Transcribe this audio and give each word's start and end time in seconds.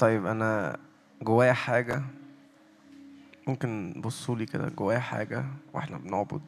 طيب 0.00 0.26
أنا 0.26 0.78
جوايا 1.22 1.52
حاجة. 1.52 2.02
ممكن 3.46 3.94
بصوا 4.04 4.36
لي 4.36 4.46
كده 4.46 4.68
جوايا 4.68 4.98
حاجة 4.98 5.44
وإحنا 5.72 5.98
بنعبد. 5.98 6.42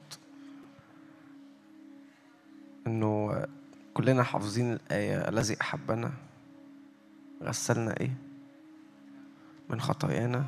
إنه 2.86 3.44
كلنا 3.94 4.22
حافظين 4.22 4.72
الآية 4.72 5.28
الذي 5.28 5.60
أحبنا. 5.60 6.12
غسلنا 7.42 8.00
إيه؟ 8.00 8.16
من 9.68 9.80
خطايانا 9.80 10.44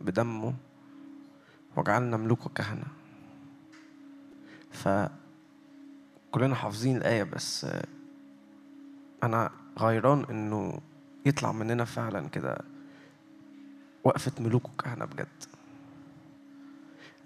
بدمه. 0.00 0.54
وجعلنا 1.76 2.16
ملوك 2.16 2.46
وكهنه 2.46 2.86
فكلنا 4.72 6.54
حافظين 6.54 6.96
الآية 6.96 7.22
بس 7.22 7.66
أنا 9.22 9.50
غيران 9.78 10.24
إنه 10.30 10.80
يطلع 11.24 11.52
مننا 11.52 11.84
فعلا 11.84 12.28
كده 12.28 12.58
وقفة 14.04 14.32
ملوك 14.40 14.68
وكهنة 14.68 15.04
بجد. 15.04 15.28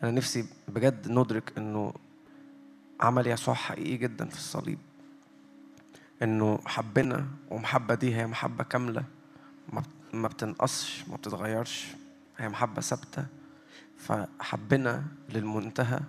أنا 0.02 0.10
نفسي 0.10 0.46
بجد 0.68 1.08
ندرك 1.10 1.52
إنه 1.58 1.92
عمل 3.00 3.26
يسوع 3.26 3.54
حقيقي 3.54 3.96
جدا 3.96 4.24
في 4.28 4.34
الصليب. 4.36 4.78
إنه 6.22 6.58
حبنا 6.66 7.26
ومحبة 7.50 7.94
دي 7.94 8.16
هي 8.16 8.26
محبة 8.26 8.64
كاملة. 8.64 9.04
ما 9.72 9.80
بت- 9.80 10.14
ما 10.14 10.28
بتنقصش 10.28 11.08
ما 11.08 11.16
بتتغيرش. 11.16 11.86
هي 12.38 12.48
محبة 12.48 12.80
ثابتة. 12.80 13.26
فحبنا 13.98 15.04
للمنتهى. 15.28 16.00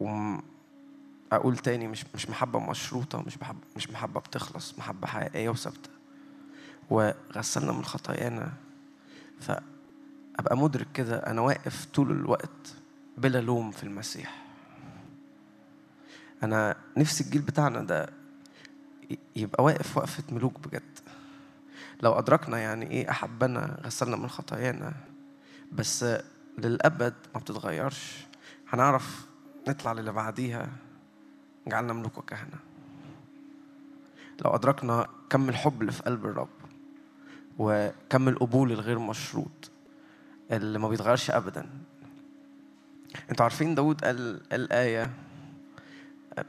وم 0.00 0.42
أقول 1.32 1.56
تاني 1.58 1.88
مش 1.88 2.04
مش 2.14 2.30
محبة 2.30 2.58
مشروطة 2.70 3.22
مش 3.22 3.38
محبة 3.38 3.60
مش 3.76 3.90
محبة 3.90 4.20
بتخلص 4.20 4.78
محبة 4.78 5.06
حقيقية 5.06 5.48
وثابتة. 5.48 5.90
وغسلنا 6.92 7.72
من 7.72 7.84
خطايانا. 7.84 8.52
فأبقى 9.40 10.56
مدرك 10.56 10.86
كده 10.94 11.16
أنا 11.16 11.40
واقف 11.40 11.84
طول 11.84 12.10
الوقت 12.10 12.74
بلا 13.18 13.40
لوم 13.40 13.70
في 13.70 13.82
المسيح. 13.84 14.44
أنا 16.42 16.76
نفسي 16.96 17.24
الجيل 17.24 17.42
بتاعنا 17.42 17.80
ده 17.80 18.08
يبقى 19.36 19.64
واقف 19.64 19.96
وقفة 19.96 20.22
ملوك 20.32 20.58
بجد. 20.58 20.98
لو 22.02 22.12
أدركنا 22.12 22.58
يعني 22.58 22.90
إيه 22.90 23.10
أحبنا 23.10 23.80
غسلنا 23.84 24.16
من 24.16 24.28
خطايانا 24.28 24.94
بس 25.72 26.04
للأبد 26.58 27.14
ما 27.34 27.40
بتتغيرش. 27.40 28.26
هنعرف 28.68 29.26
نطلع 29.68 29.92
للي 29.92 30.12
بعديها. 30.12 30.68
جعلنا 31.66 31.92
ملوك 31.92 32.18
وكهنة. 32.18 32.58
لو 34.44 34.50
أدركنا 34.50 35.06
كم 35.30 35.48
الحب 35.48 35.80
اللي 35.80 35.92
في 35.92 36.02
قلب 36.02 36.26
الرب. 36.26 36.48
وكم 37.58 38.28
القبول 38.28 38.72
الغير 38.72 38.98
مشروط 38.98 39.70
اللي 40.50 40.78
ما 40.78 40.88
بيتغيرش 40.88 41.30
ابدا. 41.30 41.66
أنتوا 43.30 43.42
عارفين 43.44 43.74
داود 43.74 44.04
قال 44.04 44.40
الآية 44.52 45.10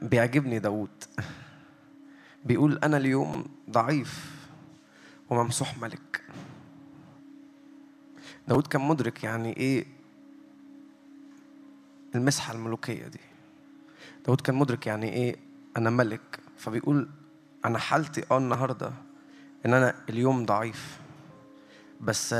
بيعجبني 0.02 0.58
داود. 0.58 1.04
بيقول 2.44 2.78
أنا 2.78 2.96
اليوم 2.96 3.44
ضعيف 3.70 4.34
وممسوح 5.30 5.78
ملك. 5.78 6.22
داود 8.48 8.66
كان 8.66 8.80
مدرك 8.80 9.24
يعني 9.24 9.56
إيه 9.56 9.86
المسحة 12.14 12.54
الملوكية 12.54 13.06
دي. 13.06 13.20
داود 14.26 14.40
كان 14.40 14.54
مدرك 14.54 14.86
يعني 14.86 15.12
إيه 15.12 15.36
أنا 15.76 15.90
ملك. 15.90 16.40
فبيقول 16.58 17.08
أنا 17.64 17.78
حالتي 17.78 18.24
أه 18.30 18.38
النهاردة 18.38 18.92
إن 19.66 19.74
أنا 19.74 19.94
اليوم 20.08 20.46
ضعيف. 20.46 21.00
بس 22.00 22.34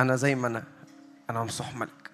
أنا 0.00 0.16
زي 0.16 0.34
ما 0.34 0.46
أنا 0.46 0.64
أنا 1.30 1.42
ممسوح 1.42 1.76
ملك. 1.76 2.10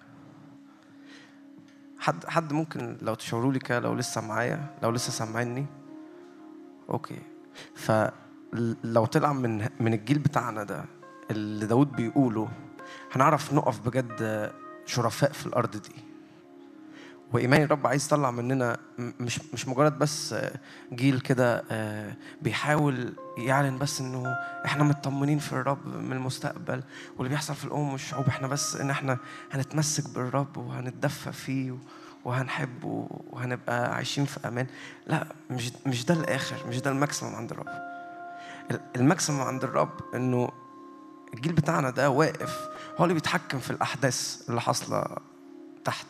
حد 1.99 2.25
حد 2.25 2.53
ممكن 2.53 2.97
لو 3.01 3.13
تشاوروا 3.13 3.53
لي 3.53 3.59
كده 3.59 3.79
لو 3.79 3.93
لسه 3.93 4.21
معايا 4.21 4.65
لو 4.83 4.91
لسه 4.91 5.11
سامعيني 5.11 5.65
أوكي. 6.89 7.19
فلو 7.75 9.05
طلع 9.05 9.33
من 9.33 9.67
من 9.79 9.93
الجيل 9.93 10.19
بتاعنا 10.19 10.63
ده 10.63 10.85
اللي 11.31 11.65
داود 11.65 11.91
بيقوله 11.91 12.49
هنعرف 13.11 13.53
نقف 13.53 13.87
بجد 13.87 14.51
شرفاء 14.85 15.31
في 15.31 15.45
الأرض 15.45 15.71
دي. 15.71 16.10
وايمان 17.33 17.61
الرب 17.63 17.87
عايز 17.87 18.05
يطلع 18.05 18.31
مننا 18.31 18.77
مش 18.97 19.39
مش 19.53 19.67
مجرد 19.67 19.99
بس 19.99 20.35
جيل 20.93 21.19
كده 21.19 21.63
آه، 21.71 22.13
بيحاول 22.41 23.13
يعلن 23.37 23.77
بس 23.77 24.01
إنه 24.01 24.33
إحنا 24.65 24.83
مطمنين 24.83 25.39
في 25.39 25.53
الرب 25.53 25.87
من 25.87 26.11
المستقبل 26.11 26.83
واللي 27.17 27.29
بيحصل 27.29 27.55
في 27.55 27.65
الأمم 27.65 27.91
والشعوب 27.91 28.27
إحنا 28.27 28.47
بس 28.47 28.75
إن 28.75 28.89
إحنا 28.89 29.17
هنتمسك 29.51 30.09
بالرب 30.09 30.57
وهنتدفى 30.57 31.31
فيه 31.31 31.77
وهنحبه 32.25 33.07
وهنبقى 33.29 33.95
عايشين 33.95 34.25
في 34.25 34.47
أمان. 34.47 34.67
لا 35.07 35.27
مش 35.51 35.71
مش 35.85 36.05
ده 36.05 36.13
الآخر 36.13 36.67
مش 36.67 36.79
ده 36.81 36.91
ال 36.91 36.96
maximum 36.96 37.35
عند 37.35 37.51
الرب. 37.51 37.67
ال- 38.71 38.81
ال 38.95 39.01
maximum 39.01 39.41
عند 39.41 39.63
الرب 39.63 40.15
إنه 40.15 40.49
الجيل 41.33 41.53
بتاعنا 41.53 41.89
ده 41.89 42.09
واقف 42.09 42.69
هو 42.97 43.03
اللي 43.03 43.13
بيتحكم 43.13 43.59
في 43.59 43.71
الأحداث 43.71 44.45
اللي 44.49 44.61
حاصلة 44.61 45.05
تحت. 45.85 46.07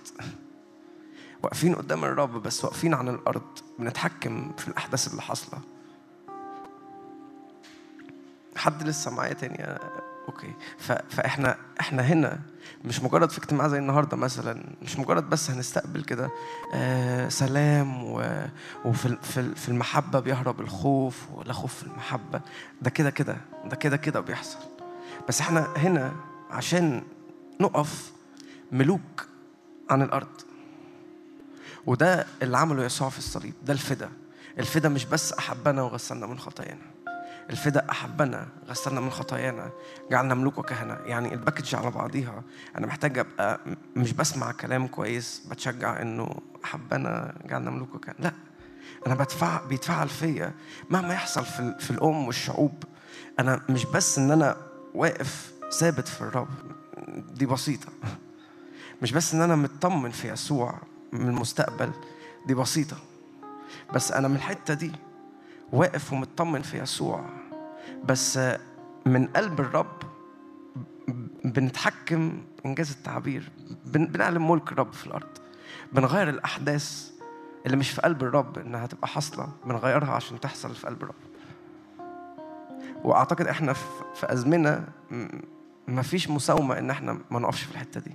واقفين 1.43 1.75
قدام 1.75 2.03
الرب 2.03 2.43
بس 2.43 2.65
واقفين 2.65 2.93
عن 2.93 3.09
الأرض 3.09 3.41
بنتحكم 3.79 4.51
في 4.57 4.67
الأحداث 4.67 5.07
اللي 5.07 5.21
حاصلة. 5.21 5.59
حد 8.55 8.83
لسه 8.83 9.11
معايا 9.11 9.33
تاني؟ 9.33 9.63
آه، 9.63 10.01
okay. 10.27 10.53
فإحنا 11.09 11.57
إحنا 11.79 12.01
هنا 12.01 12.39
مش 12.85 13.01
مجرد 13.01 13.29
في 13.29 13.37
اجتماع 13.37 13.67
زي 13.67 13.77
النهارده 13.77 14.17
مثلا 14.17 14.63
مش 14.81 14.99
مجرد 14.99 15.29
بس 15.29 15.51
هنستقبل 15.51 16.03
كده 16.03 16.29
آه 16.73 17.29
سلام 17.29 18.03
و... 18.03 18.47
وفي 18.85 19.17
في 19.55 19.69
المحبة 19.69 20.19
بيهرب 20.19 20.61
الخوف 20.61 21.31
ولا 21.33 21.53
خوف 21.53 21.73
في 21.75 21.83
المحبة. 21.83 22.41
ده 22.81 22.89
كده 22.89 23.09
كده 23.09 23.37
ده 23.65 23.75
كده 23.75 23.97
كده 23.97 24.19
بيحصل. 24.19 24.59
بس 25.27 25.41
إحنا 25.41 25.67
هنا 25.77 26.13
عشان 26.51 27.03
نقف 27.59 28.11
ملوك 28.71 29.27
عن 29.89 30.01
الأرض. 30.01 30.41
وده 31.85 32.25
اللي 32.41 32.57
عمله 32.57 32.83
يسوع 32.83 33.09
في 33.09 33.17
الصليب 33.17 33.53
ده 33.65 33.73
الفدا. 33.73 34.09
الفدا 34.59 34.89
مش 34.89 35.05
بس 35.05 35.33
أحبنا 35.33 35.81
وغسلنا 35.81 36.25
من 36.27 36.39
خطايانا. 36.39 36.91
الفدا 37.49 37.85
أحبنا 37.91 38.47
غسلنا 38.67 39.01
من 39.01 39.09
خطايانا 39.09 39.71
جعلنا 40.11 40.33
ملوك 40.33 40.57
وكهنة. 40.57 40.93
يعني 41.05 41.33
الباكج 41.33 41.75
على 41.75 41.91
بعضيها. 41.91 42.43
أنا 42.77 42.87
محتاج 42.87 43.17
أبقى 43.19 43.59
م- 43.65 43.99
مش 43.99 44.13
بسمع 44.13 44.51
كلام 44.51 44.87
كويس 44.87 45.41
بتشجع 45.51 46.01
إنه 46.01 46.35
أحبنا 46.65 47.33
جعلنا 47.45 47.71
ملوك 47.71 47.95
وكهنة. 47.95 48.15
لا 48.19 48.31
أنا 49.07 49.15
بدفع 49.15 49.65
بيتفعل 49.65 50.09
فيا. 50.09 50.53
مهما 50.89 51.13
يحصل 51.13 51.45
في 51.45 51.75
في 51.79 51.91
الامم 51.91 52.27
والشعوب 52.27 52.83
أنا 53.39 53.61
مش 53.69 53.85
بس 53.85 54.17
إن 54.19 54.31
أنا 54.31 54.57
واقف 54.95 55.51
ثابت 55.79 56.07
في 56.07 56.21
الرب. 56.21 56.47
دي 57.33 57.45
بسيطة. 57.45 57.87
مش 59.01 59.11
بس 59.11 59.33
إن 59.33 59.41
أنا 59.41 59.55
مطمن 59.55 60.11
في 60.11 60.29
يسوع. 60.31 60.79
من 61.11 61.27
المستقبل 61.29 61.91
دي 62.45 62.53
بسيطة. 62.53 62.97
بس 63.93 64.11
أنا 64.11 64.27
من 64.27 64.35
الحتة 64.35 64.73
دي 64.73 64.91
واقف 65.73 66.13
ومطمن 66.13 66.61
في 66.61 66.77
يسوع. 66.79 67.25
بس 68.03 68.39
من 69.05 69.27
قلب 69.27 69.59
الرب 69.59 69.97
بنتحكم 71.45 72.41
إنجاز 72.65 72.91
التعبير. 72.91 73.51
بن- 73.85 74.05
بنعلن 74.05 74.47
ملك 74.47 74.71
الرب 74.71 74.93
في 74.93 75.07
الأرض. 75.07 75.27
بنغير 75.93 76.29
الأحداث 76.29 77.11
اللي 77.65 77.77
مش 77.77 77.89
في 77.89 78.01
قلب 78.01 78.23
الرب 78.23 78.57
إنها 78.57 78.87
تبقى 78.87 79.07
حاصلة. 79.07 79.49
بنغيرها 79.65 80.11
عشان 80.11 80.39
تحصل 80.39 80.75
في 80.75 80.87
قلب 80.87 81.03
الرب. 81.03 81.15
وأعتقد 83.03 83.47
إحنا 83.47 83.73
في 83.73 83.87
م- 85.11 85.27
مفيش 85.87 86.29
مساومة 86.29 86.77
إن 86.79 86.89
إحنا 86.89 87.19
ما 87.31 87.39
نقفش 87.39 87.63
في 87.63 87.71
الحتة 87.71 87.99
دي. 87.99 88.11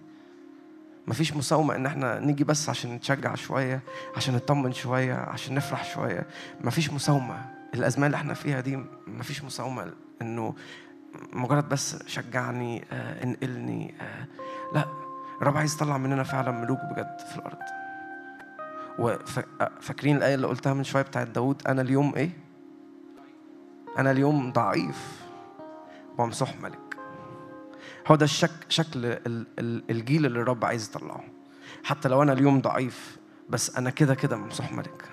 مفيش 1.07 1.37
مساومة 1.37 1.77
إن 1.77 1.87
إحنا 1.87 2.19
نيجي 2.21 2.45
بس 2.45 2.69
عشان 2.69 2.95
نتشجع 2.95 3.35
شوية 3.35 3.81
عشان 4.17 4.35
نطمن 4.35 4.73
شوية 4.73 5.15
عشان 5.15 5.55
نفرح 5.55 5.95
شوية. 5.95 6.27
مفيش 6.61 6.93
مساومة. 6.93 7.47
الأزمة 7.75 8.07
اللي 8.07 8.17
إحنا 8.17 8.35
فيها 8.35 8.61
دي 8.61 8.85
مفيش 9.07 9.45
مساومة 9.45 9.93
إنه 10.23 10.55
مجرد 11.33 11.69
بس 11.69 12.07
شجعني 12.07 12.85
آه، 12.93 13.25
انقلني 13.25 13.95
آه، 14.01 14.27
لا. 14.75 14.85
الرب 15.43 15.57
عايز 15.57 15.75
يطلع 15.75 15.99
مننا 15.99 16.23
فعلا 16.23 16.51
ملوك 16.51 16.79
بجد 16.91 17.17
في 17.33 17.37
الأرض. 17.37 17.59
وفاكرين 18.99 20.17
الآية 20.17 20.35
اللي 20.35 20.47
قلتها 20.47 20.75
من 20.75 20.85
شوية 20.85 21.03
بتاعت 21.03 21.27
داود؟ 21.29 21.63
أنا 21.69 21.83
اليوم 21.83 22.13
إيه؟ 22.17 22.31
أنا 23.99 24.11
اليوم 24.11 24.53
ضعيف. 24.53 25.21
وممسوح 26.19 26.61
ملك. 26.61 26.86
هو 28.07 28.15
ده 28.17 28.25
الشك 28.25 28.51
شكل 28.69 29.07
ال- 29.07 29.47
ال- 29.59 29.83
الجيل 29.91 30.27
اللي 30.27 30.41
الرب 30.41 30.65
عايز 30.65 30.89
يطلعه. 30.89 31.25
حتى 31.85 32.09
لو 32.09 32.23
أنا 32.23 32.33
اليوم 32.33 32.61
ضعيف 32.61 33.17
بس 33.51 33.77
أنا 33.77 33.91
كده 33.91 34.15
كده 34.15 34.37
ممسوح 34.37 34.73
ملك. 34.73 35.05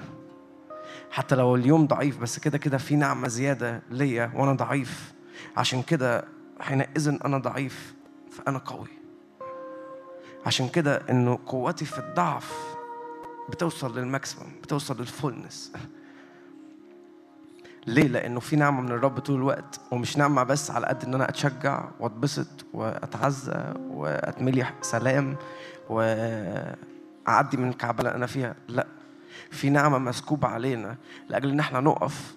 حتى 1.12 1.36
لو 1.36 1.56
اليوم 1.56 1.88
ضعيف 1.88 2.18
بس 2.22 2.40
كده 2.40 2.58
كده 2.58 2.78
في 2.78 2.96
نعمة 2.96 3.28
زيادة 3.28 3.82
ليا 3.92 4.32
وأنا 4.36 4.54
ضعيف. 4.54 5.14
عشان 5.58 5.82
كده 5.84 6.26
حينئذ 6.60 7.08
أنا 7.26 7.38
ضعيف 7.38 7.94
فأنا 8.32 8.58
قوي. 8.58 8.88
عشان 10.46 10.70
كده 10.70 11.02
إنه 11.10 11.40
قوتي 11.46 11.86
في 11.86 12.00
الضعف 12.00 12.76
بتوصل 13.50 13.98
لل 14.00 14.11
maximum 14.11 14.52
بتوصل 14.64 14.98
لل 15.00 15.13
fullness. 15.13 15.72
ليه؟ 17.88 18.08
لأنه 18.08 18.40
في 18.40 18.56
نعمة 18.56 18.82
من 18.82 18.92
الرب 18.92 19.20
طول 19.20 19.36
الوقت 19.36 19.82
ومش 19.92 20.18
نعمة 20.18 20.44
بس 20.44 20.72
على 20.72 20.88
قد 20.88 21.04
إن 21.06 21.14
أنا 21.14 21.30
أتشجع 21.30 21.86
وأتبسط 22.00 22.66
وأتعزى 22.74 23.74
وأتملي 23.90 24.66
سلام 24.82 25.36
وأعدي 25.90 27.58
من 27.58 27.70
الكعبة 27.70 28.00
اللي 28.00 28.16
أنا 28.16 28.26
فيها، 28.26 28.56
لأ 28.68 28.88
في 29.52 29.70
نعمة 29.70 29.98
مسكوبة 29.98 30.48
علينا 30.48 30.96
لأجل 31.30 31.50
إن 31.50 31.60
إحنا 31.60 31.80
نقف 31.80 32.36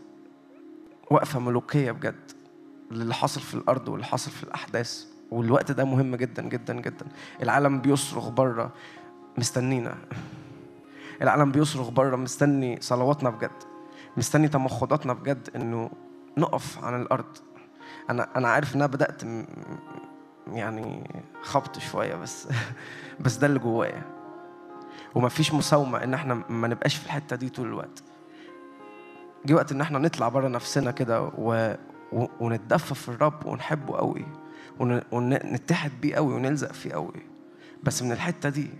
وقفة 1.11 1.41
ملوكية 1.41 1.93
بجد 1.93 2.33
للي 2.91 3.15
حاصل 3.15 3.41
في 3.41 3.55
الأرض 3.55 3.89
واللي 3.89 4.07
حاصل 4.07 4.31
في 4.31 4.43
الأحداث. 4.43 5.05
والوقت 5.31 5.73
ده 5.73 5.85
مهم 5.85 6.17
جدا 6.17 6.43
جدا 6.43 6.81
جدا. 6.81 7.07
العالم 7.43 7.81
بيصرخ 7.81 8.29
بره 8.29 8.73
مستنينا. 9.39 9.95
العالم 11.23 11.53
بيصرخ 11.53 11.89
بره 11.89 12.17
مستني 12.17 12.79
صلواتنا 12.81 13.31
بجد. 13.31 13.51
مستني 14.17 14.49
تمخضاتنا 14.49 15.13
بجد 15.13 15.51
إنه 15.57 15.91
نقف 16.39 16.85
عن 16.85 17.03
الأرض. 17.03 17.37
أنا 18.11 18.29
أنا 18.37 18.49
عارف 18.49 18.77
إن 18.77 18.83
أنا 18.83 18.93
بدأت 18.93 19.23
يعني 20.53 21.11
خبط 21.43 21.79
شوية 21.79 22.15
بس 22.15 22.49
بس 23.25 23.37
ده 23.37 23.47
اللي 23.47 23.59
جوايا. 23.59 24.03
ومفيش 25.15 25.55
مساومة 25.55 26.05
إن 26.05 26.15
إحنا 26.15 26.35
ما 26.49 26.69
نبقاش 26.69 26.97
في 26.97 27.07
الحتة 27.07 27.37
دي 27.37 27.49
طول 27.49 27.67
الوقت. 27.67 28.03
جه 29.47 29.55
وقت 29.55 29.73
إن 29.73 29.81
إحنا 29.81 29.99
نطلع 29.99 30.29
بره 30.29 30.49
نفسنا 30.49 30.91
كده 30.91 31.23
و... 31.23 31.75
و... 32.13 32.27
ونتدفى 32.41 32.95
في 32.95 33.09
الرب 33.09 33.47
ونحبه 33.47 33.97
قوي 33.97 34.27
ون... 34.81 35.01
ونتحد 35.13 35.93
بيه 36.01 36.15
قوي 36.15 36.35
ونلزق 36.35 36.73
فيه 36.73 36.93
قوي. 36.93 37.23
بس 37.83 38.03
من 38.03 38.13
الحتة 38.13 38.49
دي 38.49 38.71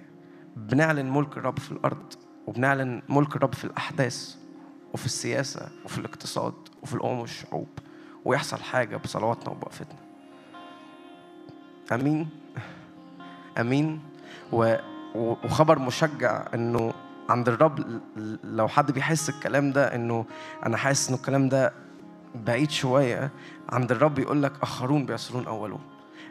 بنعلن 0.57 1.11
ملك 1.13 1.37
الرب 1.37 1.59
في 1.59 1.73
الأرض 1.73 2.13
وبنعلن 2.47 3.03
ملك 3.09 3.37
الرب 3.37 3.55
في 3.55 3.65
الأحداث. 3.65 4.37
وفي 4.95 5.07
السياسة 5.07 5.69
وفي 5.85 5.99
الاقتصاد 5.99 6.55
وفي 6.83 6.95
الأمم 6.95 7.19
والشعوب 7.21 7.69
ويحصل 8.25 8.57
حاجة 8.57 8.97
بصلواتنا 8.97 9.49
وبوقفتنا. 9.51 9.99
أمين؟ 11.93 12.29
أمين؟ 13.61 14.01
و... 14.53 14.77
وخبر 15.15 15.79
مشجع 15.79 16.45
إنه 16.55 16.93
عند 17.29 17.49
الرب 17.49 18.01
لو 18.45 18.69
حد 18.69 18.93
بيحس 18.93 19.29
الكلام 19.29 19.73
ده 19.73 19.95
إنه 19.95 20.25
أنا 20.67 20.77
حاسس 20.77 21.09
إنه 21.09 21.17
الكلام 21.19 21.49
ده 21.49 21.73
بعيد 22.35 22.71
شوية 22.71 23.31
عند 23.69 23.93
الرب 23.93 24.19
يقول 24.19 24.43
لك 24.43 24.53
آخرون 24.63 25.07
بيصلون 25.07 25.47
أولون 25.47 25.81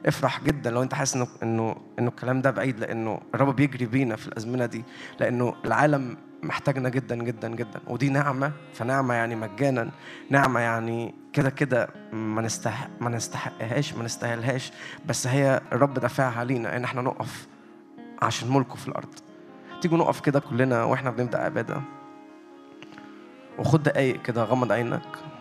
افرح 0.05 0.43
جدا 0.43 0.71
لو 0.71 0.83
أنت 0.83 0.93
حاسس 0.93 1.15
انه 1.15 1.27
انه 1.43 1.75
إنه 1.99 2.07
الكلام 2.07 2.41
ده 2.41 2.51
بعيد 2.51 2.79
لأنه 2.79 3.21
الرب 3.35 3.55
بيجري 3.55 3.85
بينا 3.85 4.15
في 4.15 4.27
الأزمنة 4.27 4.65
دي 4.65 4.83
لأنه 5.19 5.55
العالم 5.65 6.17
محتاجنا 6.45 6.89
جدا 6.89 7.15
جدا 7.15 7.47
جدا. 7.49 7.81
ودي 7.87 8.09
نعمة 8.09 8.51
فنعمة 8.73 9.13
يعني 9.13 9.35
مجانا. 9.35 9.91
نعمة 10.29 10.59
يعني 10.59 11.15
كده 11.33 11.49
كده 11.49 11.89
ما 12.13 12.41
نستحق 12.41 12.89
ما 12.99 13.09
نستحقهاش 13.09 13.93
ما 13.93 14.03
نستاهلهاش. 14.03 14.71
بس 15.05 15.27
هي 15.27 15.61
الرب 15.71 15.93
دافعها 15.93 16.43
لينا 16.43 16.77
إن 16.77 16.83
إحنا 16.83 17.01
نقف 17.01 17.47
عشان 18.21 18.51
ملكه 18.51 18.75
في 18.75 18.87
الأرض. 18.87 19.13
تيجوا 19.81 19.97
نقف 19.97 20.19
كده 20.19 20.39
كلنا 20.39 20.83
وإحنا 20.83 21.11
بنبدأ 21.11 21.37
عبادة. 21.37 21.81
وخد 23.59 23.83
دقايق 23.83 24.21
كده 24.21 24.43
غمض 24.43 24.71
عينك. 24.71 25.34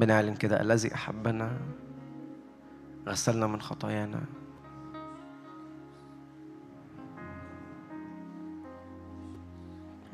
بنعلن 0.00 0.34
كده 0.34 0.60
الذي 0.60 0.94
أحبنا 0.94 1.58
غسلنا 3.08 3.46
من 3.46 3.60
خطايانا. 3.60 4.20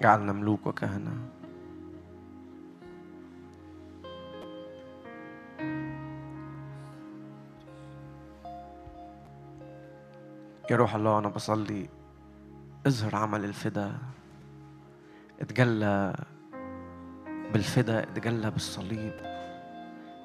جعلنا 0.01 0.33
ملوك 0.33 0.67
وكهنة. 0.67 1.13
يا 10.71 10.77
روح 10.77 10.95
الله 10.95 11.19
أنا 11.19 11.29
بصلي. 11.29 11.89
اظهر 12.87 13.17
عمل 13.17 13.45
الفدا. 13.45 13.99
اتجلى 15.41 16.15
بالفدا 17.53 18.03
اتجلى 18.03 18.51
بالصليب. 18.51 19.26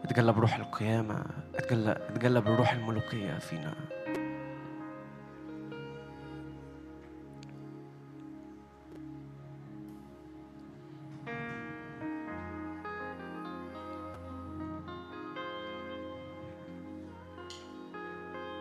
اتجلى 0.03 0.33
بروح 0.33 0.55
القيامة 0.55 1.25
اتجلى 1.55 1.91
اتجلى 1.91 2.41
بالروح 2.41 2.71
الملوكية 2.71 3.37
فينا. 3.37 3.73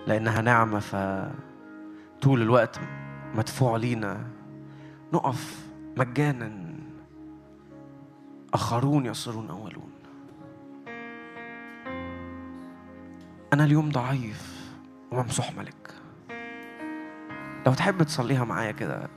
لأنها 0.07 0.41
نعمة 0.41 0.79
فطول 0.79 2.43
الوقت 2.43 2.81
مدفوع 3.35 3.77
لينا. 3.77 4.27
نقف 5.13 5.67
مجانا. 5.97 6.75
آخرون 8.55 9.07
يصيرون 9.07 9.51
أولون. 9.51 9.90
أنا 13.53 13.65
اليوم 13.65 13.91
ضعيف 13.91 14.71
وممسوح 15.13 15.53
ملك. 15.57 15.95
لو 17.67 17.75
تحب 17.75 18.03
تصليها 18.03 18.45
معايا 18.45 18.71
كده 18.73 19.09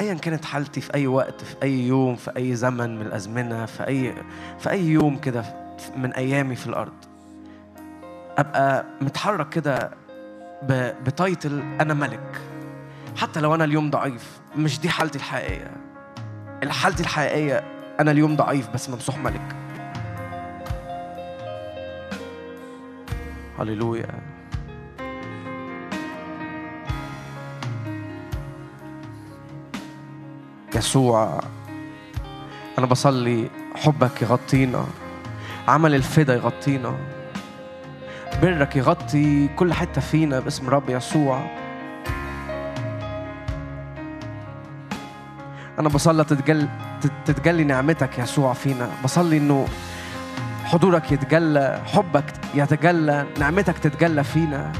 ايا 0.00 0.14
كانت 0.14 0.44
حالتي 0.44 0.80
في 0.80 0.94
أي 0.94 1.06
وقت 1.06 1.44
في 1.44 1.56
أي 1.62 1.86
يوم 1.88 2.16
في 2.16 2.36
أي 2.36 2.56
زمن 2.56 2.96
من 2.98 3.06
الأزمنة 3.06 3.66
في 3.66 3.86
أي 3.86 4.14
في 4.58 4.70
أي 4.70 4.86
يوم 4.86 5.18
كده 5.18 5.44
من 5.96 6.12
أيامي 6.12 6.56
في 6.56 6.66
الأرض 6.66 6.92
أبقى 8.38 8.84
متحرك 9.00 9.48
كده 9.48 9.90
بتايتل 11.04 11.62
أنا 11.80 11.94
ملك. 11.94 12.40
حتى 13.16 13.40
لو 13.40 13.54
أنا 13.54 13.64
اليوم 13.64 13.90
ضعيف 13.90 14.40
مش 14.56 14.80
دي 14.80 14.88
حالتي 14.88 15.18
الحقيقية. 15.18 15.70
حالتي 16.68 17.02
الحقيقية 17.02 17.64
أنا 18.00 18.10
اليوم 18.10 18.36
ضعيف 18.36 18.68
بس 18.70 18.90
ممسوح 18.90 19.18
ملك. 19.18 19.56
هللويا. 23.60 24.08
يسوع 30.76 31.40
أنا 32.78 32.86
بصلي 32.86 33.50
حبك 33.74 34.22
يغطينا 34.22 34.86
عمل 35.68 35.94
الفدا 35.94 36.34
يغطينا 36.34 36.96
برك 38.42 38.76
يغطي 38.76 39.48
كل 39.48 39.72
حتة 39.72 40.00
فينا 40.00 40.40
باسم 40.40 40.68
رب 40.68 40.90
يسوع. 40.90 41.40
أنا 45.78 45.88
بصلي 45.88 46.24
تتجل 46.24 46.68
تتجلي 47.24 47.64
نعمتك 47.64 48.18
يسوع 48.18 48.52
فينا. 48.52 48.90
بصلي 49.04 49.36
إنه 49.36 49.66
حضورك 50.72 51.12
يتجلى 51.12 51.80
حبك 51.94 52.24
يتجلى 52.54 53.26
نعمتك 53.38 53.78
تتجلى 53.78 54.24
فينا. 54.24 54.72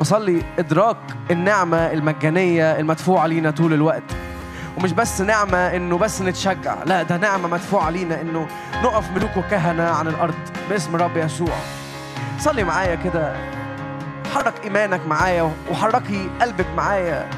بصلي 0.00 0.42
إدراك 0.58 0.96
النعمة 1.30 1.92
المجانية 1.92 2.78
المدفوعة 2.78 3.26
لينا 3.26 3.50
طول 3.50 3.72
الوقت. 3.72 4.02
ومش 4.78 4.92
بس 4.92 5.20
نعمة 5.20 5.76
إنه 5.76 5.98
بس 5.98 6.22
نتشجع 6.22 6.76
لا 6.86 7.02
ده 7.02 7.16
نعمة 7.16 7.48
مدفوعة 7.48 7.90
لينا 7.90 8.20
إنه 8.20 8.46
نقف 8.82 9.10
ملوك 9.10 9.36
وكهنة 9.36 9.82
عن 9.90 10.08
الأرض 10.08 10.34
باسم 10.70 10.96
رب 10.96 11.16
يسوع. 11.16 11.56
صلي 12.38 12.64
معايا 12.64 12.94
كده 12.94 13.36
حرك 14.34 14.54
إيمانك 14.64 15.00
معايا 15.06 15.52
وحركي 15.70 16.30
قلبك 16.40 16.66
معايا. 16.76 17.30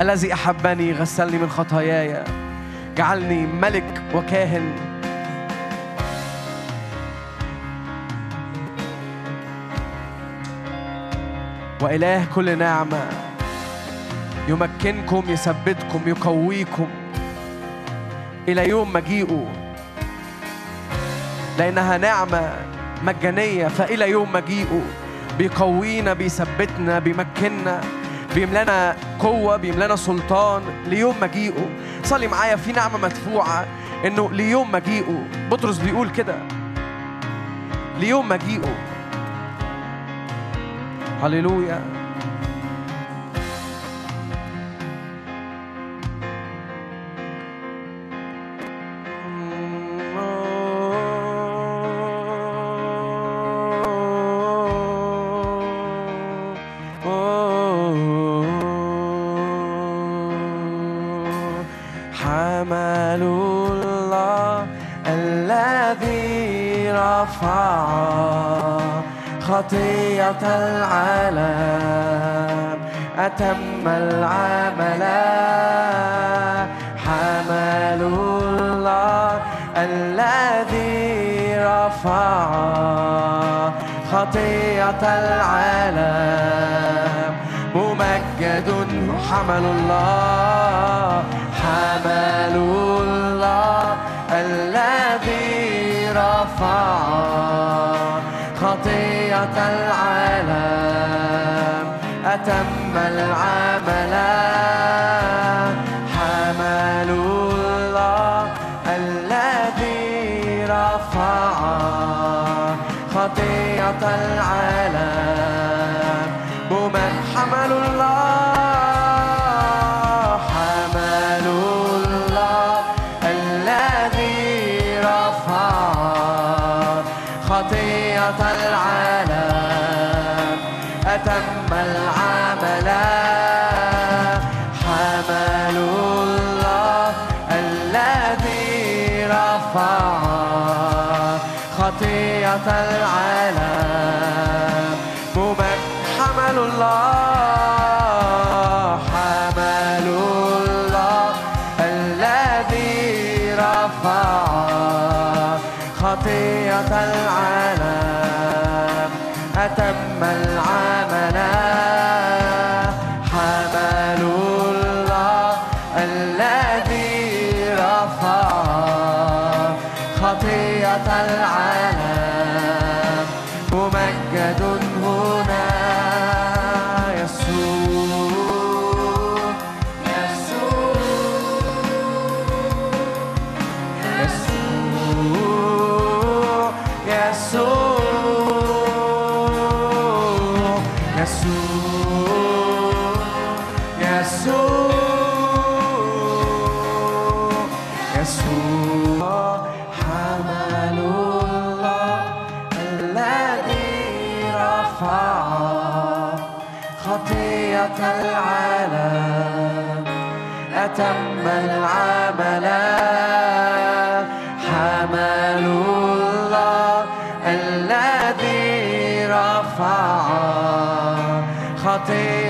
الذي 0.00 0.34
أحبني 0.34 0.92
غسلني 0.92 1.38
من 1.38 1.48
خطاياي 1.48 2.24
جعلني 2.96 3.46
ملك 3.46 4.02
وكاهن. 4.14 4.72
وإله 11.80 12.26
كل 12.34 12.58
نعمة 12.58 13.08
يمكنكم 14.48 15.22
يثبتكم 15.28 16.00
يقويكم. 16.06 16.88
إلى 18.48 18.68
يوم 18.68 18.92
مجيئه 18.92 19.46
لأنها 21.58 21.98
نعمة 21.98 22.52
مجانية 23.04 23.68
فإلى 23.68 24.10
يوم 24.10 24.32
مجيئه. 24.32 24.82
بيقوينا 25.38 26.12
بيثبتنا 26.12 26.98
بيمكننا. 26.98 27.80
بيملأنا 28.38 28.96
قوة 29.18 29.56
بيملأنا 29.56 29.96
سلطان 29.96 30.62
ليوم 30.86 31.14
مجيئه 31.22 31.68
صلي 32.04 32.26
معايا 32.26 32.56
في 32.56 32.72
نعمة 32.72 32.98
مدفوعة 32.98 33.66
إنه 34.06 34.32
ليوم 34.32 34.72
مجيئه 34.72 35.26
بطرس 35.50 35.78
بيقول 35.78 36.10
كده. 36.10 36.36
ليوم 38.00 38.28
مجيئه 38.28 38.74
هللويا. 41.22 41.97
تم 73.38 73.86
العمل. 73.86 75.02
حمل 77.04 78.00
الله 78.02 79.28
الذي 79.76 81.54
رفع 81.56 82.48
خطية 84.12 85.02
العالم. 85.02 86.48
ممجد 87.74 88.68
حمل 89.30 89.64
الله. 89.76 90.27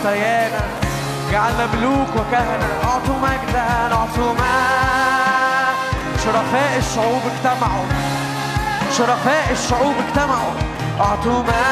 من 0.00 0.02
خطايانا 0.02 0.60
جعلنا 1.32 1.66
ملوك 1.66 2.08
وكهنة. 2.16 2.68
أعطوا 2.84 3.18
مجدا 3.18 3.66
أعطوا 3.92 4.32
مجدا 4.32 4.40
شرفاء 6.24 6.72
الشعوب 6.78 7.22
اجتمعوا. 7.34 7.86
شرفاء 8.98 9.46
الشعوب 9.50 9.94
اجتمعوا. 10.08 10.54
أعطوا 11.00 11.42
مجدا 11.42 11.62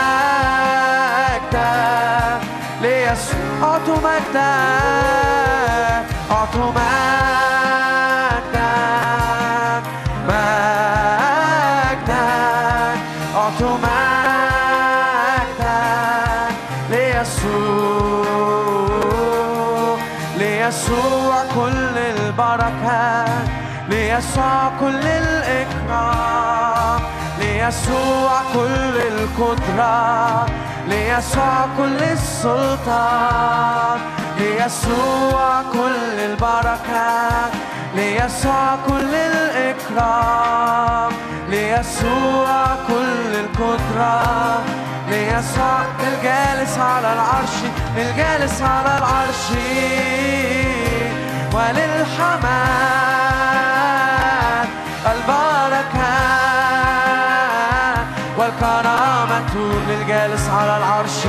ليسوع. 2.83 3.39
أعطوا 3.63 3.97
مجدا 3.97 4.53
أعطوا 6.31 6.71
مجدا 6.71 7.68
ليسوع 20.69 21.45
كل 21.55 21.99
البركة 21.99 23.25
ليسوع 23.89 24.71
كل 24.81 25.07
الإكرام 25.07 27.01
ليسوع 27.39 28.43
كل 28.55 28.97
القدرة 29.13 30.47
ليسوع 30.89 31.67
كل 31.79 32.03
السلطان 32.03 33.99
ليسوع 34.39 35.63
كل 35.73 36.21
البركة 36.21 37.51
ليسوع 37.95 38.77
كل 38.89 39.15
الإكرام 39.15 41.13
ليسوع 41.49 42.77
كل 42.89 43.35
القدرة. 43.35 44.68
ليسوع 45.11 45.79
الجالس 46.01 46.79
على 46.79 47.13
العرش 47.13 47.57
الجالس 47.97 48.63
على 48.63 48.99
العرش. 48.99 49.49
وللحماد 53.69 54.69
البركة 55.07 56.19
والكرامة 58.39 59.55
للجالس 59.89 60.49
على 60.49 60.77
العرش 60.77 61.25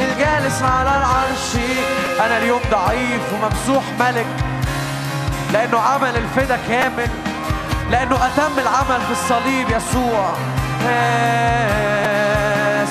الجالس 0.00 0.62
على 0.62 0.90
العرش. 0.96 1.56
أنا 2.26 2.38
اليوم 2.38 2.60
ضعيف 2.70 3.22
وممسوح 3.32 3.84
ملك 4.00 4.26
لأنه 5.52 5.78
عمل 5.78 6.16
الفدا 6.16 6.58
كامل 6.68 7.08
لأنه 7.90 8.16
أتم 8.26 8.58
العمل 8.58 9.00
في 9.06 9.12
الصليب 9.12 9.70
يسوع. 9.70 10.34
آه، 10.88 12.03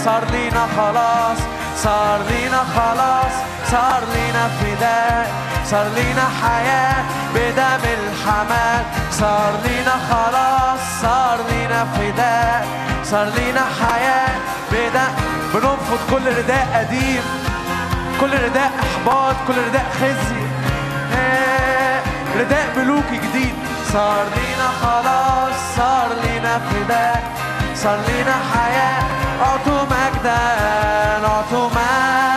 صار 0.06 0.24
لينا 0.32 0.68
خلاص. 0.78 1.38
صار 1.84 2.20
لينا 2.30 2.62
خلاص. 2.76 3.34
صار 3.72 4.02
لينا 4.14 4.48
فداء. 4.48 5.32
صار 5.66 5.88
لينا 5.96 6.26
حياة. 6.42 7.04
بدم 7.36 7.84
الحمال. 8.00 8.84
صار 9.12 9.54
لينا 9.66 9.96
خلاص. 10.10 10.80
صار 11.02 11.38
لينا 11.50 11.86
فداء. 11.96 12.68
صار 13.04 13.26
لينا 13.26 13.62
حياة. 13.80 14.36
بدم. 14.72 15.14
بننفض 15.54 16.00
كل 16.12 16.38
رداء 16.38 16.68
قديم. 16.76 17.24
كل 18.22 18.34
رداء 18.46 18.72
إحباط. 18.84 19.36
كل 19.48 19.58
رداء 19.68 19.86
خزي. 20.00 20.44
رداء 22.40 22.68
ملوكي 22.78 23.18
جديد. 23.18 23.56
صار 23.94 24.26
لينا 24.36 24.70
خلاص. 24.82 25.56
صار 25.78 26.10
لينا 26.24 26.60
فداء. 26.60 27.43
صار 27.84 28.00
لينا 28.08 28.36
حياة 28.54 29.04
أعطوا 29.42 29.84
مجدا 29.84 30.40
أعطوا 31.28 31.70
مجدا 31.70 32.33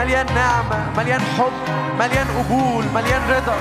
مليان 0.00 0.26
نعمة 0.34 0.80
مليان 0.96 1.20
حب 1.38 1.52
مليان 1.98 2.26
قبول 2.38 2.84
مليان 2.94 3.22
رضا. 3.30 3.56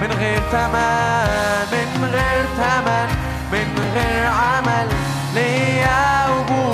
من 0.00 0.12
غير 0.12 0.42
تمن 0.52 1.72
من 1.72 2.10
غير 2.12 2.44
تمن 2.56 3.08
من 3.52 3.68
غير 3.94 4.26
عمل 4.26 4.88
ليا 5.34 6.26
قبول. 6.26 6.68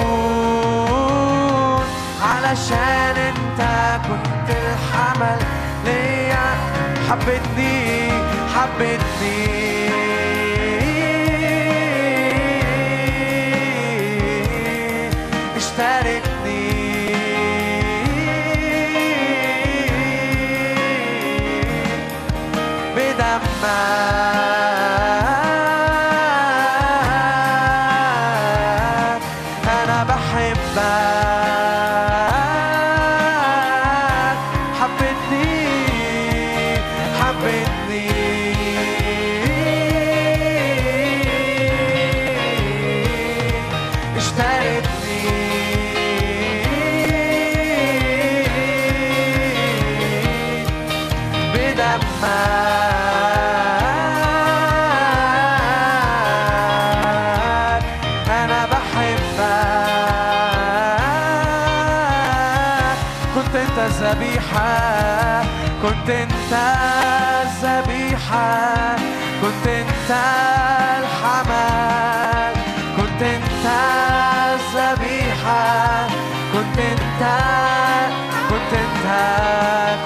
علشان 2.23 3.17
انت 3.31 3.61
كنت 4.09 4.49
الحمل 4.51 5.39
ليا 5.85 6.47
حبتني 7.11 8.11
حبتني. 8.55 10.24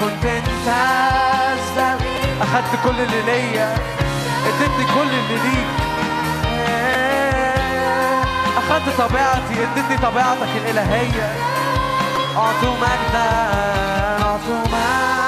كنت 0.01 0.25
أنت 0.25 0.69
أخدت 2.43 2.73
كل 2.85 3.01
اللي 3.01 3.23
ليا 3.23 3.75
اديتني 4.47 4.85
كل 4.95 5.09
اللي 5.09 5.37
ليك. 5.45 5.69
أخدت 8.59 8.89
طبيعتي 8.99 9.55
اديتني 9.73 9.97
طبيعتك 9.99 10.49
الإلهية. 10.57 11.35
أعطوا 12.37 12.75
مجدا 12.77 13.31
أعطوا 14.23 14.61
مجدا. 14.65 15.28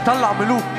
ملك 0.00 0.08
بيطلع 0.08 0.32
ملوك. 0.32 0.69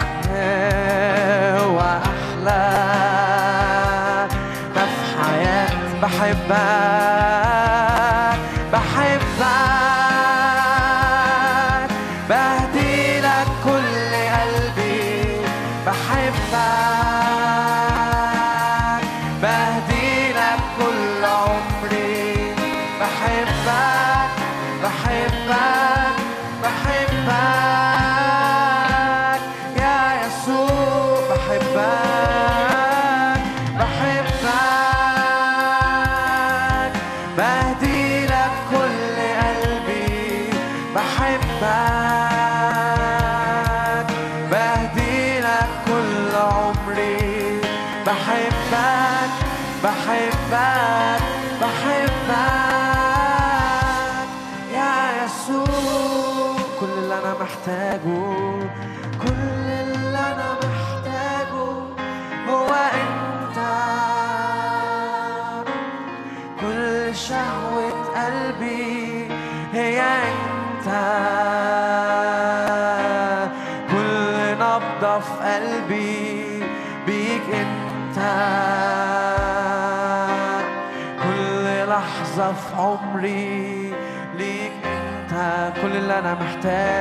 past. 86.61 87.00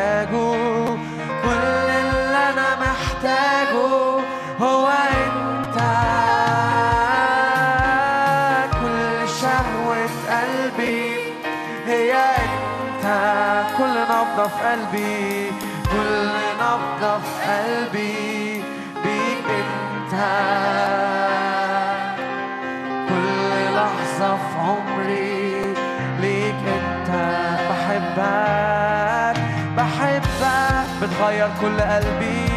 كل 31.61 31.81
قلبي. 31.81 32.50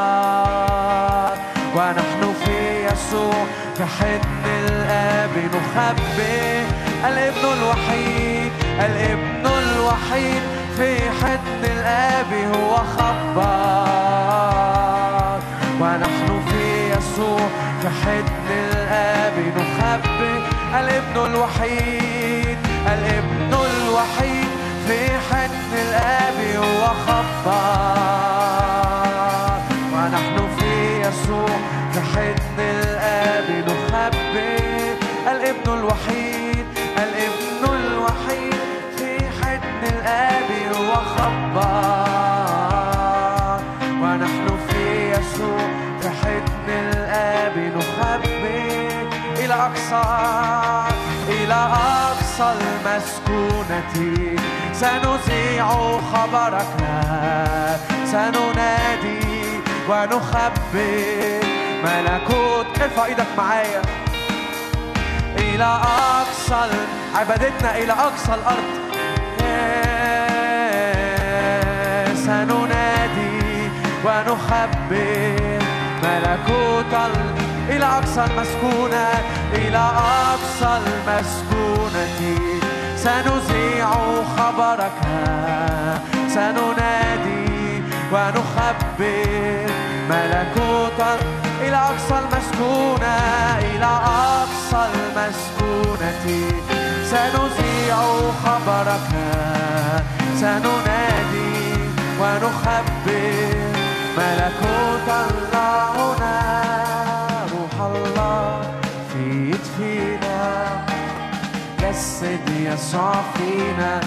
الجبار 0.00 1.34
ونحن 1.76 2.34
في 2.44 2.58
يسوع 2.86 3.46
في 3.76 3.84
حضن 3.84 4.44
الآب 4.46 5.30
نخبي. 5.30 6.66
الابن 7.08 7.44
الوحيد 7.58 8.52
الابن 8.80 9.46
الوحيد 9.46 10.42
في 10.76 10.88
حضن 11.10 11.62
الآب 11.64 12.32
هو 12.54 12.76
خبر 12.76 13.40
ونحن 15.80 16.28
في 16.48 16.64
يسوع 16.90 17.48
في 17.82 17.88
حضن 17.88 18.48
الآب 18.50 19.36
نخبي. 19.56 20.34
الابن 20.80 21.16
الوحيد 21.26 22.58
الابن 22.86 23.52
الوحيد 23.54 24.48
في 24.86 24.98
حضن 25.30 25.72
الآب 25.72 26.38
هو 26.56 26.82
خبر 27.06 28.19
في 31.92 32.00
حضن 32.00 32.58
الاب 32.60 33.64
نخبئ 33.68 34.94
الابن 35.32 35.72
الوحيد 35.78 36.66
الابن 36.98 37.62
الوحيد 37.64 38.54
في 38.96 39.18
حضن 39.40 39.82
الاب 39.82 40.50
وخبى 40.90 41.80
ونحن 44.02 44.46
في 44.68 45.10
يسوع 45.10 45.68
في 46.00 46.08
حضن 46.08 46.68
الآب 46.68 47.56
نحبه 47.58 49.08
إلى 49.44 49.54
أقصى 49.54 50.04
إلى 51.28 51.54
أقصى 51.54 52.54
المسكونة. 52.60 53.94
سنذيع 54.72 55.68
خبرك 56.12 56.66
سننادي 58.04 59.60
ونخبئ 59.88 61.49
ملكوت 61.84 62.66
ارفع 62.82 63.04
إيدك 63.04 63.26
معايا؟ 63.38 63.82
إلى 65.38 65.64
أقصى 65.64 66.70
عبادتنا 67.14 67.76
إلى 67.76 67.92
أقصى 67.92 68.34
الأرض. 68.34 68.80
سننادي 72.14 73.70
ونخبر 74.04 75.38
ملكوت 76.02 76.94
إلى 77.68 77.84
أقصى 77.84 78.24
المسكونة 78.24 79.08
إلى 79.54 79.90
أقصى 80.32 80.80
المسكونة. 80.86 82.20
سنذيع 82.96 83.90
خبرك. 84.36 84.98
سننادي 86.28 87.82
ونخبر 88.12 89.66
ملكوت 90.10 91.00
إلى 91.60 91.76
أقصى 91.76 92.18
المسكونة 92.18 93.16
إلى 93.58 93.90
أقصى 94.44 94.82
المسكونة. 94.94 96.24
سنذيع 97.10 97.96
خبرك 98.44 99.10
سننادي 100.40 101.74
ونخبر. 102.20 103.70
ملكوت 104.16 105.08
الله 105.08 105.90
هنا 105.96 106.38
روح 107.52 107.74
الله 107.80 108.60
في 109.12 109.50
يدفينا 109.50 110.40
جسد 111.80 112.48
يسوع 112.48 113.14
فينا 113.34 114.00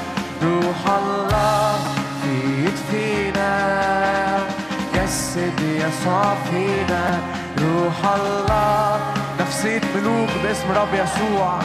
روح 0.44 0.82
الله 0.98 1.76
في 2.22 2.34
يدفينا 2.66 3.52
جسد 4.96 5.60
يسوع 5.60 6.36
فينا 6.50 7.20
روح 7.64 8.14
الله 8.16 9.00
نفسية 9.40 9.82
ملوك 9.96 10.30
باسم 10.44 10.72
رب 10.72 10.94
يسوع. 10.94 11.60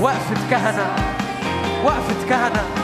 وقفة 0.00 0.50
كهنة 0.50 0.86
وقفة 1.84 2.28
كهنة. 2.28 2.75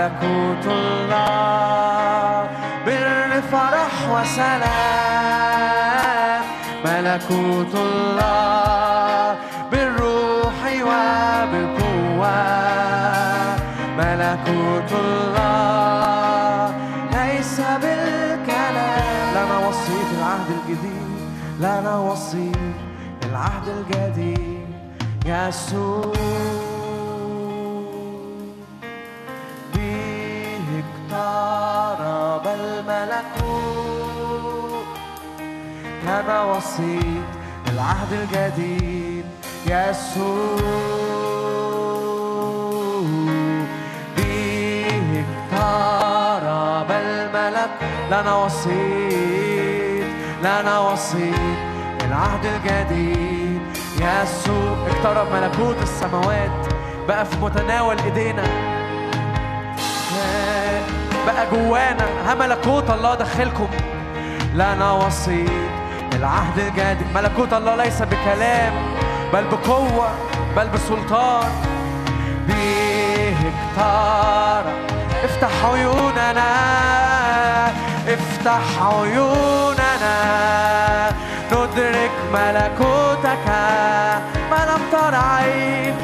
ملكوت 0.00 0.66
الله 0.66 2.48
بالفرح 2.86 3.94
وسلام 4.14 5.20
ملكوت 6.84 7.74
الله 7.74 9.36
بالروح 9.72 10.60
وبالقوة. 10.88 12.40
ملكوت 13.98 14.90
الله 15.04 16.74
ليس 17.12 17.56
بالكلام. 17.82 19.34
لنا 19.34 19.56
وصية 19.68 20.10
العهد 20.18 20.50
الجديد 20.58 21.10
لنا 21.60 21.94
وصية 21.98 22.74
العهد 23.24 23.66
الجديد. 23.68 24.68
يسوع 25.26 26.69
الملكوت 33.00 34.86
لنا 36.04 36.42
وصية 36.44 37.24
العهد 37.72 38.12
الجديد 38.12 39.24
يسوع. 39.66 40.60
به 44.16 45.24
اقترب 45.52 46.90
الملك 46.90 47.70
لنا 48.10 48.34
وصية 48.36 50.04
لنا 50.42 50.78
وصية 50.78 51.56
العهد 52.04 52.44
الجديد 52.44 53.60
يسوع. 53.96 54.76
اقترب 54.88 55.32
ملكوت 55.32 55.82
السماوات 55.82 56.66
بقى 57.08 57.24
في 57.26 57.36
متناول 57.36 57.96
إيدينا. 57.98 58.79
بقى 61.26 61.46
جوانا. 61.52 62.06
ها 62.26 62.34
ملكوت 62.34 62.90
الله 62.90 63.14
دخلكم 63.14 63.68
لنا 64.54 64.92
وصية 64.92 65.70
العهد 66.12 66.58
الجديد 66.58 67.06
ملكوت 67.14 67.52
الله 67.52 67.76
ليس 67.76 68.02
بكلام 68.02 68.72
بل 69.32 69.44
بقوة 69.44 70.10
بل 70.56 70.68
بسلطان. 70.68 71.50
به 72.48 73.34
اقترب 73.52 74.74
افتح 75.24 75.64
عيوننا. 75.64 76.50
افتح 78.08 78.82
عيوننا. 78.82 80.16
ندرك 81.52 82.10
ملكوتك. 82.32 83.46
ما 84.50 84.60
لم 84.70 84.82
تر 84.92 85.14
عين. 85.14 85.94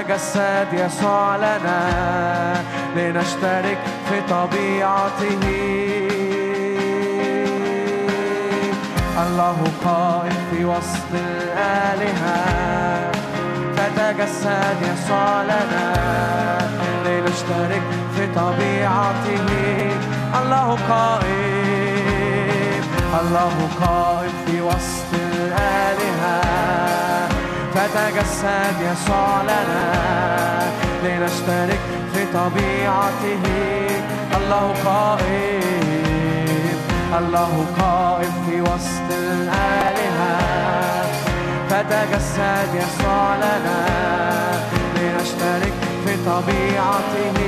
فتجسد 0.00 0.68
يسوع 0.72 1.36
لنا 1.36 1.80
لنشترك 2.96 3.78
في 4.08 4.20
طبيعته. 4.30 5.40
الله 9.22 9.56
قائم 9.84 10.36
في 10.50 10.64
وسط 10.64 11.12
الآلهة. 11.14 12.40
فتجسد 13.76 14.78
يسوع 14.82 15.42
لنا 15.42 15.88
لنشترك 17.04 17.82
في 18.16 18.26
طبيعته. 18.26 19.48
الله 20.42 20.78
قائم. 20.88 22.82
الله 23.20 23.56
قائم 23.80 24.32
في 24.46 24.60
وسط 24.60 25.09
فتجسد 27.80 28.76
يسوع 28.80 29.42
لنا 29.42 29.84
لنشترك 31.04 31.80
في 32.14 32.22
طبيعته. 32.34 33.44
الله 34.36 34.74
قائم 34.84 35.60
الله 37.18 37.66
قائم 37.80 38.32
في 38.46 38.60
وسط 38.60 39.08
الآلهة. 39.10 40.36
فتجسد 41.70 42.70
يسوع 42.74 43.36
لنا 43.36 43.80
لنشترك 44.96 45.72
في 46.06 46.12
طبيعته. 46.26 47.38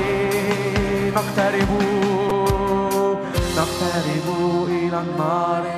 نقترب 1.16 1.70
نقترب 3.56 4.26
إلى 4.68 4.98
النار. 5.00 5.71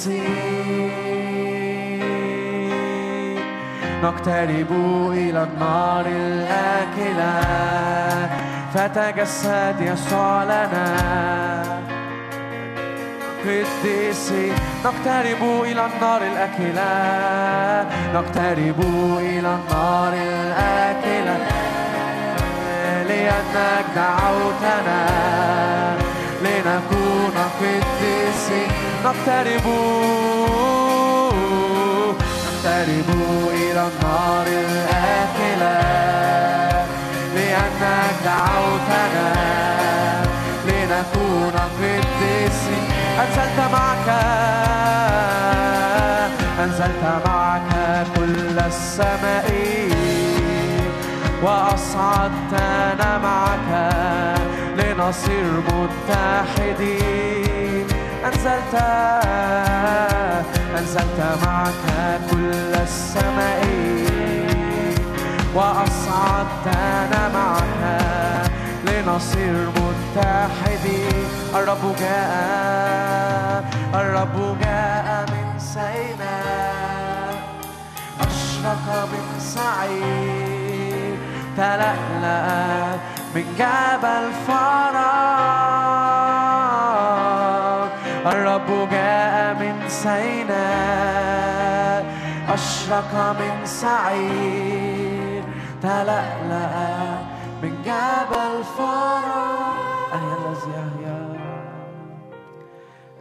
قديسين 0.00 0.90
نقترب 4.02 4.72
إلى 5.12 5.42
النار 5.42 6.06
الآكلة. 6.06 7.40
فتجسد 8.74 9.76
يسوع 9.80 10.44
لنا 10.44 10.88
قديسي 13.44 14.52
نقترب 14.84 15.42
إلى 15.64 15.86
النار 15.86 16.22
الأكلة. 16.22 16.90
نقترب 18.14 18.80
إلى 19.18 19.58
النار 19.58 20.12
الأكلة. 20.12 21.36
لأنك 23.08 23.84
دعوتنا 23.96 25.02
لنكون 26.42 27.34
قديسي 27.60 28.79
نقترب 29.04 29.66
نقترب 32.46 33.08
إلى 33.52 33.82
النار 33.88 34.46
الأكلة 34.46 35.78
لأنك 37.34 38.14
دعوتنا 38.24 39.30
لنكون 40.66 41.54
قديسين 41.80 42.84
أنزلت 43.20 43.58
معك. 43.72 44.08
أنزلت 46.64 47.04
معك 47.26 47.70
كل 48.16 48.58
السماء. 48.58 49.48
وأصعدتنا 51.42 53.10
معك 53.18 53.70
لنصير 54.78 55.50
متحدين. 55.72 57.20
أنزلت 58.24 58.74
أنزلت 60.78 61.20
معك 61.46 62.20
كل 62.30 62.74
السماء 62.74 63.62
وأصعدتنا 65.54 67.28
معك 67.34 68.50
لنصير 68.84 69.68
متحدين 69.76 71.24
الرب 71.54 71.96
جاء 72.00 73.64
الرب 73.94 74.56
جاء 74.60 75.26
من 75.30 75.58
سيناء 75.58 77.34
أشرق 78.20 79.08
من 79.12 79.40
سعير 79.40 81.16
تلألأ 81.56 82.96
من 83.34 83.44
جبل 83.58 84.24
فراغ 84.46 85.79
جاء 88.90 89.54
من 89.54 89.88
سيناء 89.88 91.30
أشرق 92.54 93.12
من 93.40 93.66
سعير 93.66 95.42
تلألأ 95.82 97.30
من 97.62 97.82
جبل 97.84 98.64
فراغ 98.76 99.76
أهيا 100.12 100.36
الذي 100.36 100.72
أحيا 100.82 101.20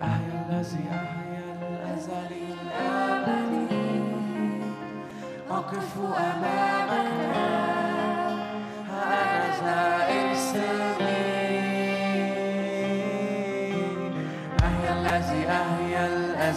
أهيا 0.02 0.36
الذي 0.50 0.84
أحيا 0.92 1.48
الأزلي 1.62 2.46
الأبدي. 2.62 3.94
أقف 5.52 5.92
أمامك. 5.98 7.59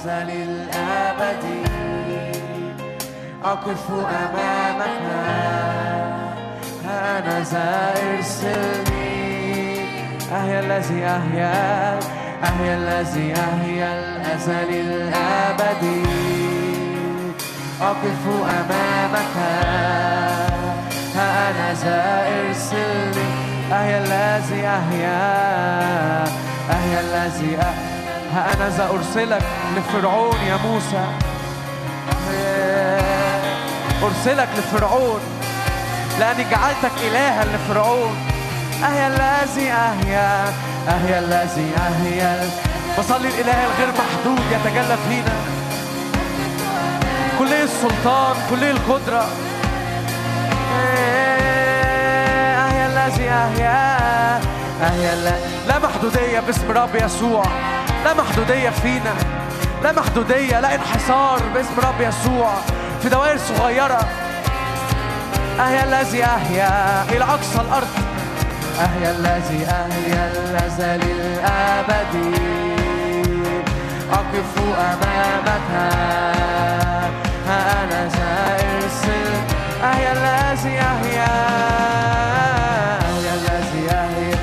الأزلي 0.04 0.42
الأبدي 0.42 1.62
أقف 3.44 3.90
أمامك. 3.90 5.02
أنا 6.90 7.40
ذا 7.40 7.94
ارسلني 7.96 9.12
أهيا 10.32 10.60
الذي 10.60 11.06
أحيا 11.06 11.98
أهيا 12.44 12.74
الذي 12.74 13.34
أحيا 13.34 13.88
الأزلي 13.98 14.80
الأبدي 14.80 16.02
أقف 17.80 18.24
أمامك. 18.58 19.36
أنا 21.16 21.72
ذا 21.72 22.26
ارسلني 22.26 23.30
أهيا 23.72 23.98
الذي 23.98 24.66
أحيا 24.66 25.22
أهيا 26.70 27.00
الذي 27.00 27.58
أحيا 27.60 27.91
ها 28.32 28.54
أنا 28.54 28.68
ذا 28.68 28.90
أرسلك 28.90 29.42
لفرعون 29.76 30.36
يا 30.46 30.56
موسى. 30.56 31.04
أرسلك 34.02 34.48
لفرعون 34.58 35.20
لأني 36.20 36.44
جعلتك 36.50 36.92
إلها 37.06 37.44
لفرعون. 37.44 38.16
أهيا 38.84 39.06
الذي 39.06 39.72
أهيا 39.72 40.52
أهيا 40.88 41.18
الذي 41.18 41.72
أهيا. 41.76 42.50
بصلي 42.98 43.28
الإله 43.28 43.64
الغير 43.64 43.88
محدود 43.88 44.44
يتجلى 44.52 44.96
فينا. 45.08 45.34
كلية 47.38 47.62
السلطان 47.64 48.36
كلية 48.50 48.70
القدرة. 48.70 49.26
أهيا 52.64 52.86
الذي 52.86 53.28
أهيا 53.30 55.14
لا, 55.14 55.34
لا 55.68 55.78
محدودية 55.78 56.40
باسم 56.40 56.70
رب 56.70 56.94
يسوع. 56.94 57.44
لا 58.04 58.14
محدودية 58.14 58.70
فينا 58.70 59.14
لا 59.82 59.92
محدودية 59.92 60.60
لا 60.60 60.74
انحصار 60.74 61.40
باسم 61.54 61.74
رب 61.78 62.00
يسوع 62.00 62.54
في 63.02 63.08
دوائر 63.08 63.38
صغيرة. 63.38 64.08
أهيا 65.60 65.84
الذي 65.84 66.24
أهيا 66.24 67.02
إلى 67.10 67.24
أقصى 67.24 67.60
الأرض. 67.60 67.88
أهيا 68.80 69.10
الذي 69.10 69.66
أهيا 69.66 70.32
الأزل 70.34 71.02
الأبدي 71.10 72.36
أقف 74.12 74.58
أمامك. 74.78 75.70
ها 77.48 77.84
أنا 77.84 78.08
ذا 78.08 78.56
ارسل 78.76 79.32
أهيا 79.84 80.12
الذي 80.12 80.78
أهيا. 80.78 81.32
أهيا 83.08 83.34
الذي 83.34 83.90
أهيا 83.90 84.38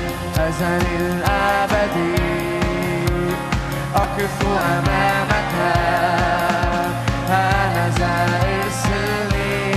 أزل 0.48 0.86
الأبدي 1.00 1.29
أقف 4.20 4.46
أمامك. 4.46 5.54
ها 7.28 7.66
أنا 7.66 7.88
ذا 7.98 8.14
ارسلني 8.42 9.72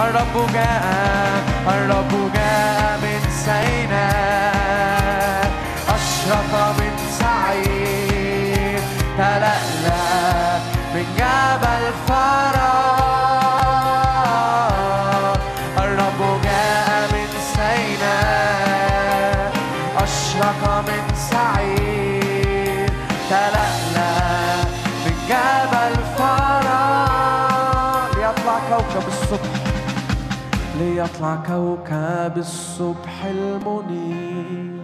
الرب 0.00 0.52
جاء 0.52 1.25
كوكب 31.34 32.34
الصبح 32.36 33.24
المنير. 33.24 34.76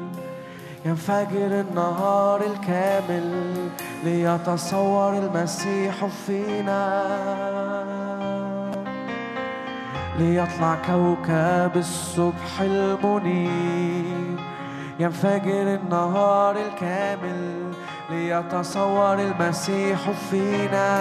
ينفجر 0.84 1.60
النهار 1.60 2.40
الكامل 2.40 3.54
ليتصور 4.04 5.18
المسيح 5.18 6.06
فينا. 6.26 7.02
ليطلع 10.18 10.76
كوكب 10.86 11.70
الصبح 11.76 12.60
المنير. 12.60 14.38
ينفجر 15.00 15.74
النهار 15.74 16.56
الكامل 16.56 17.72
ليتصور 18.10 19.14
المسيح 19.14 20.10
فينا. 20.30 20.92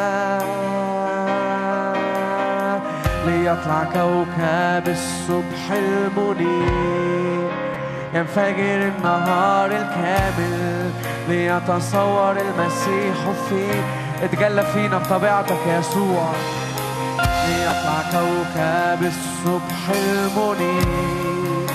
ليطلع 3.26 3.84
كوكب 3.84 4.88
الصبح 4.88 5.72
المنير. 5.72 7.52
ينفجر 8.14 8.92
النهار 8.98 9.72
الكامل 9.72 10.90
ليتصور 11.30 12.32
المسيح 12.32 13.18
فينا 13.50 13.84
اتجلى 14.24 14.64
فينا 14.64 14.98
بطبيعتك 14.98 15.68
يسوع. 15.68 16.32
ليطلع 17.48 18.02
كوكب 18.12 19.06
الصبح 19.06 19.90
المنير. 19.90 21.68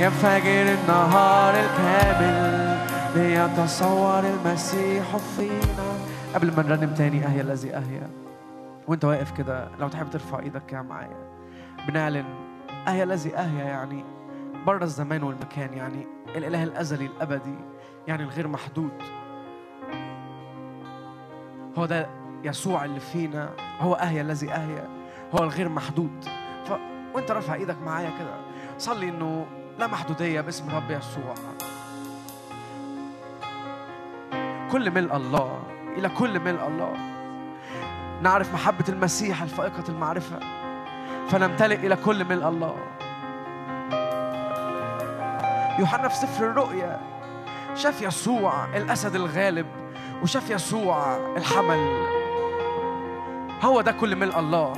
ينفجر 0.00 0.74
النهار 0.82 1.54
الكامل 1.54 2.78
ليتصور 3.16 4.18
المسيح 4.18 5.04
فينا. 5.36 5.90
قبل 6.34 6.52
ما 6.56 6.62
نرنم 6.62 6.94
تاني 6.94 7.26
أهيا 7.26 7.42
الذي 7.42 7.70
أهيا. 7.74 8.29
وانت 8.90 9.04
واقف 9.04 9.30
كده 9.30 9.68
لو 9.78 9.88
تحب 9.88 10.10
ترفع 10.10 10.38
إيدك 10.38 10.66
كده 10.66 10.82
معايا. 10.82 11.30
بنعلن 11.88 12.24
أهيا 12.88 13.04
الذي 13.04 13.36
أهيا 13.36 13.64
يعني 13.64 14.04
بره 14.66 14.84
الزمان 14.84 15.22
والمكان 15.22 15.74
يعني 15.74 16.06
الإله 16.36 16.62
الأزلي 16.62 17.06
الأبدي 17.06 17.54
يعني 18.06 18.22
الغير 18.22 18.48
محدود. 18.48 19.02
هو 21.78 21.86
ده 21.86 22.06
يسوع 22.44 22.84
اللي 22.84 23.00
فينا 23.00 23.50
هو 23.80 23.94
أهيا 23.94 24.22
الذي 24.22 24.52
أهيا 24.52 24.88
هو 25.34 25.44
الغير 25.44 25.68
محدود. 25.68 26.24
ف... 26.64 26.72
وانت 27.14 27.30
رافع 27.30 27.54
إيدك 27.54 27.76
معايا 27.82 28.10
كده. 28.18 28.34
صلي 28.78 29.08
إنه 29.08 29.46
لا 29.78 29.86
محدودية 29.86 30.40
باسم 30.40 30.70
رب 30.76 30.90
يسوع. 30.90 31.34
كل 34.72 34.90
ملء 34.90 35.16
الله 35.16 35.62
إلى 35.96 36.08
كل 36.08 36.40
ملء 36.40 36.66
الله. 36.66 37.09
نعرف 38.22 38.54
محبة 38.54 38.84
المسيح 38.88 39.42
الفائقة 39.42 39.84
المعرفة. 39.88 40.38
فنمتلئ 41.28 41.74
إلى 41.74 41.96
كل 41.96 42.24
ملء 42.24 42.48
الله. 42.48 42.76
يوحنا 45.78 46.08
في 46.08 46.16
سفر 46.16 46.50
الرؤيا. 46.50 47.00
شاف 47.74 48.02
يسوع 48.02 48.76
الأسد 48.76 49.14
الغالب 49.14 49.66
وشاف 50.22 50.50
يسوع 50.50 51.16
الحمل. 51.36 52.06
هو 53.62 53.80
ده 53.80 53.92
كل 53.92 54.16
ملء 54.16 54.38
الله. 54.38 54.72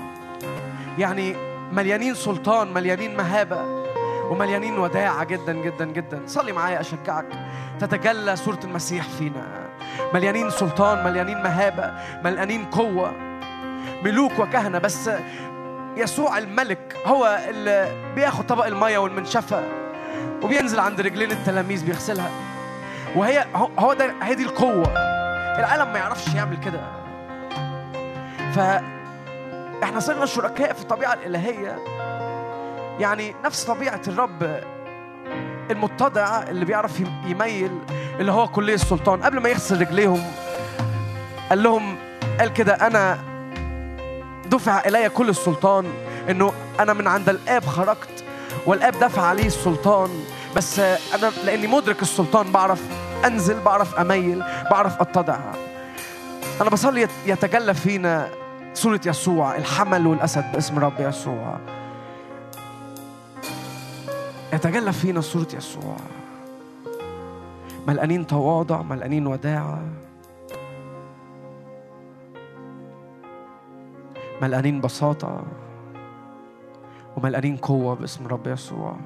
يعني 0.98 1.36
مليانين 1.72 2.14
سلطان 2.14 2.72
مليانين 2.74 3.16
مهابة 3.16 3.82
ومليانين 4.30 4.78
وداعة 4.78 5.24
جدا 5.24 5.52
جدا 5.52 5.84
جدا. 5.84 6.22
صلي 6.26 6.52
معايا 6.52 6.80
أشجعك. 6.80 7.26
تتجلى 7.80 8.36
صورة 8.36 8.60
المسيح 8.64 9.08
فينا. 9.08 9.68
مليانين 10.14 10.50
سلطان 10.50 11.04
مليانين 11.04 11.42
مهابة 11.42 11.94
مليانين 12.24 12.64
قوة. 12.64 13.31
ملوك 14.04 14.38
وكهنة 14.38 14.78
بس 14.78 15.10
يسوع 15.96 16.38
الملك 16.38 16.96
هو 17.06 17.40
اللي 17.48 17.92
بياخد 18.14 18.46
طبق 18.46 18.66
المية 18.66 18.98
والمنشفة 18.98 19.62
وبينزل 20.42 20.80
عند 20.80 21.00
رجلين 21.00 21.30
التلاميذ 21.30 21.84
بيغسلها. 21.84 22.30
وهي 23.16 23.44
هو- 23.78 23.92
ده 23.92 24.14
هي 24.22 24.34
دي 24.34 24.42
القوة. 24.44 24.92
العالم 25.58 25.92
ما 25.92 25.98
يعرفش 25.98 26.34
يعمل 26.34 26.56
كده. 26.56 26.80
فاحنا 28.54 30.00
صرنا 30.00 30.26
شركاء 30.26 30.72
في 30.72 30.80
الطبيعة 30.82 31.12
الإلهية. 31.14 31.76
يعني 32.98 33.34
نفس 33.44 33.64
طبيعة 33.64 34.00
الرب 34.08 34.60
المتضع 35.70 36.42
اللي 36.42 36.64
بيعرف 36.64 37.00
يم- 37.00 37.22
يميل 37.26 37.78
اللي 38.20 38.32
هو 38.32 38.48
كلية 38.48 38.74
السلطان. 38.74 39.22
قبل 39.22 39.40
ما 39.40 39.48
يغسل 39.48 39.80
رجليهم 39.80 40.22
قال 41.50 41.62
لهم 41.62 41.96
قال 42.40 42.52
كده 42.52 42.74
أنا 42.74 43.18
دفع 44.50 44.82
إلي 44.86 45.08
كل 45.08 45.28
السلطان 45.28 45.86
إنه 46.30 46.52
أنا 46.80 46.92
من 46.92 47.06
عند 47.06 47.28
الآب 47.28 47.64
خرجت 47.64 48.24
والآب 48.66 48.92
دفع 49.00 49.22
عليه 49.22 49.46
السلطان. 49.46 50.10
بس 50.56 50.78
أنا 50.78 51.32
لأني 51.44 51.66
مدرك 51.66 52.02
السلطان 52.02 52.52
بعرف 52.52 52.80
أنزل 53.24 53.60
بعرف 53.60 53.94
أميل 53.94 54.42
بعرف 54.70 55.00
أتضع. 55.00 55.38
أنا 56.60 56.70
بصلي 56.70 57.02
يت- 57.02 57.10
يتجلى 57.26 57.74
فينا 57.74 58.28
صورة 58.74 59.00
يسوع 59.06 59.56
الحمل 59.56 60.06
والأسد 60.06 60.44
باسم 60.52 60.78
رب 60.78 60.92
يسوع. 60.98 61.58
يتجلى 64.52 64.92
فينا 64.92 65.20
صورة 65.20 65.48
يسوع. 65.54 65.96
ملقانين 67.86 68.26
تواضع 68.26 68.82
ملقانين 68.82 69.26
وداعة. 69.26 69.82
ملقانين 74.42 74.80
بساطة 74.80 75.44
وملقانين 77.16 77.56
قوة 77.56 77.94
باسم 77.94 78.26
رب 78.26 78.46
يسوع. 78.46 78.96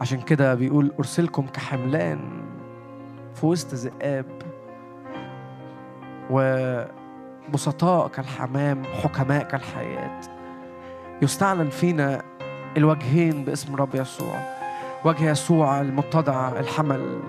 عشان 0.00 0.20
كده 0.20 0.54
بيقول 0.54 0.92
أرسلكم 0.98 1.46
كحملان 1.46 2.42
في 3.34 3.46
وسط 3.46 3.74
ذئاب 3.74 4.26
وبسطاء 6.30 8.08
كالحمام 8.08 8.84
حكماء 8.84 9.42
كالحياة. 9.42 10.20
يستعلن 11.22 11.70
فينا 11.70 12.22
الوجهين 12.76 13.44
باسم 13.44 13.76
رب 13.76 13.94
يسوع. 13.94 14.36
وجه 15.04 15.30
يسوع 15.30 15.80
المتضع 15.80 16.48
الحمل. 16.48 17.20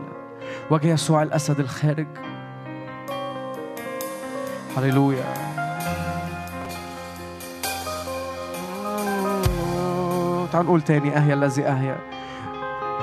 وجه 0.72 0.88
يسوع 0.88 1.24
الأسد 1.24 1.60
الخارج. 1.60 2.08
هللويا. 4.78 5.34
تعال 10.52 10.66
نقول 10.66 10.82
تاني 10.82 11.18
أهيا 11.18 11.34
الذي 11.34 11.66
أهيا 11.66 11.98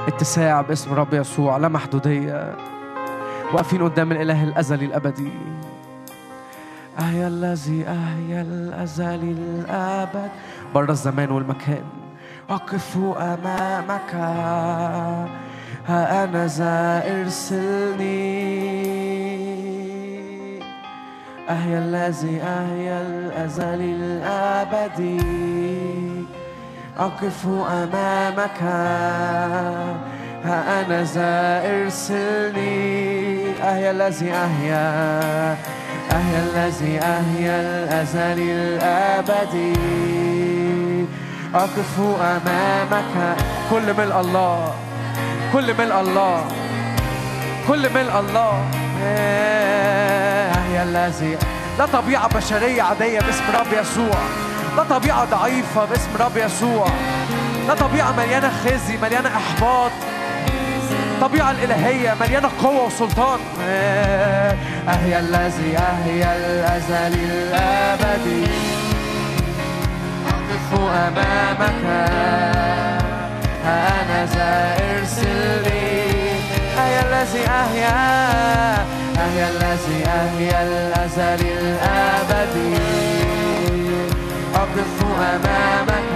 اتساع 0.08 0.60
باسم 0.60 0.94
رب 0.94 1.14
يسوع 1.14 1.56
لا 1.56 1.68
محدودية. 1.68 2.56
واقفين 3.52 3.82
قدام 3.82 4.12
الإله 4.12 4.44
الأزلي 4.44 4.84
الأبدي. 4.84 5.32
أهيا 6.98 7.28
الذي 7.28 7.84
أهيا 7.86 8.42
الأزلي 8.42 9.30
الأبد. 9.30 10.30
بره 10.74 10.90
الزمان 10.90 11.30
والمكان. 11.30 11.84
أقف 12.50 12.96
أمامك. 13.16 14.14
أنا 15.90 16.46
ذا 16.46 17.02
ارسلني 17.12 18.50
أهيا 21.50 21.78
الذي 21.78 22.40
أهيا 22.42 23.00
الأزلي 23.00 23.90
الأبدي. 24.00 25.20
أقف 26.98 27.46
أمامك. 27.46 28.62
ها 30.44 30.80
أنا 30.80 31.02
ذا 31.02 31.62
ارسلني 31.70 32.78
أهيا 33.62 33.90
الذي 33.90 34.32
أهيا 34.32 34.86
أهيا 36.12 36.40
الذي 36.46 36.98
أهيا 36.98 37.60
الأزلي 37.60 38.52
الأبدي. 38.52 39.74
أقف 41.54 42.00
أمامك. 42.20 43.36
كل 43.70 43.86
ملء 43.98 44.20
الله. 44.20 44.74
كل 45.52 45.74
ملء 45.74 46.00
الله. 46.00 46.44
كل 47.68 47.94
ملء 47.94 48.20
الله. 48.20 48.64
أهيا 50.52 50.82
الذي 50.82 51.38
لا 51.78 51.86
طبيعة 51.86 52.28
بشرية 52.28 52.82
عادية 52.82 53.20
باسم 53.20 53.44
رب 53.54 53.72
يسوع. 53.72 54.18
لا 54.76 54.82
طبيعة 54.82 55.24
ضعيفة 55.24 55.84
باسم 55.84 56.10
رب 56.20 56.36
يسوع. 56.36 56.86
لا 57.68 57.74
طبيعة 57.74 58.12
مليانة 58.12 58.50
خزي 58.64 58.96
مليانة 58.96 59.28
إحباط. 59.28 59.90
الطبيعة 61.14 61.50
الإلهية 61.50 62.14
مليانة 62.20 62.50
قوة 62.62 62.86
وسلطان. 62.86 63.38
أهيا 64.88 65.18
الذي 65.18 65.78
أهيا 65.78 66.36
الأزلي 66.36 67.24
الأبدي. 67.24 68.46
أقف 70.28 70.80
أمامك. 70.80 72.89
ها 73.64 74.02
أنا 74.02 74.20
ذا 74.24 74.52
ارسلني 74.90 75.90
أهيا 76.78 77.00
الذي 77.06 77.42
أهيا 77.48 78.00
أحيا 79.16 79.46
الذي 79.50 79.98
أحيا 80.06 80.58
الأزل 80.62 81.40
الأبدي. 81.46 82.76
أقف 84.54 84.96
أمامك 85.34 86.10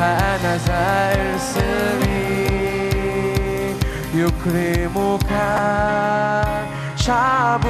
ها 0.00 0.36
أنا 0.36 0.56
ذا 0.66 0.84
ارسلني 1.20 2.24
يكرمك 4.14 5.30
شعب 6.96 7.64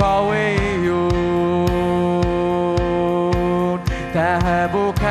قوي. 0.00 0.52
تهبك 4.14 5.02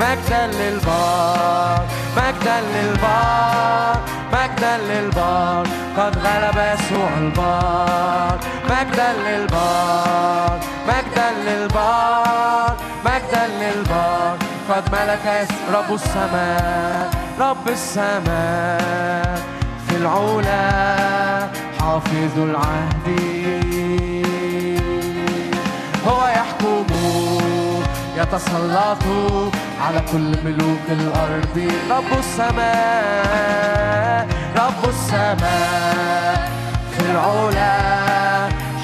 مجدا 0.00 0.46
للبار 0.46 1.80
مجدا 2.16 2.60
للبار 2.60 3.96
مجدا 4.32 4.76
للبار. 4.76 5.66
قد 5.98 6.18
غلب 6.18 6.56
يسوع 6.56 7.08
البار. 7.18 8.38
مجدا 8.70 9.12
للبار 9.12 10.58
مجدا 10.88 11.30
للبار 11.46 12.76
مجدا 13.04 13.46
للبار. 13.46 14.36
قد 14.70 14.84
ملك 14.92 15.48
رب 15.74 15.94
السماء 15.94 17.10
رب 17.40 17.68
السماء. 17.68 19.42
في 19.88 19.96
العلا 19.96 21.48
حافظ 21.80 22.38
العهد. 22.38 24.13
هو 26.08 26.26
يحكم. 26.26 26.86
يتسلط 28.16 29.04
على 29.80 30.00
كل 30.12 30.30
ملوك 30.44 30.86
الأرض. 30.88 31.72
رب 31.90 32.18
السماء 32.18 33.64
رب 34.56 34.88
السماء. 34.88 36.50
في 36.92 37.00
العلا 37.10 37.74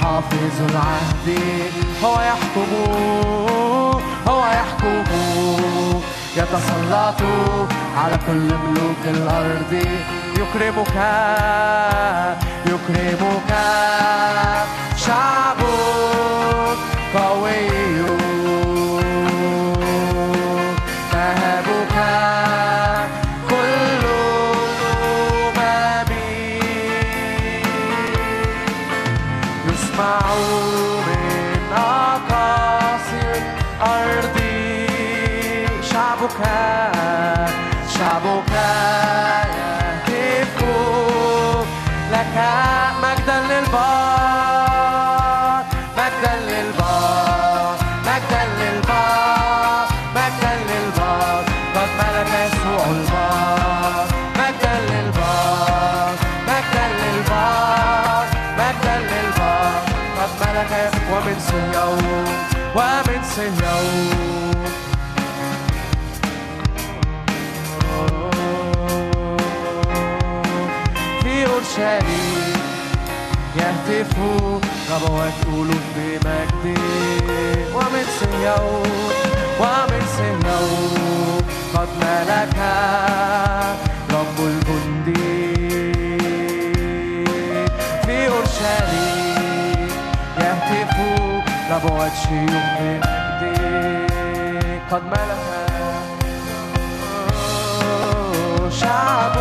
حافظ 0.03 0.57
العهد. 0.71 1.29
هو 2.05 2.17
يحكم 2.21 2.71
هو 4.29 4.43
يحكم. 4.47 5.05
يتسلط 6.37 7.21
على 7.97 8.17
كل 8.27 8.49
ملوك 8.65 9.05
الأرض. 9.05 9.73
يكرمك 10.37 10.97
يكرمك. 12.67 13.51
شعب 17.13 17.23
قوي 17.23 17.69
تهبك 17.69 18.30
ربوات 74.91 75.33
ألوف 75.47 75.87
بمجد 75.97 76.79
ومن 77.75 78.05
صهيون 78.21 79.13
ومن 79.61 80.03
صهيون 80.17 81.43
قد 81.75 81.89
ملك 82.01 82.57
رب 84.13 84.39
الجند 84.47 85.17
في 88.07 88.29
أورشليم 88.29 89.89
يهتف 90.39 90.97
ربوات 91.71 92.13
شيوخ 92.23 92.65
بمجد 92.81 94.11
قد 94.91 95.03
ملك 95.05 95.71
شعب 98.81 99.37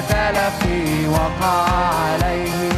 تلفي 0.00 1.08
وقع 1.08 1.66
عليه 2.04 2.72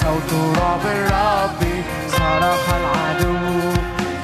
صوت 0.00 0.30
رعب 0.58 0.84
الرب 0.84 1.62
صرخ 2.08 2.64
العدو. 2.80 3.36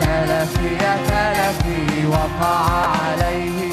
تلفي 0.00 0.68
يا 0.84 0.94
تلفي 1.08 2.06
وقع 2.06 2.58
عليه 3.04 3.72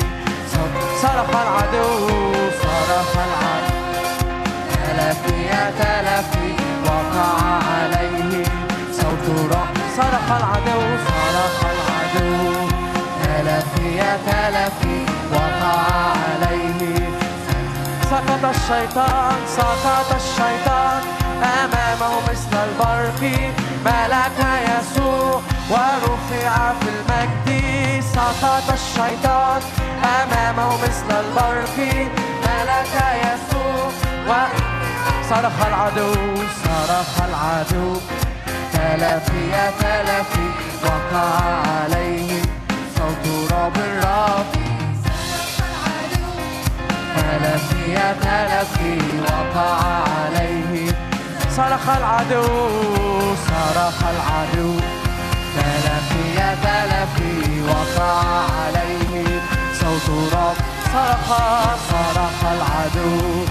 صرخ 1.01 1.29
العدو 1.29 1.89
صرخ 2.63 3.13
العدو. 3.27 3.83
تلفي 4.73 5.37
يا 5.51 5.71
تلفي 5.79 6.49
وقع 6.85 7.37
عليه 7.73 8.43
صوت 8.91 9.25
رعب 9.51 9.75
صرخ 9.97 10.27
العدو 10.39 10.81
صرخ 11.07 11.59
العدو. 11.73 12.53
تلفي 13.23 13.87
يا 13.97 14.17
تلفي 14.27 15.12
سقط 18.13 18.45
الشيطان 18.45 19.35
سقط 19.57 20.09
الشيطان. 20.15 21.01
أمامه 21.43 22.13
مثل 22.29 22.53
البرق 22.67 23.21
ملك 23.85 24.39
يسوع. 24.69 25.41
ورفع 25.69 26.73
في 26.79 26.89
المجد 26.95 27.47
سقط 28.15 28.67
الشيطان. 28.73 29.61
أمامه 30.03 30.69
مثل 30.83 31.09
البرق 31.23 31.77
ملك 32.45 32.93
يسوع. 33.25 34.47
صرخ 35.29 35.57
العدو 35.67 36.13
صرخ 36.63 37.13
العدو. 37.29 37.93
تلفي 38.73 39.41
يا 39.53 39.71
تلفي 39.79 40.47
وقع 40.83 41.29
عليه 41.81 42.41
صوت 42.95 43.25
رب 43.53 43.77
الرب 43.77 44.45
تلفي 47.15 47.72
يا 47.91 48.15
تلفي 48.21 48.97
وقع 49.21 49.79
عليه. 50.17 50.91
صرخ 51.57 51.89
العدو 51.89 52.43
صرخ 53.47 53.99
العدو. 54.13 54.75
تلفي 55.55 56.23
يا 56.39 56.57
تلفي 56.63 57.61
وقع 57.61 58.23
عليه. 58.59 59.41
صوت 59.79 60.33
رب 60.33 60.57
صرخ 60.93 61.27
صرخ 61.89 62.39
العدو. 62.55 63.45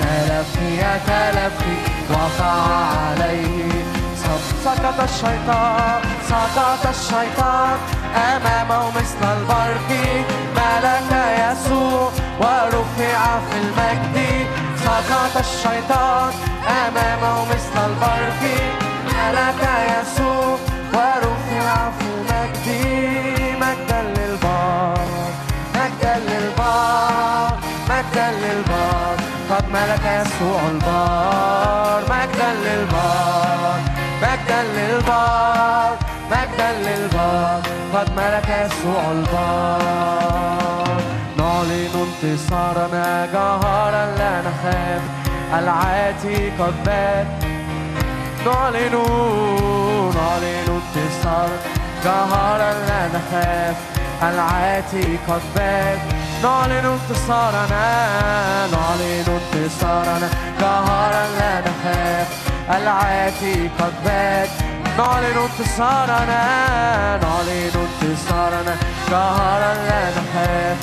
تلفي 0.00 0.76
يا 0.76 1.00
تلفي 1.06 1.74
وقع 2.10 2.56
عليه. 2.96 3.93
سقط 4.64 5.00
الشيطان 5.00 6.00
سقط 6.28 6.86
الشيطان. 6.86 7.78
أمامه 8.16 8.90
مثل 8.90 9.22
البرق 9.36 9.90
ملك 10.56 11.12
يسوع 11.38 12.10
ورفع 12.40 13.20
في 13.46 13.56
المجد. 13.62 14.16
سقط 14.84 15.36
الشيطان 15.36 16.32
أمامه 16.68 17.44
مثل 17.44 17.76
البرق 17.86 18.42
ملك 19.06 19.62
يسوع 19.92 20.58
ورفع 20.94 21.90
في 21.98 22.04
المجد. 22.14 22.66
مجدا 23.60 24.02
للبار 24.02 25.06
مجدا 25.74 26.14
للبار 26.28 27.58
مجدا 27.90 28.30
للبار. 28.30 29.16
قد 29.50 29.64
ملك 29.72 30.04
يسوع 30.04 30.60
البار. 30.70 31.53
للبار 35.24 35.96
مجدا 36.30 36.72
للبار 36.72 37.62
قد 37.94 38.10
ملك 38.16 38.48
يسوع 38.48 39.02
البار 39.12 41.02
نعلن 41.38 42.06
انتصارنا 42.06 43.26
جهارا 43.32 44.06
لا 44.18 44.40
نخاف 44.40 45.02
العاتي 45.58 46.50
قد 46.58 46.74
بات 46.86 47.26
نعلن 48.46 48.94
نعلن 50.14 50.80
انتصار 50.80 51.50
جهارا 52.04 52.72
لا 52.88 53.08
نخاف 53.08 53.76
العاتي 54.22 55.18
قد 55.28 55.42
بات 55.56 55.98
نعلن 56.42 56.86
انتصارنا 56.86 57.86
نعلن 58.72 59.24
انتصارنا 59.28 60.28
جهارا 60.60 61.26
لا 61.38 61.60
نخاف 61.60 62.28
العاتي 62.70 63.70
قد 63.78 63.92
بات 64.04 64.73
نعلن 64.98 65.38
انتصارنا 65.38 66.42
نعلن 67.22 67.74
انتصارنا 67.84 68.74
جهارا 69.10 69.74
لا 69.74 70.02
نخاف 70.10 70.78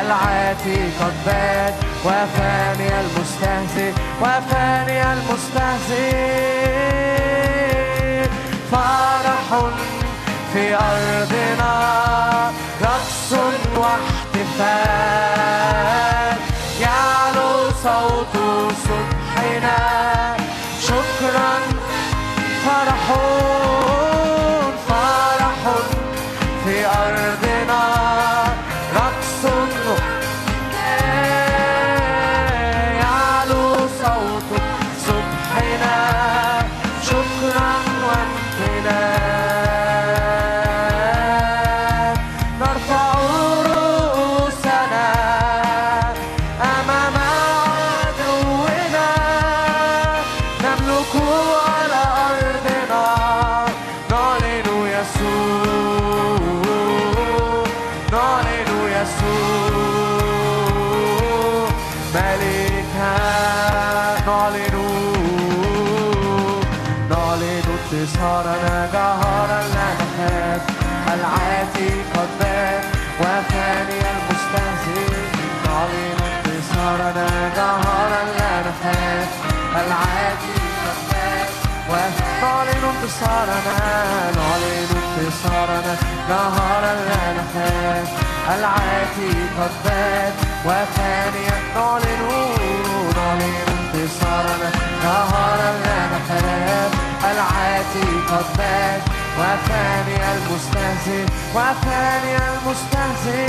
العاتي 0.00 0.80
قد 1.00 1.16
بات 1.26 1.74
وفاني 2.04 2.88
المستهزئ 3.00 3.92
وفاني 4.22 4.98
المستهزئ. 5.12 6.46
فرح 8.72 9.48
في 10.52 10.64
أرضنا 10.74 11.74
رقص 12.82 13.32
واحتفال. 13.76 14.96
يعلو 16.80 17.52
صوت 17.82 18.34
صبحنا 18.86 19.78
شكرا 20.82 21.75
فرح 22.66 23.10
فرح 23.10 23.95
نهارا 86.28 86.94
لا 87.08 87.24
نخاف 87.38 88.08
العاتي 88.54 89.32
قد 89.58 89.74
بات 89.84 90.32
وفاني 90.66 91.46
نعلن 91.76 92.22
نعلن 93.16 93.54
انتصارنا 93.68 94.70
نهارا 95.04 95.70
لا 95.84 95.98
نخاف 96.12 96.90
العاتي 97.30 98.08
قد 98.30 98.46
بات 98.58 99.02
وفاني 99.38 100.16
المستهزئ 100.32 101.24
وفاني 101.54 102.32
المستهزئ. 102.36 103.46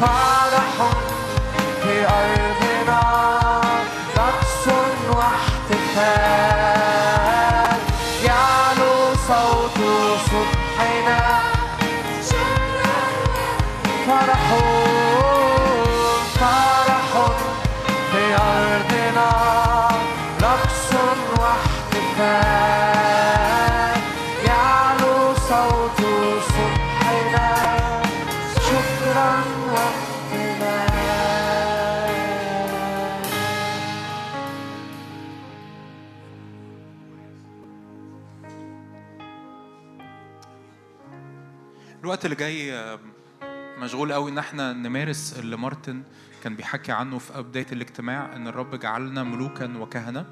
فرح 0.00 0.76
في 1.82 1.94
أرضنا 2.06 2.51
الوقت 42.24 42.40
اللي 42.40 42.52
جاي 42.52 42.74
آه، 42.74 42.98
مشغول 43.78 44.12
قوي 44.12 44.30
إن 44.30 44.38
إحنا 44.38 44.72
نمارس 44.72 45.38
اللي 45.38 45.56
مارتن 45.56 46.02
كان 46.42 46.56
بيحكي 46.56 46.92
عنه 46.92 47.18
في 47.18 47.42
بدايه 47.42 47.66
الاجتماع 47.72 48.36
إن 48.36 48.48
الرب 48.48 48.74
جعلنا 48.74 49.22
ملوكا 49.22 49.78
وكهنة. 49.78 50.26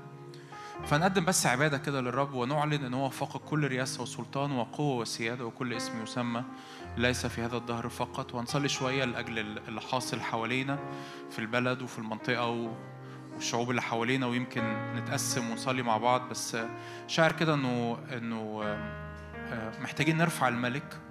فنقدم 0.87 1.25
بس 1.25 1.47
عبادة 1.47 1.79
كده 1.79 2.01
للرب 2.01 2.35
ونعلن 2.35 2.85
إن 2.85 2.95
هو 2.95 3.11
فوق 3.11 3.37
كل 3.37 3.67
رياسة 3.67 4.03
وسلطان 4.03 4.53
وقوة 4.53 4.97
وسيادة 4.97 5.47
وكل 5.47 5.75
اسم 5.75 6.03
يسمى. 6.03 6.45
ليس 6.97 7.27
في 7.27 7.41
هذا 7.43 7.57
الدهر 7.57 7.89
فقط. 7.89 8.35
وهنصلي 8.35 8.69
شوية 8.69 9.05
لأجل 9.05 9.39
اللي 9.39 9.81
حاصل 9.81 10.21
حوالينا 10.21 10.79
في 11.31 11.39
البلد 11.39 11.83
وفي 11.83 11.99
المنطقة. 11.99 12.71
والشعوب 13.35 13.71
اللي 13.71 13.83
حوالينا 13.83 14.27
ويمكن 14.27 14.63
نتقسم 14.97 15.51
ونصلي 15.51 15.83
مع 15.83 15.97
بعض. 15.97 16.29
بس 16.29 16.57
شاعر 17.07 17.33
كده 17.33 17.55
انه 17.55 17.99
إنه 18.13 18.63
آه، 18.65 19.81
محتاجين 19.83 20.17
نرفع 20.17 20.49
الملك. 20.49 21.10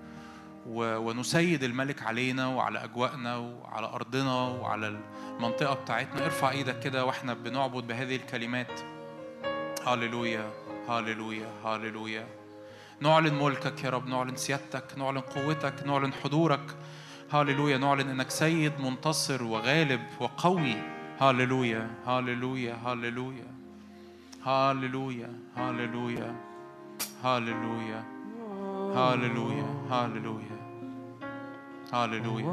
ونسيد 0.69 1.63
الملك 1.63 2.03
علينا 2.03 2.47
وعلى 2.47 2.83
أجواءنا 2.83 3.37
وعلى 3.37 3.87
أرضنا 3.87 4.41
وعلى 4.47 4.99
المنطقة 5.37 5.73
بتاعتنا. 5.73 6.25
ارفع 6.25 6.51
إيدك 6.51 6.79
كده 6.79 7.05
وإحنا 7.05 7.33
بنعبد 7.33 7.87
بهذه 7.87 8.15
الكلمات. 8.15 8.79
هاليلويا 9.85 10.49
هاليلويا 10.87 11.47
هاليلويا 11.65 12.27
نعلن 12.99 13.33
ملكك 13.33 13.83
يا 13.83 13.89
رب 13.89 14.07
نعلن 14.07 14.35
سيادتك 14.35 14.97
نعلن 14.97 15.19
قوتك 15.19 15.73
نعلن 15.85 16.13
حضورك. 16.13 16.75
هاليلويا 17.31 17.77
نعلن 17.77 18.09
انك 18.09 18.29
سيد 18.29 18.73
منتصر 18.79 19.43
وغالب 19.43 20.01
وقوي. 20.19 20.75
هاليلويا 21.19 21.89
هاليلويا 22.05 22.77
هاليلويا 22.85 23.47
هاليلويا 24.45 25.29
هاليلويا 25.57 26.35
هاليلويا 27.23 28.03
هاليلويا 28.95 29.65
هاليلويا 29.91 30.58
هاليلويا 31.93 32.45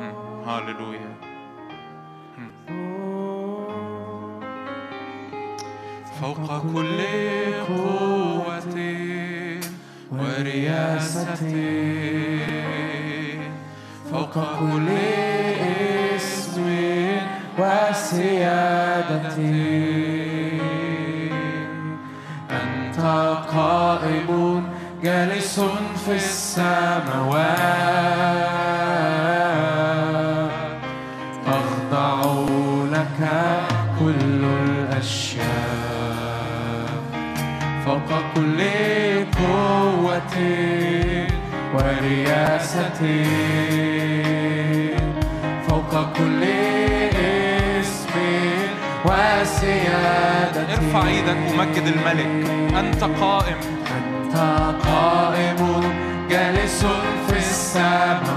مم. 0.00 0.12
هاليلويا 0.46 1.12
فوق 6.20 6.62
كل 6.72 7.00
قوة 7.68 8.76
ورياسة 10.12 11.34
فوق 14.10 14.34
كل 14.60 14.88
اسم 16.16 16.66
وسيادة 17.58 19.36
أنت 22.50 23.00
قائم 23.54 24.64
جالس 25.02 25.60
في 26.06 26.14
السماوات. 26.14 27.62
تخضع 31.46 32.18
لك 32.92 33.20
كل 33.98 34.44
الأشياء 34.44 35.42
فوق 37.86 38.10
كل 38.34 38.60
قوة 39.38 40.36
ورياسة. 41.74 43.00
فوق 45.68 45.92
كل 46.18 46.42
اسم 47.80 48.14
وسيادة. 49.04 50.66
ارفع 50.74 51.02
إيدك 51.08 51.36
ومجد 51.50 51.86
الملك. 51.86 52.50
أنت 52.78 53.04
قائم. 53.04 53.56
أنت 53.96 54.36
قائم 54.86 55.91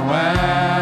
wow. 0.07 0.74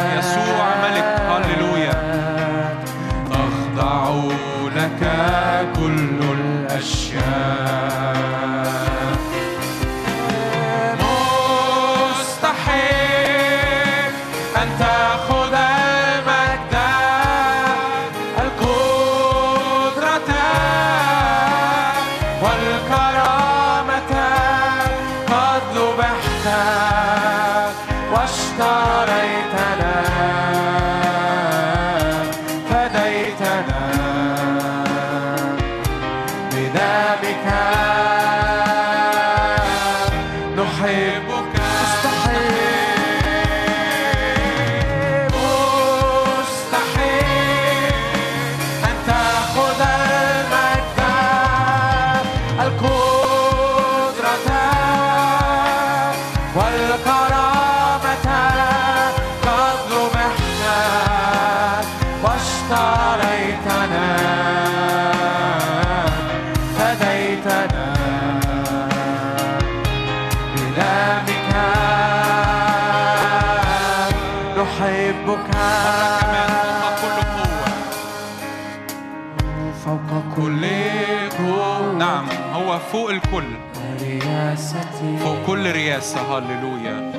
كل 86.04 86.10
رياسة 86.10 86.38
هللويا 86.38 87.12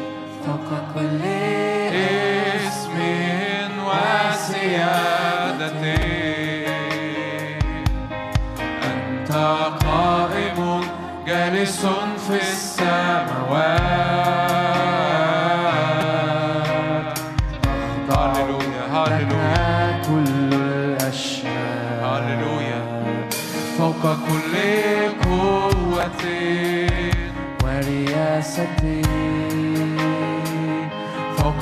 فوق 0.46 0.68
كل 0.94 1.22
اسم 1.96 2.98
وسيادة 3.86 5.72
أنت 8.84 9.32
قائم 9.86 10.80
جالس 11.26 11.86
في 12.28 12.36
السماوات 12.36 14.13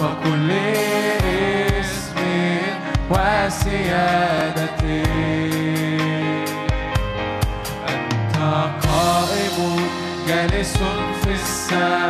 فوق 0.02 0.24
اسم 1.78 2.16
وسيادة. 3.10 4.82
أنت 7.88 8.36
قائم 8.86 9.56
جالس 10.28 10.74
في 11.22 11.30
السماوات 11.30 12.01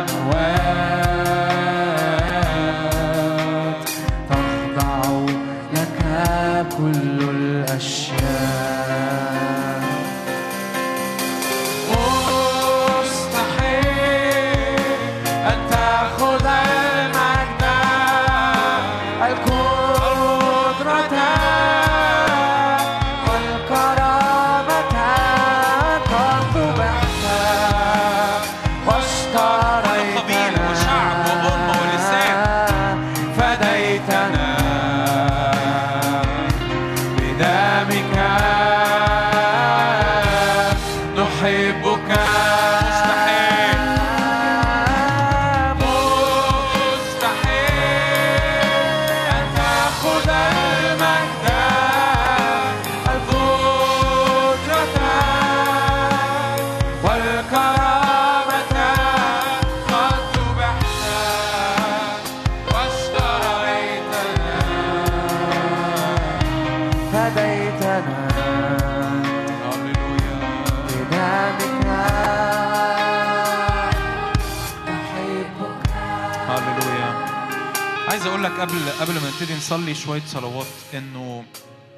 نصلي 79.73 79.93
شوية 79.95 80.21
صلوات 80.21 80.65
إنه 80.93 81.43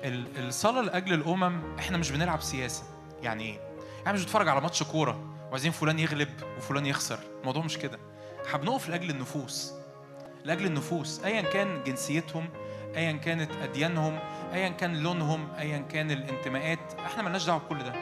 ال- 0.04 0.48
الصلاة 0.48 0.82
لأجل 0.82 1.14
الأمم 1.14 1.62
إحنا 1.80 1.98
مش 1.98 2.12
بنلعب 2.12 2.42
سياسة. 2.42 2.84
يعني 3.24 3.44
إيه 3.44 3.60
إحنا 4.02 4.14
مش 4.14 4.22
بنتفرج 4.22 4.48
على 4.48 4.62
ماتش 4.62 4.84
كورة 4.84 5.26
وعايزين 5.50 5.72
فلان 5.72 6.00
يغلب 6.00 6.30
وفلان 6.58 6.86
يخسر. 6.86 7.20
الموضوع 7.40 7.64
مش 7.64 7.78
كده. 7.78 8.00
إحنا 8.46 8.58
بنقف 8.60 8.90
لأجل 8.90 9.10
النفوس. 9.10 9.74
لأجل 10.44 10.66
النفوس. 10.66 11.22
ايا 11.26 11.42
كان 11.42 11.84
جنسيتهم 11.84 12.50
ايا 12.96 13.12
كانت 13.12 13.52
أديانهم 13.64 14.20
ايا 14.54 14.70
كان 14.70 14.96
لونهم 15.04 15.48
ايا 15.60 15.78
كان 15.78 16.12
الانتماءات. 16.12 16.94
إحنا 17.06 17.24
ملناش 17.24 17.46
دعوة 17.46 17.60
بكل 17.60 17.80
ده. 17.84 17.94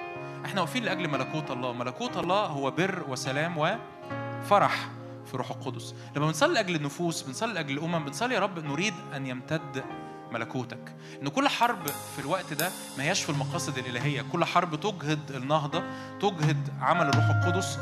إحنا 0.46 0.62
واقفين 0.62 0.84
لأجل 0.84 1.08
ملكوت 1.08 1.52
الله. 1.52 1.74
ملكوت 1.74 2.18
الله 2.18 2.46
هو 2.46 2.72
بر 2.72 3.04
وسلام 3.10 3.58
وفرح. 3.58 4.90
في 5.34 5.38
روح 5.38 5.52
القدس. 5.52 5.96
لما 6.16 6.26
بنصلي 6.28 6.54
لأجل 6.54 6.76
النفوس 6.76 7.22
بنصلي 7.22 7.54
لأجل 7.54 7.78
الأمم 7.78 8.06
بنصلي 8.06 8.36
يا 8.36 8.40
رب 8.40 8.60
نريد 8.60 8.94
أن 9.16 9.28
يمتد 9.28 9.84
ملكوتك. 10.32 10.96
إن 11.22 11.28
كل 11.28 11.48
حرب 11.48 11.88
في 11.88 12.20
الوقت 12.20 12.54
ده 12.54 12.70
ما 12.98 13.04
هياش 13.04 13.24
في 13.24 13.30
المقاصد 13.30 13.78
الإلهية. 13.78 14.22
كل 14.32 14.46
حرب 14.46 14.76
تجهد 14.76 15.32
النهضة 15.32 15.84
تجهد 16.22 16.70
عمل 16.82 17.08
الروح 17.08 17.26
القدس. 17.26 17.80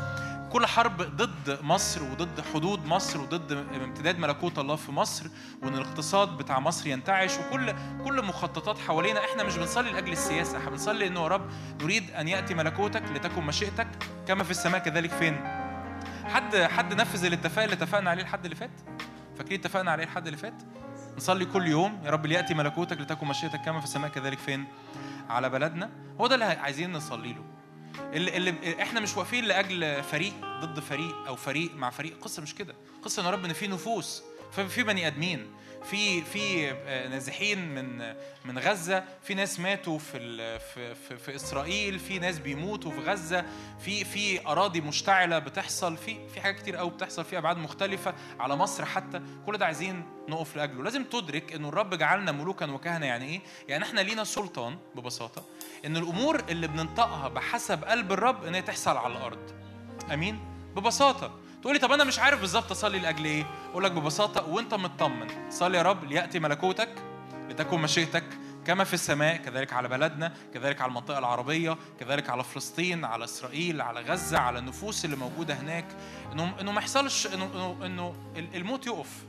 كل 0.52 0.66
حرب 0.66 1.02
ضد 1.02 1.58
مصر 1.62 2.02
وضد 2.02 2.40
حدود 2.54 2.86
مصر 2.86 3.20
وضد 3.20 3.52
امتداد 3.52 4.18
ملكوت 4.18 4.58
الله 4.58 4.76
في 4.76 4.92
مصر 4.92 5.26
وإن 5.62 5.74
الاقتصاد 5.74 6.28
بتاع 6.36 6.60
مصر 6.60 6.86
ينتعش. 6.86 7.38
وكل 7.38 7.74
كل 8.04 8.24
مخططات 8.24 8.78
حوالينا 8.78 9.20
إحنا 9.24 9.42
مش 9.42 9.56
بنصلي 9.56 9.92
لأجل 9.92 10.12
السياسة. 10.12 10.58
إحنا 10.58 10.70
بنصلي 10.70 11.06
انه 11.06 11.22
يا 11.22 11.28
رب 11.28 11.50
نريد 11.82 12.10
أن 12.10 12.28
يأتي 12.28 12.54
ملكوتك 12.54 13.02
لتكن 13.14 13.42
مشيئتك 13.42 13.88
كما 14.28 14.44
في 14.44 14.50
السماء 14.50 14.80
كذلك 14.80 15.10
فين؟ 15.10 15.61
حد 16.24 16.56
حد 16.56 16.94
نفذ 16.94 17.24
الاتفاق 17.24 17.64
اللي 17.64 17.74
اتفقنا 17.76 18.10
عليه 18.10 18.22
الحد 18.22 18.44
اللي 18.44 18.56
فات؟ 18.56 18.70
فاكرين 19.38 19.60
اتفقنا 19.60 19.90
عليه 19.90 20.04
الحد 20.04 20.26
اللي 20.26 20.38
فات؟ 20.38 20.54
نصلي 21.16 21.44
كل 21.44 21.66
يوم 21.66 22.00
يا 22.04 22.10
رب 22.10 22.26
ليأتي 22.26 22.54
ملكوتك 22.54 23.00
لتكن 23.00 23.26
مشيئتك 23.26 23.60
كما 23.60 23.78
في 23.80 23.84
السماء 23.84 24.10
كذلك 24.10 24.38
فين؟ 24.38 24.64
على 25.30 25.48
بلدنا. 25.48 25.90
هو 26.20 26.26
ده 26.26 26.34
اللي 26.34 26.44
عايزين 26.44 26.92
نصلي 26.92 27.32
له. 27.32 27.44
اللي, 28.12 28.36
اللي 28.36 28.82
إحنا 28.82 29.00
مش 29.00 29.16
واقفين 29.16 29.44
لأجل 29.44 30.02
فريق 30.02 30.32
ضد 30.60 30.80
فريق 30.80 31.26
أو 31.26 31.36
فريق 31.36 31.74
مع 31.74 31.90
فريق. 31.90 32.18
قصة 32.20 32.42
مش 32.42 32.54
كده. 32.54 32.74
قصة 33.02 33.24
يا 33.24 33.30
رب 33.30 33.44
إن 33.44 33.52
في 33.52 33.68
نفوس. 33.68 34.22
في 34.68 34.82
بني 34.82 35.06
آدمين. 35.06 35.46
في 35.84 36.22
في 36.22 36.70
آه، 36.70 37.08
نازحين 37.08 37.74
من 37.74 38.14
من 38.44 38.58
غزة. 38.58 39.04
في 39.22 39.34
ناس 39.34 39.60
ماتوا 39.60 39.98
في 39.98 40.58
في, 40.58 41.16
في 41.18 41.36
إسرائيل. 41.36 41.98
في 41.98 42.18
ناس 42.18 42.38
بيموتوا 42.38 42.90
في 42.90 43.00
غزة. 43.00 43.44
في 43.80 44.04
في 44.04 44.46
أراضي 44.46 44.80
مشتعلة 44.80 45.38
بتحصل. 45.38 45.96
في 45.96 46.28
في 46.28 46.40
حاجات 46.40 46.56
كتير 46.56 46.76
قوي 46.76 46.90
بتحصل. 46.90 47.24
في 47.24 47.38
أبعاد 47.38 47.56
مختلفة 47.56 48.14
على 48.40 48.56
مصر 48.56 48.84
حتى. 48.84 49.20
كل 49.46 49.58
ده 49.58 49.66
عايزين 49.66 50.04
نقف 50.28 50.56
لأجله. 50.56 50.82
لازم 50.82 51.04
تدرك 51.04 51.52
انه 51.52 51.68
الرب 51.68 51.94
جعلنا 51.94 52.32
ملوكا 52.32 52.70
وكهنة 52.70 53.06
يعني 53.06 53.24
إيه؟ 53.24 53.40
يعني 53.68 53.84
إحنا 53.84 54.00
لينا 54.00 54.24
سلطان 54.24 54.78
ببساطة. 54.94 55.44
إن 55.86 55.96
الأمور 55.96 56.42
اللي 56.48 56.66
بننطقها 56.66 57.28
بحسب 57.28 57.84
قلب 57.84 58.12
الرب 58.12 58.44
إن 58.44 58.54
هي 58.54 58.62
تحصل 58.62 58.96
على 58.96 59.16
الأرض. 59.16 59.50
أمين؟ 60.12 60.38
ببساطة. 60.76 61.38
تقولي 61.62 61.78
طب 61.78 61.92
أنا 61.92 62.04
مش 62.04 62.18
عارف 62.18 62.40
بالظبط 62.40 62.70
أصلي 62.70 62.98
لأجل 62.98 63.24
إيه؟ 63.24 63.46
أقول 63.70 63.84
لك 63.84 63.92
ببساطة 63.92 64.48
وأنت 64.48 64.74
مطمن. 64.74 65.50
صلي 65.50 65.78
يا 65.78 65.82
رب 65.82 66.04
ليأتي 66.04 66.38
ملكوتك 66.38 66.88
لتكن 67.48 67.78
مشيئتك 67.80 68.24
كما 68.66 68.84
في 68.84 68.94
السماء 68.94 69.36
كذلك 69.36 69.72
على 69.72 69.88
بلدنا 69.88 70.32
كذلك 70.54 70.80
على 70.80 70.88
المنطقة 70.88 71.18
العربية 71.18 71.76
كذلك 72.00 72.30
على 72.30 72.44
فلسطين 72.44 73.04
على 73.04 73.24
إسرائيل 73.24 73.80
على 73.80 74.00
غزة 74.00 74.38
على 74.38 74.58
النفوس 74.58 75.04
اللي 75.04 75.16
موجودة 75.16 75.54
هناك. 75.54 75.84
إنه 76.32 76.60
إنه 76.60 76.72
ما 76.72 76.80
يحصلش 76.80 77.26
إنه 77.26 77.76
إنه 77.84 78.14
الموت 78.54 78.86
يقف. 78.86 79.24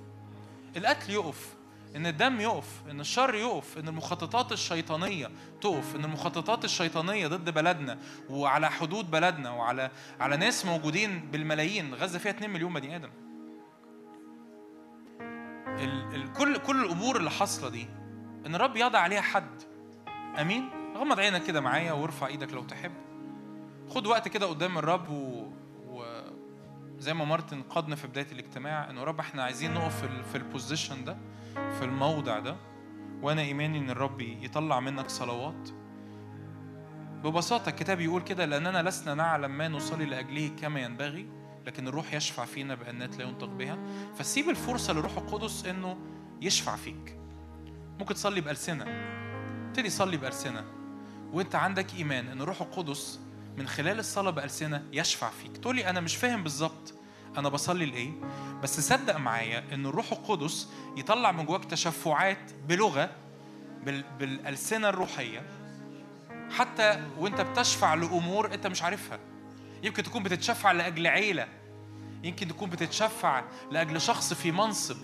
القتل 0.77 1.09
يقف. 1.11 1.52
إن 1.95 2.07
الدم 2.07 2.41
يقف 2.41 2.81
إن 2.89 2.99
الشر 2.99 3.35
يقف 3.35 3.77
إن 3.77 3.87
المخططات 3.87 4.51
الشيطانية 4.51 5.31
تقف 5.61 5.95
إن 5.95 6.05
المخططات 6.05 6.65
الشيطانية 6.65 7.27
ضد 7.27 7.49
بلدنا 7.49 7.97
وعلى 8.29 8.71
حدود 8.71 9.11
بلدنا 9.11 9.51
وعلى 9.51 9.91
على 10.19 10.37
ناس 10.37 10.65
موجودين 10.65 11.31
بالملايين. 11.31 11.93
غزة 11.93 12.19
فيها 12.19 12.31
2 12.31 12.49
مليون 12.49 12.73
بني 12.73 12.95
آدم. 12.95 13.09
ال 15.67 16.15
ال 16.15 16.33
كل 16.33 16.57
كل 16.57 16.85
الأمور 16.85 17.17
اللي 17.17 17.31
حاصلة 17.31 17.69
دي 17.69 17.87
إن 18.45 18.55
الرب 18.55 18.77
يضع 18.77 18.99
عليها 18.99 19.21
حد. 19.21 19.61
آمين؟ 20.39 20.69
غمض 20.97 21.19
عينك 21.19 21.43
كده 21.43 21.61
معايا 21.61 21.91
وارفع 21.91 22.27
إيدك 22.27 22.53
لو 22.53 22.63
تحب. 22.63 22.93
خد 23.89 24.07
وقت 24.07 24.27
كده 24.27 24.45
قدام 24.45 24.77
الرب 24.77 25.09
و. 25.09 25.42
زي 27.03 27.13
ما 27.13 27.25
مارتن 27.25 27.61
قادنا 27.61 27.95
في 27.95 28.07
بداية 28.07 28.27
الاجتماع 28.31 28.89
إنه 28.89 29.03
رب 29.03 29.19
إحنا 29.19 29.43
عايزين 29.43 29.73
نقف 29.73 29.99
في, 29.99 30.05
ال- 30.05 30.23
في 30.23 30.35
ال 30.37 30.44
position 30.44 31.03
ده 31.05 31.17
في 31.53 31.85
الموضع 31.85 32.39
ده 32.39 32.55
وأنا 33.21 33.41
إيماني 33.41 33.77
إن 33.77 33.89
الرب 33.89 34.21
يطلع 34.21 34.79
منك 34.79 35.09
صلوات. 35.09 35.69
ببساطة 37.23 37.69
الكتاب 37.69 37.99
يقول 37.99 38.21
كده 38.21 38.45
لأننا 38.45 38.83
لسنا 38.89 39.13
نعلم 39.13 39.57
ما 39.57 39.67
نصلي 39.67 40.05
لأجله 40.05 40.47
كما 40.61 40.79
ينبغي 40.79 41.27
لكن 41.65 41.87
الروح 41.87 42.13
يشفع 42.13 42.45
فينا 42.45 42.75
بأنات 42.75 43.17
لا 43.17 43.23
ينطق 43.25 43.47
بها. 43.47 43.77
فسيب 44.15 44.49
الفرصة 44.49 44.93
للروح 44.93 45.17
القدس 45.17 45.65
إنه 45.65 45.97
يشفع 46.41 46.75
فيك. 46.75 47.17
ممكن 47.99 48.13
تصلي 48.13 48.41
بألسنة. 48.41 48.85
ابتدي 49.67 49.89
صلي 49.89 50.17
بألسنة. 50.17 50.63
وإنت 51.33 51.55
عندك 51.55 51.95
إيمان 51.95 52.27
إن 52.27 52.41
الروح 52.41 52.61
القدس 52.61 53.19
من 53.57 53.67
خلال 53.67 53.99
الصلاة 53.99 54.31
بألسنة 54.31 54.83
يشفع 54.93 55.29
فيك. 55.29 55.57
تقولي 55.57 55.89
أنا 55.89 55.99
مش 55.99 56.15
فاهم 56.15 56.43
بالظبط. 56.43 56.92
أنا 57.37 57.49
بصلي 57.49 57.85
لإيه؟ 57.85 58.11
بس 58.63 58.79
صدق 58.79 59.17
معايا 59.17 59.63
إن 59.73 59.85
الروح 59.85 60.11
القدس 60.11 60.69
يطلع 60.97 61.31
من 61.31 61.45
جواك 61.45 61.65
تشفعات 61.65 62.51
بلغة 62.67 63.09
بال... 63.83 64.03
بالألسنة 64.19 64.89
الروحية 64.89 65.43
حتى 66.51 67.07
وأنت 67.19 67.41
بتشفع 67.41 67.93
لأمور 67.93 68.53
أنت 68.53 68.67
مش 68.67 68.83
عارفها. 68.83 69.19
يمكن 69.83 70.03
تكون 70.03 70.23
بتتشفع 70.23 70.71
لأجل 70.71 71.07
عيلة 71.07 71.47
يمكن 72.23 72.47
تكون 72.47 72.69
بتتشفع 72.69 73.43
لأجل 73.71 74.01
شخص 74.01 74.33
في 74.33 74.51
منصب. 74.51 74.97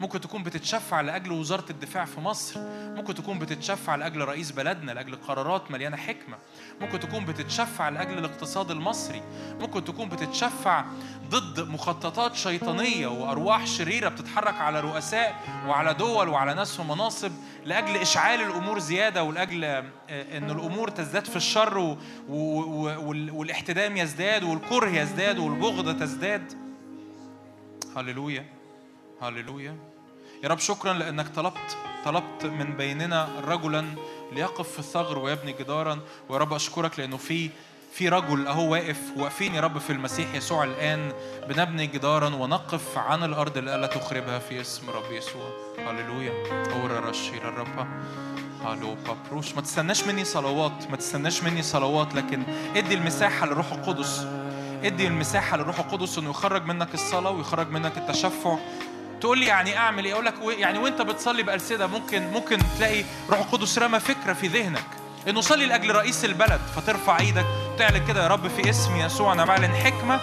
ممكن 0.00 0.20
تكون 0.20 0.42
بتتشفع 0.42 1.00
لأجل 1.00 1.32
وزارة 1.32 1.64
الدفاع 1.70 2.04
في 2.04 2.20
مصر. 2.20 2.60
ممكن 2.96 3.14
تكون 3.14 3.38
بتتشفع 3.38 3.94
لأجل 3.94 4.20
رئيس 4.24 4.50
بلدنا 4.50 4.92
لأجل 4.92 5.16
قرارات 5.16 5.70
مليانة 5.70 5.96
حكمة. 5.96 6.36
ممكن 6.80 7.00
تكون 7.00 7.24
بتتشفع 7.24 7.88
لأجل 7.88 8.18
الاقتصاد 8.18 8.70
المصري. 8.70 9.22
ممكن 9.60 9.84
تكون 9.84 10.08
بتتشفع 10.08 10.84
ضد 11.30 11.68
مخططات 11.68 12.34
شيطانية 12.34 13.06
وأرواح 13.06 13.66
شريرة 13.66 14.08
بتتحرك 14.08 14.54
على 14.54 14.80
رؤساء 14.80 15.34
وعلى 15.66 15.94
دول 15.94 16.28
وعلى 16.28 16.54
ناس 16.54 16.76
في 16.76 16.82
مناصب 16.82 17.32
لأجل 17.64 17.96
إشعال 17.96 18.40
الأمور 18.40 18.78
زيادة 18.78 19.22
ولأجل 19.24 19.64
آه، 19.64 19.84
أن 20.10 20.50
الأمور 20.50 20.88
تزداد 20.90 21.24
في 21.24 21.36
الشر 21.36 21.96
والاحتدام 22.28 23.96
يزداد 23.96 24.42
والكره 24.44 24.88
يزداد 24.88 25.38
والبغضة 25.38 25.92
تزداد. 25.92 26.52
هللويا. 27.96 28.44
هللويا. 29.22 29.89
يا 30.42 30.48
رب 30.48 30.58
شكرا 30.58 30.92
لأنك 30.92 31.28
طلبت 31.28 31.76
طلبت 32.04 32.44
من 32.44 32.76
بيننا 32.76 33.28
رجلا 33.44 33.84
ليقف 34.32 34.68
في 34.72 34.78
الثغر 34.78 35.18
ويبني 35.18 35.52
جدارا. 35.52 36.00
ويا 36.28 36.38
رب 36.38 36.52
أشكرك 36.52 36.98
لأنه 36.98 37.16
في 37.16 37.50
في 37.92 38.08
رجل 38.08 38.46
أهو 38.46 38.72
واقف 38.72 39.00
واقفين 39.16 39.54
يا 39.54 39.60
رب 39.60 39.78
في 39.78 39.90
المسيح 39.90 40.34
يسوع 40.34 40.64
الآن 40.64 41.12
بنبني 41.48 41.86
جدارا 41.86 42.34
ونقف 42.34 42.98
عن 42.98 43.24
الأرض 43.24 43.56
اللي 43.56 43.76
لا 43.76 43.86
تخربها 43.86 44.38
في 44.38 44.60
اسم 44.60 44.90
رب 44.90 45.12
يسوع. 45.12 45.50
هللويا. 45.78 46.32
أورا 46.72 47.00
رشير 47.00 47.48
الرب 47.48 47.86
هالو 48.64 48.94
بابروش. 48.94 49.54
ما 49.54 49.60
تستناش 49.60 50.04
مني 50.04 50.24
صلوات 50.24 50.90
ما 50.90 50.96
تستناش 50.96 51.42
مني 51.42 51.62
صلوات 51.62 52.14
لكن 52.14 52.42
ادي 52.76 52.94
المساحة 52.94 53.46
للروح 53.46 53.72
القدس. 53.72 54.26
ادي 54.84 55.06
المساحة 55.06 55.56
للروح 55.56 55.78
القدس 55.78 56.18
إنه 56.18 56.30
يخرج 56.30 56.64
منك 56.64 56.94
الصلاة 56.94 57.30
ويخرج 57.30 57.70
منك 57.70 57.98
التشفع. 57.98 58.56
تقول 59.20 59.38
لي 59.38 59.46
يعني 59.46 59.76
اعمل 59.78 60.04
إيه؟ 60.04 60.12
أقول 60.12 60.24
لك 60.24 60.34
يعني 60.58 60.78
وانت 60.78 61.02
بتصلي 61.02 61.42
بالسده 61.42 61.86
ممكن 61.86 62.30
ممكن 62.30 62.58
تلاقي 62.78 63.04
روح 63.30 63.38
القدس 63.38 63.78
رمى 63.78 64.00
فكرة 64.00 64.32
في 64.32 64.46
ذهنك. 64.46 64.84
إنه 65.28 65.40
صلي 65.40 65.66
لأجل 65.66 65.94
رئيس 65.94 66.24
البلد 66.24 66.60
فترفع 66.76 67.18
إيدك 67.18 67.46
تعلن 67.78 68.06
كده 68.06 68.22
يا 68.22 68.28
رب 68.28 68.48
في 68.48 68.70
اسم 68.70 68.96
يسوع. 68.96 69.32
أنا 69.32 69.44
بعلن 69.44 69.74
حكمة 69.74 70.20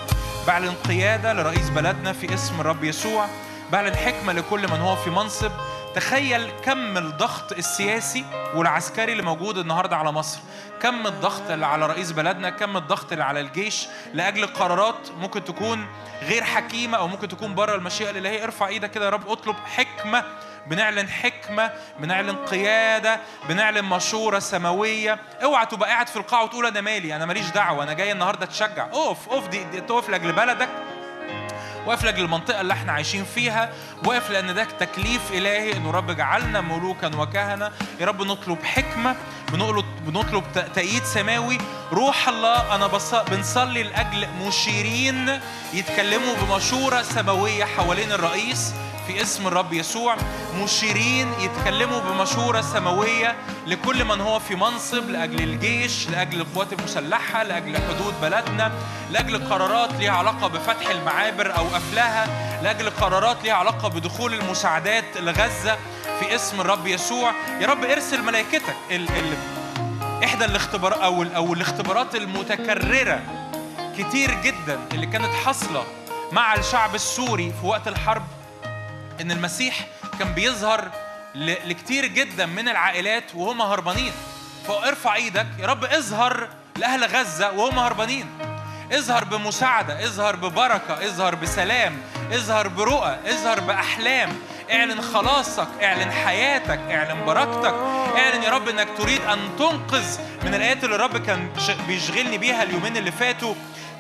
بعلن 0.48 0.74
قيادة 0.88 1.34
لرئيس 1.34 1.70
بلدنا 1.70 2.14
في 2.14 2.34
اسم 2.34 2.62
الرب 2.62 2.84
يسوع. 2.84 3.28
بعلن 3.72 3.95
حكمة 3.95 4.34
لكل 4.34 4.68
من 4.68 4.80
هو 4.80 4.95
في 4.95 5.10
منصب. 5.10 5.52
تخيل 5.98 6.52
كم 6.66 6.98
الضغط 6.98 7.52
السياسي 7.52 8.26
والعسكري 8.56 9.12
اللي 9.12 9.24
موجود 9.24 9.58
النهارده 9.58 9.98
على 9.98 10.12
مصر. 10.12 10.39
كم 10.82 11.08
الضغط 11.08 11.52
اللي 11.52 11.66
على 11.66 11.86
رئيس 11.86 12.12
بلدنا 12.12 12.50
كم 12.50 12.78
الضغط 12.78 13.12
اللي 13.12 13.24
على 13.24 13.39
الجيش 13.39 13.88
لأجل 14.14 14.48
قرارات 14.48 15.12
ممكن 15.18 15.43
تكون 15.43 15.88
غير 16.22 16.43
حكيمة 16.43 16.98
أو 16.98 17.08
ممكن 17.08 17.28
تكون 17.28 17.56
بره 17.56 17.76
المشيئة 17.76 18.10
الإلهية. 18.10 18.43
ارفع 18.43 18.68
إيدك 18.68 18.91
كده 18.91 19.06
يا 19.06 19.10
رب 19.10 19.30
اطلب 19.30 19.56
حكمة 19.76 20.24
بنعلن 20.68 21.10
حكمة 21.10 21.72
بنعلن 22.00 22.36
قيادة 22.36 23.20
بنعلن 23.50 23.86
مشورة 23.86 24.39
سماوية. 24.39 25.20
اوعى 25.43 25.66
تبقى 25.66 25.89
قاعد 25.89 26.08
في 26.08 26.16
القاعة 26.16 26.43
وتقول 26.43 26.66
أنا 26.66 26.82
مالي 26.82 27.16
أنا 27.16 27.26
ماليش 27.26 27.50
دعوة 27.50 27.84
أنا 27.84 27.93
جاي 27.93 28.12
النهارده 28.12 28.45
أتشجع. 28.45 28.86
اقف 28.86 29.30
اقف 29.30 29.48
دي, 29.48 29.64
دي 29.64 29.82
لأجل 30.10 30.32
بلدك. 30.32 30.70
واقف 31.88 32.04
لاجل 32.04 32.24
المنطقة 32.24 32.62
اللي 32.62 32.74
إحنا 32.74 32.92
عايشين 32.92 33.26
فيها 33.26 33.70
واقف 34.06 34.30
لأن 34.30 34.56
ده 34.56 34.64
تكليف 34.64 35.32
إلهي 35.32 35.78
انه 35.78 35.92
رب 35.92 36.12
جعلنا 36.12 36.62
ملوكا 36.62 37.16
وكهنة. 37.16 37.72
يا 38.00 38.06
رب 38.06 38.22
نطلب 38.22 38.64
حكمة 38.64 39.16
بنطلب 39.52 39.86
بنطلب 40.08 40.44
تأييد 40.76 41.04
سماوي. 41.04 41.58
روح 41.92 42.28
الله 42.28 42.88
بص... 42.88 43.16
بنصلي 43.16 43.84
لأجل 43.84 44.28
مشيرين 44.42 45.40
يتكلموا 45.74 46.36
بمشورة 46.36 47.02
سماوية 47.02 47.66
حوالين 47.66 48.12
الرئيس. 48.12 48.74
في 49.08 49.22
اسم 49.22 49.47
الرب 49.47 49.74
يسوع 49.74 50.16
مشيرين 50.64 51.28
يتكلموا 51.39 51.99
بمشورة 51.99 52.62
سماوية 52.62 53.36
لكل 53.68 54.05
من 54.05 54.22
هو 54.22 54.39
في 54.39 54.55
منصب 54.55 55.10
لأجل 55.10 55.43
الجيش 55.43 56.10
لأجل 56.10 56.41
القوات 56.41 56.74
المسلحة 56.74 57.43
لأجل 57.43 57.78
حدود 57.78 58.14
بلدنا 58.22 58.72
لأجل 59.12 59.49
قرارات 59.49 59.93
ليها 59.93 60.12
علاقة 60.12 60.47
بفتح 60.47 60.89
المعابر 60.89 61.58
أو 61.58 61.64
قفلها 61.68 62.28
لأجل 62.64 62.89
قرارات 62.89 63.43
ليها 63.43 63.53
علاقة 63.53 63.88
بدخول 63.88 64.34
المساعدات 64.34 65.18
لغزة 65.18 65.78
في 66.20 66.36
اسم 66.36 66.62
الرب 66.62 66.88
يسوع. 66.88 67.32
يا 67.62 67.68
رب 67.68 67.84
ارسل 67.86 68.22
ملائكتك 68.24 68.76
ال 68.91 69.08
ال 69.10 69.34
إحدى 70.24 70.45
الاختبار 70.45 71.03
أو 71.03 71.24
أو 71.24 71.53
الاختبارات 71.53 72.16
المتكررة 72.16 73.22
كتير 73.97 74.41
جدا 74.41 74.80
اللي 74.93 75.05
كانت 75.05 75.34
حاصلة 75.45 75.84
مع 76.32 76.55
الشعب 76.55 76.95
السوري 76.95 77.53
في 77.62 77.68
وقت 77.68 77.88
الحرب 77.88 78.24
إن 79.22 79.32
المسيح 79.32 79.88
كان 80.20 80.34
بيظهر 80.34 80.91
لكتير 81.36 82.05
جدا 82.05 82.45
من 82.45 82.70
العائلات 82.70 83.24
وهم 83.36 83.61
هربانين. 83.61 84.11
فارفع 84.68 85.15
إيدك 85.15 85.47
يا 85.59 85.65
رب 85.68 85.84
اظهر 85.84 86.47
لأهل 86.78 87.03
غزة 87.05 87.51
وهم 87.51 87.80
هربانين. 87.80 88.28
اظهر 88.91 89.24
بمساعدة 89.24 90.05
اظهر 90.05 90.36
ببركة 90.36 91.05
اظهر 91.05 91.36
بسلام 91.36 91.97
اظهر 92.34 92.68
برؤى 92.68 93.18
اظهر 93.26 93.59
بأحلام. 93.59 94.30
اعلن 94.72 95.01
خلاصك 95.01 95.68
اعلن 95.84 96.11
حياتك 96.11 96.80
اعلن 96.80 97.26
بركتك. 97.26 97.74
اعلن 98.18 98.43
يا 98.43 98.49
رب 98.49 98.70
إنك 98.70 98.88
تريد 98.97 99.22
أن 99.22 99.39
تنقذ 99.59 100.20
من 100.43 100.53
الآيات 100.55 100.84
اللي 100.84 100.95
الرب 100.95 101.18
كان 101.18 101.49
بيشغلني 101.88 102.38
بيها 102.38 102.63
اليومين 102.63 102.97
اللي 102.97 103.11
فاتوا. 103.11 103.55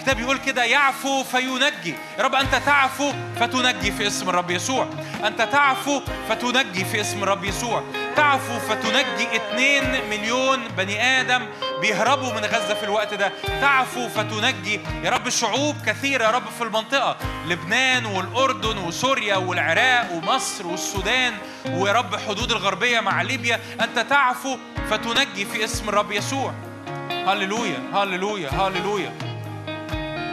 الكتاب 0.07 0.23
يقول 0.23 0.37
كده 0.37 0.63
يعفو 0.63 1.23
فينجي. 1.23 1.95
يا 2.17 2.23
رب 2.23 2.35
أنت 2.35 2.55
تعفو 2.55 3.13
فتنجي 3.39 3.91
في 3.91 4.07
اسم 4.07 4.29
الرب 4.29 4.51
يسوع. 4.51 4.87
أنت 5.25 5.41
تعفو 5.41 6.01
فتنجي 6.29 6.85
في 6.85 7.01
اسم 7.01 7.23
الرب 7.23 7.43
يسوع. 7.43 7.83
تعفو 8.15 8.59
فتنجي 8.59 9.27
اتنين 9.35 10.09
مليون 10.09 10.67
بني 10.67 11.01
آدم 11.01 11.45
بيهربوا 11.81 12.33
من 12.33 12.45
غزة 12.45 12.73
في 12.73 12.83
الوقت 12.83 13.13
ده. 13.13 13.31
تعفو 13.61 14.09
فتنجي 14.09 14.79
يا 15.03 15.09
رب 15.09 15.29
شعوب 15.29 15.75
كثيرة 15.85 16.23
يا 16.23 16.31
رب 16.31 16.49
في 16.57 16.63
المنطقة. 16.63 17.17
لبنان 17.47 18.05
والأردن 18.05 18.77
وسوريا 18.77 19.35
والعراق 19.35 20.11
ومصر 20.11 20.67
والسودان 20.67 21.33
ويا 21.69 21.93
رب 21.93 22.15
حدود 22.15 22.51
الغربية 22.51 22.99
مع 22.99 23.21
ليبيا. 23.21 23.59
أنت 23.81 23.99
تعفو 23.99 24.57
فتنجي 24.89 25.45
في 25.45 25.63
اسم 25.63 25.89
الرب 25.89 26.11
يسوع. 26.11 26.53
هللويا 27.27 27.79
هللويا 27.93 28.49
هللويا. 28.49 29.36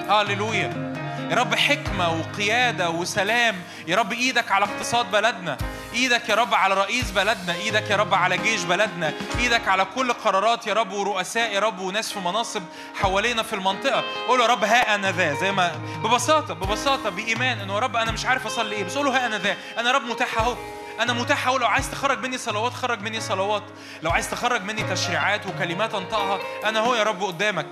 هاليلويا. 0.09 0.95
يا 1.31 1.37
رب 1.37 1.55
حكمة 1.55 2.13
وقيادة 2.13 2.91
وسلام. 2.91 3.63
يا 3.87 3.97
رب 3.97 4.13
إيدك 4.13 4.53
على 4.53 4.65
اقتصاد 4.65 5.11
بلدنا. 5.11 5.59
إيدك 5.95 6.29
يا 6.29 6.35
رب 6.35 6.55
على 6.55 6.75
رئيس 6.75 7.11
بلدنا. 7.11 7.55
إيدك 7.55 7.91
يا 7.91 7.97
رب 7.97 8.15
على 8.15 8.39
جيش 8.39 8.63
بلدنا. 8.63 9.13
إيدك 9.39 9.69
على 9.69 9.85
كل 9.95 10.13
قرارات 10.13 10.67
يا 10.67 10.75
رب 10.75 10.93
ورؤساء 10.93 11.53
يا 11.53 11.61
رب 11.61 11.79
وناس 11.79 12.13
في 12.13 12.21
مناصب 12.21 12.63
حوالينا 12.95 13.43
في 13.43 13.53
المنطقة. 13.53 14.05
قول 14.29 14.41
يا 14.41 14.47
رب 14.47 14.65
ها 14.65 14.95
أنا 14.95 15.13
ذا. 15.13 15.35
زي 15.35 15.53
ما 15.53 15.73
ببساطة 16.05 16.55
ببساطة 16.55 17.11
بإيمان 17.11 17.61
إنه 17.61 17.75
يا 17.75 17.79
رب 17.79 17.97
أنا 17.97 18.13
مش 18.13 18.27
عارف 18.27 18.47
أصلي 18.47 18.77
إيه 18.77 18.85
بس 18.85 18.97
قول 18.97 19.07
له 19.07 19.17
ها 19.17 19.27
أنا 19.27 19.39
ذا. 19.39 19.57
أنا 19.79 19.93
رب 19.93 20.03
متاح 20.03 20.39
أهو. 20.39 20.57
أنا 21.01 21.13
متاح 21.13 21.47
أهو 21.47 21.59
لو 21.59 21.67
عايز 21.67 21.91
تخرج 21.91 22.19
مني 22.19 22.39
صلوات 22.39 22.73
خرج 22.73 23.01
مني 23.01 23.21
صلوات. 23.21 23.63
لو 24.03 24.11
عايز 24.11 24.31
تخرج 24.31 24.63
مني 24.63 24.83
تشريعات 24.83 25.47
وكلمات 25.47 25.95
أنطقها 25.95 26.39
أنا 26.65 26.81
هو 26.81 26.95
يا 26.95 27.03
رب 27.03 27.23
قدامك. 27.23 27.67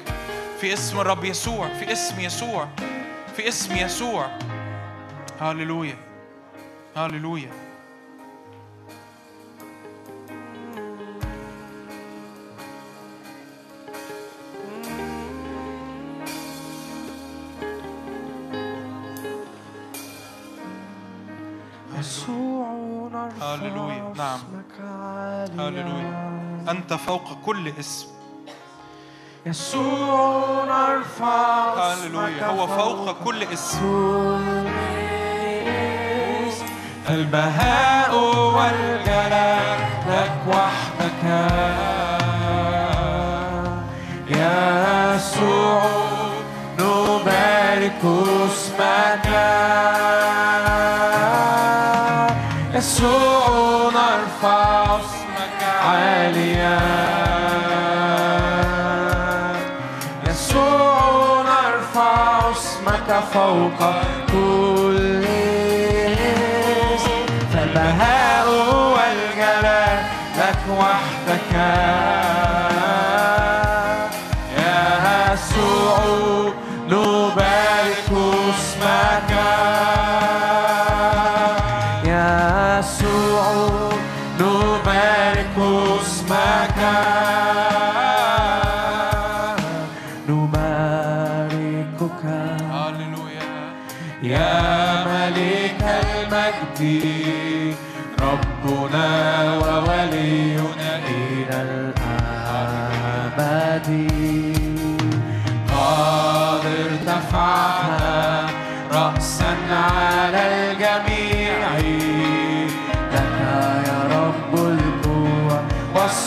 في 0.60 0.72
اسم 0.72 1.00
الرب 1.00 1.24
يسوع 1.24 1.68
في 1.68 1.92
اسم 1.92 2.20
يسوع 2.20 2.68
في 3.36 3.48
اسم 3.48 3.76
يسوع. 3.76 4.38
هاليلويا 5.40 5.96
هاليلويا 6.96 7.50
فوق 27.06 27.38
كل 27.46 27.72
اسم. 27.80 28.06
يسوع 29.46 30.64
نرفع 30.64 31.74
هاليلويا 31.74 32.46
هو 32.46 32.66
فوق 32.66 33.24
كل 33.24 33.42
اسم. 33.42 34.68
البهاء 37.10 38.14
والجلال 38.54 39.80
لك 40.08 40.36
وحدك. 40.48 41.24
يا 44.28 45.16
يسوع 45.16 45.82
نبارك 46.78 48.02
اسمك. 48.46 49.26
يسوع. 52.74 53.31
يسوع 60.28 61.42
نرفع 61.42 62.50
اسمك 62.50 63.08
فوق 63.32 63.80
كل 64.32 65.24
اسم 66.94 67.26
فالبهاء 67.54 68.46
والجلال 68.94 69.98
لك 70.38 70.62
وحدك. 70.78 72.21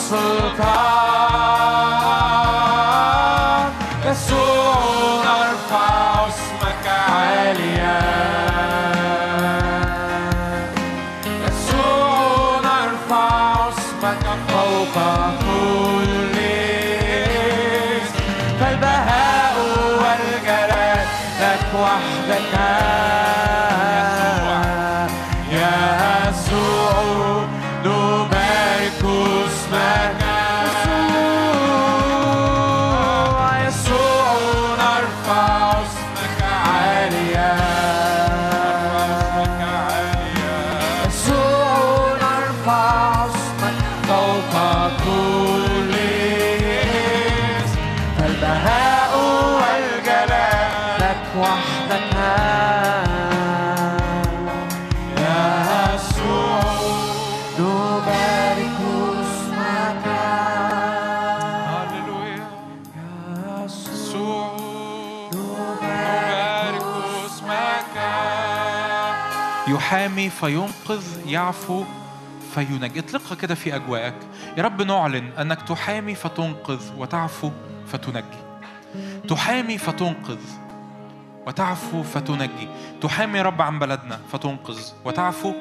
Power. 0.08 0.95
فينقذ 70.30 71.04
يعفو 71.28 71.84
فينجي 72.54 73.00
اطلقها 73.00 73.36
كده 73.36 73.56
في 73.56 73.76
أجواءك. 73.76 74.16
يا 74.58 74.64
رب 74.64 74.82
نعلن 74.82 75.30
أنك 75.40 75.62
تحامي 75.62 76.16
فتنقذ 76.16 76.82
وتعفو 76.98 77.52
فتنجي. 77.88 78.38
تحامي 79.30 79.78
فتنقذ 79.78 80.40
وتعفو 81.48 82.04
فتنجي. 82.04 82.68
تحامي 83.02 83.42
رب 83.42 83.62
عن 83.62 83.80
بلدنا 83.80 84.20
فتنقذ 84.32 84.80
وتعفو. 85.06 85.54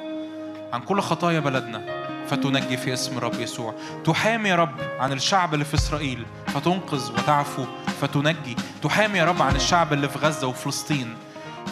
عن 0.73 0.81
كل 0.81 1.01
خطايا 1.01 1.41
بلدنا 1.41 2.05
فتنجي 2.27 2.77
في 2.77 2.93
اسم 2.93 3.19
رب 3.19 3.41
يسوع. 3.41 3.75
تحامي 4.05 4.53
رب 4.55 4.75
عن 4.99 5.13
الشعب 5.13 5.55
اللي 5.55 5.65
في 5.65 5.75
إسرائيل 5.75 6.27
فتنقذ 6.47 7.13
وتعفو 7.13 7.65
فتنجي. 8.01 8.57
تحامي 8.83 9.23
رب 9.23 9.43
عن 9.43 9.57
الشعب 9.57 9.93
اللي 9.93 10.09
في 10.09 10.19
غزة 10.19 10.47
وفلسطين 10.47 11.17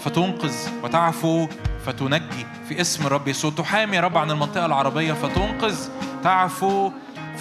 فتنقذ 0.05 0.55
وتعفو. 0.83 1.49
فتنجي 1.87 2.47
في 2.69 2.81
اسم 2.81 3.07
رب 3.07 3.29
يسوع 3.29 3.51
تحامي 3.51 4.01
رب 4.01 4.19
عن 4.19 4.31
المنطقة 4.31 4.67
العربية 4.67 5.13
فتنقذ. 5.13 5.89
تعفو. 6.25 6.91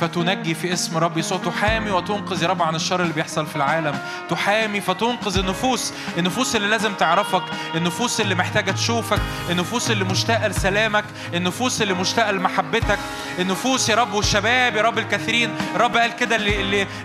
فتنجي 0.02 0.54
في 0.54 0.74
اسم 0.74 0.98
رب 0.98 1.18
يسوع 1.18 1.38
تحامي 1.38 1.92
وتنقذ 1.92 2.44
يا 2.44 2.48
رب 2.48 2.62
عن 2.62 2.76
الشر 2.76 3.02
اللي 3.02 3.14
بيحصل 3.14 3.48
في 3.48 3.56
العالم. 3.56 4.00
تحامي 4.30 4.82
فتنقذ 4.82 5.38
النفوس. 5.38 5.94
النفوس 6.18 6.56
اللي 6.56 6.68
لازم 6.68 6.94
تعرفك. 6.94 7.44
النفوس 7.76 8.22
اللي 8.22 8.36
محتاجة 8.36 8.72
تشوفك. 8.72 9.20
النفوس 9.50 9.92
اللي 9.92 10.04
مشتاقة 10.04 10.48
لسلامك. 10.48 11.04
النفوس 11.34 11.82
اللي 11.82 11.94
مشتاقة 11.94 12.32
لمحبتك. 12.32 13.00
النفوس 13.40 13.90
يا 13.90 13.96
رب 13.96 14.14
والشباب 14.14 14.76
يا 14.76 14.82
رب 14.82 14.98
الكثيرين. 14.98 15.56
الرب 15.76 15.98
قال 15.98 16.16
كده 16.16 16.38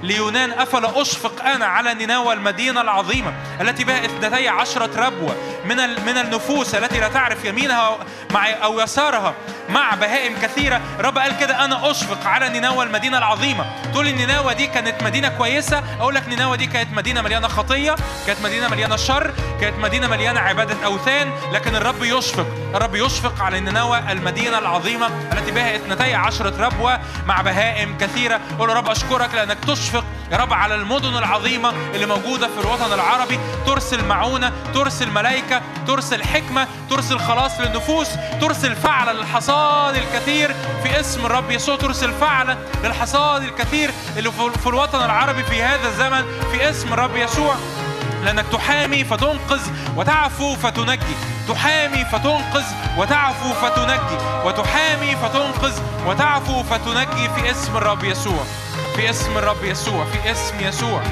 ليونان. 0.02 0.50
أفلا 0.50 1.02
أشفق 1.02 1.44
أنا 1.44 1.66
على 1.66 1.94
نينوى 1.94 2.32
المدينة 2.34 2.80
العظيمة 2.80 3.34
التي 3.60 3.84
بها 3.84 4.04
اثنتي 4.04 4.48
عشرة 4.48 5.06
ربوة 5.06 5.36
من 5.64 5.76
من 5.76 6.18
النفوس 6.18 6.74
التي 6.74 7.00
لا 7.00 7.08
تعرف 7.08 7.44
يمينها 7.44 7.98
مع 8.30 8.50
أو 8.50 8.80
يسارها 8.80 9.34
مع 9.68 9.94
بهائم 9.94 10.34
كثيرة. 10.42 10.80
رب 11.00 11.18
قال 11.18 11.38
كده 11.38 11.64
أنا 11.64 11.90
أشفق 11.90 12.26
على 12.26 12.48
نينوى 12.48 12.85
المدينة 12.86 13.18
العظيمة. 13.18 13.66
تقول 13.92 14.06
لي 14.06 14.12
نينوى 14.12 14.54
دي 14.54 14.66
كانت 14.66 15.02
مدينة 15.02 15.28
كويسة؟ 15.28 15.82
أقول 16.00 16.14
لك 16.14 16.28
نينوى 16.28 16.56
دي 16.56 16.66
كانت 16.66 16.92
مدينة 16.92 17.22
مليانة 17.22 17.48
خطية 17.48 17.96
كانت 18.26 18.40
مدينة 18.44 18.68
مليانة 18.68 18.96
شر 18.96 19.30
كانت 19.60 19.78
مدينة 19.78 20.06
مليانة 20.06 20.40
عبادة 20.40 20.84
أوثان 20.84 21.32
لكن 21.52 21.76
الرب 21.76 22.02
يشفق. 22.02 22.46
الرب 22.74 22.94
يشفق 22.94 23.42
على 23.42 23.60
نينوى 23.60 23.98
المدينة 23.98 24.58
العظيمة 24.58 25.06
التي 25.32 25.50
بها 25.50 25.76
اثنتي 25.76 26.14
عشرة 26.14 26.66
ربوة 26.66 27.00
مع 27.26 27.42
بهائم 27.42 27.98
كثيرة. 27.98 28.40
قول 28.58 28.68
رب 28.68 28.88
أشكرك 28.88 29.34
لأنك 29.34 29.58
تشفق 29.64 30.04
يا 30.32 30.36
رب 30.36 30.52
على 30.52 30.74
المدن 30.74 31.16
العظيمة 31.16 31.72
اللي 31.94 32.06
موجودة 32.06 32.48
في 32.48 32.60
الوطن 32.60 32.92
العربي. 32.92 33.38
ترسل 33.66 34.04
معونة 34.04 34.52
ترسل 34.74 35.10
ملائكة 35.10 35.62
ترسل 35.86 36.24
حكمة 36.24 36.68
ترسل 36.90 37.18
خلاص 37.18 37.60
للنفوس 37.60 38.08
ترسل 38.40 38.76
فعلا 38.76 39.12
للحصاد 39.12 39.96
الكثير 39.96 40.54
في 40.82 41.00
اسم 41.00 41.26
الرب 41.26 41.50
يسوع. 41.50 41.76
ترسل 41.76 42.12
فعلا 42.12 42.56
للحصاد 42.84 43.42
الكثير 43.42 43.90
اللي 44.16 44.32
في 44.62 44.66
الوطن 44.66 45.04
العربي 45.04 45.42
في 45.42 45.62
هذا 45.62 45.88
الزمن 45.88 46.24
في 46.52 46.70
اسم 46.70 46.92
الرب 46.92 47.16
يسوع. 47.16 47.54
لأنك 48.24 48.44
تحامي 48.52 49.04
فتنقذ 49.04 49.60
وتعفو 49.96 50.54
فتنجي. 50.56 51.16
تحامي 51.48 52.04
فتنقذ 52.04 52.64
وتعفو 52.98 53.52
فتنجي. 53.52 54.18
وتحامي 54.44 55.16
فتنقذ 55.16 55.80
وتعفو 56.06 56.62
فتنجي 56.62 57.28
في 57.36 57.50
اسم 57.50 57.76
الرب 57.76 58.04
يسوع. 58.04 58.44
في 58.96 59.10
اسم 59.10 59.38
الرب 59.38 59.64
يسوع. 59.64 60.04
في 60.04 60.30
اسم 60.32 60.60
يسوع. 60.60 61.02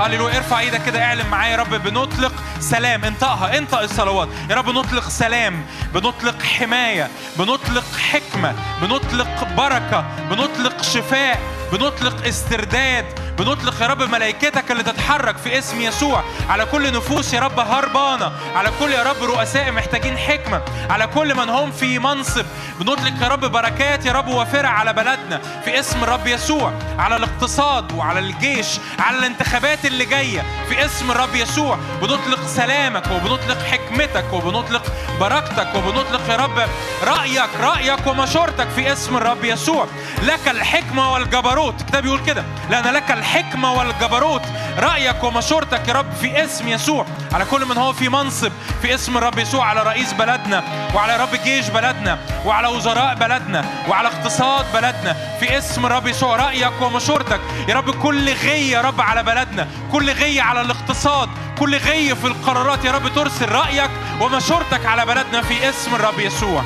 هللويا 0.00 0.36
ارفع 0.36 0.60
إيدك 0.60 0.84
كده 0.84 1.04
اعلن 1.04 1.26
معايا 1.26 1.52
يا 1.52 1.56
رب. 1.56 1.74
بنطلق 1.74 2.32
سلام. 2.60 3.04
انطقها 3.04 3.58
انطق 3.58 3.78
الصلوات. 3.78 4.28
يا 4.50 4.54
رب 4.54 4.68
نطلق 4.68 5.08
سلام 5.08 5.64
بنطلق 5.94 6.42
حماية 6.42 7.08
بنطلق 7.38 7.84
حكمة 8.12 8.54
بنطلق 8.82 9.44
بركة 9.56 10.04
بنطلق 10.30 10.82
شفاء. 10.82 11.40
بنطلق 11.72 12.26
استرداد 12.26 13.04
بنطلق 13.38 13.82
يا 13.82 13.86
رب 13.86 14.02
ملائكتك 14.02 14.70
اللي 14.70 14.82
تتحرك 14.82 15.36
في 15.36 15.58
اسم 15.58 15.80
يسوع. 15.80 16.24
على 16.48 16.64
كل 16.64 16.92
نفوس 16.92 17.34
يا 17.34 17.40
رب 17.40 17.58
هربانة. 17.60 18.32
على 18.54 18.70
كل 18.80 18.92
يا 18.92 19.02
رب 19.02 19.22
رؤساء 19.22 19.72
محتاجين 19.72 20.18
حكمة. 20.18 20.62
على 20.90 21.06
كل 21.06 21.34
من 21.34 21.48
هم 21.48 21.70
في 21.70 21.98
منصب. 21.98 22.44
بنطلق 22.80 23.22
يا 23.22 23.28
رب 23.28 23.40
بركات 23.40 24.06
يا 24.06 24.12
رب 24.12 24.28
وافرة 24.28 24.68
على 24.68 24.92
بلدنا 24.92 25.40
في 25.64 25.80
اسم 25.80 26.04
الرب 26.04 26.26
يسوع. 26.26 26.72
على 26.98 27.16
الاقتصاد 27.16 27.92
وعلى 27.92 28.18
الجيش. 28.18 28.66
على 28.98 29.18
الانتخابات 29.18 29.84
اللي 29.84 30.04
جاية 30.04 30.44
في 30.68 30.84
اسم 30.84 31.10
الرب 31.10 31.34
يسوع. 31.34 31.78
بنطلق 32.02 32.46
سلامك 32.46 33.04
وبنطلق 33.10 33.58
حكمتك 33.62 34.32
وبنطلق 34.32 34.82
بركتك 35.20 35.74
وبنطلق 35.74 36.30
يا 36.30 36.36
رب 36.36 36.68
رأيك 37.04 37.50
رأيك 37.60 38.06
ومشورتك 38.06 38.68
في 38.76 38.92
اسم 38.92 39.16
الرب 39.16 39.44
يسوع. 39.44 39.86
لك 40.22 40.48
الحكمة 40.48 41.12
والجبروت 41.12 41.59
الكتاب 41.68 42.02
بيقول 42.02 42.20
كده 42.26 42.44
لأن 42.70 42.94
لك 42.94 43.10
الحكمة 43.10 43.72
والجبروت 43.72 44.42
رأيك 44.78 45.24
ومشورتك 45.24 45.88
يا 45.88 45.92
رب 45.94 46.12
في 46.20 46.44
اسم 46.44 46.68
يسوع. 46.68 47.06
على 47.32 47.44
كل 47.44 47.64
من 47.66 47.78
هو 47.78 47.92
في 47.92 48.08
منصب 48.08 48.52
في 48.82 48.94
اسم 48.94 49.16
الرب 49.18 49.38
يسوع 49.38 49.64
على 49.64 49.82
رئيس 49.82 50.12
بلدنا 50.12 50.64
وعلى 50.94 51.16
رب 51.16 51.36
جيش 51.44 51.68
بلدنا 51.68 52.18
وعلى 52.44 52.68
وزراء 52.68 53.14
بلدنا 53.14 53.64
وعلى 53.88 54.08
اقتصاد 54.08 54.64
بلدنا 54.74 55.16
في 55.40 55.58
اسم 55.58 55.86
الرب 55.86 56.06
يسوع 56.06 56.36
رأيك 56.36 56.82
ومشورتك. 56.82 57.40
يا 57.68 57.74
رب 57.74 57.90
كل 57.90 58.32
غي 58.32 58.70
يا 58.70 58.80
رب 58.80 59.00
على 59.00 59.22
بلدنا 59.22 59.68
كل 59.92 60.10
غي 60.10 60.40
على 60.40 60.60
الاقتصاد 60.60 61.28
كل 61.58 61.76
غي 61.76 62.16
في 62.16 62.26
القرارات 62.26 62.84
يا 62.84 62.92
رب 62.92 63.08
ترسل 63.14 63.48
رأيك 63.48 63.90
ومشورتك 64.20 64.86
على 64.86 65.06
بلدنا 65.06 65.42
في 65.42 65.68
اسم 65.68 65.94
الرب 65.94 66.18
يسوع 66.18 66.62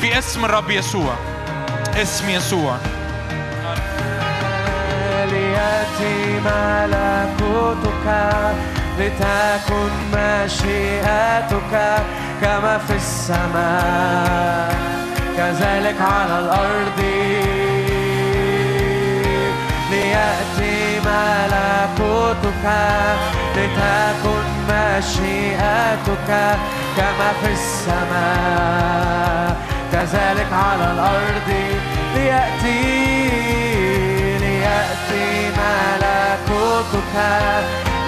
في 0.00 0.18
اسم 0.18 0.44
الرب 0.44 0.70
يسوع 0.70 1.14
اسم 1.96 2.30
يسوع. 2.30 2.78
ليأتي 5.58 6.40
ملكوتك 6.44 8.06
لتكن 8.98 9.92
مشيئتك 10.14 11.72
كما 12.40 12.74
في 12.88 12.94
السماء 12.96 14.74
كذلك 15.36 15.96
على 16.00 16.38
الأرض. 16.38 17.00
ليأتي 19.90 21.00
ملكوتك 21.00 22.66
لتكن 23.56 24.44
مشيئتك 24.70 26.30
كما 26.96 27.30
في 27.42 27.50
السماء 27.52 29.56
كذلك 29.92 30.50
على 30.52 30.86
الأرض. 30.92 31.50
ليأتي 32.14 33.08
ليأتي 35.10 35.50
ملكوتك 35.58 37.14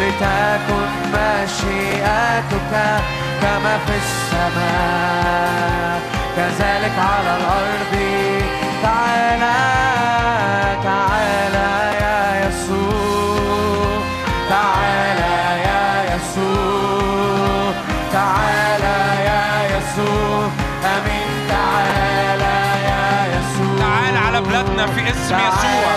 لتكن 0.00 0.88
مشيئتك 1.12 2.72
كما 3.42 3.74
في 3.86 3.94
السماء 3.96 6.00
كذلك 6.36 6.96
على 6.98 7.36
الأرض 7.36 7.94
تعالى 8.82 9.60
تعالى 10.84 11.70
يا 12.00 12.48
يسوع 12.48 14.00
تعالى 14.50 15.62
يا 15.62 16.14
يسوع 16.14 17.72
تعالى 18.12 18.98
يا 19.24 19.76
يسوع 19.76 20.48
أمين 20.84 21.30
تعالى 21.48 22.56
يا 22.88 23.06
يسوع 23.36 23.78
تعال 23.78 24.16
على 24.16 24.40
بلادنا 24.40 24.86
في 24.86 25.00
اسم 25.10 25.36
يسوع. 25.38 25.89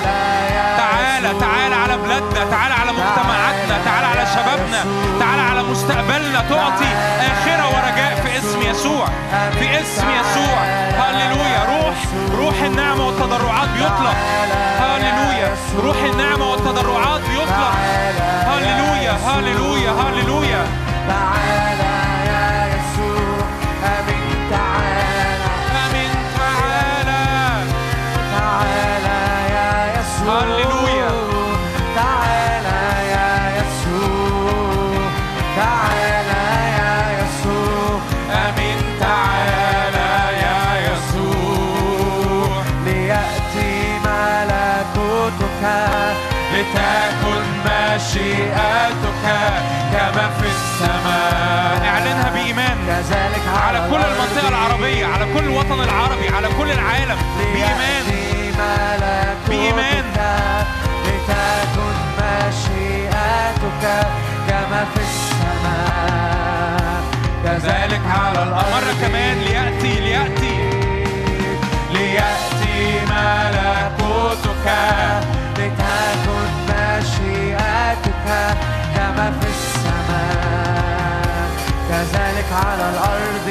تعطي 6.49 6.91
آخرة 7.19 7.67
ورجاء 7.67 8.15
في 8.23 8.37
اسم 8.37 8.61
يسوع. 8.61 9.05
في 9.59 9.81
اسم 9.81 10.07
يسوع. 10.09 10.59
هللويا. 10.99 11.63
روح 11.65 11.95
روح 12.37 12.61
النعمة 12.61 13.07
والتضرعات 13.07 13.69
بيطلق 13.69 14.15
هللويا. 14.79 15.55
روح 15.83 15.97
النعمة 16.11 16.51
والتضرعات 16.51 17.21
بيطلق 17.29 17.73
هللويا. 18.47 19.11
هللويا. 19.11 19.91
هللويا. 19.91 20.67
تعالى 21.07 21.62
كل 55.33 55.43
الوطن 55.43 55.83
العربي 55.83 56.29
على 56.29 56.47
كل 56.59 56.71
العالم. 56.71 57.17
بإيمان. 57.53 58.03
بإيمان. 59.49 60.03
لتكن 61.05 61.95
مشيئتك 62.19 63.83
كما 64.47 64.81
في 64.93 65.01
السماء. 65.01 67.03
كذلك 67.43 68.01
على 68.09 68.43
الأرض. 68.43 68.71
مرة 68.73 68.93
كمان 69.01 69.37
ليأتي 69.37 69.99
ليأتي. 69.99 70.55
ليأتي 71.91 72.99
ملكوتك. 73.09 74.67
لتكن 75.57 76.49
مشيئتك 76.69 78.27
كما 78.95 79.27
في 79.41 79.47
السماء. 79.47 81.47
كذلك 81.89 82.49
على 82.65 82.85
الأرض 82.89 83.47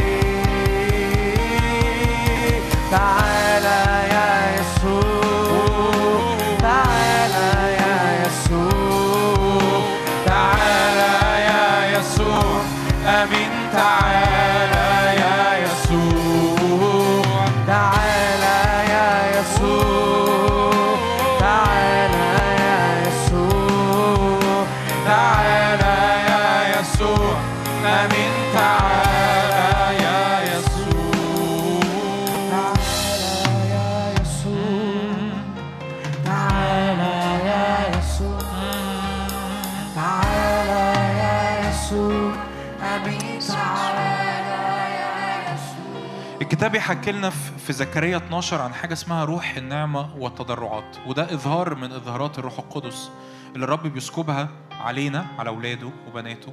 يسوع 46.74 46.92
الكتاب 46.92 46.98
يحكي 46.98 47.12
لنا 47.12 47.30
في 47.30 47.72
زكريا 47.72 48.16
12 48.16 48.62
عن 48.62 48.74
حاجة 48.74 48.92
اسمها 48.92 49.24
روح 49.24 49.56
النعمة 49.56 50.16
والتضرعات. 50.16 50.96
وده 51.06 51.24
إظهار 51.34 51.74
من 51.74 51.92
إظهارات 51.92 52.38
الروح 52.38 52.58
القدس 52.58 53.10
اللي 53.54 53.64
الرب 53.64 53.86
بيسكبها 53.86 54.48
علينا 54.70 55.26
على 55.38 55.50
أولاده 55.50 55.90
وبناته. 56.08 56.52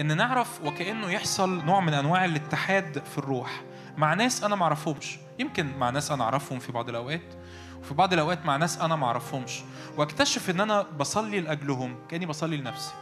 إن 0.00 0.16
نعرف 0.16 0.60
وكأنه 0.64 1.10
يحصل 1.10 1.64
نوع 1.64 1.80
من 1.80 1.94
أنواع 1.94 2.24
الاتحاد 2.24 3.02
في 3.04 3.18
الروح 3.18 3.62
مع 3.96 4.14
ناس 4.14 4.44
أنا 4.44 4.56
معرفهمش. 4.56 5.18
يمكن 5.38 5.78
مع 5.78 5.90
ناس 5.90 6.10
أنا 6.10 6.24
أعرفهم 6.24 6.58
في 6.58 6.72
بعض 6.72 6.88
الأوقات 6.88 7.34
وفي 7.80 7.94
بعض 7.94 8.12
الأوقات 8.12 8.46
مع 8.46 8.56
ناس 8.56 8.78
أنا 8.80 8.96
معرفهمش. 8.96 9.60
وأكتشف 9.96 10.50
إن 10.50 10.60
أنا 10.60 10.82
بصلي 10.82 11.40
لأجلهم 11.40 11.96
كأني 12.08 12.26
بصلي 12.26 12.56
لنفسي. 12.56 12.92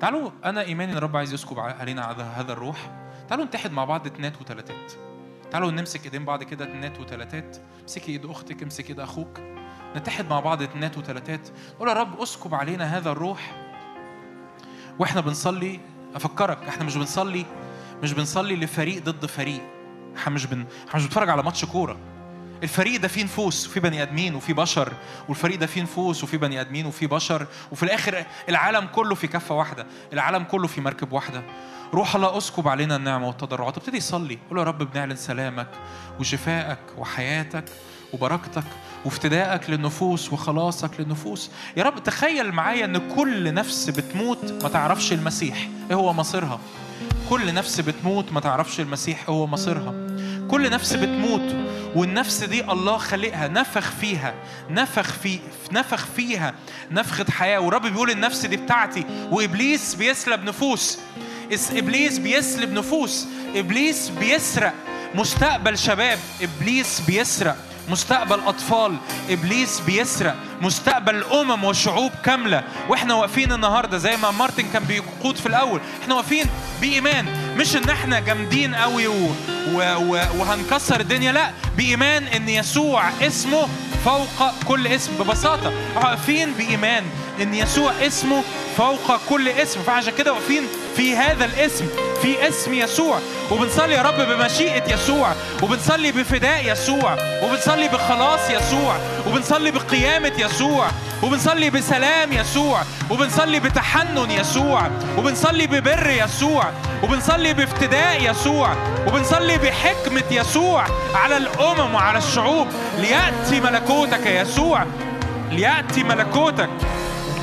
تعالوا 0.00 0.30
أنا 0.44 0.62
إيماني 0.62 0.92
إن 0.92 0.96
الرب 0.96 1.16
عايز 1.16 1.32
يسكب 1.32 1.58
علينا 1.58 2.10
هذا- 2.10 2.32
هذا 2.36 2.52
الروح. 2.52 2.90
تعالوا 3.28 3.44
نتحد 3.44 3.72
مع 3.72 3.84
بعض 3.84 4.06
اتنات 4.06 4.40
وتلاتات 4.40 4.92
تعالوا 5.52 5.70
نمسك 5.70 6.04
ايدين 6.04 6.24
بعض 6.24 6.42
كده 6.42 6.64
اتنات 6.64 7.00
وتلاتات. 7.00 7.56
امسكي 7.82 8.12
ايد 8.12 8.26
أختك 8.26 8.62
امسك 8.62 8.90
ايد 8.90 9.00
أخوك. 9.00 9.40
نتحد 9.96 10.30
مع 10.30 10.40
بعض 10.40 10.62
اتنات 10.62 10.98
وتلاتات. 10.98 11.48
قول 11.78 11.88
يا 11.88 11.92
رب 11.94 12.20
اسكب 12.20 12.54
علينا 12.54 12.96
هذا 12.96 13.10
الروح 13.10 13.56
وإحنا 14.98 15.20
بنصلي. 15.20 15.80
افكرك 16.14 16.58
إحنا 16.68 16.84
مش 16.84 16.96
بنصلي 16.96 17.46
مش 18.02 18.12
بنصلي 18.12 18.56
لفريق 18.56 19.02
ضد 19.02 19.26
فريق. 19.26 19.62
إحنا 20.16 20.34
مش 20.34 20.46
بن... 20.46 20.64
إحنا 20.88 20.96
مش 20.96 21.04
بنتفرج 21.04 21.28
على 21.28 21.42
ماتش 21.42 21.64
كورة. 21.64 21.98
الفريق 22.62 23.00
ده 23.00 23.08
فيه 23.08 23.24
نفوس 23.24 23.66
وفيه 23.66 23.80
بني 23.80 24.02
آدمين 24.02 24.34
وفيه 24.34 24.54
بشر. 24.54 24.92
والفريق 25.28 25.58
ده 25.58 25.66
فيه 25.66 25.82
نفوس 25.82 26.24
وفيه 26.24 26.38
بني 26.38 26.60
آدمين 26.60 26.86
وفيه 26.86 27.06
بشر. 27.06 27.46
وفي 27.72 27.82
الآخر 27.82 28.24
العالم 28.48 28.86
كله 28.86 29.14
في 29.14 29.26
كفة 29.26 29.54
واحدة. 29.54 29.86
العالم 30.12 30.44
كله 30.44 30.66
في 30.66 30.80
مركب 30.80 31.12
واحدة. 31.12 31.42
روح 31.94 32.14
الله 32.14 32.38
اسكب 32.38 32.68
علينا 32.68 32.96
النعمة 32.96 33.26
والتضرعات. 33.26 33.76
ابتدي 33.76 34.00
صلي. 34.00 34.38
قول 34.50 34.58
يا 34.58 34.64
رب 34.64 34.92
بنعلن 34.92 35.16
سلامك 35.16 35.68
وشفائك 36.20 36.78
وحياتك 36.98 37.64
وبركتك 38.12 38.64
وافتدائك 39.04 39.70
للنفوس 39.70 40.32
وخلاصك 40.32 41.00
للنفوس. 41.00 41.50
يا 41.76 41.82
رب 41.82 42.02
تخيل 42.02 42.52
معايا 42.52 42.84
إن 42.84 43.14
كل 43.14 43.54
نفس 43.54 43.90
بتموت 43.90 44.62
ما 44.62 44.68
تعرفش 44.68 45.12
المسيح. 45.12 45.68
إيه 45.90 45.96
هو 45.96 46.12
مصيرها؟ 46.12 46.60
كل 47.30 47.54
نفس 47.54 47.80
بتموت 47.80 48.32
ما 48.32 48.40
تعرفش 48.40 48.80
المسيح. 48.80 49.18
إيه 49.18 49.34
هو 49.34 49.46
مصيرها؟ 49.46 49.94
كل 50.50 50.70
نفس 50.70 50.92
بتموت 50.92 51.54
والنفس 51.94 52.44
دي 52.44 52.64
الله 52.64 52.98
خلقها 52.98 53.48
نفخ 53.48 53.90
فيها 53.90 54.34
نفخ 54.70 55.12
في 55.12 55.38
نفخ 55.72 56.06
فيها 56.16 56.54
نفخة 56.90 57.26
حياة. 57.30 57.58
والرب 57.58 57.82
بيقول 57.82 58.10
النفس 58.10 58.46
دي 58.46 58.56
بتاعتي. 58.56 59.04
وإبليس 59.30 59.94
بيسلب 59.94 60.44
نفوس. 60.44 60.98
إبليس 61.52 62.18
بيسلب 62.18 62.72
نفوس. 62.72 63.26
إبليس 63.54 64.08
بيسرق 64.08 64.74
مستقبل 65.14 65.78
شباب. 65.78 66.18
إبليس 66.42 67.00
بيسرق 67.00 67.56
مستقبل 67.88 68.40
أطفال. 68.46 68.96
إبليس 69.30 69.80
بيسرق 69.80 70.36
مستقبل 70.60 71.24
أمم 71.24 71.64
وشعوب 71.64 72.10
كاملة. 72.24 72.64
وإحنا 72.88 73.14
واقفين 73.14 73.52
النهاردة 73.52 73.98
زي 73.98 74.16
ما 74.16 74.30
مارتن 74.30 74.64
كان 74.72 74.84
بيقود 74.84 75.36
في 75.36 75.46
الأول. 75.46 75.80
إحنا 76.02 76.14
واقفين 76.14 76.46
بإيمان. 76.80 77.26
مش 77.56 77.76
إن 77.76 77.88
إحنا 77.88 78.20
جامدين 78.20 78.74
قوي 78.74 79.06
و... 79.06 79.30
و... 79.72 79.96
و... 79.98 80.20
وهنكسر 80.38 81.00
الدنيا. 81.00 81.32
لا 81.32 81.50
بإيمان 81.76 82.26
إن 82.26 82.48
يسوع 82.48 83.08
اسمه 83.22 83.68
فوق 84.04 84.50
كل 84.68 84.86
اسم. 84.86 85.12
ببساطة 85.20 85.72
واقفين 85.96 86.52
بإيمان 86.52 87.04
إن 87.42 87.54
يسوع 87.54 87.92
اسمه 88.06 88.42
فوق 88.76 89.16
كل 89.28 89.48
اسم. 89.48 89.80
فعشان 89.82 90.12
كده 90.18 90.32
واقفين 90.32 90.62
في 90.96 91.16
هذا 91.16 91.44
الاسم 91.44 91.86
في 92.22 92.48
اسم 92.48 92.74
يسوع. 92.74 93.18
وبنصلي 93.50 93.94
يا 93.94 94.02
رب 94.02 94.20
بمشيئة 94.28 94.94
يسوع. 94.94 95.32
وبنصلي 95.62 96.12
بفداء 96.12 96.72
يسوع. 96.72 97.16
وبنصلي 97.42 97.88
بخلاص 97.88 98.50
يسوع. 98.50 98.96
وبنصلي 99.28 99.70
بقيامة 99.70 100.32
يسوع. 100.38 100.86
وبنصلي 101.22 101.70
بسلام 101.70 102.32
يسوع. 102.32 102.82
وبنصلي 103.10 103.60
بتحنن 103.60 104.30
يسوع. 104.30 104.90
وبنصلي 105.18 105.66
ببر 105.66 106.10
يسوع. 106.10 106.64
وبنصلي 107.02 107.54
بافتداء 107.54 108.30
يسوع. 108.30 108.76
وبنصلي 109.06 109.58
بحكمة 109.58 110.24
يسوع 110.30 110.86
على 111.14 111.36
الأمم 111.36 111.94
وعلى 111.94 112.18
الشعوب. 112.18 112.68
ليأتي 112.98 113.60
ملكوتك 113.60 114.26
يا 114.26 114.42
يسوع. 114.42 114.86
ليأتي 115.50 116.02
ملكوتك. 116.02 116.70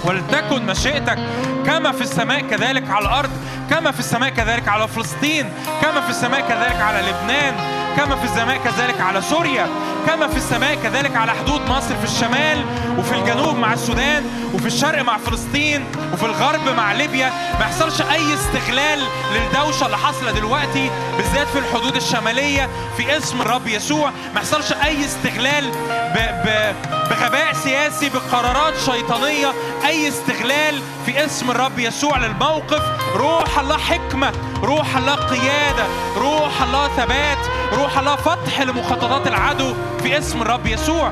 ولتكن 0.03 0.65
مشيئتك 0.65 1.17
كما 1.65 1.91
في 1.91 2.01
السماء 2.01 2.39
كذلك 2.39 2.89
على 2.89 3.05
الأرض 3.05 3.29
كما 3.69 3.91
في 3.91 3.99
السماء 3.99 4.29
كذلك 4.29 4.67
على 4.67 4.87
فلسطين 4.87 5.49
كما 5.81 6.01
في 6.01 6.09
السماء 6.09 6.41
كذلك 6.41 6.81
على 6.81 7.01
لبنان 7.01 7.53
كما 7.97 8.15
في 8.15 8.23
السماء 8.23 8.57
كذلك 8.57 9.01
على 9.01 9.21
سوريا 9.21 9.67
كما 10.07 10.27
في 10.27 10.37
السماء 10.37 10.75
كذلك 10.83 11.15
على 11.15 11.31
حدود 11.31 11.61
مصر 11.69 11.95
في 11.95 12.03
الشمال 12.03 12.65
وفي 12.97 13.15
الجنوب 13.15 13.57
مع 13.57 13.73
السودان 13.73 14.23
وفي 14.53 14.65
الشرق 14.65 15.01
مع 15.01 15.17
فلسطين 15.17 15.85
وفي 16.13 16.25
الغرب 16.25 16.69
مع 16.77 16.91
ليبيا. 16.93 17.29
ما 17.59 17.65
يحصلش 17.65 18.01
أي 18.01 18.33
استغلال 18.33 18.99
للدوشة 19.33 19.85
اللي 19.85 19.97
حاصلة 19.97 20.31
دلوقتي 20.31 20.89
بالذات 21.17 21.47
في 21.47 21.59
الحدود 21.59 21.95
الشمالية 21.95 22.69
في 22.97 23.17
اسم 23.17 23.41
الرب 23.41 23.67
يسوع. 23.67 24.09
ما 24.09 24.41
يحصلش 24.41 24.73
أي 24.73 25.05
استغلال 25.05 25.71
ب... 26.15 26.17
ب... 26.17 26.73
بغباء 27.09 27.53
سياسي 27.53 28.09
بقرارات 28.09 28.73
شيطانية 28.77 29.53
أي 29.85 30.07
استغلال 30.07 30.81
في 31.05 31.25
اسم 31.25 31.51
الرب 31.51 31.79
يسوع 31.79 32.17
للموقف. 32.17 32.81
روح 33.15 33.59
الله 33.59 33.77
حكمة 33.77 34.31
روح 34.63 34.97
الله 34.97 35.15
قيادة 35.15 35.85
روح 36.17 36.61
الله 36.61 36.87
ثبات 36.87 37.37
روح 37.73 37.97
الله 37.97 38.15
فتح 38.15 38.61
لمخططات 38.61 39.27
العدو 39.27 39.73
في 40.03 40.17
اسم 40.17 40.41
الرب 40.41 40.67
يسوع. 40.67 41.11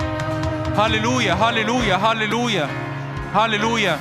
هللويا 0.78 1.34
هللويا 1.34 1.96
هللويا 1.96 2.70
هللويا. 3.36 4.00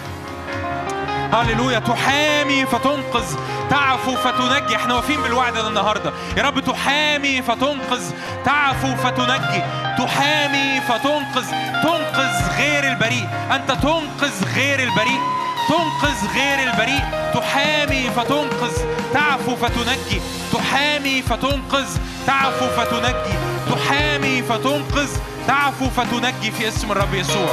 هللويا 1.32 1.78
تحامي 1.78 2.66
فتنقذ. 2.66 3.36
تعفو 3.70 4.16
فتنجي. 4.16 4.77
إحنا 4.77 4.94
واقفين 4.94 5.23
بالوعد 5.23 5.55
ده 5.55 5.69
النهارده. 5.69 6.12
يا 6.36 6.43
رب 6.43 6.61
تحامي 6.61 7.43
فتنقذ. 7.43 8.11
تعفو 8.44 8.97
فتنجي. 8.97 9.62
تحامي 9.98 10.81
فتنقذ. 10.81 11.47
تنقذ 11.82 12.57
غير 12.59 12.89
البريء. 12.93 13.28
أنت 13.53 13.73
تنقذ 13.73 14.55
غير 14.55 14.81
البريء. 14.81 15.20
تنقذ 15.69 16.19
غير 16.35 16.70
البريء. 16.70 17.05
تحامي 17.35 18.11
فتنقذ. 18.16 18.77
تعفو 19.15 19.57
فتنجي. 19.57 20.20
تحامي 20.53 21.23
فتنقذ. 21.23 21.89
تعفو 22.27 22.66
فتنجي. 22.66 23.36
تحامي 23.70 24.43
فتنقذ. 24.43 25.11
تعفو 25.47 25.90
فتنجي 25.90 26.51
في 26.51 26.69
اسم 26.69 26.93
الرب 26.93 27.15
يسوع. 27.15 27.48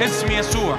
اسم 0.00 0.30
يسوع. 0.30 0.76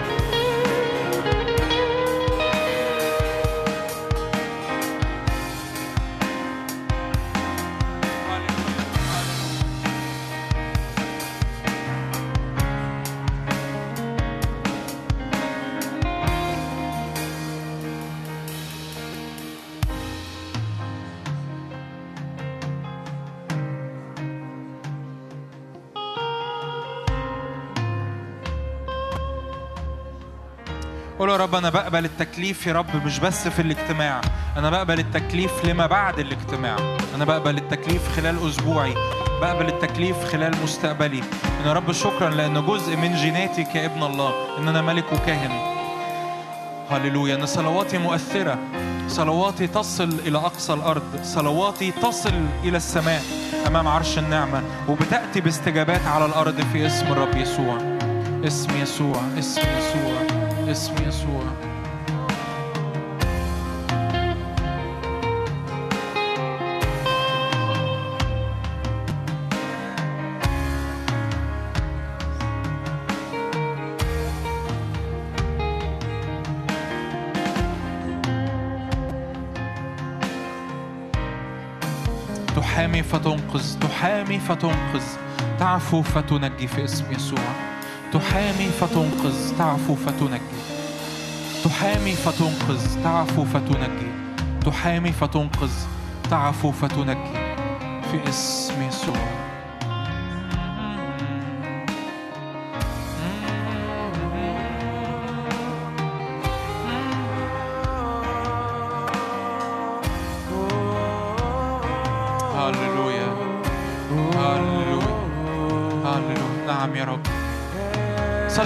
رب 31.45 31.55
أنا 31.55 31.69
بقبل 31.69 32.05
التكليف 32.05 32.67
يا 32.67 32.73
رب 32.73 33.05
مش 33.05 33.19
بس 33.19 33.47
في 33.47 33.61
الاجتماع. 33.61 34.21
أنا 34.57 34.69
بقبل 34.69 34.99
التكليف 34.99 35.65
لما 35.65 35.87
بعد 35.87 36.19
الاجتماع. 36.19 36.75
أنا 37.15 37.25
بقبل 37.25 37.57
التكليف 37.57 38.15
خلال 38.15 38.49
أسبوعي. 38.49 38.93
بقبل 39.41 39.67
التكليف 39.67 40.15
خلال 40.31 40.55
مستقبلي. 40.63 41.23
أنا 41.63 41.73
رب 41.73 41.91
شكرا 41.91 42.29
لأن 42.29 42.65
جزء 42.65 42.97
من 42.97 43.15
جيناتي 43.15 43.63
كابن 43.63 44.03
الله. 44.03 44.57
إن 44.57 44.67
أنا 44.67 44.81
ملك 44.81 45.13
وكاهن. 45.13 45.51
هللويا. 46.91 47.35
إن 47.35 47.45
صلواتي 47.45 47.97
مؤثرة. 47.97 48.57
صلواتي 49.07 49.67
تصل 49.67 50.19
إلى 50.27 50.37
أقصى 50.37 50.73
الأرض. 50.73 51.19
صلواتي 51.23 51.91
تصل 51.91 52.45
إلى 52.63 52.77
السماء 52.77 53.21
أمام 53.67 53.87
عرش 53.87 54.17
النعمة. 54.17 54.63
وبتأتي 54.87 55.41
باستجابات 55.41 56.07
على 56.07 56.25
الأرض 56.25 56.61
في 56.73 56.87
اسم 56.87 57.07
الرب 57.07 57.37
يسوع. 57.37 57.77
اسم 58.47 58.81
يسوع. 58.81 59.21
اسم 59.39 59.61
يسوع. 59.61 60.24
اسم 60.71 60.93
يسوع. 61.07 61.43
تحامي 82.55 83.03
فتنقذ 83.03 83.79
تحامي 83.79 84.39
فتنقذ 84.39 85.03
تعفو 85.59 86.01
فتنجي 86.01 86.67
في 86.67 86.83
اسم 86.83 87.11
يسوع. 87.11 87.74
تحامي 88.15 88.67
فتنقذ 88.79 89.57
تعفو 89.57 89.95
فتنجي. 89.95 90.39
تحامي 91.63 92.11
فتنقذ 92.11 93.03
تعفو 93.03 93.45
فتنجي. 93.45 94.11
تحامي 94.65 95.11
فتنقذ 95.11 95.71
تعفو 96.29 96.71
فتنجي. 96.71 97.31
في 98.11 98.29
اسم 98.29 98.87
يسوع 98.87 99.44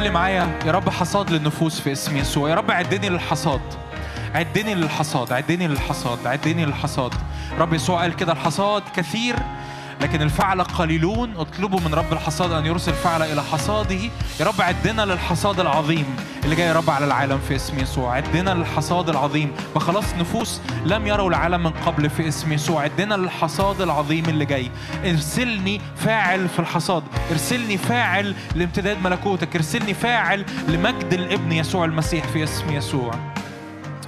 صلي 0.10 0.18
معايا؟ 0.18 0.60
يا 0.66 0.72
رب 0.72 0.90
حصاد 0.90 1.32
للنفوس 1.32 1.80
في 1.80 1.92
اسم 1.92 2.18
يسوع. 2.18 2.50
يا 2.50 2.56
رب 2.56 2.72
عدني 2.72 3.10
للحصاد. 3.10 3.62
عدني 4.36 4.76
للحصاد. 4.76 5.32
عدني 5.32 5.68
للحصاد. 5.68 6.28
عدني 6.28 6.66
للحصاد. 6.66 7.14
رب 7.60 7.74
يسوع 7.74 8.02
قال 8.02 8.16
كده 8.16 8.32
الحصاد 8.32 8.84
كثير 8.96 9.36
لكن 10.02 10.22
الفعل 10.22 10.64
قليلون. 10.64 11.36
اطلبوا 11.38 11.80
من 11.80 11.94
رب 11.94 12.14
الحصاد 12.14 12.52
أن 12.52 12.66
يرسل 12.66 12.94
فعل 12.94 13.22
إلى 13.22 13.44
حصاده. 13.44 14.00
يا 14.40 14.46
رب 14.46 14.62
عدنا 14.62 15.06
للحصاد 15.06 15.60
العظيم 15.60 16.16
اللي 16.44 16.56
جاي 16.56 16.68
يا 16.68 16.74
رب 16.74 16.90
على 16.90 17.06
العالم 17.06 17.40
في 17.48 17.56
اسم 17.56 17.80
يسوع. 17.80 18.16
عدنا 18.16 18.54
للحصاد 18.54 19.10
العظيم. 19.10 19.52
بخلاص 19.76 20.14
نفوس 20.20 20.62
لم 20.86 21.08
يروا 21.08 21.30
العالم 21.30 21.64
من 21.64 21.72
قبل 21.72 22.10
في 22.10 22.28
اسم 22.28 22.54
يسوع. 22.54 22.82
عدنا 22.82 23.16
للحصاد 23.16 23.82
العظيم 23.82 24.26
اللي 24.26 24.46
جاي. 24.46 24.72
ارسلني 25.06 25.82
فاعل 25.96 26.50
في 26.50 26.60
الحصاد. 26.60 27.04
ارسلني 27.32 27.78
فاعل 27.78 28.36
لامتداد 28.56 28.98
ملكوتك. 29.04 29.56
ارسلني 29.56 29.94
فاعل 29.94 30.46
لمجد 30.68 31.14
الابن 31.14 31.52
يسوع 31.52 31.86
المسيح 31.86 32.28
في 32.28 32.44
اسم 32.44 32.72
يسوع. 32.72 33.12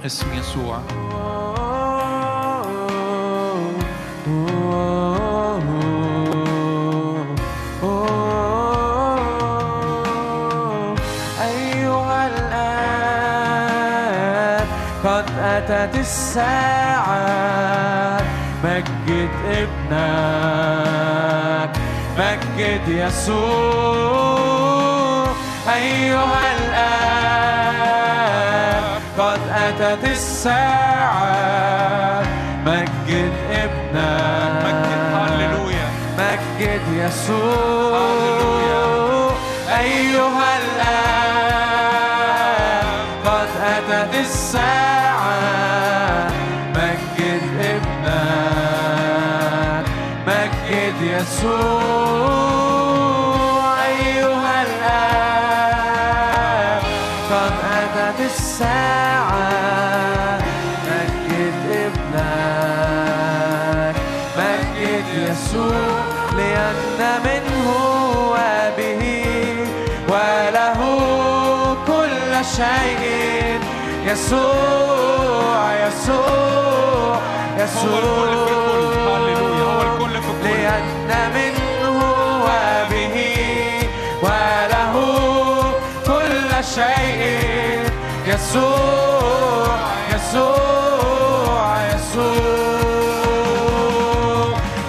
اسم 0.06 0.26
يسوع. 0.34 0.82
أيها 4.26 4.61
قد 15.62 15.70
أتت 15.70 15.94
الساعة 15.96 17.22
مجد 18.64 19.30
ابنك 19.50 20.90
مجد 22.18 22.88
يسوع. 22.88 23.42
أيها 25.74 26.42
الآن 26.58 27.62
قد 29.18 29.40
أتت 29.50 30.04
الساعة 30.04 31.32
مجد 32.66 33.32
ابنك 33.50 34.64
مجد 34.64 35.02
هللويا. 35.14 35.88
مجد 36.18 36.86
يسوع. 36.92 38.02
أيها 39.78 40.51
يسوع 51.32 52.82
أيها 53.86 54.62
الآن 54.62 56.02
قد 57.30 57.52
أتت 57.72 58.20
الساعة 58.20 59.50
مجد 60.86 61.64
ابنك 62.12 63.96
مجد 64.38 65.08
يسوع 65.16 66.00
لأن 66.36 67.00
منه 67.24 67.68
وبه 68.30 69.02
وله 70.08 70.80
كل 71.86 72.32
شيء. 72.56 73.60
يسوع 74.06 75.72
يسوع 75.86 77.18
يسوع. 77.58 78.51
يسوع 88.52 89.76
يسوع 90.14 91.72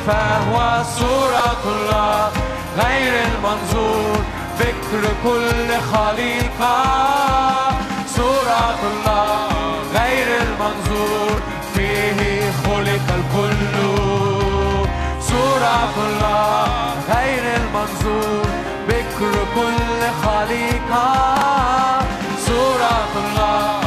فهو 0.07 0.83
صورة 0.99 1.63
الله 1.65 2.31
غير 2.77 3.13
المنظور 3.25 4.17
فكر 4.59 5.03
كل 5.23 5.69
خليقة 5.93 6.77
صورة 8.07 8.79
الله 8.91 9.47
غير 9.95 10.27
المنظور 10.41 11.35
فيه 11.75 12.19
خلق 12.65 13.07
الكل 13.19 13.75
صورة 15.21 15.93
الله 16.07 16.67
غير 17.15 17.43
المنظور 17.55 18.45
بكر 18.87 19.33
كل 19.55 20.01
خليقة 20.27 21.07
صورة 23.13 23.27
الله 23.29 23.82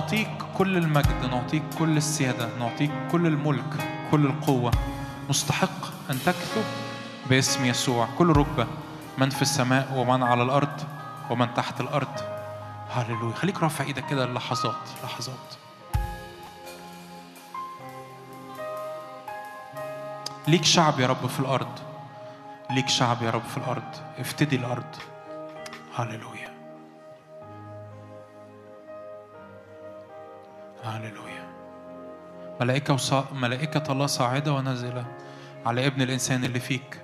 نعطيك 0.00 0.30
كل 0.58 0.76
المجد 0.76 1.24
نعطيك 1.30 1.62
كل 1.78 1.96
السيادة 1.96 2.48
نعطيك 2.58 2.90
كل 3.12 3.26
الملك 3.26 3.88
كل 4.10 4.26
القوة. 4.26 4.70
مستحق 5.28 6.10
أن 6.10 6.18
تكثر 6.26 6.62
باسم 7.28 7.64
يسوع. 7.64 8.08
كل 8.18 8.28
ركبة 8.28 8.66
من 9.18 9.30
في 9.30 9.42
السماء 9.42 9.92
ومن 9.96 10.22
على 10.22 10.42
الأرض 10.42 10.80
ومن 11.30 11.54
تحت 11.54 11.80
الأرض. 11.80 12.20
هللويا. 12.90 13.34
خليك 13.34 13.62
رافع 13.62 13.84
إيدك 13.84 14.06
كده 14.06 14.26
لحظات 14.26 14.88
لحظات. 15.04 15.54
ليك 20.48 20.64
شعب 20.64 21.00
يا 21.00 21.06
رب 21.06 21.26
في 21.26 21.40
الأرض. 21.40 21.78
ليك 22.70 22.88
شعب 22.88 23.22
يا 23.22 23.30
رب 23.30 23.42
في 23.50 23.56
الأرض. 23.56 23.96
افتدي 24.18 24.56
الأرض. 24.56 24.96
هللويا. 25.96 26.49
هللويا. 30.84 31.50
ملائكة 32.60 32.94
وصا... 32.94 33.24
ملائكة 33.32 33.92
الله 33.92 34.06
صاعدة 34.06 34.52
ونازلة 34.52 35.06
على 35.66 35.86
ابن 35.86 36.02
الإنسان 36.02 36.44
اللي 36.44 36.60
فيك. 36.60 37.00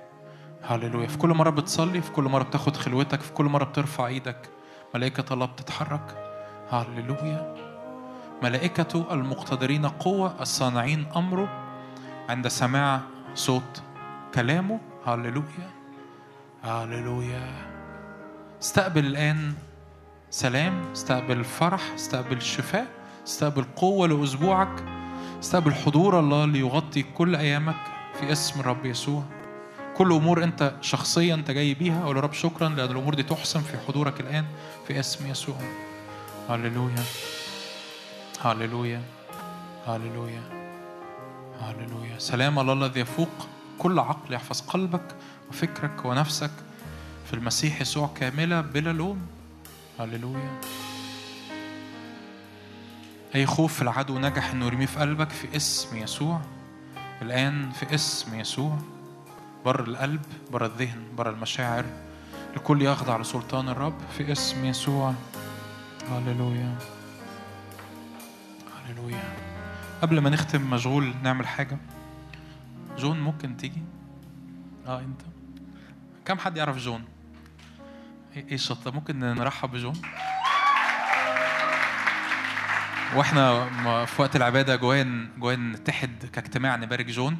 هللويا. 0.63 1.07
في 1.07 1.17
كل 1.17 1.29
مرة 1.29 1.49
بتصلي 1.49 2.01
في 2.01 2.11
كل 2.11 2.23
مرة 2.23 2.43
بتاخد 2.43 2.77
خلوتك 2.77 3.21
في 3.21 3.33
كل 3.33 3.45
مرة 3.45 3.63
بترفع 3.63 4.07
إيدك 4.07 4.49
ملائكة 4.95 5.33
الله 5.33 5.45
بتتحرك. 5.45 6.33
هللويا. 6.71 7.55
ملائكة 8.43 9.13
المقتدرين 9.13 9.85
قوة 9.85 10.41
الصانعين 10.41 11.05
أمره 11.15 11.49
عند 12.29 12.47
سماع 12.47 13.01
صوت 13.35 13.81
كلامه. 14.33 14.79
هللويا. 15.05 15.71
هللويا. 16.63 17.51
استقبل 18.61 19.05
الآن 19.05 19.53
سلام 20.29 20.91
استقبل 20.91 21.43
فرح 21.43 21.81
استقبل 21.95 22.41
شفاء 22.41 22.96
استقبل 23.27 23.65
قوة 23.75 24.07
لأسبوعك 24.07 24.83
استقبل 25.39 25.73
حضور 25.73 26.19
الله 26.19 26.45
ليغطي 26.45 27.03
كل 27.03 27.35
أيامك 27.35 27.75
في 28.19 28.31
اسم 28.31 28.59
الرب 28.59 28.85
يسوع. 28.85 29.23
كل 29.97 30.13
أمور 30.13 30.43
أنت 30.43 30.73
شخصيا 30.81 31.33
أنت 31.35 31.51
جاي 31.51 31.73
بيها 31.73 32.03
أقول 32.03 32.15
يا 32.15 32.21
رب 32.21 32.33
شكرا 32.33 32.69
لأن 32.69 32.91
الأمور 32.91 33.13
دي 33.13 33.23
تحسن 33.23 33.61
في 33.61 33.77
حضورك 33.87 34.19
الآن 34.19 34.45
في 34.87 34.99
اسم 34.99 35.27
يسوع. 35.31 35.55
هللويا. 36.49 37.03
هللويا. 38.41 39.01
هللويا. 39.87 40.41
هللويا. 41.61 42.19
سلام 42.19 42.59
الله 42.59 42.73
الذي 42.73 42.99
يفوق 42.99 43.47
كل 43.79 43.99
عقل 43.99 44.33
يحفظ 44.33 44.61
قلبك 44.61 45.15
وفكرك 45.49 46.05
ونفسك 46.05 46.51
في 47.25 47.33
المسيح 47.33 47.81
يسوع 47.81 48.09
كاملة 48.15 48.61
بلا 48.61 48.93
لوم. 48.93 49.27
هللويا. 49.99 50.61
أي 53.35 53.45
خوف 53.45 53.81
العدو 53.81 54.19
نجح 54.19 54.51
إنه 54.51 54.65
يرميه 54.65 54.85
في 54.85 54.99
قلبك؟ 54.99 55.29
في 55.29 55.55
اسم 55.55 55.97
يسوع. 55.97 56.41
الآن 57.21 57.71
في 57.71 57.95
اسم 57.95 58.39
يسوع. 58.39 58.77
بر 59.65 59.83
القلب 59.83 60.21
بر 60.51 60.65
الذهن 60.65 61.01
بر 61.17 61.29
المشاعر. 61.29 61.85
الكل 62.55 62.81
يخضع 62.81 63.17
لسلطان 63.17 63.69
الرب. 63.69 63.97
في 64.17 64.31
اسم 64.31 64.65
يسوع. 64.65 65.13
هللويا. 66.11 66.77
هللويا. 68.85 69.33
قبل 70.01 70.19
ما 70.19 70.29
نختم 70.29 70.69
مشغول 70.69 71.13
نعمل 71.23 71.47
حاجة. 71.47 71.77
جون 72.97 73.19
ممكن 73.19 73.57
تيجي؟ 73.57 73.81
آه 74.87 74.99
أنت. 74.99 75.21
كم 76.25 76.37
حد 76.37 76.57
يعرف 76.57 76.77
جون؟ 76.77 77.03
إيه 78.35 78.47
إيه 78.47 78.53
الشطة؟ 78.53 78.91
ممكن 78.91 79.19
نرحب 79.19 79.71
بجون؟ 79.71 80.01
وإحنا 83.15 84.05
في 84.05 84.21
وقت 84.21 84.35
العبادة 84.35 84.75
جوان 84.75 85.29
جوان 85.39 85.71
نتحد 85.71 86.25
كاجتماع 86.25 86.75
نبارك 86.75 87.05
جون. 87.05 87.37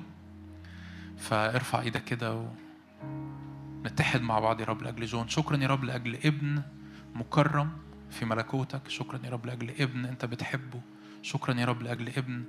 فارفع 1.17 1.81
إيدك 1.81 2.03
كده 2.03 2.35
و... 2.35 2.47
نتحد 3.85 4.21
مع 4.21 4.39
بعض 4.39 4.59
يا 4.61 4.65
رب 4.65 4.81
لأجل 4.81 5.05
جون. 5.05 5.27
شكرا 5.27 5.57
يا 5.57 5.67
رب 5.67 5.83
لأجل 5.83 6.15
ابن 6.15 6.61
مكرم 7.15 7.71
في 8.09 8.25
ملكوتك. 8.25 8.81
شكرا 8.87 9.19
يا 9.23 9.29
رب 9.29 9.45
لأجل 9.45 9.69
ابن 9.79 10.05
انت 10.05 10.25
بتحبه. 10.25 10.81
شكرا 11.21 11.59
يا 11.59 11.65
رب 11.65 11.81
لأجل 11.81 12.07
ابن. 12.17 12.43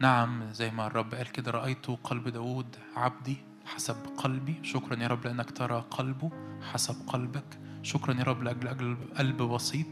نعم 0.00 0.52
زي 0.52 0.70
ما 0.70 0.86
الرب 0.86 1.14
قال 1.14 1.32
كده 1.32 1.50
رأيت 1.50 1.86
قلب 1.86 2.28
داوود 2.28 2.76
عبدي 2.96 3.36
حسب 3.66 3.96
قلبي. 4.16 4.54
شكرا 4.62 5.02
يا 5.02 5.08
رب 5.08 5.24
لأنك 5.24 5.50
ترى 5.50 5.84
قلبه 5.90 6.30
حسب 6.72 7.08
قلبك. 7.08 7.58
شكرا 7.84 8.14
يا 8.14 8.22
رب 8.22 8.42
لأجل 8.42 8.68
أجل 8.68 8.96
قلب 9.18 9.42
بسيط 9.42 9.86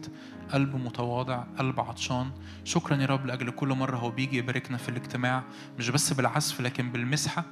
قلب 0.52 0.76
متواضع 0.76 1.44
قلب 1.58 1.80
عطشان. 1.80 2.30
شكرا 2.64 2.96
يا 2.96 3.06
رب 3.06 3.26
لأجل 3.26 3.50
كل 3.50 3.68
مرة 3.68 3.96
هو 3.96 4.10
بيجي 4.10 4.36
يباركنا 4.36 4.76
في 4.76 4.88
الاجتماع 4.88 5.42
مش 5.78 5.90
بس 5.90 6.12
بالعزف 6.12 6.60
لكن 6.60 6.92
بالمسحة. 6.92 7.44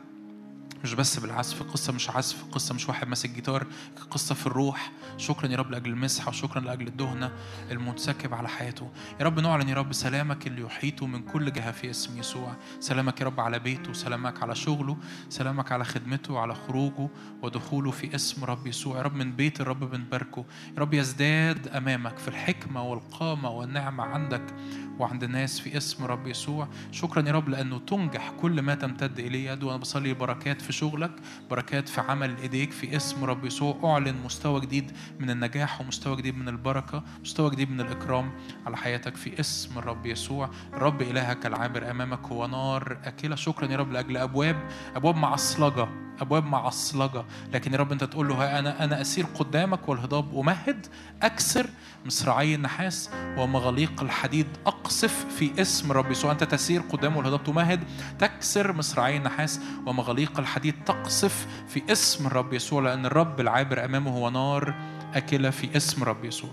مش 0.82 0.94
بس 0.94 1.18
بالعزف 1.18 1.62
قصة 1.62 1.92
مش 1.92 2.10
عزف 2.10 2.44
قصة 2.52 2.74
مش 2.74 2.88
واحد 2.88 3.08
ماسك 3.08 3.30
جيتار 3.30 3.66
قصة 4.10 4.34
في 4.34 4.46
الروح. 4.46 4.92
شكرا 5.16 5.48
يا 5.48 5.56
رب 5.56 5.70
لأجل 5.70 5.90
المسحة 5.90 6.28
وشكرا 6.28 6.60
لأجل 6.60 6.86
الدهنة 6.86 7.32
المنسكب 7.70 8.34
على 8.34 8.48
حياته. 8.48 8.90
يا 9.20 9.24
رب 9.24 9.38
نعلن 9.40 9.68
يا 9.68 9.74
رب 9.74 9.92
سلامك 9.92 10.46
اللي 10.46 10.62
يحيطه 10.62 11.06
من 11.06 11.22
كل 11.22 11.52
جهة 11.52 11.72
في 11.72 11.90
اسم 11.90 12.18
يسوع. 12.18 12.56
سلامك 12.80 13.20
يا 13.20 13.26
رب 13.26 13.40
على 13.40 13.58
بيته 13.58 13.92
سلامك 13.92 14.42
على 14.42 14.54
شغله 14.54 14.96
سلامك 15.28 15.72
على 15.72 15.84
خدمته 15.84 16.38
على 16.38 16.54
خروجه 16.54 17.08
ودخوله 17.42 17.90
في 17.90 18.14
اسم 18.14 18.44
رب 18.44 18.66
يسوع. 18.66 18.96
يا 18.96 19.02
رب 19.02 19.14
من 19.14 19.32
بيت 19.32 19.60
الرب 19.60 19.90
بنباركه. 19.90 20.44
يا 20.76 20.80
رب 20.80 20.94
يزداد 20.94 21.68
أمامك 21.68 22.18
في 22.18 22.28
الحكمة 22.28 22.82
والقامة 22.82 23.50
والنعمة 23.50 24.04
عندك. 24.04 24.54
وعند 25.00 25.24
الناس 25.24 25.60
في 25.60 25.76
اسم 25.76 26.04
رب 26.04 26.26
يسوع. 26.26 26.68
شكرا 26.92 27.28
يا 27.28 27.32
رب 27.32 27.48
لأنه 27.48 27.78
تنجح 27.78 28.30
كل 28.40 28.62
ما 28.62 28.74
تمتد 28.74 29.18
إليه. 29.18 29.50
يد 29.50 29.62
وأنا 29.62 29.76
بصلي 29.78 30.14
بركات 30.14 30.62
في 30.62 30.72
شغلك 30.72 31.10
بركات 31.50 31.88
في 31.88 32.00
عمل 32.00 32.36
إيديك 32.36 32.72
في 32.72 32.96
اسم 32.96 33.24
رب 33.24 33.44
يسوع. 33.44 33.80
أعلن 33.84 34.14
مستوى 34.24 34.60
جديد 34.60 34.92
من 35.18 35.30
النجاح 35.30 35.80
ومستوى 35.80 36.16
جديد 36.16 36.36
من 36.36 36.48
البركة 36.48 37.02
مستوى 37.22 37.50
جديد 37.50 37.70
من 37.70 37.80
الإكرام 37.80 38.32
على 38.66 38.76
حياتك 38.76 39.16
في 39.16 39.40
اسم 39.40 39.78
الرب 39.78 40.06
يسوع. 40.06 40.50
الرب 40.74 41.02
إلهك 41.02 41.46
العابر 41.46 41.90
أمامك 41.90 42.26
هو 42.26 42.46
نار 42.46 42.98
أكلة. 43.04 43.36
شكرا 43.36 43.72
يا 43.72 43.76
رب 43.76 43.92
لأجل 43.92 44.16
أبواب 44.16 44.56
أبواب 44.96 45.16
معصلجة 45.16 45.88
أبواب 46.20 46.44
معصلجة. 46.44 47.24
لكن 47.52 47.72
يا 47.72 47.78
رب 47.78 47.92
أنت 47.92 48.04
تقول 48.04 48.28
له 48.28 48.34
ها 48.34 48.58
أنا 48.58 48.84
أنا 48.84 49.00
أسير 49.00 49.24
قدامك 49.24 49.88
والهضاب 49.88 50.38
أمهد 50.38 50.86
أكسر 51.22 51.66
مصراعي 52.06 52.54
النحاس 52.54 53.10
ومغاليق 53.38 54.02
الحديد 54.02 54.46
أقصف 54.90 55.26
في 55.38 55.62
اسم 55.62 55.92
رب 55.92 56.10
يسوع 56.10 56.32
أنت 56.32 56.44
تسير 56.44 56.80
قدامه 56.80 57.18
والهضاب 57.18 57.44
تمهد 57.44 57.84
تكسر 58.18 58.72
مصراعي 58.72 59.16
النحاس 59.16 59.60
ومغاليق 59.86 60.38
الحديد 60.38 60.84
تقصف 60.84 61.46
في 61.68 61.92
اسم 61.92 62.26
الرب 62.26 62.52
يسوع 62.52 62.82
لأن 62.82 63.06
الرب 63.06 63.40
العابر 63.40 63.84
أمامه 63.84 64.10
هو 64.10 64.30
نار 64.30 64.74
أكلة 65.14 65.50
في 65.50 65.76
اسم 65.76 66.04
رب 66.04 66.24
يسوع. 66.24 66.50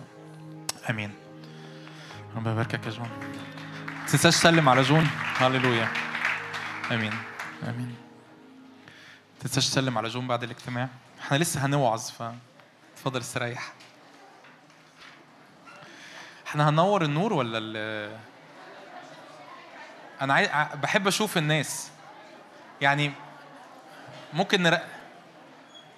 آمين. 0.90 1.14
ربنا 2.36 2.52
يباركك 2.52 2.88
يا 2.88 3.00
ما 3.00 3.08
تنساش 4.08 4.36
تسلم 4.36 4.70
على 4.70 4.82
جون 4.82 5.08
هللويا. 5.38 5.88
آمين. 6.92 7.14
ما 7.64 7.98
تنساش 9.40 9.70
تسلم 9.70 9.98
على 9.98 10.08
جون 10.08 10.28
بعد 10.28 10.44
الاجتماع. 10.44 10.90
إحنا 11.22 11.38
لسه 11.38 11.66
هنوعظ 11.66 12.12
فتفضل 12.12 13.20
استريح. 13.20 13.74
إحنا 16.48 16.70
هننور 16.70 17.04
النور 17.04 17.34
ولا 17.34 17.58
ال 17.58 18.27
أنا 20.22 20.34
عاي... 20.34 20.50
بحب 20.76 21.08
أشوف 21.08 21.38
الناس. 21.38 21.92
يعني 22.82 23.12
ممكن 24.34 24.64
نر... 24.64 24.80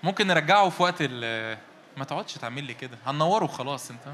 ممكن 0.03 0.27
نرجعه 0.27 0.69
في 0.69 0.83
وقت 0.83 0.95
ال... 0.99 1.57
ما 1.97 2.05
تقعدش 2.05 2.33
تعمل 2.33 2.63
لي 2.63 2.73
كده. 2.73 2.97
هنوره 3.05 3.47
خلاص 3.47 3.91
أنت 3.91 4.13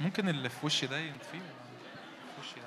ممكن 0.00 0.28
اللي 0.28 0.48
في 0.48 0.66
وشي 0.66 0.86
ده 0.86 0.98
ينطفيه 0.98 1.38
في 1.38 2.40
وشي 2.40 2.60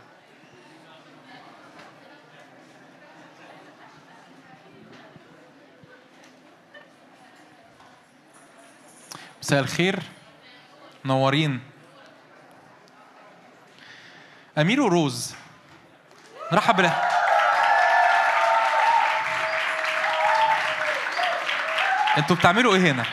مساء 9.42 9.60
الخير. 9.60 10.00
منورين. 11.04 11.75
أمير 14.57 14.82
وروز. 14.82 15.36
نرحب 16.52 16.76
بله. 16.76 16.94
أنتوا 22.18 22.36
بتعملوا 22.36 22.76
إيه 22.76 22.91
هنا؟ 22.91 23.06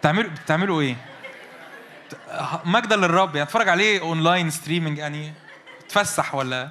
بتعملوا 0.00 0.30
بتعملوا 0.30 0.80
إيه؟ 0.80 0.96
مجدا 2.64 2.96
للرب 2.96 3.36
يعني 3.36 3.48
اتفرج 3.48 3.68
عليه 3.68 4.00
online 4.00 4.50
streaming 4.50 4.98
يعني 4.98 5.32
تفسح 5.88 6.34
ولا؟ 6.34 6.68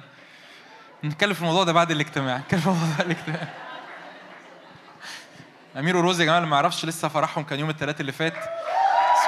نتكلم 1.04 1.34
في 1.34 1.40
الموضوع 1.40 1.64
ده 1.64 1.72
بعد 1.72 1.90
الاجتماع. 1.90 2.36
نتكلم 2.36 2.60
في 2.60 2.66
الموضوع 2.66 2.94
ده 2.98 3.04
الاجتماع. 3.04 3.48
أمير 5.76 5.96
وروز 5.96 6.20
يا 6.20 6.24
جماعة 6.24 6.38
اللي 6.38 6.48
ما 6.50 6.56
يعرفش 6.56 6.84
لسه 6.84 7.08
فرحهم 7.08 7.44
كان 7.44 7.58
يوم 7.58 7.70
الثلاث 7.70 8.00
اللي 8.00 8.12
فات. 8.12 8.34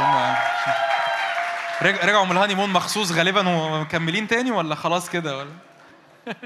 رج- 0.01 0.90
رجعوا 1.83 2.25
من 2.25 2.33
الهاني 2.33 2.55
مون 2.55 2.71
مخصوص 2.71 3.13
غالبا 3.13 3.49
ومكملين 3.49 4.29
تاني 4.29 4.51
ولا 4.51 4.75
خلاص 4.75 5.11
كده 5.11 5.39
ولا؟ 5.39 5.51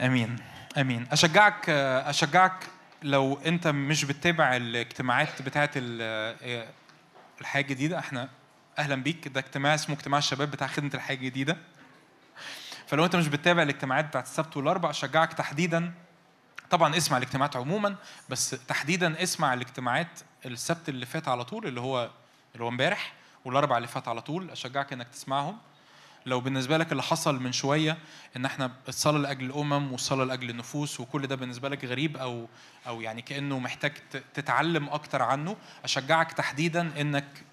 أمين 0.00 0.36
أمين. 0.78 1.06
أشجعك 1.12 1.68
أشجعك 1.70 2.64
لو 3.02 3.38
أنت 3.46 3.68
مش 3.68 4.04
بتتابع 4.04 4.56
الاجتماعات 4.56 5.42
بتاعه 5.42 5.70
ال- 5.76 6.66
الحياة 7.40 7.62
الجديدة. 7.62 7.98
إحنا 7.98 8.28
أهلا 8.78 8.94
بيك. 9.02 9.28
ده 9.28 9.40
اجتماع 9.40 9.74
اسمه 9.74 9.96
اجتماع 9.96 10.18
الشباب 10.18 10.50
بتاع 10.50 10.66
خدمة 10.66 10.90
الحياة 10.94 11.16
الجديدة. 11.16 11.56
فلو 12.86 13.04
أنت 13.04 13.16
مش 13.16 13.28
بتتابع 13.28 13.62
الاجتماعات 13.62 14.04
بتاعت 14.04 14.24
السبت 14.24 14.56
والأربع 14.56 14.90
أشجعك 14.90 15.32
تحديدا 15.32 15.92
طبعا 16.70 16.96
اسمع 16.96 17.16
الاجتماعات 17.16 17.56
عموما 17.56 17.96
بس 18.28 18.50
تحديدا 18.50 19.22
اسمع 19.22 19.54
الاجتماعات 19.54 20.20
السبت 20.46 20.88
اللي 20.88 21.06
فات 21.06 21.28
على 21.28 21.44
طول 21.44 21.66
اللي 21.66 21.80
هو 21.80 22.10
اللي 22.54 22.64
هو 22.64 22.68
امبارح 22.68 23.12
والأربع 23.44 23.76
اللي 23.76 23.88
فات 23.88 24.08
على 24.08 24.20
طول. 24.22 24.50
أشجعك 24.50 24.92
إنك 24.92 25.08
تسمعهم. 25.08 25.58
لو 26.26 26.40
بالنسبة 26.40 26.76
لك 26.78 26.92
اللي 26.92 27.02
حصل 27.02 27.42
من 27.42 27.52
شوية 27.52 27.98
إن 28.36 28.44
إحنا 28.44 28.72
الصلاة 28.88 29.18
لأجل 29.18 29.44
الأمم 29.46 29.92
والصلاة 29.92 30.24
لأجل 30.24 30.50
النفوس 30.50 31.00
وكل 31.00 31.26
ده 31.26 31.34
بالنسبة 31.36 31.68
لك 31.68 31.84
غريب 31.84 32.16
أو 32.16 32.48
أو 32.86 33.00
يعني 33.00 33.22
كأنه 33.22 33.58
محتاج 33.58 33.92
تتعلم 34.34 34.88
أكتر 34.88 35.22
عنه 35.22 35.56
أشجعك 35.84 36.32
تحديدا 36.32 37.00
إنك 37.00 37.44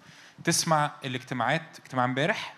تسمع 0.44 0.91
الاجتماعات 1.06 1.80
اجتماع 1.80 2.06
امبارح. 2.06 2.53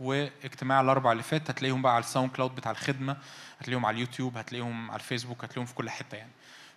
واجتماع 0.00 0.80
الأربع 0.80 1.12
اللي 1.12 1.22
فات 1.22 1.50
هتلاقيهم 1.50 1.82
بقى 1.82 1.92
على 1.94 2.04
ال 2.04 2.30
SoundCloud 2.30 2.54
بتاع 2.54 2.70
الخدمة 2.70 3.16
هتلاقيهم 3.60 3.86
على 3.86 3.94
اليوتيوب 3.94 4.36
هتلاقيهم 4.38 4.90
على 4.90 5.00
الفيسبوك 5.00 5.44
هتلاقيهم 5.44 5.66
في 5.66 5.74
كل 5.74 5.90
حتة 5.90 6.16
يعني. 6.16 6.30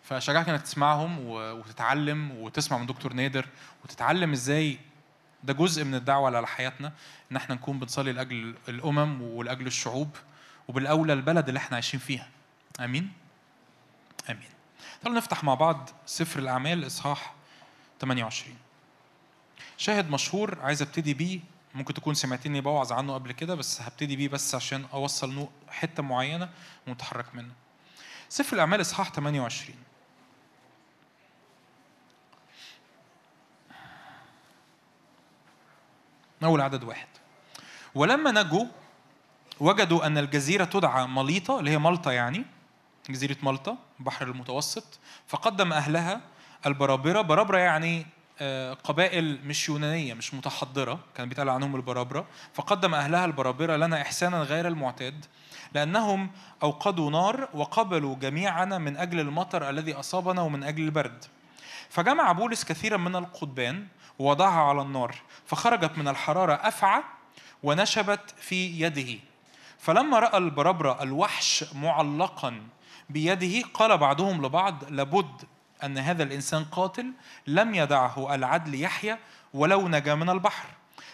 فاشجعك 0.03 0.49
إنك 0.49 0.61
تسمعهم 0.61 1.19
وتتعلم 1.29 2.31
وتسمع 2.31 2.77
من 2.77 2.85
دكتور 2.85 3.13
نادر 3.13 3.47
وتتعلم 3.83 4.31
إزاي 4.31 4.79
ده 5.43 5.53
جزء 5.53 5.83
من 5.83 5.95
الدعوة 5.95 6.37
على 6.37 6.47
حياتنا 6.47 6.93
إن 7.31 7.35
إحنا 7.35 7.55
نكون 7.55 7.79
بنصلي 7.79 8.11
لأجل 8.11 8.55
الأمم 8.69 9.21
ولأجل 9.21 9.67
الشعوب 9.67 10.09
وبالأولى 10.67 11.13
البلد 11.13 11.47
اللي 11.47 11.57
إحنا 11.57 11.75
عايشين 11.75 11.99
فيها. 11.99 12.27
آمين؟ 12.79 13.11
آمين. 14.29 14.49
تعالوا 15.03 15.17
نفتح 15.17 15.43
مع 15.43 15.53
بعض 15.53 15.89
سفر 16.05 16.39
الأعمال 16.39 16.85
إصحاح 16.87 17.33
28 18.01 18.55
شاهد 19.77 20.11
مشهور 20.11 20.57
عايز 20.61 20.81
أبتدي 20.81 21.13
بيه 21.13 21.39
ممكن 21.77 21.93
تكون 21.93 22.13
سمعتني 22.13 22.61
بوعظ 22.61 22.91
عنه 22.91 23.13
قبل 23.13 23.31
كده 23.31 23.55
بس 23.55 23.81
هبتدي 23.81 24.15
بيه 24.15 24.27
بس 24.27 24.55
عشان 24.55 24.85
أوصل 24.93 25.47
حتة 25.69 26.03
معينة 26.03 26.49
ونتحرك 26.87 27.35
منه. 27.35 27.53
سفر 28.29 28.55
الأعمال 28.55 28.81
إصحاح 28.81 29.11
28 29.11 29.75
اول 36.43 36.61
عدد 36.61 36.83
واحد. 36.83 37.07
ولما 37.95 38.31
نجوا 38.31 38.65
وجدوا 39.59 40.05
أن 40.05 40.17
الجزيرة 40.17 40.65
تدعى 40.65 41.07
مليطة 41.07 41.59
اللي 41.59 41.71
هي 41.71 41.77
مالطا 41.77 42.11
يعني 42.11 42.45
جزيرة 43.09 43.37
مالطا 43.43 43.77
البحر 43.99 44.27
المتوسط 44.27 44.99
فقدم 45.27 45.73
أهلها 45.73 46.21
البرابرة. 46.65 47.21
برابرة 47.21 47.57
يعني 47.57 48.05
قبائل 48.83 49.39
مش 49.45 49.69
يونانية 49.69 50.13
مش 50.13 50.33
متحضرة 50.33 50.99
كان 51.15 51.29
بيتقال 51.29 51.49
عنهم 51.49 51.75
البرابرة 51.75 52.25
فقدم 52.53 52.95
أهلها 52.95 53.25
البرابرة 53.25 53.75
لنا 53.75 54.01
إحسانا 54.01 54.41
غير 54.41 54.67
المعتاد 54.67 55.25
لأنهم 55.73 56.31
أوقدوا 56.63 57.11
نار 57.11 57.49
وقبلوا 57.53 58.15
جميعنا 58.15 58.77
من 58.77 58.97
أجل 58.97 59.19
المطر 59.19 59.69
الذي 59.69 59.93
أصابنا 59.93 60.41
ومن 60.41 60.63
أجل 60.63 60.83
البرد. 60.83 61.25
فجمع 61.89 62.31
بولس 62.31 62.63
كثيرا 62.63 62.97
من 62.97 63.15
القضبان 63.15 63.87
ووضعها 64.19 64.61
على 64.61 64.81
النار 64.81 65.15
فخرجت 65.45 65.97
من 65.97 66.07
الحرارة 66.07 66.53
أفعى 66.53 67.03
ونشبت 67.63 68.33
في 68.39 68.81
يده. 68.81 69.19
فلما 69.79 70.19
رأى 70.19 70.37
البربره 70.37 71.03
الوحش 71.03 71.65
معلقا 71.75 72.61
بيده 73.09 73.67
قال 73.73 73.97
بعضهم 73.97 74.45
لبعض 74.45 74.83
لابد 74.89 75.43
أن 75.83 75.97
هذا 75.97 76.23
الإنسان 76.23 76.63
قاتل 76.63 77.11
لم 77.47 77.75
يدعه 77.75 78.35
العدل 78.35 78.81
يحيى 78.81 79.17
ولو 79.53 79.87
نجا 79.87 80.15
من 80.15 80.29
البحر. 80.29 80.69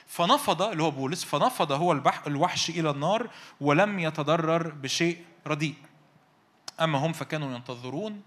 فنفض 0.07 0.61
اللي 0.61 0.83
هو 0.83 0.91
بولس 0.91 1.23
فنفض 1.23 1.71
هو 1.71 1.91
البحر 1.91 2.27
الوحش 2.27 2.69
إلى 2.69 2.89
النار 2.89 3.29
ولم 3.61 3.99
يتضرر 3.99 4.69
بشيء 4.69 5.25
رديء. 5.47 5.75
أما 6.81 6.99
هم 6.99 7.13
فكانوا 7.13 7.55
ينتظرون 7.55 8.21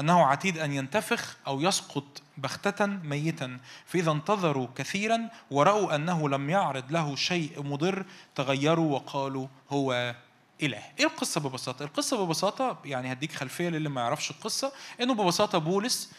أنه 0.00 0.26
عتيد 0.26 0.58
أن 0.58 0.72
ينتفخ 0.72 1.36
أو 1.46 1.60
يسقط 1.60 2.22
بغتة 2.38 2.86
ميتا. 2.86 3.58
فإذا 3.86 4.10
انتظروا 4.10 4.68
كثيرا 4.76 5.28
ورأوا 5.50 5.94
أنه 5.94 6.28
لم 6.28 6.50
يعرض 6.50 6.92
له 6.92 7.16
شيء 7.16 7.62
مضر 7.62 8.04
تغيروا 8.34 8.94
وقالوا 8.94 9.46
هو 9.70 10.14
إله 10.62 10.82
إيه 10.98 11.04
القصة 11.06 11.40
ببساطة؟ 11.40 11.82
القصة 11.84 12.24
ببساطة 12.26 12.78
يعني 12.84 13.12
هديك 13.12 13.32
خلفية 13.32 13.68
للي 13.68 13.88
ما 13.88 14.00
يعرفش 14.00 14.30
القصة 14.30 14.72
إنه 15.00 15.14
ببساطة 15.14 15.58
بولس 15.58 16.12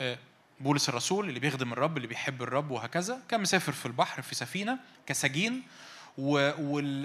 آه، 0.00 0.18
بولس 0.60 0.88
الرسول 0.88 1.28
اللي 1.28 1.40
بيخدم 1.40 1.72
الرب 1.72 1.96
اللي 1.96 2.08
بيحب 2.08 2.42
الرب 2.42 2.70
وهكذا 2.70 3.20
كان 3.28 3.40
مسافر 3.40 3.72
في 3.72 3.86
البحر 3.86 4.22
في 4.22 4.34
سفينة 4.34 4.78
كسجين 5.06 5.62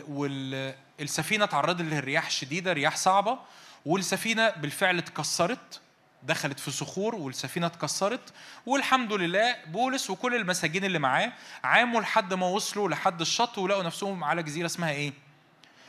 والسفينة 0.08 1.46
تعرضت 1.46 1.82
للرياح 1.82 2.32
شديدة 2.32 2.74
رياح 2.74 2.96
صعبة 2.96 3.38
والسفينة 3.86 4.50
بالفعل 4.50 4.98
اتكسرت 4.98 5.82
دخلت 6.24 6.60
في 6.60 6.72
صخور 6.72 7.16
والسفينة 7.16 7.68
اتكسرت 7.68 8.34
والحمد 8.66 9.14
لله 9.14 9.56
بولس 9.68 10.10
وكل 10.10 10.36
المساجين 10.36 10.86
اللي 10.86 11.00
معاه 11.00 11.34
عاموا 11.64 12.02
لحد 12.02 12.34
ما 12.34 12.48
وصلوا 12.48 12.90
لحد 12.90 13.22
الشط 13.22 13.58
ولقوا 13.58 13.84
نفسهم 13.84 14.24
على 14.24 14.44
جزيرة 14.44 14.66
اسمها 14.66 14.92
إيه؟ 14.92 15.14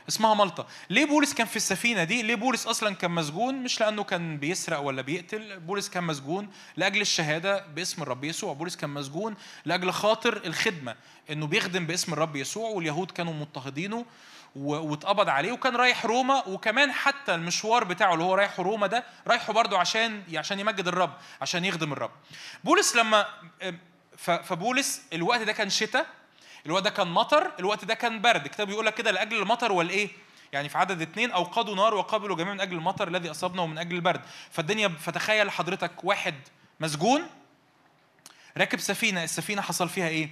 اسمها 0.09 0.35
مالطا. 0.35 0.67
ليه 0.91 1.05
بولس 1.05 1.35
كان 1.35 1.47
في 1.47 1.57
السفينة 1.57 2.05
دي؟ 2.05 2.23
ليه 2.23 2.35
بولس 2.35 2.67
أصلا 2.67 2.95
كان 2.95 3.11
مسجون؟ 3.11 3.55
مش 3.55 3.81
لأنه 3.81 4.05
كان 4.05 4.39
بيسرق 4.39 4.79
ولا 4.79 5.03
بيقتل. 5.03 5.61
بولس 5.61 5.89
كان 5.89 6.05
مسجون 6.05 6.49
لأجل 6.77 7.01
الشهادة 7.01 7.67
باسم 7.67 8.03
الرب 8.03 8.25
يسوع. 8.25 8.53
بولس 8.53 8.77
كان 8.77 8.91
مسجون 8.91 9.37
لأجل 9.65 9.93
خاطر 9.93 10.41
الخدمة 10.47 10.95
إنه 11.31 11.47
بيخدم 11.47 11.87
باسم 11.87 12.13
الرب 12.13 12.37
يسوع 12.37 12.71
واليهود 12.71 13.11
كانوا 13.11 13.33
مضطهدينه 13.33 14.05
واتقبض 14.57 15.29
عليه 15.29 15.53
وكان 15.53 15.77
رايح 15.77 16.07
روما. 16.07 16.49
وكمان 16.49 16.93
حتى 16.93 17.35
المشوار 17.35 17.85
بتاعه 17.85 18.13
اللي 18.13 18.25
هو 18.25 18.35
رايحه 18.35 18.63
روما 18.63 18.87
ده 18.87 19.05
رايحه 19.27 19.53
برضه 19.53 19.79
عشان 19.79 20.23
عشان 20.35 20.61
يمجد 20.61 20.89
الرب 20.89 21.13
عشان 21.41 21.65
يخدم 21.65 21.93
الرب. 21.93 22.11
بولس 22.65 22.97
لما 22.97 23.27
فبولس 24.19 25.03
الوقت 25.13 25.41
ده 25.41 25.53
كان 25.53 25.71
شتاء. 25.71 26.07
الوقت 26.69 26.85
ده 26.85 26.91
كان 26.91 27.07
مطر 27.09 27.53
الوقت 27.59 27.85
ده 27.85 27.95
كان 27.95 28.21
برد. 28.21 28.45
الكتاب 28.45 28.67
بيقول 28.67 28.87
لك 28.87 28.95
كده 28.95 29.11
لأجل 29.11 29.43
المطر 29.43 29.73
والإيه؟ 29.73 30.09
يعني 30.53 30.69
في 30.69 30.79
عدد 30.79 31.03
اثنين 31.03 31.31
أوقدوا 31.31 31.75
نار 31.77 31.95
وقبلوا 31.95 32.37
جميع 32.37 32.53
من 32.55 32.61
أجل 32.61 32.77
المطر 32.77 33.09
الذي 33.09 33.31
اصابنا 33.31 33.63
ومن 33.63 33.79
أجل 33.79 33.97
البرد. 33.97 34.21
فالدنيا 34.51 34.89
فتخيل 34.89 35.51
حضرتك 35.51 36.05
واحد 36.05 36.35
مسجون 36.81 37.23
راكب 38.57 38.81
سفينة 38.81 39.25
السفينة 39.25 39.63
حصل 39.63 39.89
فيها 39.89 40.09
إيه؟ 40.09 40.31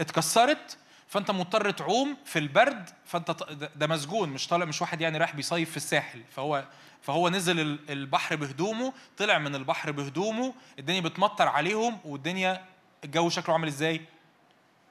اتكسرت 0.00 0.78
فأنت 1.08 1.30
مضطر 1.30 1.70
تعوم 1.70 2.16
في 2.24 2.38
البرد 2.38 2.90
فأنت 3.06 3.36
ده 3.76 3.86
مسجون 3.86 4.28
مش 4.28 4.46
طالع 4.48 4.64
مش 4.64 4.80
واحد 4.80 5.00
يعني 5.00 5.18
رايح 5.18 5.34
بيصيف 5.34 5.70
في 5.70 5.76
الساحل. 5.76 6.22
فهو 6.36 6.64
فهو 7.02 7.28
نزل 7.28 7.60
ال- 7.60 7.90
البحر 7.90 8.36
بهدومه 8.36 8.92
طلع 9.16 9.38
من 9.38 9.54
البحر 9.54 9.90
بهدومه 9.90 10.54
الدنيا 10.78 11.00
بتمطر 11.00 11.48
عليهم 11.48 11.98
والدنيا 12.04 12.64
الجو 13.04 13.28
شكله 13.28 13.54
عامل 13.54 13.68
إزاي؟ 13.68 14.00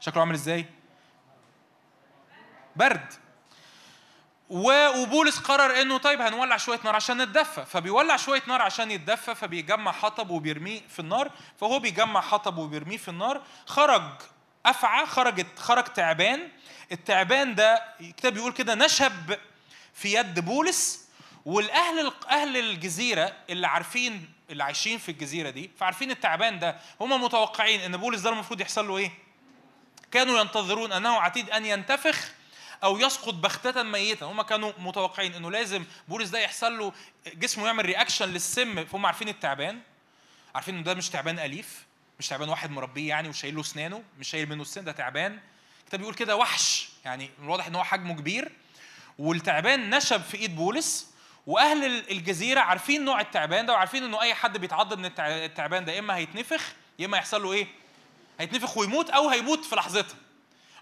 شكله 0.01 0.19
عامل 0.21 0.33
إزاي؟ 0.33 0.65
برد. 2.75 3.13
وبولس 4.49 5.39
قرر 5.39 5.81
إنه 5.81 5.97
طيب 5.97 6.21
هنولع 6.21 6.57
شوية 6.57 6.79
نار 6.83 6.95
عشان 6.95 7.21
نتدفى. 7.21 7.65
فبيولع 7.65 8.17
شوية 8.17 8.41
نار 8.47 8.61
عشان 8.61 8.91
يتدفى 8.91 9.35
فبيجمع 9.35 9.91
حطب 9.91 10.29
وبيرميه 10.29 10.81
في 10.89 10.99
النار. 10.99 11.31
فهو 11.59 11.79
بيجمع 11.79 12.21
حطب 12.21 12.57
وبيرميه 12.57 12.97
في 12.97 13.07
النار. 13.07 13.41
خرج 13.65 14.03
أفعى 14.65 15.05
خرجت 15.05 15.59
خرج 15.59 15.83
تعبان. 15.83 16.49
التعبان 16.91 17.55
ده 17.55 17.83
الكتاب 18.01 18.33
بيقول 18.33 18.53
كده 18.53 18.75
نشب 18.75 19.37
في 19.93 20.13
يد 20.13 20.39
بولس 20.39 21.07
والأهل 21.45 22.11
أهل 22.29 22.57
الجزيرة 22.57 23.33
اللي 23.49 23.67
عارفين 23.67 24.29
اللي 24.49 24.63
عايشين 24.63 24.97
في 24.97 25.09
الجزيرة 25.11 25.49
دي 25.49 25.71
فعارفين 25.79 26.11
التعبان 26.11 26.59
ده 26.59 26.75
هم 27.01 27.23
متوقعين 27.23 27.81
إن 27.81 27.97
بولس 27.97 28.21
ده 28.21 28.29
المفروض 28.29 28.61
يحصل 28.61 28.87
له 28.87 28.97
إيه؟ 28.97 29.11
كانوا 30.11 30.39
ينتظرون 30.39 30.91
أنه 30.91 31.15
عتيد 31.21 31.49
أن 31.49 31.65
ينتفخ 31.65 32.31
أو 32.83 32.99
يسقط 32.99 33.33
بغتة 33.33 33.83
ميتا 33.83 34.25
هم 34.25 34.41
كانوا 34.41 34.71
متوقعين 34.77 35.33
إنه 35.33 35.51
لازم 35.51 35.83
بولس 36.07 36.29
ده 36.29 36.39
يحصل 36.39 36.77
له 36.77 36.93
جسمه 37.33 37.65
يعمل 37.65 37.85
reaction 37.85 38.29
للسم. 38.29 38.85
فهم 38.85 39.05
عارفين 39.05 39.29
التعبان 39.29 39.79
عارفين 40.55 40.75
ان 40.77 40.83
ده 40.83 40.93
مش 40.93 41.09
تعبان 41.09 41.39
أليف 41.39 41.85
مش 42.19 42.27
تعبان 42.27 42.49
واحد 42.49 42.71
مربيه 42.71 43.09
يعني 43.09 43.29
وشايل 43.29 43.55
له 43.55 43.61
أسنانه 43.61 44.03
مش 44.19 44.29
شايل 44.29 44.49
منه 44.49 44.61
السن 44.61 44.83
ده 44.83 44.91
تعبان. 44.91 45.39
الكتاب 45.81 45.99
بيقول 45.99 46.13
كده 46.15 46.35
وحش. 46.35 46.89
يعني 47.05 47.29
من 47.39 47.45
الواضح 47.45 47.67
إن 47.67 47.75
هو 47.75 47.83
حجمه 47.83 48.13
كبير. 48.13 48.51
والتعبان 49.19 49.89
نشب 49.95 50.21
في 50.21 50.37
إيد 50.37 50.55
بولس 50.55 51.07
وأهل 51.47 51.85
ال- 51.85 52.11
الجزيرة 52.11 52.59
عارفين 52.59 53.05
نوع 53.05 53.21
التعبان 53.21 53.65
ده 53.65 53.73
وعارفين 53.73 54.03
إنه 54.03 54.21
أي 54.21 54.33
حد 54.33 54.57
بيتعض 54.57 54.93
من 54.93 55.05
التع- 55.05 55.19
التعبان 55.19 55.85
ده 55.85 55.99
إما 55.99 56.15
هيتنفخ 56.15 56.61
يا 56.99 57.05
إما 57.05 57.17
يحصل 57.17 57.43
له 57.43 57.51
إيه؟ 57.53 57.67
هيتنفخ 58.41 58.77
ويموت 58.77 59.09
أو 59.09 59.29
هيموت 59.29 59.65
في 59.65 59.75
لحظتها. 59.75 60.15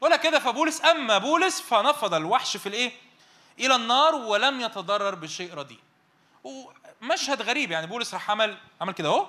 ولا 0.01 0.15
كده 0.15 0.39
فبولس 0.39 0.85
أما 0.85 1.17
بولس 1.17 1.61
فنفض 1.61 2.13
الوحش 2.13 2.57
في 2.57 2.69
الإيه؟ 2.69 2.91
إلى 3.59 3.75
النار 3.75 4.15
ولم 4.15 4.61
يتضرر 4.61 5.15
بشيء 5.15 5.53
رديء. 5.53 5.79
ومشهد 6.43 7.41
غريب 7.41 7.71
يعني 7.71 7.87
بولس 7.87 8.13
راح 8.13 8.31
عمل 8.31 8.57
عمل 8.81 8.93
كده 8.93 9.09
أهو. 9.09 9.27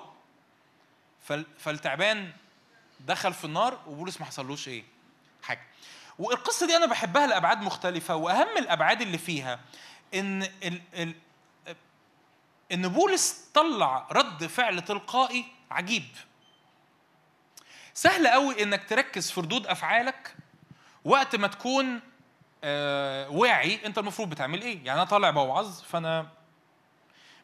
فال- 1.29 1.47
فالتعبان 1.59 2.33
دخل 3.01 3.33
في 3.35 3.45
النار 3.45 3.79
وبولس 3.87 4.21
ما 4.21 4.27
حصلوش 4.27 4.69
إيه؟ 4.69 4.85
حاجة. 5.43 5.67
والقصة 6.19 6.67
دي 6.67 6.77
أنا 6.77 6.87
بحبها 6.87 7.27
لأبعاد 7.27 7.61
مختلفة 7.63 8.17
وأهم 8.17 8.57
الأبعاد 8.59 9.01
اللي 9.01 9.19
فيها 9.19 9.61
إن 10.15 10.43
ال 10.43 10.81
ال 10.95 11.15
إن 12.73 12.89
بولس 12.89 13.45
طلع 13.55 14.07
رد 14.13 14.47
فعل 14.47 14.83
تلقائي 14.83 15.45
عجيب. 15.71 16.05
سهل 18.01 18.29
قوي 18.29 18.63
إنك 18.63 18.89
تركز 18.89 19.31
في 19.31 19.41
ردود 19.41 19.67
أفعالك 19.67 20.35
وقت 21.05 21.37
ما 21.37 21.47
تكون 21.49 22.01
آه 22.65 23.31
واعي 23.31 23.87
أنت 23.87 23.99
المفروض 23.99 24.31
بتعمل 24.31 24.63
إيه. 24.63 24.77
يعني 24.85 24.93
أنا 24.93 25.05
طالع 25.05 25.31
بوعظ 25.31 25.81
فأنا 25.83 26.29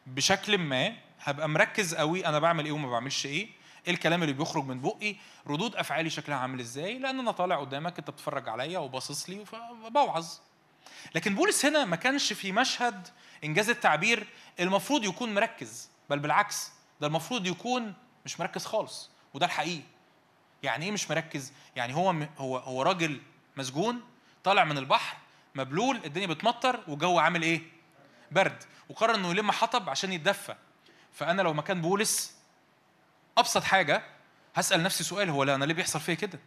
بشكل 0.06 0.58
ما 0.58 0.92
هبقى 1.20 1.48
مركز 1.48 1.94
قوي 1.94 2.26
أنا 2.26 2.38
بعمل 2.38 2.64
إيه 2.64 2.72
وما 2.72 2.90
بعملش 2.90 3.26
إيه 3.26 3.48
إيه 3.86 3.92
الكلام 3.94 4.22
اللي 4.22 4.32
بيخرج 4.32 4.64
من 4.64 4.80
بقي 4.80 5.16
ردود 5.46 5.76
أفعالي 5.76 6.10
شكلها 6.10 6.38
عامل 6.38 6.60
إزاي 6.60 6.98
لأن 6.98 7.18
أنا 7.20 7.30
طالع 7.30 7.56
قدامك 7.60 7.98
أنت 7.98 8.10
بتتفرج 8.10 8.48
عليا 8.48 8.78
وباصص 8.78 9.30
لي 9.30 9.44
فبوعظ. 9.44 10.26
لكن 11.14 11.34
بولس 11.34 11.66
هنا 11.66 11.84
ما 11.84 11.96
كانش 11.96 12.32
في 12.32 12.52
مشهد 12.52 13.08
إنجاز 13.44 13.70
التعبير 13.70 14.26
المفروض 14.60 15.04
يكون 15.04 15.34
مركز 15.34 15.90
بل 16.10 16.18
بالعكس 16.18 16.70
ده 17.00 17.06
المفروض 17.06 17.46
يكون 17.46 17.94
مش 18.24 18.40
مركز 18.40 18.64
خالص 18.66 19.10
وده 19.34 19.46
الحقيقي. 19.46 19.95
يعني 20.62 20.84
إيه 20.84 20.92
مش 20.92 21.10
مركز؟ 21.10 21.52
يعني 21.76 21.94
هو 21.94 22.10
هو 22.38 22.56
هو 22.58 22.82
راجل 22.82 23.20
مسجون 23.56 24.00
طالع 24.44 24.64
من 24.64 24.78
البحر 24.78 25.16
مبلول 25.54 26.00
الدنيا 26.04 26.26
بتمطر 26.26 26.80
والجو 26.88 27.18
عامل 27.18 27.42
إيه؟ 27.42 27.62
برد. 28.30 28.64
وقرر 28.88 29.14
إنه 29.14 29.30
يلم 29.30 29.50
حطب 29.50 29.90
عشان 29.90 30.12
يتدفى. 30.12 30.54
فأنا 31.12 31.42
لو 31.42 31.54
مكان 31.54 31.80
بولس 31.80 32.36
أبسط 33.38 33.62
حاجة 33.62 34.02
هسأل 34.54 34.82
نفسي 34.82 35.04
سؤال 35.04 35.30
هو 35.30 35.44
لا 35.44 35.54
أنا 35.54 35.64
ليه 35.64 35.74
بيحصل 35.74 36.00
فيا 36.00 36.14
كده؟ 36.14 36.38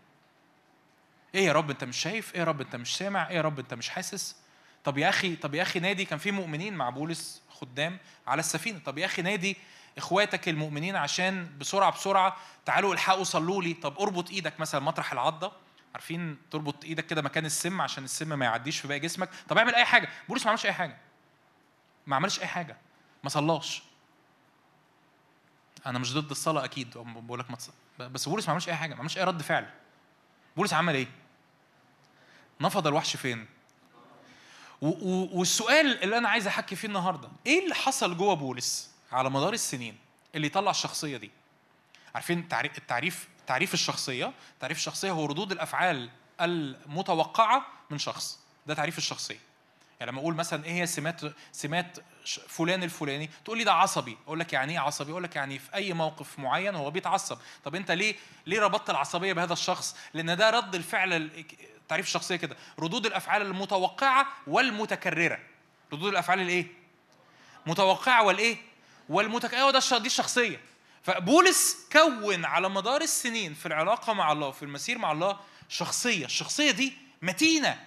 إيه 1.36 1.46
يا 1.46 1.54
رب 1.54 1.70
أنت 1.70 1.84
مش 1.84 1.98
شايف؟ 1.98 2.34
إيه 2.34 2.40
يا 2.40 2.46
رب 2.46 2.62
أنت 2.62 2.76
مش 2.76 2.98
سامع؟ 2.98 3.30
إيه 3.30 3.36
يا 3.36 3.42
رب 3.42 3.60
أنت 3.60 3.74
مش 3.74 3.90
حاسس؟ 3.90 4.36
طب 4.84 4.98
يا 4.98 5.10
أخي 5.10 5.36
طب 5.36 5.56
يا 5.56 5.62
أخي 5.62 5.80
نادي 5.80 6.06
كان 6.06 6.20
في 6.20 6.32
مؤمنين 6.32 6.74
مع 6.74 6.90
بولس 6.90 7.42
خدام 7.50 7.98
على 8.28 8.40
السفينة. 8.40 8.80
طب 8.80 8.98
يا 8.98 9.06
أخي 9.06 9.22
نادي 9.22 9.58
إخواتك 10.00 10.50
المؤمنين 10.50 10.96
عشان 10.96 11.58
بسرعة 11.58 11.92
بسرعة 11.92 12.38
تعالوا 12.66 12.94
الحقوا 12.94 13.24
صلوا 13.24 13.64
لي. 13.64 13.74
طب 13.74 14.00
أربط 14.00 14.30
إيدك 14.30 14.60
مثلا 14.60 14.82
مطرح 14.82 15.12
العضة. 15.12 15.52
عارفين 15.94 16.38
تربط 16.52 16.86
إيدك 16.86 17.06
كده 17.06 17.22
مكان 17.22 17.46
السم 17.46 17.82
عشان 17.82 18.04
السم 18.04 18.40
ما 18.40 18.46
يعديش 18.46 18.80
في 18.80 18.88
باقي 18.88 19.00
جسمك. 19.00 19.30
طب 19.50 19.58
اعمل 19.58 19.76
أي 19.76 19.86
حاجة. 19.86 20.10
بولس 20.30 20.44
ما 20.44 20.50
عملش 20.50 20.66
أي 20.66 20.74
حاجة. 20.74 20.98
ما 22.08 22.16
عملش 22.16 22.40
أي 22.40 22.48
حاجة. 22.48 22.78
ما 23.24 23.30
صلاش. 23.30 23.84
أنا 25.86 26.00
مش 26.00 26.14
ضد 26.14 26.32
الصلاة 26.32 26.66
أكيد 26.66 26.98
بقول 26.98 27.40
لك 27.40 27.52
ما. 27.52 27.58
بس 28.08 28.30
بولس 28.30 28.46
ما 28.46 28.52
عملش 28.52 28.70
أي 28.70 28.76
حاجة 28.76 28.94
ما 28.94 29.00
عملش 29.00 29.18
أي 29.18 29.24
رد 29.24 29.42
فعل. 29.42 29.70
بولس 30.58 30.74
عمل 30.74 30.96
إيه؟ 30.96 31.08
نفض 32.62 32.88
الوحش 32.88 33.16
فين؟ 33.16 33.46
والسؤال 34.82 36.04
اللي 36.04 36.18
أنا 36.18 36.30
عايز 36.30 36.48
أحكي 36.48 36.76
فيه 36.76 36.88
النهارده 36.88 37.30
إيه 37.46 37.64
اللي 37.64 37.76
حصل 37.76 38.18
جوه 38.18 38.34
بولس؟ 38.34 38.89
على 39.12 39.30
مدار 39.30 39.54
السنين 39.54 39.98
اللي 40.36 40.48
يطلع 40.48 40.72
الشخصية 40.72 41.18
دي. 41.18 41.32
عارفين 42.16 42.40
التعريف 42.40 42.78
التعريف 42.78 43.28
تعريف 43.48 43.74
الشخصية؟ 43.74 44.34
تعريف 44.60 44.78
الشخصية 44.78 45.12
هو 45.12 45.26
ردود 45.26 45.52
الأفعال 45.52 46.10
المتوقعة 46.42 47.66
من 47.90 47.98
شخص. 47.98 48.40
ده 48.68 48.74
تعريف 48.74 48.98
الشخصية. 48.98 49.40
يعني 50.00 50.12
لما 50.12 50.22
أقول 50.22 50.36
مثلا 50.36 50.66
إيه 50.66 50.72
هي 50.72 50.86
سمات 50.88 51.22
سمات 51.52 51.98
فلان 52.48 52.84
الفلاني 52.84 53.30
تقول 53.46 53.58
لي 53.58 53.64
ده 53.64 53.74
عصبي. 53.74 54.18
أقول 54.26 54.40
لك 54.40 54.54
يعني 54.54 54.74
إيه 54.74 54.80
عصبي؟ 54.80 55.12
أقول 55.12 55.24
لك 55.24 55.36
يعني 55.36 55.60
في 55.60 55.74
أي 55.76 55.94
موقف 55.94 56.40
معين 56.40 56.76
هو 56.76 56.92
بيتعصب. 56.92 57.38
طب 57.64 57.76
أنت 57.76 57.92
ليه 57.92 58.16
ليه 58.46 58.60
ربطت 58.62 58.90
العصبية 58.90 59.34
بهذا 59.34 59.54
الشخص؟ 59.54 59.96
لأن 60.14 60.38
ده 60.38 60.50
رد 60.50 60.76
الفعل 60.76 61.14
ال- 61.14 61.46
تعريف 61.88 62.06
الشخصية 62.06 62.36
كده. 62.36 62.56
ردود 62.80 63.06
الأفعال 63.06 63.42
المتوقعة 63.42 64.28
والمتكررة. 64.48 65.40
ردود 65.94 66.12
الأفعال 66.12 66.40
الإيه؟ 66.40 66.68
متوقعة 67.66 68.24
والإيه؟ 68.24 68.58
والمتكرره 69.10 69.62
هو 69.62 69.72
ده 69.72 69.80
دي 69.98 70.08
الشخصية. 70.08 70.62
فبولس 71.04 71.88
كون 71.92 72.46
على 72.46 72.70
مدار 72.70 73.02
السنين 73.02 73.54
في 73.54 73.66
العلاقة 73.66 74.14
مع 74.14 74.32
الله 74.32 74.48
وفي 74.48 74.64
المسير 74.64 74.98
مع 74.98 75.12
الله 75.12 75.40
شخصية. 75.70 76.26
الشخصية 76.26 76.72
دي 76.72 76.94
متينة. 77.22 77.86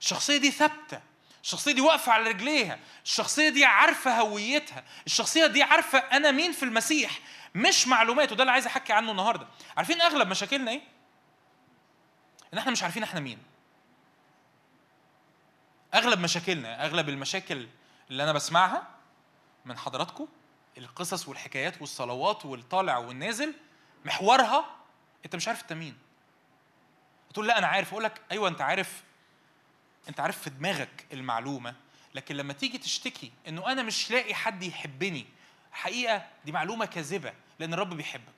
الشخصية 0.00 0.36
دي 0.36 0.50
ثابتة. 0.50 1.00
الشخصية 1.42 1.72
دي 1.72 1.80
واقفة 1.80 2.12
على 2.12 2.28
رجليها. 2.28 2.78
الشخصية 3.04 3.48
دي 3.48 3.64
عارفة 3.64 4.20
هويتها. 4.20 4.84
الشخصية 5.06 5.46
دي 5.46 5.62
عارفة 5.62 5.98
أنا 5.98 6.30
مين 6.30 6.52
في 6.52 6.62
المسيح. 6.62 7.20
مش 7.54 7.88
معلومات 7.88 8.32
وده 8.32 8.42
اللي 8.42 8.52
عايز 8.52 8.66
أحكي 8.66 8.92
عنه 8.92 9.10
النهاردة. 9.10 9.46
عارفين 9.76 10.00
أغلب 10.00 10.28
مشاكلنا 10.28 10.70
إيه؟ 10.70 10.80
إن 12.54 12.58
إحنا 12.58 12.70
مش 12.72 12.82
عارفين 12.82 13.02
إحنا 13.02 13.20
مين. 13.20 13.38
أغلب 15.94 16.20
مشاكلنا 16.20 16.84
أغلب 16.84 17.08
المشاكل 17.08 17.66
اللي 18.10 18.22
أنا 18.24 18.32
بسمعها 18.32 18.86
من 19.64 19.78
حضراتكم 19.78 20.28
القصص 20.78 21.28
والحكايات 21.28 21.80
والصلوات 21.80 22.46
والطالع 22.46 22.98
والنازل 22.98 23.54
محورها 24.04 24.76
أنت 25.24 25.36
مش 25.36 25.48
عارف 25.48 25.62
أنت 25.62 25.72
مين. 25.72 25.98
تقول 27.34 27.48
لا 27.48 27.58
أنا 27.58 27.66
عارف. 27.66 27.92
أقول 27.92 28.04
لك 28.04 28.20
أيوه 28.32 28.48
أنت 28.48 28.60
عارف 28.60 29.02
أنت 30.08 30.20
عارف 30.20 30.38
في 30.42 30.50
دماغك 30.50 31.06
المعلومة. 31.12 31.74
لكن 32.14 32.36
لما 32.36 32.52
تيجي 32.52 32.78
تشتكي 32.78 33.32
إنه 33.48 33.72
أنا 33.72 33.82
مش 33.82 34.10
لاقي 34.10 34.34
حد 34.34 34.62
يحبني 34.62 35.26
حقيقة 35.72 36.26
دي 36.44 36.52
معلومة 36.52 36.84
كاذبة 36.86 37.32
لأن 37.58 37.74
الرب 37.74 37.94
بيحبك. 37.94 38.32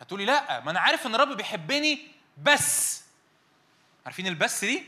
هتقولي 0.00 0.24
لا 0.24 0.60
ما 0.60 0.70
أنا 0.70 0.80
عارف 0.80 1.06
إن 1.06 1.14
الرب 1.14 1.36
بيحبني 1.36 2.08
بس. 2.42 3.02
عارفين 4.06 4.26
البس 4.26 4.64
دي؟ 4.64 4.84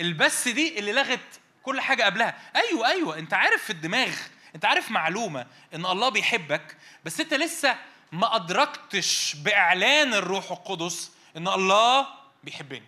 البس 0.00 0.48
دي 0.48 0.78
اللي 0.78 0.92
لغت 0.92 1.40
كل 1.66 1.80
حاجة 1.80 2.04
قبلها. 2.04 2.34
أيوه 2.56 2.86
أيوه 2.88 3.18
أنت 3.18 3.34
عارف 3.34 3.62
في 3.62 3.70
الدماغ 3.70 4.12
أنت 4.54 4.64
عارف 4.64 4.90
معلومة 4.90 5.46
إن 5.74 5.86
الله 5.86 6.08
بيحبك 6.08 6.76
بس 7.04 7.20
أنت 7.20 7.34
لسه 7.34 7.76
ما 8.12 8.36
أدركتش 8.36 9.34
بإعلان 9.34 10.14
الروح 10.14 10.50
القدس 10.50 11.12
إن 11.36 11.48
الله 11.48 12.06
بيحبني. 12.44 12.86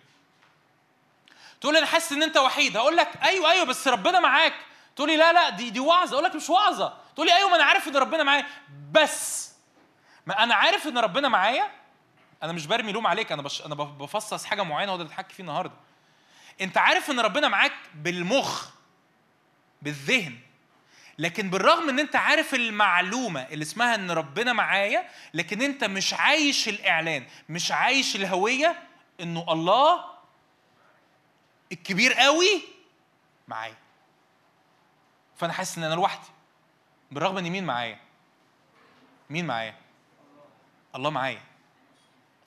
تقول 1.61 1.77
أنا 1.77 1.85
حاسس 1.85 2.11
إن 2.11 2.23
أنت 2.23 2.37
وحيد. 2.37 2.77
هقول 2.77 2.97
لك 2.97 3.09
أيوه 3.23 3.51
أيوه 3.51 3.65
بس 3.65 3.87
ربنا 3.87 4.19
معاك. 4.19 4.53
تقول 4.95 5.09
لي 5.09 5.17
لا 5.17 5.33
لا 5.33 5.49
دي 5.49 5.69
دي 5.69 5.79
وعظة. 5.79 6.13
أقول 6.13 6.23
لك 6.23 6.35
مش 6.35 6.49
وعظة. 6.49 6.93
تقول 7.15 7.27
لي 7.27 7.35
أيوه 7.35 7.49
ما 7.49 7.55
أنا 7.55 7.63
عارف 7.63 7.87
إن 7.87 7.97
ربنا 7.97 8.23
معايا. 8.23 8.45
بس 8.91 9.51
ما 10.25 10.43
أنا 10.43 10.55
عارف 10.55 10.87
إن 10.87 10.97
ربنا 10.97 11.29
معايا. 11.29 11.71
أنا 12.43 12.53
مش 12.53 12.65
برمي 12.67 12.91
لوم 12.91 13.07
عليك. 13.07 13.31
أنا 13.31 13.41
بش... 13.41 13.61
أنا 13.61 13.75
بفصص 13.75 14.45
حاجة 14.45 14.63
معينة 14.63 14.91
هو 14.91 14.97
ده 14.97 15.03
اللي 15.03 15.13
بتحكي 15.13 15.33
فيه 15.33 15.43
النهارده. 15.43 15.73
انت 16.61 16.77
عارف 16.77 17.09
ان 17.11 17.19
ربنا 17.19 17.47
معاك 17.47 17.73
بالمخ 17.95 18.69
بالذهن 19.81 20.37
لكن 21.17 21.49
بالرغم 21.49 21.89
ان 21.89 21.99
انت 21.99 22.15
عارف 22.15 22.55
المعلومة 22.55 23.41
اللي 23.41 23.63
اسمها 23.63 23.95
ان 23.95 24.11
ربنا 24.11 24.53
معايا 24.53 25.09
لكن 25.33 25.61
انت 25.61 25.83
مش 25.83 26.13
عايش 26.13 26.69
الإعلان 26.69 27.27
مش 27.49 27.71
عايش 27.71 28.15
الهوية 28.15 28.83
انه 29.21 29.45
الله 29.49 30.05
الكبير 31.71 32.13
قوي 32.13 32.61
معايا. 33.47 33.75
فأنا 35.37 35.53
حاسس 35.53 35.77
إن 35.77 35.83
أنا 35.83 35.95
لوحدي. 35.95 36.27
بالرغم 37.11 37.37
إن 37.37 37.49
مين 37.49 37.63
معايا؟ 37.65 37.99
مين 39.29 39.47
معايا؟ 39.47 39.75
الله 40.95 41.09
معايا. 41.09 41.41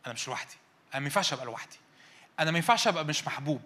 أنا 0.07 0.15
مش 0.15 0.29
لوحدي. 0.29 0.55
أنا 0.95 1.01
ما 1.01 1.05
ينفعش 1.07 1.33
أبقى 1.33 1.45
لوحدي. 1.45 1.77
أنا 2.41 2.51
ما 2.51 2.59
ينفعش 2.59 2.89
أبقى 2.89 3.05
مش 3.05 3.27
محبوب. 3.27 3.63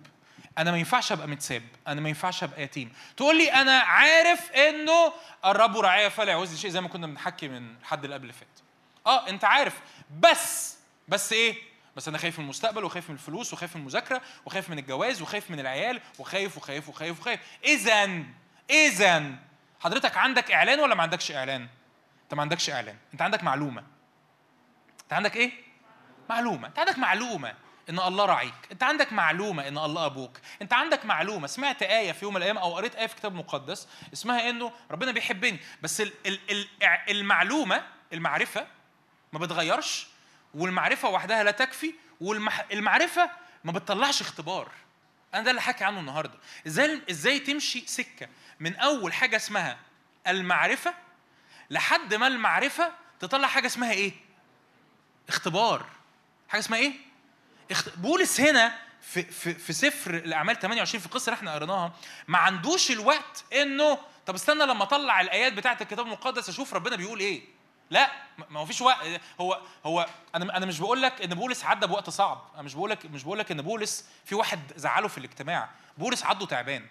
أنا 0.58 0.70
ما 0.70 0.78
ينفعش 0.78 1.12
أبقى 1.12 1.28
متساب. 1.28 1.62
أنا 1.88 2.00
ما 2.00 2.08
ينفعش 2.08 2.42
أبقى 2.42 2.62
يتيم. 2.62 2.92
تقول 3.16 3.38
لي 3.38 3.52
أنا 3.52 3.78
عارف 3.78 4.52
إنه 4.52 5.12
الرب 5.44 5.78
رعايا 5.78 6.08
فلا 6.08 6.30
يعوزني 6.30 6.56
شيء 6.56 6.70
زي 6.70 6.80
ما 6.80 6.88
كنا 6.88 7.06
بنحكي 7.06 7.48
من 7.48 7.76
الحد 7.80 8.04
اللي 8.04 8.14
قبل 8.14 8.22
اللي 8.22 8.32
فات. 8.32 8.48
آه 9.06 9.28
أنت 9.28 9.44
عارف. 9.44 9.80
بس 10.20 10.76
بس 11.08 11.32
إيه؟ 11.32 11.54
بس 11.96 12.08
أنا 12.08 12.18
خايف 12.18 12.38
من 12.38 12.44
المستقبل 12.44 12.84
وخايف 12.84 13.10
من 13.10 13.14
الفلوس 13.14 13.52
وخايف 13.52 13.76
من 13.76 13.82
المذاكرة 13.82 14.22
وخايف 14.46 14.70
من 14.70 14.78
الجواز 14.78 15.22
وخايف 15.22 15.50
من 15.50 15.60
العيال 15.60 16.00
وخايف 16.18 16.56
وخايف 16.56 16.88
وخايف 16.88 17.20
وخايف. 17.20 17.40
اذا 17.64 18.22
اذا 18.70 19.34
حضرتك 19.80 20.16
عندك 20.16 20.52
إعلان 20.52 20.80
ولا 20.80 20.94
ما 20.94 21.02
عندكش 21.02 21.32
إعلان؟ 21.32 21.68
أنت 22.22 22.34
ما 22.34 22.42
عندكش 22.42 22.70
إعلان. 22.70 22.96
أنت 23.12 23.22
عندك 23.22 23.42
معلومة. 23.44 23.84
أنت 25.02 25.12
عندك 25.12 25.36
إيه؟ 25.36 25.52
معلومة. 26.30 26.68
أنت 26.68 26.78
عندك 26.78 26.98
معلومة. 26.98 27.54
إن 27.90 27.98
الله 27.98 28.24
راعيك. 28.26 28.54
أنت 28.72 28.82
عندك 28.82 29.12
معلومة 29.12 29.68
إن 29.68 29.78
الله 29.78 30.06
أبوك. 30.06 30.38
أنت 30.62 30.72
عندك 30.72 31.04
معلومة. 31.04 31.46
سمعت 31.46 31.82
آية 31.82 32.12
في 32.12 32.24
يوم 32.24 32.34
من 32.34 32.38
الأيام 32.38 32.58
أو 32.58 32.74
قريت 32.74 32.94
آية 32.94 33.06
في 33.06 33.14
كتاب 33.16 33.34
مقدس 33.34 33.88
اسمها 34.12 34.50
إنه 34.50 34.72
ربنا 34.90 35.12
بيحبني. 35.12 35.58
بس 35.82 36.00
ال- 36.00 36.12
ال- 36.26 36.40
ال- 36.50 36.68
المعلومة 37.10 37.82
المعرفة 38.12 38.66
ما 39.32 39.38
بتغيرش 39.38 40.06
والمعرفة 40.54 41.08
وحدها 41.08 41.42
لا 41.44 41.50
تكفي 41.50 41.94
والمعرفه 42.20 43.30
ما 43.64 43.72
بتطلعش 43.72 44.20
اختبار. 44.20 44.68
أنا 45.34 45.42
ده 45.42 45.50
اللي 45.50 45.62
حكي 45.62 45.84
عنه 45.84 46.00
النهارده. 46.00 46.38
إزاي 46.66 47.02
إزاي 47.10 47.38
تمشي 47.38 47.86
سكة 47.86 48.28
من 48.60 48.76
أول 48.76 49.12
حاجة 49.12 49.36
اسمها 49.36 49.78
المعرفة 50.26 50.94
لحد 51.70 52.14
ما 52.14 52.26
المعرفة 52.26 52.92
تطلع 53.20 53.48
حاجة 53.48 53.66
اسمها 53.66 53.92
إيه؟ 53.92 54.12
اختبار. 55.28 55.86
حاجة 56.48 56.60
اسمها 56.60 56.78
إيه. 56.78 56.92
بولس 57.96 58.40
هنا 58.40 58.72
في 59.02 59.22
في 59.22 59.54
في 59.54 59.72
سفر 59.72 60.14
الأعمال 60.16 60.58
28 60.58 61.00
في 61.00 61.06
القصة 61.06 61.24
اللي 61.30 61.38
إحنا 61.38 61.54
قريناها 61.54 61.92
ما 62.28 62.38
عندوش 62.38 62.90
الوقت 62.90 63.44
انه 63.52 63.98
طب 64.26 64.34
استنى 64.34 64.64
لما 64.66 64.82
اطلع 64.82 65.20
الآيات 65.20 65.52
بتاعه 65.52 65.78
الكتاب 65.80 66.06
المقدس 66.06 66.48
أشوف 66.48 66.74
ربنا 66.74 66.96
بيقول 66.96 67.20
إيه. 67.20 67.42
لا 67.90 68.10
ما 68.50 68.60
هو 68.60 68.66
فيش 68.66 68.80
وقت 68.80 69.20
هو 69.40 69.60
هو 69.86 70.06
أنا 70.34 70.56
أنا 70.56 70.66
مش 70.66 70.80
بقول 70.80 71.02
لك 71.02 71.22
ان 71.22 71.34
بولس 71.34 71.64
عدى 71.64 71.86
بوقت 71.86 72.10
صعب 72.10 72.50
أنا 72.54 72.62
مش 72.62 72.74
بقول 72.74 72.90
لك 72.90 73.06
مش 73.06 73.22
بقول 73.24 73.38
لك 73.38 73.50
ان 73.50 73.62
بولس 73.62 74.04
في 74.24 74.34
واحد 74.34 74.60
زعله 74.76 75.08
في 75.08 75.18
الاجتماع 75.18 75.68
بولس 75.98 76.24
عضه 76.24 76.46
تعبان. 76.46 76.86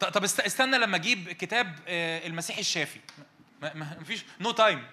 طب 0.00 0.24
است- 0.24 0.40
استنى 0.40 0.78
لما 0.78 0.96
أجيب 0.96 1.28
كتاب 1.32 1.78
آه، 1.88 2.26
المسيح 2.26 2.58
الشافي. 2.58 3.00
ما 3.62 3.96
مفيش 4.00 4.24
no 4.40 4.50
time 4.50 4.86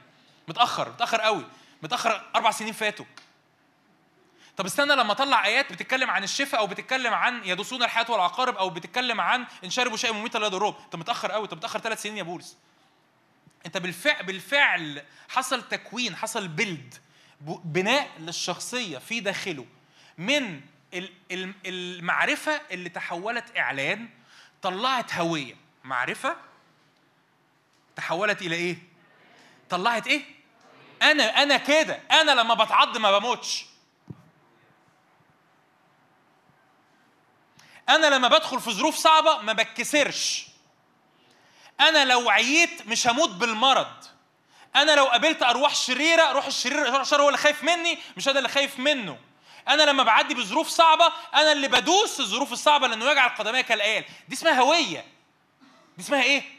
متأخر 0.48 0.90
متأخر 0.90 1.22
قوي. 1.22 1.45
متأخر 1.84 2.30
أربع 2.36 2.52
سنين 2.52 2.74
فاتوا. 2.74 3.06
طب 4.57 4.65
استنى 4.65 4.95
لما 4.95 5.11
اطلع 5.11 5.45
آيات 5.45 5.74
بتتكلم 5.74 6.10
عن 6.10 6.24
الشفاء 6.24 6.60
أو 6.61 6.68
بتتكلم 6.68 7.14
عن 7.14 7.41
يدوسون 7.45 7.84
الحياة 7.84 8.11
والعقارب 8.11 8.56
أو 8.57 8.69
بتتكلم 8.69 9.22
عن 9.22 9.45
ان 9.64 9.69
شربوا 9.69 9.98
شيء 9.98 10.14
مميتا 10.14 10.38
لا 10.38 10.45
يضرهم 10.48 10.76
انت 10.86 10.95
متأخر 10.95 11.32
قوي. 11.32 11.44
انت 11.44 11.53
متأخر 11.53 11.80
ثلاث 11.80 12.02
سنين 12.02 12.18
يا 12.18 12.24
بولس. 12.24 12.57
انت 13.65 13.78
بالفعل 13.78 14.24
بالفعل 14.26 15.03
حصل 15.30 15.61
تكوين 15.69 16.15
حصل 16.15 16.48
بيلد 16.48 16.95
بناء 17.41 18.10
للشخصية 18.19 18.98
في 18.98 19.19
داخله 19.19 19.65
من 20.18 20.61
ال- 20.94 21.14
ال- 21.32 21.53
المعرفة 21.65 22.61
اللي 22.72 22.90
تحولت 22.90 23.57
إعلان 23.57 24.10
طلعت 24.61 25.14
هوية. 25.14 25.56
معرفة 25.84 26.36
تحولت 27.95 28.41
إلى 28.41 28.56
إيه؟ 28.56 28.78
طلعت 29.69 30.07
إيه؟ 30.07 30.36
أنا 31.02 31.44
أنا 31.44 31.57
كده 31.57 31.99
أنا 32.11 32.32
لما 32.32 32.53
بتعض 32.53 32.98
ما 32.98 33.19
بموتش. 33.19 33.65
أنا 37.90 38.07
لما 38.07 38.28
بدخل 38.28 38.60
في 38.60 38.72
ظروف 38.72 38.95
صعبة 38.95 39.38
ما 39.38 39.53
بتكسرش. 39.53 40.48
أنا 41.80 42.06
لو 42.06 42.30
عييت 42.30 42.88
مش 42.88 43.07
هموت 43.07 43.30
بالمرض. 43.30 44.06
أنا 44.76 44.95
لو 44.95 45.06
قابلت 45.06 45.44
أرواح 45.44 45.76
شريرة 45.76 46.32
روح 46.32 46.45
الشرير 46.45 46.90
روح 46.90 46.99
الشر 46.99 47.22
هو 47.22 47.28
اللي 47.28 47.38
خايف 47.38 47.64
مني 47.64 47.99
مش 48.18 48.28
أنا 48.28 48.38
اللي 48.38 48.49
خايف 48.49 48.80
منه. 48.80 49.18
أنا 49.68 49.84
لما 49.84 50.03
بعدي 50.03 50.34
بظروف 50.34 50.68
صعبة 50.68 51.14
أنا 51.34 51.52
اللي 51.52 51.68
بدوس 51.68 52.19
الظروف 52.19 52.52
الصعبة 52.53 52.88
لأنه 52.88 53.11
يجعل 53.11 53.30
قدمي 53.30 53.64
كالايال 53.64 54.06
دي 54.28 54.36
اسمها 54.36 54.61
هوية. 54.61 55.06
دي 55.98 56.03
اسمها 56.03 56.24
إيه؟ 56.24 56.57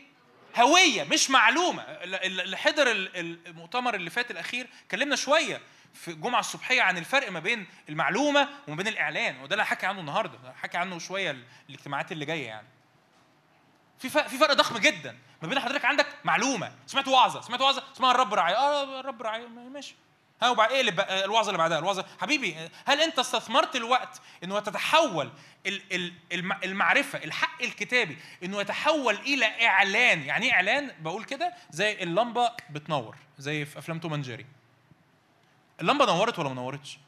هوية 0.56 1.04
مش 1.04 1.30
معلومة. 1.30 1.82
اللي 1.82 2.56
حضر 2.56 2.90
ال- 2.90 3.46
المؤتمر 3.46 3.94
اللي 3.94 4.10
فات 4.10 4.30
الأخير 4.30 4.66
كلمنا 4.90 5.16
شوية 5.16 5.60
في 5.94 6.08
الجمعه 6.10 6.40
الصبحية 6.40 6.82
عن 6.82 6.98
الفرق 6.98 7.30
ما 7.30 7.40
بين 7.40 7.66
المعلومة 7.88 8.48
وما 8.68 8.76
بين 8.76 8.88
الإعلان 8.88 9.40
وده 9.40 9.54
اللي 9.54 9.62
هحكي 9.62 9.86
عنه 9.86 10.00
النهارده 10.00 10.38
هحكي 10.50 10.76
عنه 10.76 10.98
شوية 10.98 11.30
ال- 11.30 11.44
الاجتماعات 11.68 12.12
اللي 12.12 12.24
جاية 12.24 12.46
يعني. 12.46 12.66
في 13.98 14.08
فرق 14.08 14.26
في 14.26 14.38
فرق 14.38 14.52
ضخم 14.52 14.78
جدا 14.78 15.18
ما 15.42 15.48
بين 15.48 15.58
حضرتك 15.60 15.84
عندك 15.84 16.06
معلومة 16.24 16.72
سمعت 16.86 17.08
وعظة 17.08 17.40
سمعت 17.40 17.60
وعظة 17.60 17.82
اسمها 17.96 18.10
الرب 18.10 18.34
راعي 18.34 18.54
آه 18.54 19.00
الرب 19.00 19.22
راعي 19.22 19.46
ماشي. 19.46 19.94
ها 20.42 20.50
وبعد 20.50 20.72
إيه 20.72 20.80
اللي 20.80 21.24
الوعظة 21.24 21.48
اللي 21.48 21.58
بعدها؟ 21.58 21.78
الوعظة 21.78 22.06
حبيبي 22.20 22.56
هل 22.86 23.00
أنت 23.00 23.18
استثمرت 23.18 23.76
الوقت 23.76 24.20
إنه 24.44 24.58
الم- 26.32 26.58
المعرفة 26.64 27.24
الحق 27.24 27.62
الكتابي 27.62 28.18
إنه 28.42 28.60
يتحول 28.60 29.14
إلى 29.14 29.66
إعلان؟ 29.66 30.22
يعني 30.22 30.46
إيه 30.46 30.52
إعلان؟ 30.52 30.90
بقول 31.00 31.24
كده 31.24 31.54
زي 31.70 32.02
اللمبة 32.02 32.50
بتنور 32.70 33.16
زي 33.38 33.64
في 33.64 33.78
أفلام 33.78 33.98
توم 33.98 34.14
جيري. 34.22 34.46
اللمبة 35.80 36.06
نورت 36.06 36.38
ولا 36.38 36.48
ما 36.48 36.54
نورتش؟ 36.54 36.98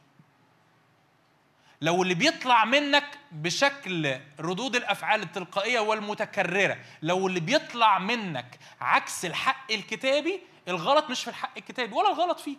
لو 1.83 2.03
اللي 2.03 2.15
بيطلع 2.15 2.65
منك 2.65 3.19
بشكل 3.33 4.21
ردود 4.41 4.77
الأفعال 4.77 5.23
التلقائية 5.23 5.81
والمتكررة 5.81 6.79
لو 7.03 7.27
اللي 7.27 7.41
بيطلع 7.41 7.99
منك 7.99 8.59
عكس 8.81 9.25
الحق 9.25 9.73
الكتابي 9.73 10.41
الغلط 10.69 11.11
مش 11.11 11.25
في 11.25 11.31
الحق 11.31 11.53
الكتابي 11.57 11.95
ولا 11.95 12.09
الغلط 12.09 12.41
فيك. 12.41 12.59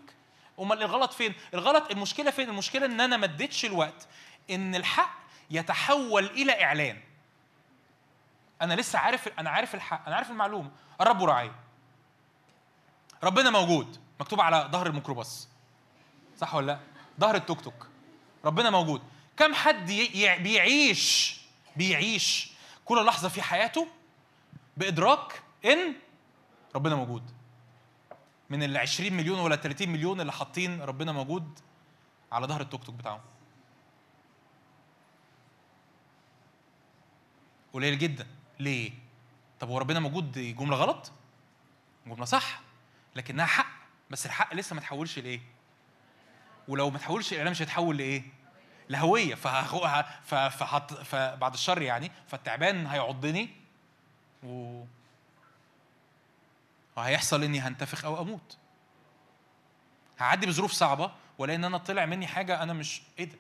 أمال 0.60 0.84
الغلط 0.84 1.14
فين؟ 1.14 1.34
الغلط 1.54 1.92
المشكلة 1.92 2.32
فين؟ 2.32 2.50
المشكلة 2.50 2.86
إن 2.86 3.02
أنا 3.02 3.18
ما 3.18 3.26
اديتش 3.26 3.66
الوقت 3.66 4.08
إن 4.50 4.76
الحق 4.76 5.18
يتحول 5.52 6.26
إلى 6.26 6.64
إعلان. 6.64 7.02
أنا 8.62 8.74
لسه 8.74 9.00
عارف 9.00 9.28
أنا 9.40 9.50
عارف 9.50 9.76
الحق 9.76 10.06
أنا 10.08 10.16
عارف 10.16 10.32
المعلومة. 10.32 10.72
الرب 11.02 11.24
راعي 11.24 11.52
ربنا 13.24 13.50
موجود. 13.50 13.98
مكتوب 14.20 14.42
على 14.42 14.70
ظهر 14.72 14.88
الميكروباص. 14.88 15.50
صح 16.38 16.56
ولا 16.56 16.66
لا؟ 16.66 16.80
ظهر 17.20 17.36
التوك 17.36 17.62
توك. 17.62 17.88
ربنا 18.46 18.70
موجود. 18.70 19.02
كم 19.38 19.54
حد 19.54 19.86
بيعيش 20.40 21.38
بيعيش 21.76 22.52
كل 22.86 23.06
لحظة 23.06 23.30
في 23.30 23.42
حياته 23.42 23.88
بإدراك 24.78 25.44
إن 25.66 25.94
ربنا 26.76 26.96
موجود. 26.96 27.24
من 28.52 28.64
ال 28.64 28.78
20 28.78 29.14
مليون 29.14 29.40
ولا 29.40 29.56
30 29.56 29.90
مليون 29.90 30.22
اللي 30.22 30.32
حاطين 30.32 30.82
ربنا 30.82 31.12
موجود 31.12 31.60
على 32.32 32.48
ظهر 32.48 32.62
التوك 32.62 32.84
توك 32.84 32.96
بتاعهم. 32.96 33.20
قليل 37.74 37.98
جدا. 37.98 38.28
ليه؟ 38.60 38.92
طب 39.60 39.70
هو 39.70 39.78
ربنا 39.78 40.00
موجود 40.00 40.32
دي 40.32 40.52
جملة 40.54 40.78
غلط؟ 40.78 41.12
جملة 42.08 42.26
صح 42.26 42.62
لكنها 43.16 43.46
حق. 43.46 43.68
بس 44.10 44.26
الحق 44.26 44.54
لسه 44.54 44.74
ما 44.74 44.82
تحولش 44.82 45.20
لإيه؟ 45.20 45.42
ولو 46.68 46.90
ما 46.90 46.98
تحولش 46.98 47.32
الإعلام 47.34 47.52
مش 47.52 47.62
هيتحول 47.62 47.98
لإيه؟ 47.98 48.24
لهوية. 48.90 49.36
فهخ- 49.36 51.04
فبعد 51.04 51.54
الشر 51.54 51.82
يعني 51.82 52.12
فالتعبان 52.28 52.88
هيعضني 52.88 53.50
و 54.44 54.84
وهيحصل 56.98 57.44
إني 57.44 57.60
هنتفخ 57.60 58.06
أو 58.06 58.22
أموت. 58.22 58.58
هعدي 60.20 60.46
بظروف 60.48 60.72
صعبة 60.72 61.12
ولان 61.38 61.64
أنا 61.64 61.78
طلع 61.78 62.06
مني 62.06 62.28
حاجة 62.28 62.64
أنا 62.64 62.74
مش 62.74 63.02
إيه 63.20 63.26
ده؟ 63.26 63.36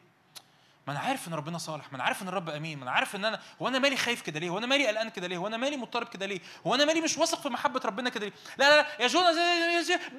ما 0.87 0.93
أنا 0.93 0.99
عارف 0.99 1.27
إن 1.27 1.33
ربنا 1.33 1.57
صالح 1.57 1.89
ما 1.91 1.95
أنا 1.95 2.03
عارف 2.03 2.21
إن 2.21 2.27
الرب 2.27 2.49
أمين 2.49 2.77
ما 2.77 2.83
أنا 2.83 2.91
عارف 2.91 3.15
إن 3.15 3.25
أنا 3.25 3.39
هو 3.61 3.67
أنا 3.67 3.79
مالي 3.79 3.97
خايف 3.97 4.21
كده 4.21 4.39
ليه؟ 4.39 4.49
هو 4.49 4.57
أنا 4.57 4.67
مالي 4.67 4.87
قلقان 4.87 5.09
كده 5.09 5.27
ليه؟ 5.27 5.37
هو 5.37 5.47
أنا 5.47 5.57
مالي 5.57 5.77
مضطرب 5.77 6.07
كده 6.09 6.25
ليه؟ 6.25 6.39
هو 6.67 6.75
أنا 6.75 6.85
مالي 6.85 7.01
مش 7.01 7.17
واثق 7.17 7.41
في 7.41 7.49
محبة 7.49 7.81
ربنا 7.85 8.09
كده 8.09 8.25
ليه؟ 8.25 8.33
لا 8.57 8.69
لا 8.69 8.81
لا 8.81 9.01
يا 9.01 9.07
جونا 9.07 9.31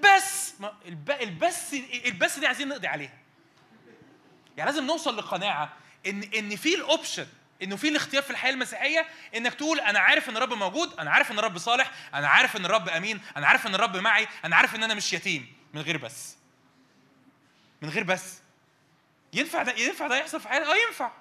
بس! 0.04 0.54
ما 0.60 0.72
الب- 0.86 1.10
البس 1.10 1.74
البس 2.06 2.38
دي 2.38 2.46
عايزين 2.46 2.68
نقضي 2.68 2.86
عليها. 2.86 3.12
يعني 4.56 4.70
لازم 4.70 4.86
نوصل 4.86 5.16
لقناعة 5.16 5.72
إن 6.06 6.22
إن 6.22 6.56
في 6.56 6.74
الاوبشن 6.74 7.26
إنه 7.62 7.76
في 7.76 7.88
الاختيار 7.88 8.22
في 8.22 8.30
الحياة 8.30 8.52
المسيحية 8.52 9.06
إنك 9.36 9.54
تقول 9.54 9.80
أنا 9.80 9.98
عارف 9.98 10.28
إن 10.28 10.36
الرب 10.36 10.52
موجود 10.52 10.94
أنا 10.98 11.10
عارف 11.10 11.30
إن 11.30 11.38
الرب 11.38 11.58
صالح 11.58 11.90
أنا 12.14 12.28
عارف 12.28 12.56
إن 12.56 12.64
الرب 12.64 12.88
أمين 12.88 13.20
أنا 13.36 13.46
عارف 13.46 13.66
إن 13.66 13.74
الرب 13.74 13.96
معي 13.96 14.28
أنا 14.44 14.56
عارف 14.56 14.74
إن 14.74 14.82
أنا 14.82 14.94
مش 14.94 15.12
يتيم. 15.12 15.52
من 15.74 15.80
غير 15.80 15.96
بس. 15.96 16.36
من 17.82 17.88
غير 17.88 18.04
بس. 18.04 18.38
ينفع 19.32 19.62
ده 19.62 19.72
ينفع 19.72 20.06
ده 20.06 20.16
يحصل 20.16 20.40
في 20.40 20.48
حياتي؟ 20.48 20.66
آه 20.70 20.74
ينفع. 20.88 21.12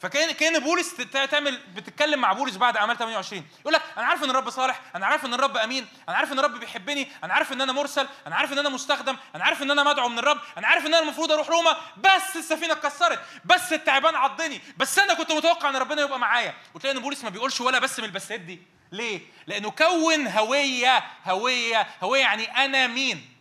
فكان 0.00 0.30
كان 0.30 0.58
بولس 0.58 0.94
تعمل 1.30 1.58
بتتكلم 1.74 2.20
مع 2.20 2.32
بولس 2.32 2.56
بعد 2.56 2.76
أعمال 2.76 2.98
28 2.98 3.44
يقول 3.60 3.72
لك 3.74 3.82
أنا 3.96 4.06
عارف 4.06 4.24
إن 4.24 4.30
الرب 4.30 4.50
صالح 4.50 4.80
أنا 4.96 5.06
عارف 5.06 5.24
إن 5.24 5.34
الرب 5.34 5.56
أمين 5.56 5.86
أنا 6.08 6.16
عارف 6.16 6.32
إن 6.32 6.38
الرب 6.38 6.60
بيحبني 6.60 7.08
أنا 7.24 7.34
عارف 7.34 7.52
إن 7.52 7.60
أنا 7.60 7.72
مرسل 7.72 8.08
أنا 8.26 8.36
عارف 8.36 8.52
إن 8.52 8.58
أنا 8.58 8.68
مستخدم 8.68 9.16
أنا 9.34 9.44
عارف 9.44 9.62
إن 9.62 9.70
أنا 9.70 9.82
مدعو 9.82 10.08
من 10.08 10.18
الرب 10.18 10.38
أنا 10.58 10.66
عارف 10.66 10.82
إن 10.86 10.94
أنا 10.94 11.02
المفروض 11.02 11.32
أروح 11.32 11.48
روما 11.48 11.76
بس 11.96 12.36
السفينة 12.36 12.72
اتكسرت 12.72 13.20
بس 13.44 13.72
التعبان 13.72 14.14
عضني 14.14 14.60
بس 14.76 14.98
أنا 14.98 15.14
كنت 15.14 15.32
متوقع 15.32 15.68
إن 15.68 15.76
ربنا 15.76 16.02
يبقى 16.02 16.18
معايا. 16.18 16.54
وتلاقي 16.74 16.96
إن 16.96 17.02
بولس 17.02 17.24
ما 17.24 17.30
بيقولش 17.30 17.60
ولا 17.60 17.78
بس 17.78 17.98
من 17.98 18.04
البسات 18.04 18.40
دي. 18.40 18.62
ليه؟ 18.92 19.20
لأنه 19.46 19.70
كون 19.70 20.26
هوية 20.26 21.04
هوية 21.26 21.86
هوية 22.02 22.20
يعني 22.20 22.64
أنا 22.64 22.86
مين؟ 22.86 23.37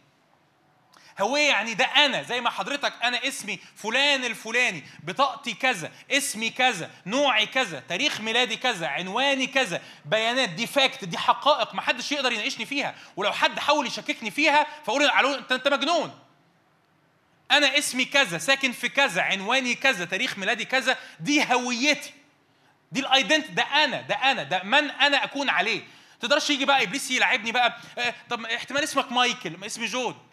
هوية 1.22 1.48
يعني 1.50 1.74
ده 1.74 1.86
أنا 1.86 2.24
زي 2.24 2.42
ما 2.42 2.50
حضرتك 2.50 2.94
أنا 3.04 3.28
اسمي 3.28 3.60
فلان 3.76 4.26
الفلاني 4.26 4.84
بطاقتي 5.04 5.54
كذا 5.54 5.92
اسمي 6.12 6.50
كذا 6.50 6.92
نوعي 7.06 7.46
كذا 7.46 7.80
تاريخ 7.80 8.22
ميلادي 8.22 8.56
كذا 8.56 8.88
عنواني 8.88 9.48
كذا 9.48 9.82
بيانات 10.06 10.50
دي 10.50 10.68
fact 10.68 11.06
دي 11.06 11.18
حقائق 11.18 11.74
ما 11.74 11.82
حدش 11.82 12.12
يقدر 12.12 12.32
يناقشني 12.32 12.66
فيها. 12.66 12.96
ولو 13.16 13.34
حد 13.34 13.60
حاول 13.60 13.88
يشككني 13.88 14.32
فيها 14.32 14.68
فأقول 14.86 15.04
أنت 15.04 15.52
أنت 15.52 15.68
مجنون. 15.68 16.20
أنا 17.52 17.78
اسمي 17.78 18.06
كذا 18.06 18.38
ساكن 18.38 18.72
في 18.72 18.90
كذا 18.90 19.22
عنواني 19.22 19.76
كذا 19.76 20.06
تاريخ 20.06 20.38
ميلادي 20.38 20.66
كذا 20.66 20.98
دي 21.20 21.44
هويتي. 21.54 22.14
دي 22.92 23.00
ال 23.00 23.06
identity 23.06 23.52
ده 23.52 23.64
أنا 23.64 24.02
ده 24.02 24.16
أنا 24.16 24.44
ده 24.44 24.64
من 24.64 24.92
أنا 24.92 25.24
أكون 25.24 25.50
عليه. 25.50 25.82
تقدرش 26.20 26.50
يجي 26.50 26.66
بقى 26.66 26.84
ابليس 26.84 27.12
يلعبني 27.12 27.52
بقى 27.52 27.78
آه، 27.98 28.14
طب 28.30 28.46
احتمال 28.46 28.84
اسمك 28.84 29.12
مايكل 29.12 29.66
اسمي 29.66 29.86
جون 29.86 30.27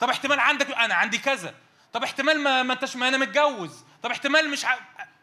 طب 0.00 0.10
احتمال 0.10 0.40
عندك 0.40 0.70
أنا 0.70 0.94
عندي 0.94 1.18
كذا. 1.18 1.54
طب 1.92 2.02
احتمال 2.02 2.40
ما 2.40 2.62
ما 2.62 2.72
انتش 2.74 2.96
ما 2.96 3.08
أنا 3.08 3.16
متجوز. 3.16 3.84
طب 4.02 4.10
احتمال 4.10 4.50
مش 4.50 4.64
ع... 4.64 4.78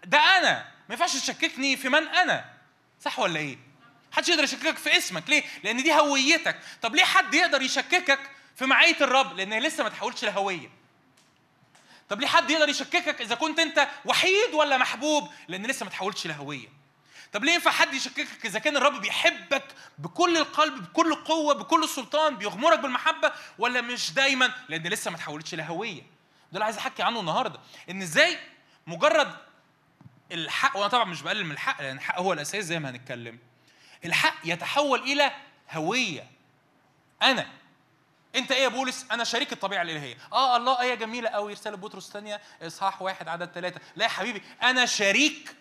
ده 0.05 0.17
أنا. 0.19 0.65
ما 0.89 0.95
ينفعش 0.95 1.13
تشككني 1.13 1.77
في 1.77 1.89
من 1.89 2.07
أنا. 2.07 2.45
صح 3.01 3.19
ولا 3.19 3.39
إيه؟ 3.39 3.57
محدش 4.11 4.29
يقدر 4.29 4.43
يشككك 4.43 4.77
في 4.77 4.97
اسمك. 4.97 5.29
ليه؟ 5.29 5.43
لأن 5.63 5.83
دي 5.83 5.93
هويتك. 5.93 6.59
طب 6.81 6.95
ليه 6.95 7.03
حد 7.03 7.33
يقدر 7.33 7.61
يشككك 7.61 8.19
في 8.55 8.65
معية 8.65 8.97
الرب؟ 9.01 9.37
لأن 9.37 9.53
هي 9.53 9.59
لسه 9.59 9.83
ما 9.83 9.89
تحولش 9.89 10.23
لهوية. 10.25 10.69
طب 12.09 12.21
ليه 12.21 12.27
حد 12.27 12.49
يقدر 12.49 12.69
يشككك 12.69 13.21
إذا 13.21 13.35
كنت 13.35 13.59
أنت 13.59 13.87
وحيد 14.05 14.53
ولا 14.53 14.77
محبوب؟ 14.77 15.31
لأن 15.47 15.65
لسه 15.65 15.83
ما 15.83 15.89
تحولش 15.89 16.27
لهوية. 16.27 16.76
طب 17.33 17.43
ليه 17.43 17.53
ينفع 17.53 17.71
حد 17.71 17.93
يشككك 17.93 18.45
إذا 18.45 18.59
كان 18.59 18.77
الرب 18.77 19.01
بيحبك 19.01 19.63
بكل 19.97 20.37
القلب 20.37 20.83
بكل 20.83 21.11
القوه 21.11 21.53
بكل 21.53 21.83
السلطان 21.83 22.37
بيغمرك 22.37 22.79
بالمحبة 22.79 23.31
ولا 23.59 23.81
مش 23.81 24.13
دايما؟ 24.13 24.51
لأن 24.69 24.87
لسه 24.87 25.11
ما 25.11 25.17
تحولتش 25.17 25.55
لهويه 25.55 26.01
ده 26.01 26.53
اللي 26.53 26.65
عايز 26.65 26.77
أحكي 26.77 27.03
عنه 27.03 27.19
النهارده. 27.19 27.59
إن 27.89 28.01
إزاي 28.01 28.37
مجرد 28.87 29.35
الحق 30.31 30.77
وأنا 30.77 30.87
طبعا 30.87 31.05
مش 31.05 31.21
بقلل 31.21 31.45
من 31.45 31.51
الحق 31.51 31.81
لأن 31.81 31.95
الحق 31.95 32.19
هو 32.19 32.33
الأساس 32.33 32.65
زي 32.65 32.79
ما 32.79 32.89
هنتكلم. 32.89 33.39
الحق 34.05 34.35
يتحول 34.43 34.99
إلى 34.99 35.31
هوية. 35.71 36.31
أنا 37.21 37.47
أنت 38.35 38.51
إيه 38.51 38.63
يا 38.63 38.67
بولس؟ 38.67 39.05
أنا 39.11 39.23
شريك 39.23 39.53
الطبيعة 39.53 39.81
الإلهية. 39.81 40.17
آه 40.33 40.57
الله 40.57 40.81
آية 40.81 40.95
جميلة 40.95 41.29
قوي 41.29 41.53
رسالة 41.53 41.77
بطرس 41.77 42.07
الثانية 42.07 42.41
إصحاح 42.61 43.01
واحد 43.01 43.27
عدد 43.27 43.51
ثلاثة. 43.51 43.79
لا 43.95 44.03
يا 44.05 44.09
حبيبي 44.09 44.41
أنا 44.63 44.85
شريك 44.85 45.55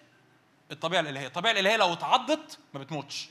الطبيعة 0.70 1.01
الإلهية. 1.01 1.26
الطبيعة 1.26 1.52
الإلهية 1.52 1.76
لو 1.76 1.93
اتعضت 1.93 2.59
ما 2.74 2.80
بتموتش. 2.80 3.28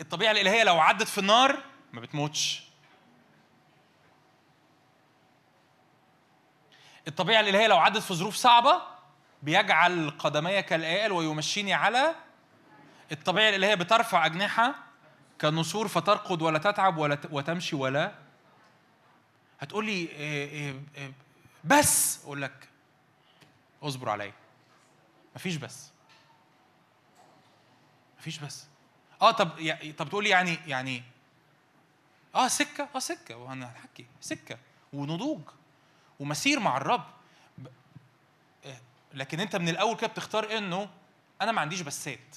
الطبيعة 0.00 0.30
الإلهية 0.32 0.62
لو 0.64 0.80
عدت 0.80 1.08
في 1.08 1.18
النار 1.18 1.62
ما 1.92 2.00
بتموتش. 2.00 2.62
الطبيعة 7.08 7.40
الإلهية 7.40 7.66
لو 7.66 7.78
عدت 7.78 8.02
في 8.02 8.14
ظروف 8.14 8.34
صعبة 8.34 8.82
بيجعل 9.42 10.10
قدمي 10.18 10.62
كالآل 10.62 11.12
ويمشيني 11.12 11.74
على 11.74 12.14
الطبيعة 13.12 13.48
الإلهية 13.48 13.74
بترفع 13.74 14.26
أجنحة 14.26 14.74
كالنسور 15.38 15.88
فترقد 15.88 16.42
ولا 16.42 16.58
تتعب 16.58 16.98
ولا 16.98 17.18
وتمشي 17.30 17.76
ولا 17.76 18.21
هتقول 19.62 19.86
لي 19.86 19.92
إيه 19.92 20.48
إيه 20.50 20.82
إيه 20.96 21.12
بس 21.64 22.20
أقول 22.24 22.42
لك 22.42 22.68
اصبر 23.82 24.08
عليا. 24.08 24.32
مفيش 25.36 25.56
بس. 25.56 25.90
مفيش 28.18 28.38
بس. 28.38 28.66
آه 29.22 29.30
طب 29.30 29.48
طب 29.98 30.08
تقول 30.08 30.24
لي 30.24 30.30
يعني 30.30 30.58
يعني 30.66 31.02
آه 32.34 32.48
سكة 32.48 32.88
آه 32.94 32.98
سكة. 32.98 33.36
وأنا 33.36 33.72
هحكي 33.72 34.06
سكة 34.20 34.58
ونضوج 34.92 35.40
ومسير 36.20 36.60
مع 36.60 36.76
الرب. 36.76 37.04
لكن 39.14 39.40
أنت 39.40 39.56
من 39.56 39.68
الأول 39.68 39.96
كده 39.96 40.06
بتختار 40.06 40.58
إنه 40.58 40.90
أنا 41.42 41.52
ما 41.52 41.60
عنديش 41.60 41.80
بسات. 41.80 42.36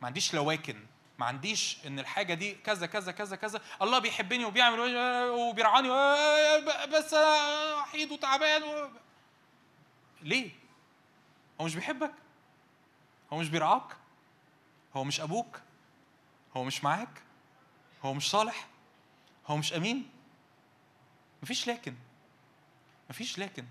ما 0.00 0.06
عنديش 0.06 0.34
لواكن. 0.34 0.76
ما 1.18 1.26
عنديش 1.26 1.78
إن 1.86 1.98
الحاجة 1.98 2.34
دي 2.34 2.54
كذا 2.54 2.86
كذا 2.86 3.12
كذا 3.12 3.36
كذا. 3.36 3.60
الله 3.82 3.98
بيحبني 3.98 4.44
وبيعمل 4.44 4.80
وبيرعاني 5.30 5.88
بس 6.86 7.14
أنا 7.14 7.74
وحيد 7.74 8.10
وتعبان 8.12 8.62
و... 8.62 8.90
ليه؟ 10.22 10.50
هو 11.60 11.64
مش 11.64 11.74
بيحبك؟ 11.74 12.12
هو 13.32 13.38
مش 13.38 13.48
بيرعاك؟ 13.48 13.96
هو 14.96 15.04
مش 15.04 15.20
أبوك؟ 15.20 15.60
هو 16.56 16.64
مش 16.64 16.84
معاك؟ 16.84 17.22
هو 18.02 18.14
مش 18.14 18.30
صالح؟ 18.30 18.66
هو 19.46 19.56
مش 19.56 19.72
أمين؟ 19.72 20.10
مفيش 21.42 21.68
لكن. 21.68 21.94
مفيش 23.10 23.38
لكن. 23.38 23.66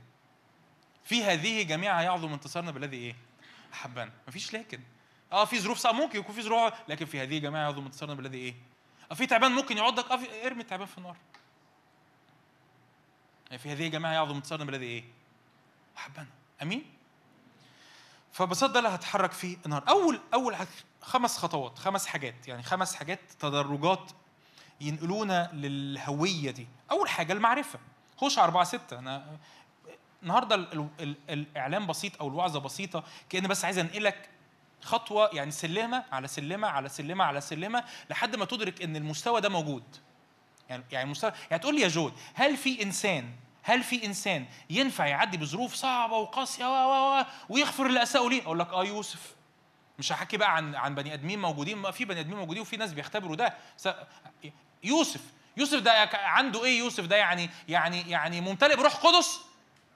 في 1.04 1.24
هذه 1.24 1.64
جميعها 1.64 2.02
يعظم 2.02 2.34
انتصارنا 2.34 2.72
بالذي 2.72 2.98
إيه؟ 2.98 3.16
أحبنا. 3.74 4.12
مفيش 4.28 4.54
لكن. 4.54 4.80
آه 5.34 5.46
في 5.46 5.60
ظروف 5.60 5.78
صعبه 5.78 5.98
ممكن 5.98 6.20
يكون 6.20 6.36
في 6.36 6.42
ظروف 6.42 6.74
لكن 6.88 7.06
في 7.06 7.22
هذه 7.22 7.38
جميعها 7.38 7.64
يعظم 7.64 7.86
انتصارنا 7.86 8.14
بالذي 8.16 8.38
إيه؟ 8.38 8.56
آه 9.12 9.16
في 9.16 9.26
تعبان 9.26 9.52
ممكن 9.52 9.78
يعضك 9.78 10.12
آه 10.12 10.18
في 10.18 10.48
ارمي 10.48 10.62
التعبان 10.62 10.88
في 10.88 10.98
النار. 10.98 11.18
يعني 13.48 13.58
في 13.58 13.72
هذه 13.72 13.88
جميعها 13.88 14.14
يعظم 14.14 14.36
انتصارنا 14.36 14.66
بالذي 14.66 14.86
إيه؟ 14.86 15.04
أحبنا. 15.98 16.28
أمين؟ 16.62 16.86
فببساطة 18.32 18.74
ده 18.74 18.80
اللي 18.80 18.90
هتحرك 18.90 19.32
فيه 19.32 19.58
النهارده 19.66 19.90
أول 19.92 20.20
أول 20.34 20.56
خمس 21.02 21.38
خطوات 21.38 21.80
خمس 21.80 22.06
حاجات 22.06 22.48
يعني 22.48 22.64
خمس 22.64 22.96
حاجات 22.96 23.20
تدرجات 23.40 24.12
ينقلونا 24.82 25.50
للهوية 25.54 26.52
دي. 26.52 26.68
أول 26.92 27.10
حاجة 27.10 27.34
المعرفة. 27.34 27.80
خش 28.18 28.38
على 28.38 28.46
4 28.46 28.64
6 28.64 29.00
أنا 29.00 29.38
النهارده 30.24 30.56
ال- 30.56 30.74
ال- 30.74 30.90
ال- 31.00 31.16
الإعلام 31.30 31.88
بسيط 31.88 32.22
أو 32.22 32.28
الوعظة 32.28 32.60
بسيطة 32.60 33.04
كان 33.30 33.48
بس 33.48 33.66
عايز 33.66 33.78
أنقلك 33.78 34.30
خطوة 34.84 35.30
يعني 35.34 35.52
سلمة 35.52 36.04
على 36.12 36.28
سلمة 36.28 36.68
على 36.68 36.90
سلمة 36.90 37.24
على 37.26 37.42
سلمة 37.42 37.84
لحد 38.10 38.36
ما 38.36 38.46
تدرك 38.46 38.82
إن 38.82 38.96
المستوى 38.96 39.42
ده 39.42 39.50
موجود. 39.50 39.84
يعني 40.70 40.84
يعني 40.92 41.10
مستوى 41.10 41.32
يعني 41.52 41.64
تقول 41.64 41.76
لي 41.76 41.82
يا 41.82 41.88
جود 41.88 42.14
هل 42.34 42.58
في 42.58 42.84
إنسان 42.84 43.30
هل 43.64 43.84
في 43.84 44.06
إنسان 44.06 44.46
ينفع 44.70 45.06
يعدي 45.08 45.38
بظروف 45.38 45.74
صعبة 45.74 46.18
وقاسية 46.18 46.66
و 46.66 46.92
و 46.92 47.20
و 47.20 47.26
ويغفر 47.50 47.86
اللي 47.86 48.04
اساءوا 48.04 48.30
ليه؟ 48.30 48.42
أقول 48.44 48.60
لك 48.60 48.68
آه 48.74 48.84
يوسف. 48.84 49.36
مش 50.00 50.12
هحكي 50.12 50.38
بقى 50.38 50.56
عن 50.56 50.76
عن 50.76 50.96
بني 50.96 51.14
آدمين 51.14 51.42
موجودين 51.42 51.78
ما 51.78 51.92
في 51.92 52.06
بني 52.06 52.20
آدمين 52.20 52.38
موجودين 52.38 52.62
وفي 52.62 52.78
ناس 52.78 52.94
بيختبروا 52.94 53.36
ده. 53.36 53.54
يوسف 54.84 55.22
يوسف 55.58 55.80
ده 55.80 56.10
عنده 56.14 56.64
إيه؟ 56.66 56.80
يوسف 56.80 57.06
ده 57.06 57.16
يعني 57.16 57.50
يعني 57.68 58.10
يعني 58.10 58.42
ممتلئ 58.42 58.76
بروح 58.76 58.96
قدس؟ 58.96 59.40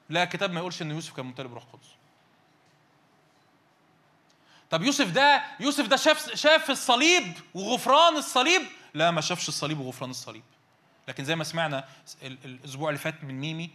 لا 0.10 0.24
الكتاب 0.24 0.52
ما 0.52 0.60
يقولش 0.60 0.82
إن 0.82 0.92
يوسف 0.92 1.14
كان 1.16 1.26
ممتلئ 1.26 1.48
بروح 1.48 1.64
قدس. 1.64 1.88
طب 4.70 4.84
يوسف 4.84 5.12
ده 5.12 5.44
يوسف 5.60 5.88
ده 5.88 5.96
شاف 5.96 6.36
شاف 6.36 6.70
الصليب 6.70 7.34
وغفران 7.54 8.18
الصليب؟ 8.18 8.62
لا 8.94 9.12
ما 9.12 9.22
شافش 9.22 9.48
الصليب 9.48 9.80
وغفران 9.80 10.10
الصليب. 10.10 10.44
لكن 11.08 11.26
زي 11.26 11.36
ما 11.36 11.44
سمعنا 11.44 11.88
ال- 12.24 12.38
الأسبوع 12.46 12.90
اللي 12.90 13.00
فات 13.00 13.24
من 13.24 13.40
ميمي 13.40 13.70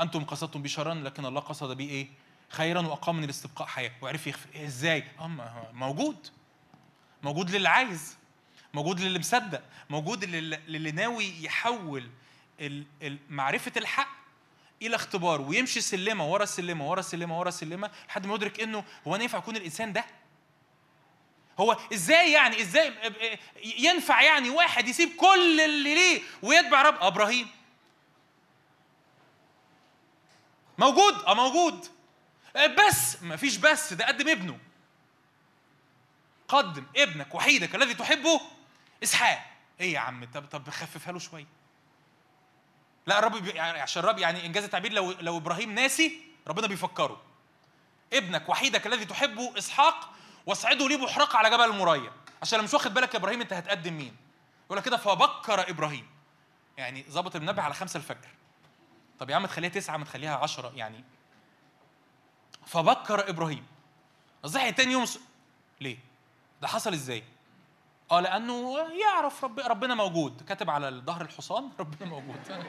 أنتم 0.00 0.24
قصدتم 0.24 0.62
بي 0.62 0.68
شرا 0.68 0.94
لكن 0.94 1.26
الله 1.26 1.40
قصد 1.40 1.76
بي 1.76 1.88
إيه؟ 1.88 2.08
خيرا 2.48 2.80
وأقام 2.80 3.16
من 3.16 3.24
الاستبقاء 3.24 3.68
حياة. 3.68 3.92
وعرف 4.02 4.26
يغفر 4.26 4.48
إزاي؟ 4.64 5.04
آه 5.18 5.70
موجود. 5.72 6.28
موجود 7.22 7.50
للي 7.50 7.68
عايز. 7.68 8.16
موجود 8.74 9.00
للي 9.00 9.18
مصدق. 9.18 9.62
موجود 9.90 10.24
للي, 10.24 10.90
ناوي 10.92 11.44
يحول 11.44 12.10
معرفة 13.30 13.72
الحق 13.76 14.17
إلى 14.82 14.96
اختبار 14.96 15.40
ويمشي 15.40 15.80
سلمة 15.80 16.32
ورا 16.32 16.44
سلمة 16.44 16.90
ورا 16.90 17.00
سلمة 17.00 17.40
ورا 17.40 17.50
سلمة 17.50 17.90
لحد 18.08 18.26
ما 18.26 18.34
يدرك 18.34 18.60
إنه 18.60 18.84
هو 19.06 19.14
أنا 19.14 19.22
ينفع 19.22 19.38
أكون 19.38 19.56
الإنسان 19.56 19.92
ده؟ 19.92 20.04
هو 21.60 21.78
إزاي 21.92 22.32
يعني 22.32 22.60
إزاي 22.60 22.94
ينفع 23.64 24.22
يعني 24.22 24.50
واحد 24.50 24.88
يسيب 24.88 25.16
كل 25.16 25.60
اللي 25.60 25.94
ليه 25.94 26.22
ويتبع 26.42 26.82
رب؟ 26.82 27.02
إبراهيم. 27.02 27.48
موجود؟ 30.78 31.14
آه 31.14 31.34
موجود. 31.34 31.86
بس 32.56 33.22
ما 33.22 33.36
فيش 33.36 33.56
بس 33.56 33.92
ده 33.92 34.06
قدم 34.06 34.28
ابنه. 34.28 34.58
قدم 36.48 36.86
ابنك 36.96 37.34
وحيدك 37.34 37.74
الذي 37.74 37.94
تحبه 37.94 38.40
إسحاق. 39.02 39.46
إيه 39.80 39.92
يا 39.92 39.98
عم؟ 39.98 40.24
طب 40.34 40.46
طب 40.46 40.70
خففها 40.70 41.12
له 41.12 41.18
شوية. 41.18 41.46
لا 43.08 43.18
الرب. 43.18 43.46
يعني 43.46 43.80
عشان 43.80 44.02
الرب 44.02 44.18
يعني 44.18 44.46
إنجاز 44.46 44.64
التعبير 44.64 44.92
لو 44.92 45.12
لو 45.12 45.36
إبراهيم 45.36 45.72
ناسي 45.72 46.20
ربنا 46.46 46.66
بيفكره. 46.66 47.20
ابنك 48.12 48.48
وحيدك 48.48 48.86
الذي 48.86 49.04
تحبه 49.04 49.58
إسحاق 49.58 50.10
واصعده 50.46 50.88
لي 50.88 50.96
بحرقة 50.96 51.38
على 51.38 51.50
جبل 51.50 51.64
المريا. 51.64 52.12
عشان 52.42 52.58
لو 52.58 52.64
مش 52.64 52.74
واخد 52.74 52.94
بالك 52.94 53.14
يا 53.14 53.18
إبراهيم 53.18 53.40
أنت 53.40 53.52
هتقدم 53.52 53.92
مين؟ 53.92 54.16
يقول 54.66 54.78
لك 54.78 54.84
كده 54.84 54.96
فبكر 54.96 55.70
إبراهيم. 55.70 56.06
يعني 56.76 57.04
ظبط 57.10 57.36
المنبه 57.36 57.62
على 57.62 57.74
خمسة 57.74 57.96
الفجر. 57.96 58.28
طب 59.18 59.30
يا 59.30 59.36
عم 59.36 59.46
تخليها 59.46 59.70
تسعة 59.70 59.96
ما 59.96 60.04
تخليها 60.04 60.36
عشرة 60.36 60.72
يعني. 60.76 61.04
فبكر 62.66 63.30
إبراهيم. 63.30 63.66
صحي 64.46 64.72
تاني 64.72 64.92
يوم 64.92 65.06
س... 65.06 65.18
ليه؟ 65.80 65.98
ده 66.62 66.68
حصل 66.68 66.92
إزاي؟ 66.92 67.24
آه 68.10 68.20
لأنه 68.20 68.78
يعرف 68.78 69.44
رب 69.44 69.60
ربنا 69.60 69.94
موجود. 69.94 70.42
كاتب 70.48 70.70
على 70.70 71.02
ظهر 71.06 71.20
الحصان 71.22 71.70
ربنا 71.80 72.10
موجود. 72.10 72.64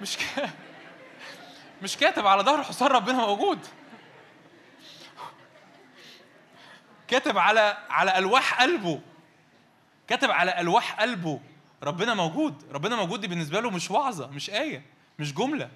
مش 0.00 0.16
ك... 0.16 0.50
مش 1.82 1.96
كاتب 1.96 2.26
على 2.26 2.42
ظهر 2.42 2.58
الحصان 2.58 2.88
ربنا 2.88 3.18
موجود. 3.26 3.66
كاتب 7.08 7.38
على 7.38 7.76
على 7.90 8.18
ألواح 8.18 8.62
قلبه. 8.62 9.00
كاتب 10.08 10.30
على 10.30 10.60
ألواح 10.60 11.00
قلبه. 11.00 11.40
ربنا 11.82 12.14
موجود. 12.14 12.64
ربنا 12.72 12.96
موجود 12.96 13.20
دي 13.20 13.26
بالنسبة 13.28 13.60
له 13.60 13.70
مش 13.70 13.90
وعظة 13.90 14.26
مش 14.26 14.50
آية 14.50 14.82
مش 15.18 15.34
جملة. 15.34 15.70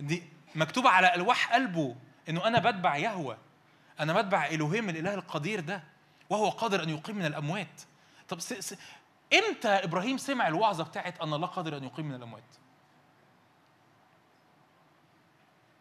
دي 0.00 0.22
مكتوبة 0.54 0.88
على 0.90 1.14
ألواح 1.14 1.52
قلبه 1.54 1.96
إنه 2.28 2.46
أنا 2.46 2.58
بتبع 2.70 2.96
يهوة. 2.96 3.38
أنا 4.02 4.20
بتبع 4.20 4.46
الوهيم 4.46 4.88
الإله 4.88 5.14
القدير 5.14 5.60
ده 5.60 5.82
وهو 6.30 6.48
قادر 6.48 6.82
أن 6.82 6.88
يقيم 6.88 7.16
من 7.16 7.24
الأموات. 7.26 7.82
طب 8.28 8.40
س... 8.40 8.52
س... 8.52 8.74
إمتى 9.32 9.68
إبراهيم 9.68 10.18
سمع 10.18 10.48
الوعظة 10.48 10.84
بتاعت 10.84 11.20
أن 11.20 11.34
الله 11.34 11.46
قادر 11.46 11.76
أن 11.76 11.84
يقيم 11.84 12.06
من 12.08 12.14
الأموات؟ 12.14 12.42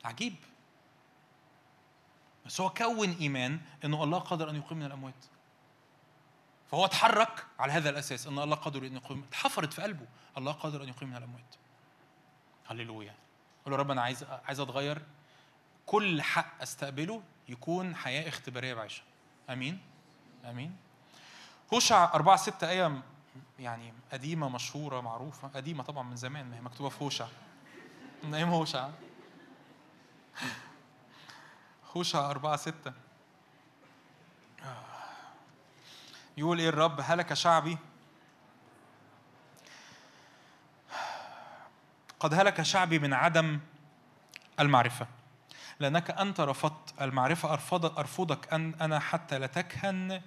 عجيب. 0.05 0.35
بس 2.45 2.61
هو 2.61 2.69
كون 2.69 3.11
إيمان 3.11 3.59
إنه 3.85 4.03
الله 4.03 4.19
قادر 4.19 4.49
أن 4.49 4.55
يقيم 4.55 4.77
من 4.77 4.85
الأموات. 4.85 5.25
فهو 6.71 6.85
اتحرك 6.85 7.45
على 7.59 7.71
هذا 7.71 7.89
الأساس 7.89 8.27
أن 8.27 8.39
الله 8.39 8.55
قادر 8.55 8.85
أن 8.85 8.95
يقيم 8.95 9.23
اتحفرت 9.29 9.73
في 9.73 9.81
قلبه 9.81 10.07
الله 10.37 10.51
قادر 10.51 10.83
أن 10.83 10.89
يقيم 10.89 11.09
من 11.09 11.15
الأموات. 11.15 11.55
هللويا. 12.67 13.15
قول 13.65 13.71
له 13.71 13.77
رب 13.77 13.91
أنا 13.91 14.01
عايز 14.01 14.23
عايز 14.23 14.59
أتغير؟ 14.59 15.01
كل 15.91 16.21
حق 16.21 16.61
أستقبله 16.61 17.21
يكون 17.49 17.95
حياة 17.95 18.29
اختبارية 18.29 18.73
بعيشها 18.73 19.03
آمين. 19.49 19.79
آمين. 20.45 20.77
هوشع 21.73 22.13
4 22.13 22.35
6 22.35 22.69
إيه 22.69 23.01
يعني 23.59 23.93
قديمة 24.11 24.49
مشهورة 24.49 25.01
معروفة. 25.01 25.47
قديمة 25.47 25.83
طبعا 25.83 26.03
من 26.03 26.15
زمان 26.15 26.49
ما 26.49 26.57
هي 26.57 26.61
مكتوبة 26.61 26.89
في 26.89 27.03
هوشع. 27.03 27.27
من 28.23 28.33
أيام 28.33 28.49
هوشع. 28.49 28.89
هوشع 31.95 32.31
4 32.31 32.55
6 32.55 32.93
يقول 36.37 36.59
إيه 36.59 36.69
الرب؟ 36.69 36.99
هلك 37.03 37.33
شعبي. 37.33 37.77
قد 42.19 42.33
هلك 42.33 42.61
شعبي 42.61 42.99
من 42.99 43.13
عدم 43.13 43.59
المعرفة. 44.59 45.07
لأنك 45.81 46.11
أنت 46.11 46.39
رفضت 46.39 47.01
المعرفة 47.01 47.53
أرفض 47.53 47.99
أرفضك 47.99 48.53
أن 48.53 48.73
أنا 48.81 48.99
حتى 48.99 49.39
لا 49.39 49.47
تكهن 49.47 50.21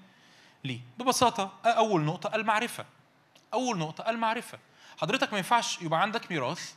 لي 0.65 0.81
ببساطة 0.99 1.53
أول 1.65 2.01
نقطة 2.01 2.35
المعرفة 2.35 2.85
أول 3.55 3.79
نقطة 3.79 4.11
المعرفة 4.11 4.59
حضرتك 5.01 5.33
ما 5.33 5.39
ينفعش 5.39 5.83
يبقى 5.83 6.03
عندك 6.03 6.31
ميراث 6.33 6.75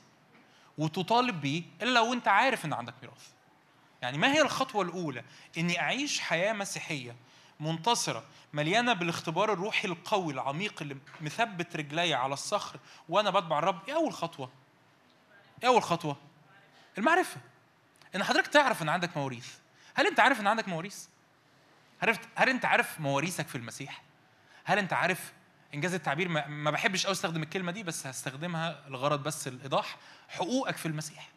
وتطالب 0.78 1.42
بيه 1.42 1.64
إلا 1.82 2.00
لو 2.00 2.14
أنت 2.14 2.28
عارف 2.28 2.66
إن 2.66 2.74
عندك 2.74 2.94
ميراث 3.02 3.28
يعني 4.02 4.18
ما 4.18 4.34
هي 4.34 4.42
الخطوة 4.42 4.82
الأولى؟ 4.82 5.24
إني 5.58 5.80
أعيش 5.82 6.20
حياة 6.20 6.54
مسيحية 6.54 7.16
منتصرة 7.60 8.24
مليانة 8.54 8.94
بالاختبار 8.94 9.54
الروحي 9.54 9.88
القوي 9.88 10.34
العميق 10.34 10.82
اللي 10.82 10.98
مثبت 11.22 11.76
رجلي 11.76 12.14
على 12.14 12.34
الصخر 12.34 12.80
وأنا 13.10 13.30
بتبع 13.30 13.60
الرب، 13.60 13.80
إيه 13.88 13.96
أول 13.96 14.14
خطوة؟ 14.14 14.50
إيه 15.64 15.70
أول 15.70 15.84
خطوة؟ 15.84 16.18
المعرفة. 16.98 17.42
إن 18.16 18.24
حضرتك 18.24 18.48
تعرف 18.48 18.82
إن 18.82 18.90
عندك 18.90 19.18
مواريث. 19.18 19.48
هل 19.96 20.08
أنت 20.08 20.20
عارف 20.20 20.40
إن 20.40 20.48
عندك 20.48 20.68
مواريث؟ 20.68 21.06
عرفت؟ 22.02 22.22
هل 22.36 22.50
أنت 22.50 22.66
عارف 22.66 23.00
مواريثك 23.00 23.48
في 23.48 23.56
المسيح؟ 23.56 24.02
هل 24.64 24.78
أنت 24.78 24.94
عارف 24.94 25.34
إنجاز 25.74 25.94
التعبير؟ 25.94 26.28
ما, 26.28 26.72
بحبش 26.72 27.06
أوي 27.06 27.14
أستخدم 27.14 27.44
الكلمة 27.44 27.72
دي 27.72 27.84
بس 27.84 28.08
هستخدمها 28.08 28.84
لغرض 28.88 29.24
بس 29.24 29.48
الإيضاح. 29.48 29.98
حقوقك 30.30 30.78
في 30.78 30.86
المسيح. 30.86 31.30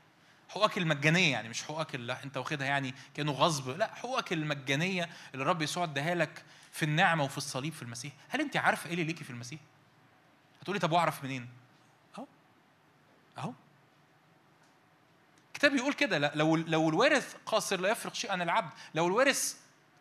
حقوقك 0.49 0.79
المجانية 0.79 1.33
يعني 1.33 1.49
مش 1.49 1.63
حقوقك 1.63 1.95
اللي 1.95 2.17
أنت 2.25 2.37
واخدها 2.37 2.67
يعني 2.67 2.95
كأنه 3.15 3.33
غصب. 3.33 3.69
لا 3.71 3.95
حقوقك 3.95 4.33
المجانية 4.33 5.09
اللي 5.35 5.43
الرب 5.43 5.63
يسوع 5.63 5.85
اداها 5.85 6.15
لك 6.15 6.45
في 6.73 6.83
النعمة 6.83 7.25
وفي 7.25 7.39
الصليب 7.39 7.73
في 7.73 7.83
المسيح. 7.83 8.13
هل 8.29 8.41
أنت 8.41 8.57
عارفة 8.57 8.87
إيه 8.87 8.93
اللي 8.93 9.05
ليكي 9.05 9.25
في 9.25 9.31
المسيح؟ 9.31 9.61
هتقولي 10.61 10.79
طب 10.81 10.93
وأعرف 10.93 11.25
منين؟ 11.25 11.49
أهو. 12.19 12.27
أهو. 13.39 13.53
الكتاب 15.61 15.73
بيقول 15.79 15.93
كده 15.93 16.33
لو 16.35 16.57
لو 16.57 16.89
الوارث 16.89 17.35
قاصر 17.47 17.81
لا 17.81 17.89
يفرق 17.91 18.15
شيء 18.15 18.31
عن 18.33 18.43
العبد 18.43 18.71
لو 18.95 19.07
الوارث 19.07 19.55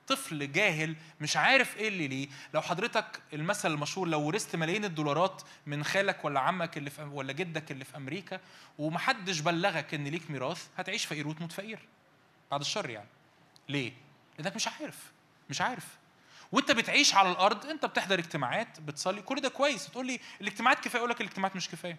طفل 0.07 0.52
جاهل 0.52 0.95
مش 1.22 1.38
عارف 1.38 1.77
إيه 1.77 1.88
اللي 1.88 2.07
ليه 2.07 2.27
لو 2.53 2.61
حضرتك 2.61 3.22
المثل 3.34 3.72
المشهور 3.72 4.07
لو 4.07 4.22
ورثت 4.22 4.56
ملايين 4.56 4.86
الدولارات 4.86 5.41
من 5.65 5.84
خالك 5.84 6.26
ولا 6.26 6.40
عمك 6.40 6.77
اللي 6.77 6.90
في 6.90 7.02
ولا 7.03 7.34
جدك 7.34 7.72
اللي 7.72 7.86
في 7.86 7.98
أمريكا 7.98 8.40
ومحدش 8.77 9.40
بلغك 9.40 9.94
إن 9.94 10.03
ليك 10.03 10.31
ميراث 10.31 10.68
هتعيش 10.77 11.06
فقير 11.06 11.27
وتموت 11.27 11.52
فقير 11.52 11.80
بعد 12.52 12.61
الشر 12.61 12.90
يعني. 12.90 13.10
ليه؟ 13.69 13.94
لأنك 14.38 14.56
مش 14.56 14.68
عارف 14.68 14.98
مش 15.49 15.61
عارف. 15.61 15.86
وأنت 16.52 16.72
بتعيش 16.72 17.15
على 17.15 17.31
الأرض 17.31 17.65
أنت 17.65 17.86
بتحضر 17.86 18.19
اجتماعات 18.19 18.80
بتصلي 18.80 19.22
كل 19.22 19.41
ده 19.41 19.49
كويس. 19.49 19.88
تقول 19.88 20.07
لي 20.07 20.19
الاجتماعات 20.41 20.80
كفاية؟ 20.80 20.99
أقول 20.99 21.10
لك 21.10 21.22
الاجتماعات 21.22 21.56
مش 21.56 21.69
كفاية. 21.69 21.98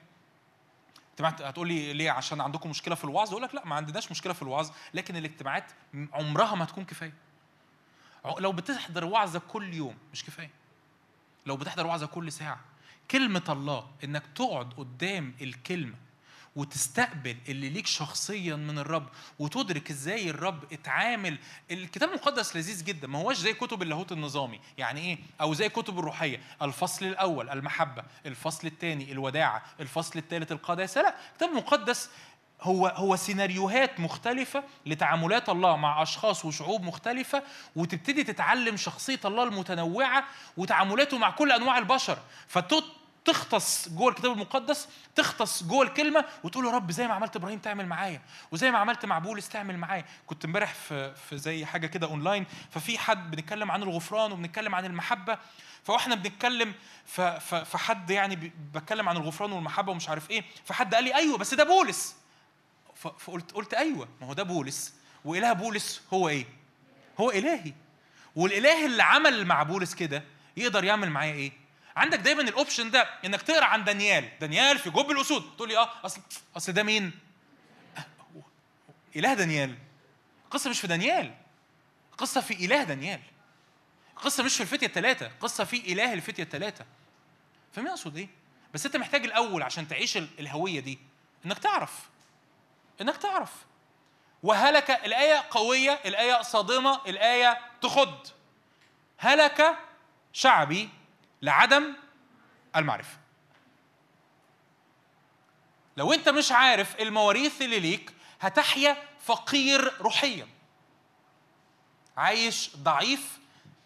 اجتماعات 1.10 1.42
هتقول 1.42 1.68
لي 1.68 1.92
ليه؟ 1.92 2.10
عشان 2.10 2.40
عندكم 2.40 2.70
مشكلة 2.70 2.94
في 2.94 3.04
الوعظ؟ 3.04 3.30
أقول 3.30 3.42
لك 3.42 3.54
لا 3.54 3.66
ما 3.66 3.74
عندناش 3.74 4.10
مشكلة 4.10 4.32
في 4.32 4.42
الوعظ 4.42 4.70
لكن 4.94 5.16
الاجتماعات 5.16 5.64
عمرها 6.12 6.54
ما 6.54 6.64
تكون 6.64 6.84
كفاية. 6.84 7.12
لو 8.38 8.52
بتحضر 8.52 9.04
وعظة 9.04 9.38
كل 9.48 9.74
يوم 9.74 9.96
مش 10.12 10.24
كفاية. 10.24 10.50
لو 11.46 11.56
بتحضر 11.56 11.86
وعظة 11.86 12.06
كل 12.06 12.32
ساعة 12.32 12.60
كلمة 13.10 13.42
الله 13.48 13.86
إنك 14.04 14.22
تقعد 14.34 14.72
قدام 14.72 15.34
الكلمة 15.40 15.94
وتستقبل 16.56 17.36
اللي 17.48 17.68
ليك 17.68 17.86
شخصيا 17.86 18.56
من 18.56 18.78
الرب 18.78 19.06
وتدرك 19.39 19.90
إزاي 19.90 20.31
الرب 20.31 20.72
اتعامل. 20.72 21.39
الكتاب 21.70 22.09
المقدس 22.09 22.56
لذيذ 22.56 22.85
جدا. 22.85 23.06
ما 23.09 23.18
هوش 23.18 23.36
زي 23.36 23.55
كتب 23.55 23.82
اللاهوت 23.82 24.12
النظامي. 24.12 24.60
يعني 24.78 25.01
إيه؟ 25.01 25.18
أو 25.40 25.55
زي 25.55 25.68
كتب 25.68 25.98
الروحية. 25.98 26.40
الفصل 26.62 27.06
الأول 27.06 27.51
المحبة. 27.51 28.02
الفصل 28.27 28.66
الثاني 28.66 29.12
الوداعة. 29.12 29.62
الفصل 29.81 30.18
الثالث 30.18 30.52
القداسة. 30.52 31.02
لا 31.02 31.14
الكتاب 31.32 31.48
المقدس 31.51 32.10
هو 32.62 32.86
هو 32.86 33.16
سيناريوهات 33.16 34.01
مختلفة 34.01 34.64
لتعاملات 34.86 35.48
الله 35.48 35.77
مع 35.77 36.02
أشخاص 36.02 36.44
وشعوب 36.44 36.82
مختلفة 36.82 37.43
وتبتدي 37.77 38.24
تتعلم 38.24 38.77
شخصية 38.77 39.20
الله 39.24 39.43
المتنوعة 39.43 40.24
وتعاملاته 40.56 41.18
مع 41.18 41.31
كل 41.31 41.52
أنواع 41.52 41.78
البشر. 41.78 42.18
فتختص 43.24 43.88
جوه 43.88 44.09
الكتاب 44.09 44.32
المقدس 44.32 44.88
تختص 45.14 45.62
جوه 45.64 45.82
الكلمة 45.82 46.24
وتقول 46.44 46.66
يا 46.66 46.70
رب 46.70 46.90
زي 46.90 47.09
ما 47.09 47.14
عملت 47.14 47.36
إبراهيم 47.36 47.59
تعمل 47.59 47.86
معايا 47.86 48.22
وزي 48.52 48.70
ما 48.70 48.78
عملت 48.78 49.06
مع 49.06 49.18
بولس 49.18 49.48
تعمل 49.48 49.76
معايا 49.76 50.05
كنت 50.26 50.44
امبارح 50.44 50.74
في 50.74 51.14
في 51.14 51.38
زي 51.38 51.64
حاجة 51.66 51.86
كده 51.86 52.06
أونلاين 52.06 52.47
ففي 52.70 52.98
حد 52.98 53.30
بنتكلم 53.30 53.70
عن 53.70 53.82
الغفران 53.82 54.32
وبنتكلم 54.32 54.74
عن 54.74 54.84
المحبة 54.84 55.38
فاحنا 55.84 56.14
بنتكلم 56.14 56.74
فحد 57.64 58.10
يعني 58.10 58.52
بتكلم 58.74 59.09
عن 59.09 59.16
الغفران 59.16 59.52
والمحبة 59.52 59.92
ومش 59.92 60.09
عارف 60.09 60.30
إيه 60.30 60.44
فحد 60.64 60.94
قال 60.94 61.05
لي 61.05 61.14
أيوه 61.14 61.38
بس 61.38 61.55
ده 61.55 61.64
بولس 61.64 62.16
فقلت 63.18 63.52
قلت 63.52 63.74
أيوه 63.74 64.09
ما 64.20 64.26
هو 64.26 64.32
ده 64.32 64.42
بولس 64.42 64.94
وإله 65.24 65.52
بولس 65.52 66.02
هو 66.12 66.28
إيه؟ 66.28 66.47
هو 67.20 67.30
إلهي 67.30 67.72
والإله 68.36 68.86
اللي 68.86 69.02
عمل 69.02 69.47
مع 69.47 69.62
بولس 69.62 69.94
كده 69.94 70.24
يقدر 70.56 70.84
يعمل 70.84 71.10
معايا 71.10 71.34
إيه؟ 71.34 71.59
عندك 71.96 72.18
دايما 72.18 72.42
الأوبشن 72.42 72.90
ده 72.90 73.02
إنك 73.24 73.42
تقرأ 73.42 73.64
عن 73.64 73.84
دانيال. 73.84 74.38
دانيال 74.40 74.78
في 74.78 74.90
جب 74.90 75.10
الأسود. 75.10 75.56
تقول 75.56 75.68
لي 75.68 75.78
آه 75.78 75.90
أصل 76.04 76.20
أصل 76.56 76.72
ده 76.72 76.82
مين؟ 76.82 77.12
إله 79.16 79.34
دانيال. 79.34 79.78
القصة 80.44 80.70
مش 80.70 80.80
في 80.80 80.86
دانيال. 80.86 81.34
القصة 82.12 82.40
في 82.40 82.54
إله 82.64 82.82
دانيال. 82.82 83.20
القصة 84.16 84.42
مش 84.44 84.54
في 84.56 84.60
الفتية 84.62 84.86
الثلاثه 84.86 85.26
القصة 85.26 85.64
في 85.64 85.92
إله 85.92 86.12
الفتية 86.12 86.42
الثلاثه 86.42 86.84
فاهمين 87.72 87.90
أقصد 87.90 88.16
إيه؟ 88.16 88.28
بس 88.74 88.86
أنت 88.86 88.96
محتاج 88.96 89.24
الأول 89.24 89.62
عشان 89.62 89.88
تعيش 89.88 90.16
ال- 90.16 90.28
الهوية 90.40 90.80
دي 90.80 90.98
إنك 91.46 91.58
تعرف. 91.58 92.08
إنك 93.00 93.16
تعرف. 93.16 93.52
وهلك 94.42 94.90
الآية 94.90 95.44
قوية 95.50 96.00
الآية 96.04 96.42
صادمة 96.42 97.00
الآية 97.06 97.58
تخض. 97.82 98.26
هلك 99.18 99.76
شعبي 100.32 100.88
لعدم 101.42 101.94
المعرفة. 102.76 103.18
لو 105.96 106.12
انت 106.12 106.28
مش 106.28 106.52
عارف 106.52 107.00
المواريث 107.00 107.62
اللي 107.62 107.80
ليك 107.80 108.12
هتحيا 108.40 108.96
فقير 109.20 109.92
روحيا. 110.00 110.48
عايش 112.16 112.76
ضعيف 112.76 113.38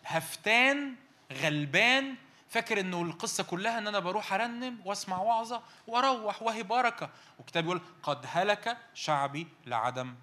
هفتان 0.04 0.94
غلبان. 1.32 2.14
فاكر 2.48 2.80
إنه 2.80 3.02
القصة 3.02 3.44
كلها 3.44 3.78
إن 3.78 3.86
أنا 3.86 3.98
بروح 3.98 4.32
أرنم 4.32 4.80
وأسمع 4.84 5.18
وعظة 5.18 5.62
وأروح 5.86 6.42
وهي 6.42 6.62
بركه 6.62 7.10
والكتاب 7.38 7.64
يقول 7.64 7.80
قد 8.02 8.26
هلك 8.32 8.78
شعبي 8.94 9.46
لعدم 9.66 10.14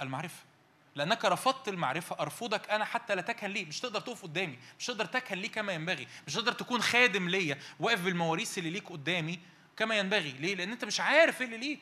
المعرفة. 0.00 0.49
لأنك 0.94 1.24
رفضت 1.24 1.68
المعرفة 1.68 2.16
أرفضك 2.20 2.70
أنا 2.70 2.84
حتى 2.84 3.14
لا 3.14 3.22
تكهن 3.22 3.50
لي 3.50 3.64
مش 3.64 3.80
تقدر 3.80 4.00
تقف 4.00 4.22
قدامي 4.22 4.58
مش 4.78 4.86
تقدر 4.86 5.04
تكهن 5.04 5.38
لي 5.38 5.48
كما 5.48 5.72
ينبغي 5.72 6.06
مش 6.26 6.34
تقدر 6.34 6.52
تكون 6.52 6.82
خادم 6.82 7.28
ليا 7.28 7.58
واقف 7.80 8.00
بالمواريث 8.00 8.58
اللي 8.58 8.70
ليك 8.70 8.88
قدامي 8.88 9.38
كما 9.76 9.94
ينبغي 9.98 10.30
ليه؟ 10.32 10.54
لأن 10.54 10.72
أنت 10.72 10.84
مش 10.84 11.00
عارف 11.00 11.40
إيه 11.40 11.46
اللي 11.46 11.56
ليك. 11.58 11.80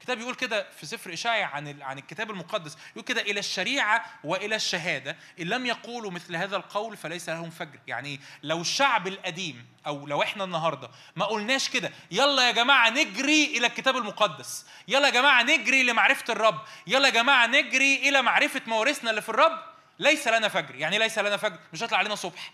الكتاب 0.00 0.20
يقول 0.20 0.34
كده 0.34 0.70
في 0.70 0.86
سفر 0.86 1.12
إشاعيا 1.12 1.44
عن 1.44 1.82
عن 1.82 1.98
الكتاب 1.98 2.30
المقدس 2.30 2.76
يقول 2.92 3.04
كده 3.04 3.20
إلى 3.20 3.40
الشريعة 3.40 4.04
وإلى 4.24 4.56
الشهادة 4.56 5.16
إن 5.40 5.46
لم 5.46 5.66
يقولوا 5.66 6.10
مثل 6.10 6.36
هذا 6.36 6.56
القول 6.56 6.96
فليس 6.96 7.28
لهم 7.28 7.50
فجر. 7.50 7.78
يعني؟ 7.86 8.20
لو 8.42 8.60
الشعب 8.60 9.06
القديم 9.06 9.66
أو 9.86 10.06
لو 10.06 10.22
إحنا 10.22 10.44
النهاردة 10.44 10.90
ما 11.16 11.24
قلناش 11.24 11.68
كده 11.68 11.92
يلا 12.10 12.46
يا 12.46 12.52
جماعة 12.52 12.90
نجري 12.90 13.44
إلى 13.44 13.66
الكتاب 13.66 13.96
المقدس 13.96 14.66
يلا 14.88 15.06
يا 15.08 15.12
جماعة 15.12 15.42
نجري 15.42 15.82
لمعرفة 15.82 16.32
الرب 16.32 16.60
يلا 16.86 17.08
يا 17.08 17.12
جماعة 17.12 17.46
نجري 17.46 18.08
إلى 18.08 18.22
معرفة 18.22 18.62
موارثنا 18.66 19.10
اللي 19.10 19.22
في 19.22 19.28
الرب 19.28 19.58
ليس 19.98 20.28
لنا 20.28 20.48
فجر. 20.48 20.74
يعني 20.74 20.98
ليس 20.98 21.18
لنا 21.18 21.36
فجر 21.36 21.58
مش 21.72 21.82
هيطلع 21.82 21.98
علينا 21.98 22.14
صبح. 22.14 22.52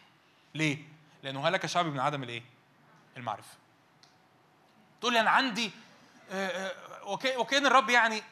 ليه؟ 0.55 0.79
لأنه 1.23 1.49
هلك 1.49 1.67
شعبي 1.67 1.91
من 1.91 2.01
عدم 2.01 2.23
الإيه 2.23 2.43
المعرفة. 3.17 3.57
تقول 5.01 5.13
لي 5.13 5.21
أنا 5.21 5.31
عندي 5.31 5.71
وكأن 7.07 7.67
الرب 7.67 7.91
يعني 7.91 8.23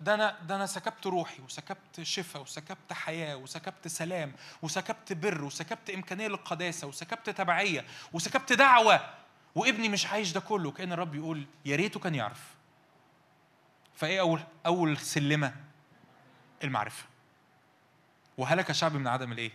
ده 0.00 0.14
أنا 0.14 0.36
ده 0.48 0.56
أنا 0.56 0.66
سكبت 0.66 1.06
روحي 1.06 1.42
وسكبت 1.42 2.02
شفاء 2.02 2.42
وسكبت 2.42 2.92
حياة 2.92 3.36
وسكبت 3.36 3.88
سلام 3.88 4.32
وسكبت 4.62 5.12
بر 5.12 5.44
وسكبت 5.44 5.90
إمكانية 5.90 6.28
للقداسة 6.28 6.86
وسكبت 6.86 7.30
تبعية 7.30 7.84
وسكبت 8.12 8.52
دعوة. 8.52 9.00
وابني 9.54 9.88
مش 9.88 10.06
عايش 10.06 10.32
ده 10.32 10.40
كله. 10.40 10.70
كان 10.70 10.92
الرب 10.92 11.14
يقول 11.14 11.46
يا 11.64 11.76
ريته 11.76 12.00
كان 12.00 12.14
يعرف. 12.14 12.54
فإيه 13.94 14.20
أول 14.20 14.40
أول 14.66 14.98
سلمة؟ 14.98 15.54
المعرفة. 16.64 17.04
وهلك 18.38 18.72
شعبي 18.72 18.98
من 18.98 19.08
عدم 19.08 19.32
الإيه؟ 19.32 19.52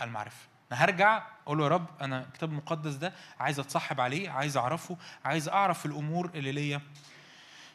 المعرفة. 0.00 0.46
أنا 0.72 0.84
هرجع 0.84 1.22
أقول 1.46 1.58
له 1.58 1.64
يا 1.64 1.68
رب 1.68 1.86
أنا 2.00 2.22
الكتاب 2.22 2.50
المقدس 2.50 2.94
ده 2.94 3.12
عايز 3.40 3.60
أتصاحب 3.60 4.00
عليه 4.00 4.30
عايز 4.30 4.56
أعرفه 4.56 4.96
عايز 5.24 5.48
أعرف 5.48 5.86
الأمور 5.86 6.30
اللي 6.34 6.52
ليا. 6.52 6.80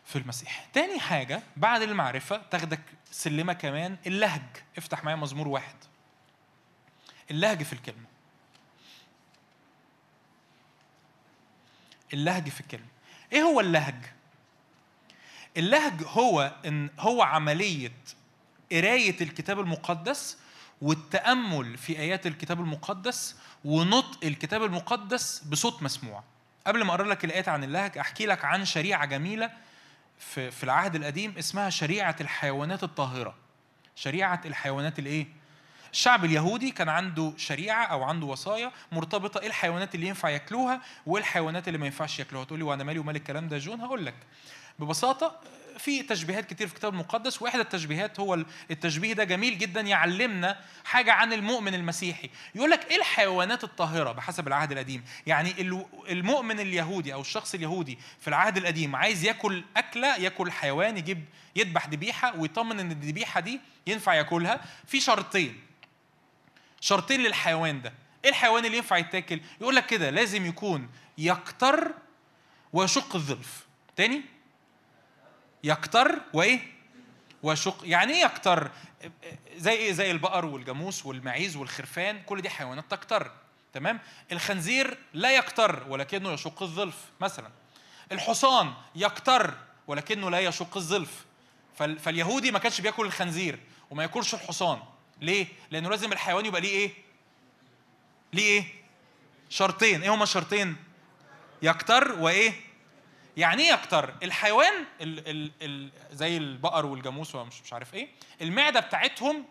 في 0.05 0.17
المسيح. 0.17 0.67
تاني 0.73 0.99
حاجة 0.99 1.41
بعد 1.57 1.81
المعرفة 1.81 2.41
تاخدك 2.51 2.81
سلمة 3.11 3.53
كمان 3.53 3.97
اللهج. 4.07 4.41
افتح 4.77 5.03
معايا 5.03 5.17
مزمور 5.17 5.47
واحد. 5.47 5.75
اللهج 7.31 7.63
في 7.63 7.73
الكلمة. 7.73 8.05
اللهج 12.13 12.49
في 12.49 12.61
الكلمة. 12.61 12.87
إيه 13.33 13.41
هو 13.41 13.59
اللهج؟ 13.59 13.95
اللهج 15.57 16.03
هو 16.03 16.55
إن 16.65 16.89
هو 16.99 17.21
عملية 17.21 17.91
قراية 18.71 19.21
الكتاب 19.21 19.59
المقدس 19.59 20.37
والتأمل 20.81 21.77
في 21.77 21.99
آيات 21.99 22.27
الكتاب 22.27 22.59
المقدس 22.59 23.35
ونطق 23.65 24.19
الكتاب 24.23 24.63
المقدس 24.63 25.39
بصوت 25.39 25.83
مسموع. 25.83 26.23
قبل 26.67 26.83
ما 26.83 26.93
أقرأ 26.93 27.07
لك 27.07 27.25
الآيات 27.25 27.49
عن 27.49 27.63
اللهج 27.63 27.97
أحكي 27.97 28.25
لك 28.25 28.45
عن 28.45 28.65
شريعة 28.65 29.05
جميلة 29.05 29.51
في 30.21 30.51
في 30.51 30.63
العهد 30.63 30.95
القديم 30.95 31.33
اسمها 31.37 31.69
شريعة 31.69 32.15
الحيوانات 32.21 32.83
الطاهرة. 32.83 33.35
شريعة 33.95 34.41
الحيوانات 34.45 34.99
الإيه؟ 34.99 35.27
الشعب 35.91 36.25
اليهودي 36.25 36.71
كان 36.71 36.89
عنده 36.89 37.33
شريعة 37.37 37.85
أو 37.85 38.03
عنده 38.03 38.25
وصايا 38.25 38.71
مرتبطة 38.91 39.39
إيه 39.39 39.47
الحيوانات 39.47 39.95
اللي 39.95 40.07
ينفع 40.07 40.29
ياكلوها 40.29 40.81
وإيه 41.05 41.23
الحيوانات 41.23 41.67
اللي 41.67 41.79
ما 41.79 41.85
ينفعش 41.85 42.19
ياكلوها. 42.19 42.45
تقول 42.45 42.59
لي 42.59 42.65
وأنا 42.65 42.83
مالي 42.83 42.99
ومال 42.99 43.15
الكلام 43.15 43.47
ده 43.47 43.57
جون؟ 43.57 43.81
هقول 43.81 44.05
لك. 44.05 44.15
ببساطة 44.79 45.39
في 45.81 46.03
تشبيهات 46.03 46.45
كتير 46.49 46.67
في 46.67 46.73
الكتاب 46.73 46.93
المقدس 46.93 47.41
وإحدى 47.41 47.61
التشبيهات 47.61 48.19
هو 48.19 48.43
التشبيه 48.71 49.13
ده 49.13 49.23
جميل 49.23 49.57
جدا 49.57 49.81
يعلمنا 49.81 50.59
حاجة 50.85 51.13
عن 51.13 51.33
المؤمن 51.33 51.73
المسيحي. 51.73 52.29
يقول 52.55 52.69
لك 52.71 52.91
إيه 52.91 52.97
الحيوانات 52.97 53.63
الطاهرة 53.63 54.11
بحسب 54.11 54.47
العهد 54.47 54.71
القديم؟ 54.71 55.03
يعني 55.27 55.51
ال- 55.61 55.85
المؤمن 56.09 56.59
اليهودي 56.59 57.13
أو 57.13 57.21
الشخص 57.21 57.53
اليهودي 57.53 57.99
في 58.19 58.27
العهد 58.27 58.57
القديم 58.57 58.95
عايز 58.95 59.23
ياكل 59.23 59.63
أكلة 59.77 60.15
ياكل 60.17 60.51
حيوان 60.51 60.97
يجيب 60.97 61.25
يذبح 61.55 61.87
ذبيحة 61.87 62.35
ويطمن 62.39 62.79
إن 62.79 62.91
الذبيحة 62.91 63.39
دي 63.39 63.59
ينفع 63.87 64.13
ياكلها. 64.13 64.61
في 64.87 64.99
شرطين. 64.99 65.59
شرطين 66.81 67.21
للحيوان 67.21 67.81
ده. 67.81 67.93
إيه 68.25 68.29
الحيوان 68.29 68.65
اللي 68.65 68.77
ينفع 68.77 68.97
يتاكل؟ 68.97 69.39
يقول 69.61 69.75
لك 69.75 69.85
كده 69.85 70.09
لازم 70.09 70.45
يكون 70.45 70.89
يكتر 71.17 71.91
ويشق 72.73 73.15
الظلف. 73.15 73.65
تاني؟ 73.95 74.21
يكتر 75.63 76.21
وإيه؟ 76.33 76.59
ويشق 77.43 77.77
يعني 77.83 78.13
إيه 78.13 78.25
يكتر؟ 78.25 78.71
زي 79.55 79.71
إيه؟ 79.71 79.91
زي 79.91 80.11
البقر 80.11 80.45
والجاموس 80.45 81.05
والمعيز 81.05 81.55
والخرفان 81.55 82.21
كل 82.23 82.41
دي 82.41 82.49
حيوانات 82.49 82.85
تكتر 82.89 83.31
تمام؟ 83.73 83.99
الخنزير 84.31 84.97
لا 85.13 85.35
يكتر 85.35 85.83
ولكنه 85.89 86.31
يشق 86.31 86.63
الظلف 86.63 86.95
مثلا. 87.21 87.49
الحصان 88.11 88.73
يكتر 88.95 89.53
ولكنه 89.87 90.29
لا 90.29 90.39
يشق 90.39 90.77
الظلف. 90.77 91.25
فال- 91.77 91.99
فاليهودي 91.99 92.51
ما 92.51 92.59
كانش 92.59 92.81
بياكل 92.81 93.05
الخنزير 93.05 93.59
وما 93.91 94.03
ياكلش 94.03 94.33
الحصان. 94.33 94.79
ليه؟ 95.21 95.47
لأنه 95.71 95.89
لازم 95.89 96.13
الحيوان 96.13 96.45
يبقى 96.45 96.61
ليه 96.61 96.69
إيه؟ 96.69 96.91
ليه 98.33 98.43
إيه؟ 98.43 98.63
شرطين. 99.49 100.01
إيه 100.01 100.13
هما 100.13 100.23
الشرطين 100.23 100.75
يكتر 101.61 102.11
وإيه؟ 102.19 102.53
يعني 103.37 103.63
إيه 103.63 103.73
يكتر 103.73 104.13
الحيوان 104.23 104.73
ال 105.01 105.27
ال 105.29 105.51
ال 105.61 105.89
زي 106.11 106.37
البقر 106.37 106.85
والجاموس 106.85 107.35
ومش 107.35 107.61
مش 107.61 107.73
عارف 107.73 107.93
إيه 107.93 108.07
المعدة 108.41 108.79
بتاعتهم 108.79 109.45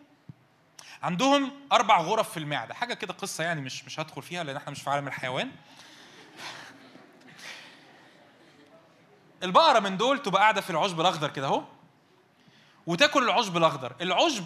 عندهم 1.03 1.51
أربع 1.73 2.01
غرف 2.01 2.31
في 2.31 2.37
المعدة. 2.37 2.75
حاجة 2.75 2.95
كده 2.95 3.13
قصة 3.15 3.45
يعني 3.45 3.61
مش 3.61 3.85
مش 3.85 4.01
هدخل 4.01 4.23
فيها 4.23 4.45
لأن 4.45 4.57
إحنا 4.57 4.71
مش 4.71 4.83
في 4.83 4.91
عالم 4.91 5.09
الحيوان. 5.09 5.51
البقرة 9.43 9.79
من 9.79 9.97
دول 9.97 10.19
تبقى 10.19 10.43
قاعدة 10.43 10.61
في 10.61 10.71
العشب 10.71 11.01
الأخضر 11.01 11.31
كده 11.31 11.47
أهو 11.47 11.65
وتاكل 12.87 13.23
العشب 13.23 13.57
الأخضر. 13.57 13.97
العشب 14.01 14.45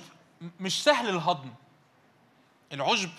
مش 0.61 0.83
سهل 0.85 1.09
الهضم. 1.09 1.55
العشب 2.73 3.11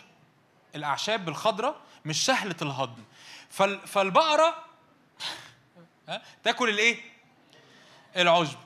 الأعشاب 0.75 1.29
الخضراء 1.29 1.75
مش 2.05 2.25
سهله 2.25 2.55
الهضم. 2.61 3.03
فال 3.49 3.87
فالبقرة 3.87 4.64
ها؟ 6.09 6.21
تاكل 6.43 6.69
الايه؟ 6.69 6.97
العشب. 8.17 8.57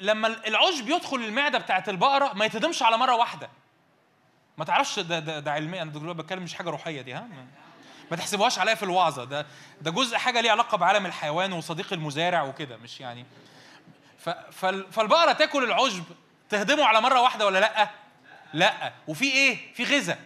لما 0.00 0.26
العشب 0.46 0.88
يدخل 0.88 1.16
المعدة 1.16 1.58
بتاعت 1.58 1.88
البقرة 1.88 2.32
ما 2.32 2.44
يتهضمش 2.44 2.82
على 2.82 2.98
مرة 2.98 3.14
واحدة. 3.14 3.50
ما 4.58 4.64
تعرفش 4.64 4.98
ده 4.98 5.18
ده, 5.18 5.38
ده 5.40 5.52
علميا 5.52 5.82
أنا 5.82 5.90
دلوقتي 5.90 6.22
بتكلم 6.22 6.42
مش 6.42 6.54
حاجة 6.54 6.70
روحية 6.70 7.00
دي 7.02 7.14
ها؟ 7.14 7.28
ما, 8.10 8.16
تحسبوهاش 8.16 8.58
عليا 8.58 8.74
في 8.74 8.82
الوعظة. 8.82 9.24
ده 9.24 9.46
ده 9.80 9.90
جزء 9.90 10.16
حاجة 10.16 10.40
ليها 10.40 10.52
علاقة 10.52 10.76
بعالم 10.76 11.06
الحيوان 11.06 11.52
وصديق 11.52 11.92
المزارع 11.92 12.42
وكده 12.42 12.76
مش 12.76 13.00
يعني. 13.00 13.26
فالبقرة 14.90 15.32
تاكل 15.32 15.64
العشب 15.64 16.04
تهضمه 16.48 16.84
على 16.84 17.00
مرة 17.00 17.20
واحدة 17.20 17.46
ولا 17.46 17.58
لأ؟ 17.58 17.90
لأ. 18.52 18.92
وفي 19.08 19.24
إيه؟ 19.24 19.74
في 19.74 19.84
غذاء. 19.84 20.18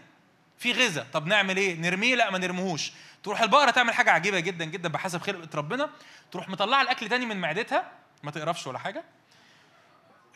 في 0.59 0.73
غذاء. 0.73 1.07
طب 1.13 1.27
نعمل 1.27 1.57
إيه؟ 1.57 1.77
نرميه؟ 1.81 2.15
لا 2.15 2.31
ما 2.31 2.39
نرميهوش. 2.39 2.93
تروح 3.23 3.41
البقرة 3.43 3.71
تعمل 3.71 3.95
حاجة 3.95 4.11
عجيبة 4.11 4.41
جدا 4.41 4.65
جدا 4.65 4.89
بحسب 4.89 5.21
خلقة 5.23 5.49
ربنا. 5.55 5.91
تروح 6.33 6.49
مطلعة 6.49 6.83
الأكل 6.83 7.09
تاني 7.09 7.27
من 7.27 7.37
معدتها 7.37 7.93
ما 8.23 8.31
تقرفش 8.31 8.67
ولا 8.67 8.79
حاجة 8.79 9.05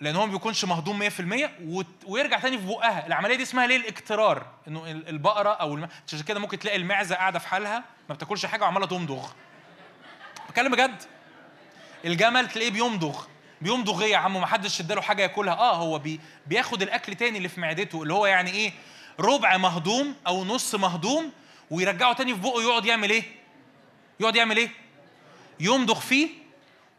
لأن 0.01 0.17
هو 0.17 0.27
ما 0.27 0.33
بيكونش 0.33 0.65
مهضوم 0.65 0.99
100% 0.99 1.51
وت- 1.65 1.87
ويرجع 2.07 2.39
تاني 2.39 2.59
في 2.59 2.67
بقها. 2.67 3.07
العملية 3.07 3.37
دي 3.37 3.43
اسمها 3.43 3.67
ليه؟ 3.67 3.77
الاكترار 3.77 4.47
إنه 4.69 4.91
ال- 4.91 5.09
البقرة 5.09 5.51
أو 5.51 5.75
الم... 5.75 5.89
عشان 6.09 6.21
كده 6.23 6.41
ممكن 6.41 6.59
تلاقي 6.59 6.77
المعزة 6.77 7.15
قاعدة 7.15 7.39
في 7.39 7.49
حالها 7.49 7.85
ما 8.09 8.15
بتاكلش 8.15 8.47
حاجة 8.47 8.63
وعمالة 8.65 8.87
تمضغ 8.87 9.31
بتكلم 10.49 10.73
بجد؟ 10.73 11.03
الجمل 12.05 12.49
تلاقيه 12.49 12.71
بيمضغ 12.71 13.25
بيمضغ 13.61 14.03
إيه 14.03 14.13
يا 14.13 14.17
عم 14.17 14.41
ما 14.41 14.47
حدش 14.47 14.81
اداله 14.81 15.01
حاجة 15.01 15.23
ياكلها. 15.23 15.55
آه 15.55 15.77
هو 15.77 15.99
بي 15.99 16.21
بياخد 16.47 16.83
الأكل 16.83 17.15
تاني 17.15 17.39
اللي 17.39 17.49
في 17.49 17.61
معدته 17.61 18.03
اللي 18.03 18.15
هو 18.15 18.27
يعني 18.27 18.51
إيه؟ 18.51 18.73
ربع 19.21 19.57
مهضوم 19.57 20.15
أو 20.27 20.45
نص 20.45 20.75
مهضوم 20.75 21.33
ويرجعه 21.71 22.13
تاني 22.13 22.35
في 22.35 22.41
بقه 22.41 22.63
يقعد 22.63 22.85
يعمل 22.85 23.11
إيه؟ 23.11 23.23
يقعد 24.21 24.37
يعمل 24.37 24.57
إيه؟ 24.57 24.71
يمضغ 25.61 26.01
فيه 26.01 26.29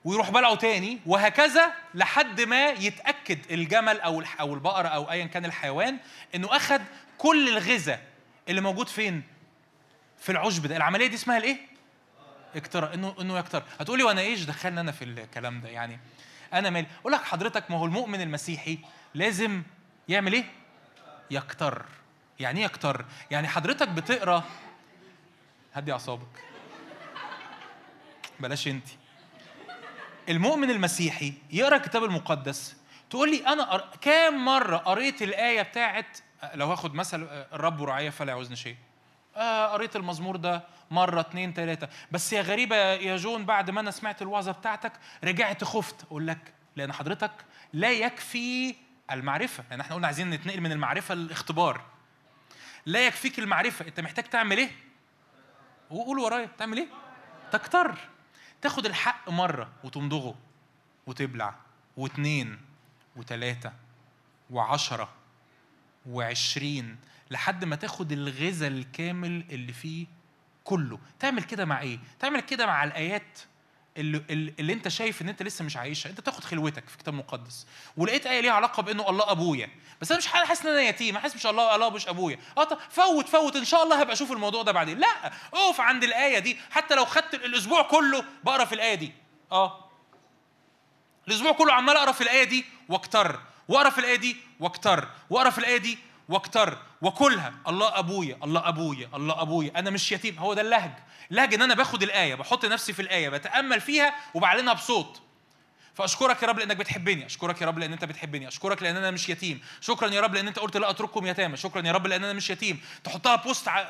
ويروح 0.05 0.29
بلعه 0.29 0.55
تاني 0.55 0.99
وهكذا 1.05 1.73
لحد 1.93 2.41
ما 2.41 2.67
يتأكد 2.67 3.51
الجمل 3.51 3.99
أو 4.01 4.23
أو 4.39 4.53
البقرة 4.53 4.87
أو 4.87 5.11
ايا 5.11 5.25
كان 5.25 5.45
الحيوان 5.45 5.97
إنه 6.35 6.55
اخذ 6.55 6.81
كل 7.17 7.49
الغذاء 7.49 8.01
اللي 8.49 8.61
موجود 8.61 8.87
فين؟ 8.87 9.23
في 10.19 10.31
العشب 10.31 10.65
ده. 10.65 10.77
العملية 10.77 11.07
دي 11.07 11.15
اسمها 11.15 11.37
الإيه؟ 11.37 11.57
أكتر 12.55 12.93
إنه 12.93 13.15
إنه 13.21 13.39
يكتر. 13.39 13.63
هتقولي 13.79 14.03
وأنا 14.03 14.21
إيش 14.21 14.43
دخلنا 14.43 14.81
أنا 14.81 14.91
في 14.91 15.05
الكلام 15.05 15.61
ده؟ 15.61 15.69
يعني 15.69 15.99
أنا 16.53 16.69
مالي 16.69 16.87
أقول 17.01 17.13
لك 17.13 17.23
حضرتك 17.23 17.71
ما 17.71 17.77
هو 17.77 17.85
المؤمن 17.85 18.21
المسيحي 18.21 18.77
لازم 19.13 19.63
يعمل 20.09 20.33
إيه؟ 20.33 20.45
يكتر. 21.31 21.85
يعني 22.39 22.59
إيه 22.59 22.65
يكتر 22.65 23.05
يعني 23.31 23.47
حضرتك 23.47 23.87
بتقرأ؟ 23.87 24.43
هدي 25.73 25.91
أعصابك. 25.93 26.43
بلاش 28.39 28.67
أنت. 28.67 28.87
المؤمن 30.29 30.69
المسيحي 30.69 31.33
يقرأ 31.51 31.75
الكتاب 31.75 32.03
المقدس 32.03 32.75
تقول 33.09 33.31
لي 33.31 33.47
أنا 33.47 33.63
قر... 33.63 33.89
كام 34.01 34.45
مرة 34.45 34.77
قريت 34.77 35.21
الآية 35.21 35.61
بتاعت 35.61 36.17
لو 36.53 36.67
هاخد 36.71 36.93
مثل 36.93 37.27
الرب 37.53 37.83
رعايا 37.83 38.09
فلا 38.09 38.31
يعوزني 38.31 38.55
شيء. 38.55 38.75
آه 39.35 39.67
قريت 39.67 39.95
المزمور 39.95 40.35
ده 40.35 40.63
مرة 40.91 41.19
اتنين 41.19 41.53
تلاتة. 41.53 41.87
بس 42.11 42.33
يا 42.33 42.41
غريبة 42.41 42.75
يا 42.75 43.17
جون 43.17 43.45
بعد 43.45 43.69
ما 43.69 43.79
أنا 43.79 43.91
سمعت 43.91 44.21
الوعظة 44.21 44.51
بتاعتك 44.51 44.91
رجعت 45.23 45.63
خفت. 45.63 46.03
أقول 46.03 46.27
لك 46.27 46.53
لأن 46.75 46.93
حضرتك 46.93 47.31
لا 47.73 47.91
يكفي 47.91 48.75
المعرفة. 49.11 49.63
لأن 49.69 49.79
إحنا 49.79 49.95
قلنا 49.95 50.07
عايزين 50.07 50.29
نتنقل 50.29 50.61
من 50.61 50.71
المعرفة 50.71 51.15
للاختبار. 51.15 51.81
لا 52.85 53.07
يكفيك 53.07 53.39
المعرفة. 53.39 53.87
أنت 53.87 53.99
محتاج 53.99 54.25
تعمل 54.25 54.57
إيه؟ 54.57 54.71
وقول 55.89 56.19
ورايا. 56.19 56.49
تعمل 56.57 56.77
إيه؟ 56.77 56.87
تكتر. 57.51 57.97
تاخد 58.61 58.85
الحق 58.85 59.29
مرة 59.29 59.71
وتمضغه 59.83 60.35
وتبلع 61.07 61.55
واتنين 61.97 62.59
وتلاتة 63.15 63.71
وعشرة 64.49 65.09
وعشرين 66.05 66.97
لحد 67.31 67.65
ما 67.65 67.75
تاخد 67.75 68.11
الغذاء 68.11 68.69
الكامل 68.69 69.45
اللي 69.49 69.73
فيه 69.73 70.07
كله. 70.63 70.99
تعمل 71.19 71.43
كده 71.43 71.65
مع 71.65 71.81
إيه؟ 71.81 71.99
تعمل 72.19 72.39
كده 72.39 72.65
مع 72.65 72.83
الآيات. 72.83 73.39
اللي, 73.97 74.53
اللي 74.59 74.73
انت 74.73 74.87
شايف 74.87 75.21
ان 75.21 75.29
انت 75.29 75.43
لسه 75.43 75.65
مش 75.65 75.77
عايشها 75.77 76.09
انت 76.09 76.19
تاخد 76.19 76.43
خلوتك 76.43 76.89
في 76.89 76.95
الكتاب 76.95 77.13
المقدس. 77.13 77.67
ولقيت 77.97 78.27
آية 78.27 78.39
ليها 78.39 78.51
علاقة 78.51 78.83
بإنه 78.83 79.09
الله 79.09 79.31
أبويا. 79.31 79.69
بس 80.01 80.11
أنا 80.11 80.17
مش 80.19 80.27
حاسس 80.27 80.65
إن 80.65 80.71
أنا 80.71 80.81
يتيم 80.81 81.17
حاسس 81.17 81.35
مش 81.35 81.47
الله 81.47 81.75
الله 81.75 81.89
مش 81.89 82.07
أبويا. 82.07 82.39
آه 82.57 82.63
طب 82.63 82.77
فوت 82.89 83.29
فوت 83.29 83.55
إن 83.55 83.65
شاء 83.65 83.83
الله 83.83 83.99
هبقى 83.99 84.13
أشوف 84.13 84.31
الموضوع 84.31 84.63
ده 84.63 84.71
بعدين. 84.71 84.99
لا 84.99 85.31
أقف 85.53 85.81
عند 85.81 86.03
الآية 86.03 86.39
دي. 86.39 86.57
حتى 86.71 86.95
لو 86.95 87.05
خدت 87.05 87.33
الأسبوع 87.33 87.81
كله 87.81 88.25
بقرأ 88.43 88.65
في 88.65 88.75
الآية 88.75 88.95
دي. 88.95 89.11
آه. 89.51 89.89
الأسبوع 91.27 91.51
كله 91.51 91.73
عمال 91.73 91.97
أقرأ 91.97 92.11
في 92.11 92.21
الآية 92.21 92.43
دي 92.43 92.65
وأكتر 92.89 93.39
وأقرأ 93.67 93.89
في 93.89 93.99
الآية 93.99 94.15
دي 94.15 94.37
وأكتر 94.59 95.07
وأقرأ 95.29 95.49
في 95.49 95.57
الآية 95.57 95.77
دي 95.77 95.97
وأكتر 96.29 96.77
وكلها. 97.01 97.53
الله 97.67 97.99
أبويا 97.99 98.39
الله 98.43 98.67
أبويا 98.69 99.09
الله 99.13 99.41
أبويا. 99.41 99.71
أنا 99.75 99.89
مش 99.89 100.11
يتيم 100.11 100.39
هو 100.39 100.53
ده 100.53 100.61
اللهج. 100.61 100.91
ان 101.31 101.61
أنا 101.61 101.73
باخد 101.73 102.03
الآية 102.03 102.35
بحط 102.35 102.65
نفسي 102.65 102.93
في 102.93 103.01
الآية 103.01 103.29
بتأمل 103.29 103.81
فيها 103.81 104.15
وبعلنها 104.33 104.73
بصوت. 104.73 105.19
فأشكرك 105.95 106.43
يا 106.43 106.47
رب 106.47 106.59
لأنك 106.59 106.77
بتحبني 106.77 107.25
أشكرك 107.25 107.61
يا 107.61 107.67
رب 107.67 107.79
لأن 107.79 107.93
أنت 107.93 108.05
بتحبني 108.05 108.47
أشكرك 108.47 108.83
لأن 108.83 108.97
أنا 108.97 109.11
مش 109.11 109.29
يتيم 109.29 109.61
شكرا 109.81 110.09
يا 110.09 110.21
رب 110.21 110.35
لأن 110.35 110.47
أنت 110.47 110.59
قلت 110.59 110.77
لا 110.77 110.89
أترككم 110.89 111.25
يتامى 111.27 111.57
شكرا 111.57 111.87
يا 111.87 111.91
رب 111.91 112.07
لأن 112.07 112.23
أنا 112.23 112.33
مش 112.33 112.49
يتيم. 112.49 112.81
تحطها 113.03 113.35
post 113.35 113.67
ع... 113.67 113.85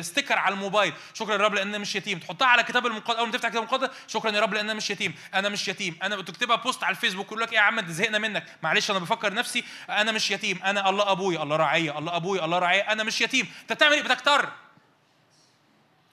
sticker 0.00 0.38
على 0.38 0.54
الموبايل 0.54 0.92
شكرا 1.14 1.32
يا 1.32 1.38
رب 1.38 1.54
لأن 1.54 1.68
أنا 1.68 1.78
مش 1.78 1.96
يتيم. 1.96 2.18
تحطها 2.18 2.46
على 2.48 2.62
كتاب 2.62 2.86
المقدس 2.86 3.16
أول 3.16 3.26
ما 3.26 3.32
تفتح 3.32 3.48
كتاب 3.48 3.62
المقدس 3.62 3.90
شكرا 4.08 4.30
يا 4.30 4.40
رب 4.40 4.54
لأن 4.54 4.64
أنا 4.64 4.74
مش 4.74 4.90
يتيم. 4.90 5.14
أنا 5.34 5.48
مش 5.48 5.68
يتيم. 5.68 5.98
أنا 6.02 6.22
تكتبها 6.22 6.56
post 6.56 6.84
على 6.84 6.96
الفيسبوك 6.96 7.26
يقول 7.26 7.40
لك 7.40 7.48
إيه 7.52 7.56
يا 7.56 7.62
عم 7.62 7.86
زهقنا 7.88 8.18
منك. 8.18 8.44
معلش 8.62 8.90
أنا 8.90 8.98
بفكر 8.98 9.34
نفسي 9.34 9.64
أنا 9.90 10.12
مش 10.12 10.30
يتيم. 10.30 10.60
أنا 10.64 10.90
الله 10.90 11.12
أبويا 11.12 11.42
الله 11.42 11.56
راعية 11.56 11.98
الله 11.98 12.16
أبويا 12.16 12.44
الله 12.44 12.58
راعية. 12.58 12.80
أنا 12.80 13.02
مش 13.04 13.20
يتيم. 13.20 13.48
أنت 13.62 13.72
بتعمل 13.72 13.92
إيه؟ 13.94 14.02
بتكتر. 14.02 14.52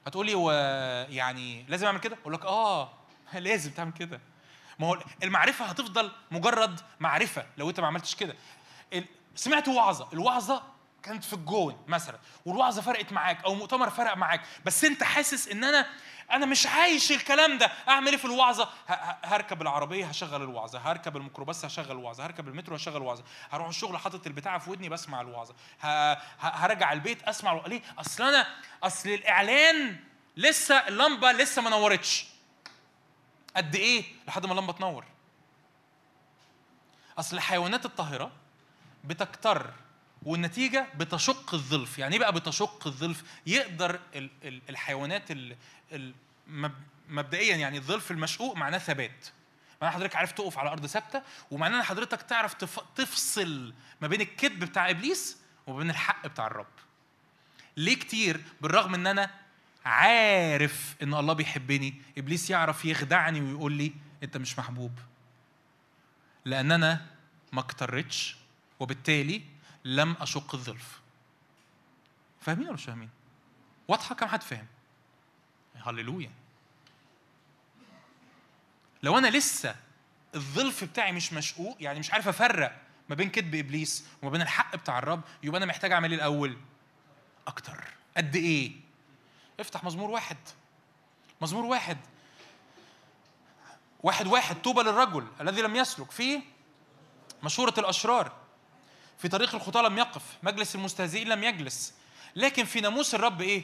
هتقولي 0.08 0.36
و 0.36 0.52
يعني 1.10 1.64
لازم 1.70 1.86
أعمل 1.86 2.00
كده؟ 2.00 2.18
أقول 2.22 2.34
لك 2.34 2.46
آه 2.46 2.90
لازم 3.34 3.72
تعمل 3.72 3.92
كده. 3.92 4.20
ما 4.80 4.88
هو 4.88 5.00
المعرفة 5.24 5.66
هتفضل 5.66 6.12
مجرد 6.32 6.80
معرفة 7.00 7.46
لو 7.58 7.70
أنت 7.70 7.80
ما 7.80 7.88
عملتش 7.88 8.16
كده. 8.16 8.36
سمعت 9.36 9.68
وعظة. 9.68 10.08
الوعظة 10.14 10.64
كانت 11.04 11.24
في 11.24 11.34
الجون 11.34 11.84
مثلا 11.88 12.20
والوعظة 12.46 12.82
فرقت 12.82 13.12
معاك 13.12 13.44
أو 13.44 13.56
مؤتمر 13.56 13.90
فرق 13.90 14.18
معاك 14.18 14.42
بس 14.66 14.84
أنت 14.84 15.04
حاسس 15.04 15.48
إن 15.48 15.64
أنا 15.64 15.90
أنا 16.32 16.46
مش 16.46 16.68
عايش 16.68 17.12
الكلام 17.12 17.58
ده. 17.58 17.72
أعمل 17.88 18.08
إيه 18.08 18.18
في 18.18 18.26
الوعظة؟ 18.26 18.70
هركب 19.24 19.62
العربية 19.62 20.06
هشغل 20.06 20.42
الوعظة. 20.42 20.80
هركب 20.80 21.18
الميكروباص 21.18 21.66
هشغل 21.66 21.92
الوعظة. 21.92 22.26
هركب 22.26 22.48
المترو 22.48 22.76
هشغل 22.76 22.98
الوعظة. 22.98 23.24
هروح 23.52 23.68
الشغل 23.68 23.98
حاطط 23.98 24.28
البتاع 24.28 24.58
في 24.58 24.70
ودني 24.70 24.90
بسمع 24.90 25.22
الوعظة. 25.22 25.56
هرجع 26.40 26.94
البيت 26.94 27.24
أسمع 27.24 27.52
الوعظة. 27.52 27.70
ليه؟ 27.70 27.82
أصل 28.00 28.24
أنا 28.24 28.48
أصل 28.84 29.10
الإعلان 29.10 30.00
لسه 30.38 30.76
اللمبة 30.76 31.32
لسه 31.32 31.62
ما 31.62 31.70
نورتش. 31.70 32.26
قد 33.56 33.76
إيه؟ 33.76 34.04
لحد 34.28 34.46
ما 34.46 34.52
اللمبة 34.52 34.74
تنور. 34.74 35.06
أصل 37.20 37.36
الحيوانات 37.36 37.86
الطاهرة 37.86 38.32
بتكتر 39.04 39.74
والنتيجة 40.26 40.88
بتشق 40.98 41.54
الظلف. 41.54 42.00
يعني 42.00 42.14
إيه 42.14 42.20
بقى 42.20 42.34
بتشق 42.34 42.88
الظلف؟ 42.88 43.24
يقدر 43.48 44.00
ال- 44.16 44.30
ال- 44.44 44.62
الحيوانات 44.70 45.32
ال- 45.32 45.56
ال- 45.92 46.14
مب- 46.48 46.84
مبدئيا 47.10 47.56
يعني 47.56 47.78
الظلف 47.78 48.12
المشقوق 48.12 48.56
معناه 48.58 48.78
ثبات. 48.78 49.28
معناه 49.82 49.94
حضرتك 49.96 50.16
عارف 50.16 50.32
تقف 50.32 50.58
على 50.58 50.70
أرض 50.72 50.86
ثابتة 50.86 51.22
ومعناه 51.52 51.82
حضرتك 51.82 52.22
تعرف 52.22 52.54
تف- 52.54 52.80
تفصل 52.96 53.74
ما 54.02 54.08
بين 54.08 54.22
الكذب 54.22 54.60
بتاع 54.60 54.90
إبليس 54.90 55.38
وما 55.68 55.78
بين 55.78 55.90
الحق 55.90 56.28
بتاع 56.28 56.48
الرب. 56.48 56.66
ليه 57.78 57.96
كتير؟ 57.96 58.42
بالرغم 58.62 58.94
إن 58.94 59.08
أنا 59.08 59.32
عارف 59.86 60.96
إن 61.04 61.14
الله 61.14 61.34
بيحبني 61.34 62.02
إبليس 62.18 62.50
يعرف 62.50 62.86
يخدعني 62.86 63.42
ويقول 63.42 63.72
لي 63.74 63.94
أنت 64.24 64.38
مش 64.38 64.60
محبوب. 64.60 65.00
لأن 66.46 66.72
أنا 66.72 67.06
ما 67.52 67.60
اكترتش 67.60 68.36
وبالتالي 68.80 69.42
لم 69.86 70.16
أشق 70.22 70.56
الظلف. 70.56 71.02
فاهمين 72.42 72.66
ولا 72.66 72.74
مش 72.74 72.84
فاهمين؟ 72.84 73.10
واضحة 73.88 74.16
كم 74.16 74.28
حد 74.28 74.42
فاهم؟ 74.44 74.68
هللويا. 75.76 76.32
لو 79.04 79.18
أنا 79.18 79.28
لسه 79.28 79.76
الظلف 80.36 80.84
بتاعي 80.84 81.12
مش 81.12 81.34
مشقوق 81.34 81.78
يعني 81.80 82.00
مش 82.00 82.12
عارف 82.14 82.28
أفرق 82.28 82.82
ما 83.10 83.16
بين 83.16 83.30
كذب 83.30 83.56
إبليس 83.56 84.06
وما 84.22 84.32
بين 84.32 84.42
الحق 84.42 84.76
بتاع 84.76 85.00
الرب 85.00 85.22
يبقى 85.44 85.58
أنا 85.58 85.66
محتاج 85.66 85.92
أعمل 85.92 86.10
إيه 86.10 86.18
الأول؟ 86.18 86.58
أكتر. 87.48 87.84
قد 88.18 88.36
إيه؟ 88.36 88.72
افتح 89.60 89.84
مزمور 89.84 90.10
واحد. 90.10 90.38
مزمور 91.42 91.66
واحد. 91.66 91.98
واحد 94.04 94.28
واحد 94.28 94.62
طوبى 94.62 94.82
للرجل 94.82 95.28
الذي 95.42 95.62
لم 95.62 95.76
يسلك. 95.76 96.12
في 96.12 96.42
مشورة 97.44 97.74
الأشرار. 97.78 98.43
في 99.24 99.30
طريق 99.30 99.56
الخطاة 99.56 99.82
لم 99.82 99.98
يقف 99.98 100.22
مجلس 100.44 100.76
المستهزئين 100.76 101.28
لم 101.28 101.44
يجلس. 101.44 101.94
لكن 102.36 102.66
في 102.66 102.82
ناموس 102.82 103.16
الرب 103.16 103.42
إيه؟ 103.42 103.64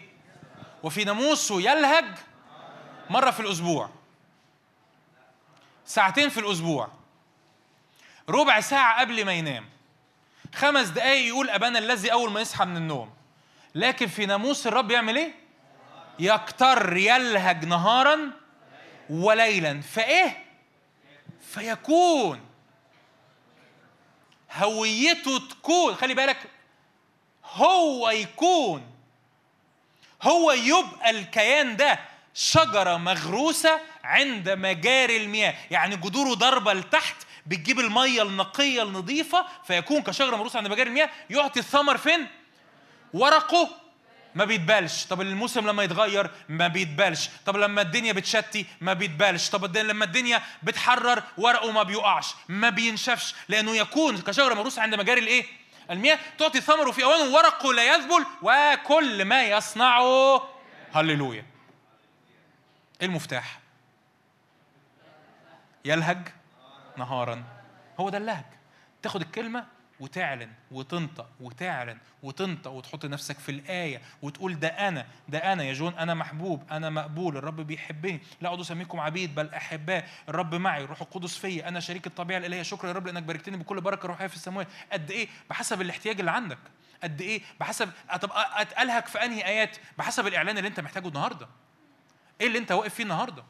وفي 0.83 1.03
ناموسه 1.03 1.61
يلهج 1.61 2.05
مرة 3.09 3.31
في 3.31 3.39
الأسبوع. 3.39 3.89
ساعتين 5.85 6.29
في 6.29 6.39
الأسبوع. 6.39 6.91
ربع 8.29 8.59
ساعة 8.59 8.99
قبل 8.99 9.25
ما 9.25 9.33
ينام. 9.33 9.69
خمس 10.55 10.87
دقايق 10.87 11.27
يقول 11.27 11.49
أبانا 11.49 11.79
الذي 11.79 12.11
أول 12.11 12.31
ما 12.31 12.41
يصحى 12.41 12.65
من 12.65 12.77
النوم. 12.77 13.13
لكن 13.75 14.07
في 14.07 14.25
ناموس 14.25 14.67
الرب 14.67 14.91
يعمل 14.91 15.17
إيه؟ 15.17 15.33
يكتر 16.19 16.97
يلهج 16.97 17.65
نهارا 17.65 18.31
وليلا. 19.09 19.81
فإيه؟ 19.81 20.45
فيكون. 21.41 22.48
هويته 24.53 25.37
تكون 25.49 25.95
خلي 25.95 26.13
بالك 26.13 26.37
هو 27.53 28.09
يكون 28.09 28.83
هو 30.21 30.51
يبقى 30.51 31.09
الكيان 31.09 31.75
ده 31.75 31.99
شجرة 32.33 32.97
مغروسة 32.97 33.79
عند 34.03 34.49
مجاري 34.49 35.17
المياه 35.17 35.55
يعني 35.71 35.95
جذوره 35.95 36.33
ضربة 36.33 36.73
لتحت 36.73 37.15
بتجيب 37.45 37.79
المية 37.79 38.21
النقية 38.21 38.83
النظيفة 38.83 39.45
فيكون 39.67 40.01
كشجرة 40.01 40.35
مغروسة 40.35 40.57
عند 40.57 40.67
مجاري 40.67 40.89
المياه 40.89 41.09
يعطي 41.29 41.59
الثمر 41.59 41.97
فين؟ 41.97 42.27
ورقه 43.13 43.69
ما 44.39 44.45
بيتبالش 44.45 45.05
طب 45.05 45.21
الموسم 45.21 45.67
لما 45.67 45.83
يتغير 45.83 46.31
ما 46.49 46.67
بيتبالش 46.67 47.29
طب 47.45 47.57
لما 47.57 47.81
الدنيا 47.81 48.13
بتشتي 48.13 48.65
ما 48.81 48.93
بيتبالش 48.93 49.49
طب 49.49 49.77
لما 49.77 50.05
الدنيا 50.05 50.41
بتحرر 50.63 51.23
ورقه 51.37 51.71
ما 51.71 51.83
بيقعش. 51.83 52.35
ما 52.49 52.69
بينشفش. 52.69 53.35
لأنه 53.49 53.75
يكون 53.75 54.17
كشجرة 54.21 54.53
مروسة 54.53 54.81
عند 54.81 54.95
مجاري 54.95 55.19
الإيه؟ 55.19 55.45
المياه. 55.91 56.19
تعطي 56.37 56.61
ثمره 56.61 56.91
في 56.91 57.03
أوانه 57.03 57.35
ورقه 57.35 57.73
لا 57.73 57.95
يذبل 57.95 58.25
وكل 58.41 59.25
ما 59.25 59.43
يصنعه. 59.43 60.41
هللويا. 60.93 61.45
إيه 63.01 63.07
المفتاح؟ 63.07 63.59
يلهج 65.85 66.27
نهارا. 66.97 67.43
هو 67.99 68.09
ده 68.09 68.17
اللهج. 68.17 68.45
تاخد 69.01 69.21
الكلمة 69.21 69.65
وتعلن 69.99 70.49
وتنطق 70.71 71.29
وتعلن 71.39 71.97
وتنطق 72.23 72.71
وتحط 72.71 73.05
نفسك 73.05 73.39
في 73.39 73.49
الآية 73.49 74.01
وتقول 74.21 74.59
ده 74.59 74.67
أنا 74.67 75.05
ده 75.29 75.53
أنا 75.53 75.63
يا 75.63 75.73
جون 75.73 75.93
أنا 75.93 76.13
محبوب 76.13 76.63
أنا 76.71 76.89
مقبول 76.89 77.37
الرب 77.37 77.61
بيحبني 77.61 78.21
لا 78.41 78.47
أقعد 78.47 78.59
أسميكم 78.59 78.99
عبيد 78.99 79.35
بل 79.35 79.53
أحباء 79.53 80.09
الرب 80.29 80.55
معي 80.55 80.83
الروح 80.83 81.01
القدس 81.01 81.37
فيا 81.37 81.67
أنا 81.67 81.79
شريك 81.79 82.07
الطبيعة 82.07 82.37
الإلهية 82.37 82.61
شكرا 82.61 82.87
يا 82.89 82.93
رب 82.93 83.05
لأنك 83.07 83.23
باركتني 83.23 83.57
بكل 83.57 83.81
بركة 83.81 84.07
روحية 84.07 84.27
في 84.27 84.35
السماوات. 84.35 84.67
قد 84.91 85.11
إيه؟ 85.11 85.27
بحسب 85.49 85.81
الاحتياج 85.81 86.19
اللي 86.19 86.31
عندك. 86.31 86.57
قد 87.03 87.21
إيه؟ 87.21 87.41
بحسب 87.59 87.89
طب 88.21 88.29
أتألهك 88.33 89.07
في 89.07 89.25
أنهي 89.25 89.45
آيات؟ 89.45 89.77
بحسب 89.97 90.27
الإعلان 90.27 90.57
اللي 90.57 90.67
أنت 90.67 90.79
محتاجه 90.79 91.07
النهاردة. 91.07 91.47
إيه 92.41 92.47
اللي 92.47 92.57
أنت 92.59 92.71
واقف 92.71 92.93
فيه 92.93 93.03
النهارده؟ 93.03 93.43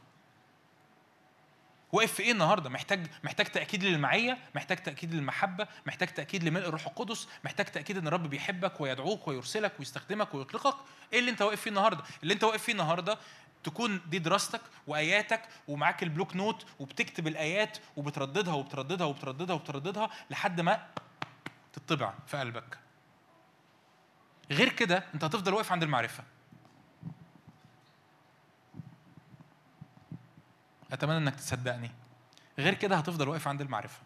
واقف 1.91 2.13
في 2.13 2.23
إيه 2.23 2.31
النهارده؟ 2.31 2.69
محتاج 2.69 3.07
محتاج 3.23 3.45
تأكيد 3.45 3.83
للمعية، 3.83 4.37
محتاج 4.55 4.77
تأكيد 4.77 5.13
للمحبة، 5.13 5.67
محتاج 5.85 6.07
تأكيد 6.07 6.43
لملء 6.43 6.67
الروح 6.67 6.87
القدس، 6.87 7.27
محتاج 7.43 7.65
تأكيد 7.65 7.97
إن 7.97 8.07
الرب 8.07 8.29
بيحبك 8.29 8.81
ويدعوك 8.81 9.27
ويرسلك 9.27 9.73
ويستخدمك 9.79 10.33
ويطلقك، 10.33 10.75
إيه 11.13 11.19
اللي 11.19 11.31
أنت 11.31 11.41
واقف 11.41 11.61
فيه 11.61 11.69
النهارده؟ 11.69 12.03
اللي 12.23 12.33
أنت 12.33 12.43
واقف 12.43 12.63
فيه 12.63 12.71
النهارده 12.71 13.17
تكون 13.63 14.01
دي 14.07 14.19
دراستك 14.19 14.61
وآياتك 14.87 15.41
ومعاك 15.67 16.03
ال 16.03 16.09
block 16.09 16.35
note 16.35 16.65
وبتكتب 16.79 17.27
الآيات 17.27 17.77
وبترددها 17.97 18.53
وبترددها 18.53 19.07
وبترددها 19.07 19.55
وبترددها 19.55 20.09
لحد 20.29 20.61
ما 20.61 20.87
تطبع 21.73 22.13
في 22.27 22.37
قلبك. 22.37 22.77
غير 24.51 24.69
كده 24.69 25.03
أنت 25.13 25.23
هتفضل 25.23 25.53
واقف 25.53 25.71
عند 25.71 25.83
المعرفة. 25.83 26.23
أتمنى 30.91 31.17
إنك 31.17 31.35
تصدقني. 31.35 31.91
غير 32.59 32.73
كده 32.73 32.95
هتفضل 32.95 33.29
واقف 33.29 33.47
عند 33.47 33.61
المعرفة. 33.61 33.99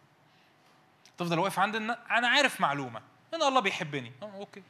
تفضل 1.17 1.39
واقف 1.39 1.59
عند 1.59 1.75
ان 1.75 1.89
أنا 1.91 2.27
عارف 2.27 2.61
معلومة. 2.61 3.01
إن 3.33 3.43
الله 3.43 3.59
بيحبني. 3.59 4.11
أوكي. 4.21 4.63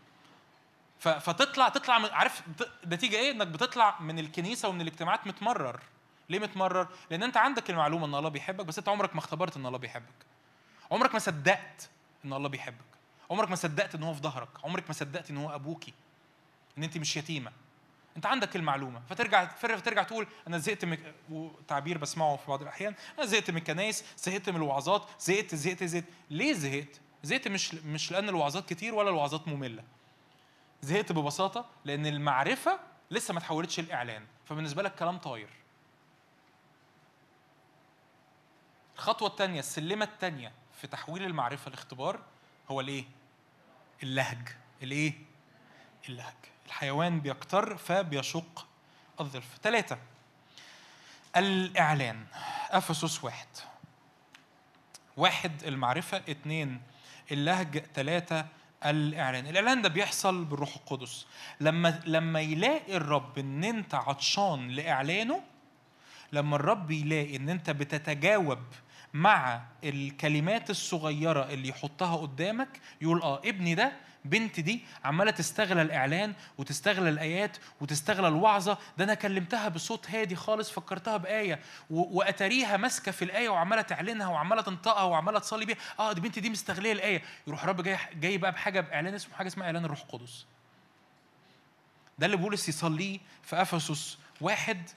ف- 0.99 1.07
فتطلع 1.07 1.69
تطلع 1.69 1.99
من 1.99 2.09
عارف 2.09 2.43
نتيجة 2.87 3.15
إيه؟ 3.15 3.31
إنك 3.31 3.47
بتطلع 3.47 3.99
من 3.99 4.19
الكنيسة 4.19 4.69
ومن 4.69 4.81
الاجتماعات 4.81 5.27
متمرر. 5.27 5.79
ليه 6.29 6.39
متمرر؟ 6.39 6.87
لأن 7.09 7.23
أنت 7.23 7.37
عندك 7.37 7.69
المعلومة 7.69 8.05
إن 8.05 8.15
الله 8.15 8.29
بيحبك 8.29 8.65
بس 8.65 8.77
أنت 8.77 8.89
عمرك 8.89 9.13
ما 9.15 9.19
اختبرت 9.19 9.57
إن 9.57 9.65
الله 9.65 9.77
بيحبك. 9.77 10.25
عمرك 10.91 11.13
ما 11.13 11.19
صدقت 11.19 11.89
إن 12.25 12.33
الله 12.33 12.49
بيحبك. 12.49 12.85
عمرك 13.31 13.49
ما 13.49 13.55
صدقت 13.55 13.95
إن 13.95 14.03
هو 14.03 14.13
في 14.13 14.21
ظهرك. 14.21 14.49
عمرك 14.63 14.83
ما 14.87 14.93
صدقت 14.93 15.29
إن 15.29 15.37
هو 15.37 15.55
أبوكي. 15.55 15.93
إن 16.77 16.83
أنت 16.83 16.97
مش 16.97 17.17
يتيمة. 17.17 17.51
انت 18.17 18.25
عندك 18.25 18.55
المعلومة 18.55 19.01
فترجع 19.09 19.45
فترجع 19.45 20.03
تقول 20.03 20.27
أنا 20.47 20.57
زهقت 20.57 20.85
من 20.85 20.97
وتعبير 21.29 21.97
بسمعه 21.97 22.35
في 22.35 22.47
بعض 22.47 22.61
الأحيان 22.61 22.95
أنا 23.17 23.25
زهقت 23.25 23.51
من 23.51 23.57
الكنايس 23.57 24.03
زهقت 24.17 24.49
من 24.49 24.55
الوعظات 24.55 25.05
زهقت 25.19 25.55
زهقت 25.55 25.83
زهقت. 25.83 26.05
ليه 26.29 26.53
زهقت؟ 26.53 27.01
زهقت 27.23 27.47
مش 27.47 27.73
مش 27.73 28.11
لأن 28.11 28.29
الوعظات 28.29 28.69
كتير 28.69 28.95
ولا 28.95 29.09
الوعظات 29.09 29.47
مملة. 29.47 29.83
زهقت 30.81 31.11
ببساطة 31.11 31.65
لأن 31.85 32.05
المعرفة 32.05 32.79
لسه 33.11 33.33
ما 33.33 33.39
تحولتش 33.39 33.79
الاعلان 33.79 34.25
فبالنسبة 34.45 34.83
لك 34.83 34.95
كلام 34.95 35.17
طاير. 35.17 35.49
الخطوة 38.95 39.27
الثانية 39.27 39.59
السلمة 39.59 40.05
الثانية 40.05 40.51
في 40.81 40.87
تحويل 40.87 41.23
المعرفة 41.23 41.71
لاختبار 41.71 42.19
هو 42.71 42.81
الإيه؟ 42.81 43.05
اللهج. 44.03 44.47
الإيه؟ 44.83 45.13
اللهج. 46.09 46.33
الحيوان 46.67 47.19
بيكتر 47.19 47.77
فبيشق 47.77 48.67
الظلف. 49.19 49.57
ثلاثة 49.63 49.97
الإعلان 51.37 52.25
أفسس 52.71 53.23
واحد. 53.23 53.47
واحد 55.17 55.63
المعرفة. 55.63 56.17
اثنين 56.17 56.81
اللهج. 57.31 57.83
ثلاثة 57.95 58.45
الإعلان. 58.85 59.47
الإعلان 59.47 59.81
ده 59.81 59.89
بيحصل 59.89 60.45
بالروح 60.45 60.75
القدس. 60.75 61.25
لما 61.59 62.01
لما 62.05 62.41
يلاقي 62.41 62.97
الرب 62.97 63.39
إن 63.39 63.63
أنت 63.63 63.95
عطشان 63.95 64.67
لإعلانه 64.67 65.41
لما 66.33 66.55
الرب 66.55 66.91
يلاقي 66.91 67.35
إن 67.35 67.49
أنت 67.49 67.69
بتتجاوب 67.69 68.59
مع 69.13 69.61
الكلمات 69.83 70.69
الصغيرة 70.69 71.43
اللي 71.49 71.67
يحطها 71.69 72.15
قدامك 72.17 72.79
يقول 73.01 73.21
آه 73.21 73.41
ابني 73.45 73.75
ده 73.75 73.91
بنتي 74.25 74.61
دي 74.61 74.83
عمالة 75.03 75.31
تستغل 75.31 75.79
الإعلان 75.79 76.33
وتستغل 76.57 77.07
الآيات 77.07 77.57
وتستغل 77.81 78.25
الوعظة. 78.25 78.77
ده 78.97 79.03
أنا 79.03 79.13
كلمتها 79.13 79.67
بصوت 79.69 80.09
هادي 80.09 80.35
خالص 80.35 80.71
فكرتها 80.71 81.17
بآية 81.17 81.59
و- 81.89 82.17
وأتاريها 82.17 82.77
ماسكة 82.77 83.11
في 83.11 83.25
الآية 83.25 83.49
وعمالة 83.49 83.81
تعلنها 83.81 84.27
وعمالة 84.27 84.61
تنطقها 84.61 85.03
وعمالة 85.03 85.39
تصلي 85.39 85.65
بيها. 85.65 85.77
آه 85.99 86.13
دي 86.13 86.21
بنتي 86.21 86.41
دي 86.41 86.49
مستغلية 86.49 86.91
الآية. 86.91 87.21
يروح 87.47 87.63
الرب 87.63 87.81
جاي 87.83 87.97
جاي 88.13 88.37
بقى 88.37 88.51
بحاجة 88.51 88.79
بإعلان 88.81 89.13
اسمه 89.13 89.35
حاجة 89.35 89.47
اسمها 89.47 89.65
إعلان 89.65 89.85
الروح 89.85 90.01
القدس. 90.01 90.45
ده 92.19 92.25
اللي 92.25 92.37
بولس 92.37 92.69
يصليه 92.69 93.19
في 93.43 93.61
أفسس 93.61 94.17
واحد. 94.41 94.89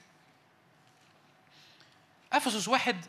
أفسس 2.33 2.67
واحد 2.67 3.05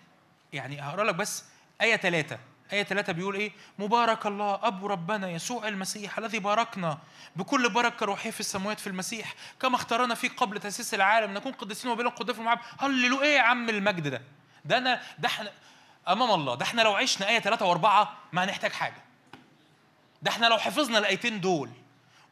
يعني 0.53 0.81
هقرأ 0.81 1.05
لك 1.05 1.15
بس 1.15 1.45
آية 1.81 1.97
ثلاثة 1.97 2.39
آية 2.73 2.83
ثلاثة 2.83 3.13
بيقول 3.13 3.35
إيه؟ 3.35 3.53
مبارك 3.79 4.27
الله 4.27 4.61
أبو 4.63 4.87
ربنا 4.87 5.31
يسوع 5.31 5.69
المسيح 5.69 6.19
الذي 6.19 6.39
باركنا 6.39 6.99
بكل 7.37 7.69
بركة 7.69 8.07
روحية 8.07 8.31
في 8.31 8.41
السماوات 8.41 8.81
في 8.81 8.87
المسيح. 8.87 9.35
كما 9.61 9.77
اختارنا 9.77 10.15
فيه 10.15 10.29
قبل 10.29 10.59
تأسيس 10.61 10.95
العالم 10.95 11.35
نكون 11.35 11.53
قديسين 11.53 11.91
وبلا 11.91 12.09
قدام 12.11 12.37
المعاب 12.37 12.59
هللو 12.79 13.23
إيه 13.23 13.37
يا 13.37 13.41
عم 13.43 13.69
المجد 13.69 14.09
ده؟ 14.09 14.23
ده 14.65 14.79
أنا 14.79 15.03
ده 15.19 15.29
إحنا 15.29 15.53
أمام 16.09 16.31
الله. 16.31 16.55
ده 16.55 16.65
إحنا 16.65 16.83
لو 16.83 16.93
عشنا 16.95 17.29
آية 17.29 17.39
ثلاثة 17.39 17.67
وأربعة 17.67 18.17
ما 18.33 18.45
هنحتاج 18.45 18.73
حاجة. 18.73 19.03
ده 20.23 20.31
إحنا 20.31 20.47
لو 20.47 20.59
حفظنا 20.59 20.99
الآيتين 20.99 21.41
دول 21.41 21.71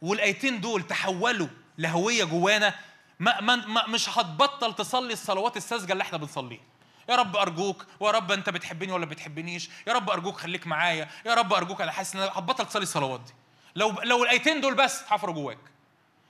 والآيتين 0.03 0.61
دول 0.61 0.83
تحولوا 0.83 1.49
لهوية 1.79 2.25
جوانا 2.25 2.75
ما 3.21 3.41
ما 3.41 3.57
ما 3.57 3.87
مش 3.87 4.19
هتبطل 4.19 4.75
تصلي 4.75 5.13
الصلوات 5.13 5.57
الساذجة 5.57 5.93
اللي 5.93 6.03
إحنا 6.03 6.19
بنصليها. 6.19 6.61
يا 7.09 7.15
رب 7.17 7.37
أرجوك 7.37 7.87
ويا 8.01 8.11
رب 8.13 8.33
أنت 8.33 8.51
بتحبني 8.51 8.93
ولا 8.93 9.07
بتحبنيش 9.07 9.71
يا 9.87 9.93
رب 9.93 10.11
أرجوك 10.11 10.37
خليك 10.37 10.67
معايا 10.67 11.09
يا 11.27 11.35
رب 11.35 11.53
أرجوك 11.53 11.81
أنا 11.81 11.93
حاسس 11.93 12.15
إن 12.17 12.23
أنا 12.23 12.31
هتبطل 12.35 12.67
تصلي 12.67 12.83
الصلوات 12.83 13.21
دي. 13.21 13.33
لو 13.77 13.95
لو 14.03 14.25
الآيتين 14.25 14.61
دول 14.61 14.75
بس 14.75 15.03
اتحفروا 15.03 15.35
جواك. 15.35 15.59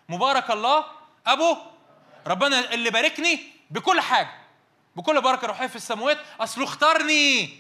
مبارك 0.08 0.50
الله 0.50 0.84
أبو 1.26 1.56
ربنا 2.26 2.74
اللي 2.74 2.90
باركني 2.90 3.40
بكل 3.70 4.00
حاجة 4.00 4.30
بكل 4.96 5.20
بركة 5.20 5.46
روحية 5.46 5.66
في 5.66 5.76
السماوات 5.76 6.18
اصله 6.40 6.64
اختارني. 6.64 7.58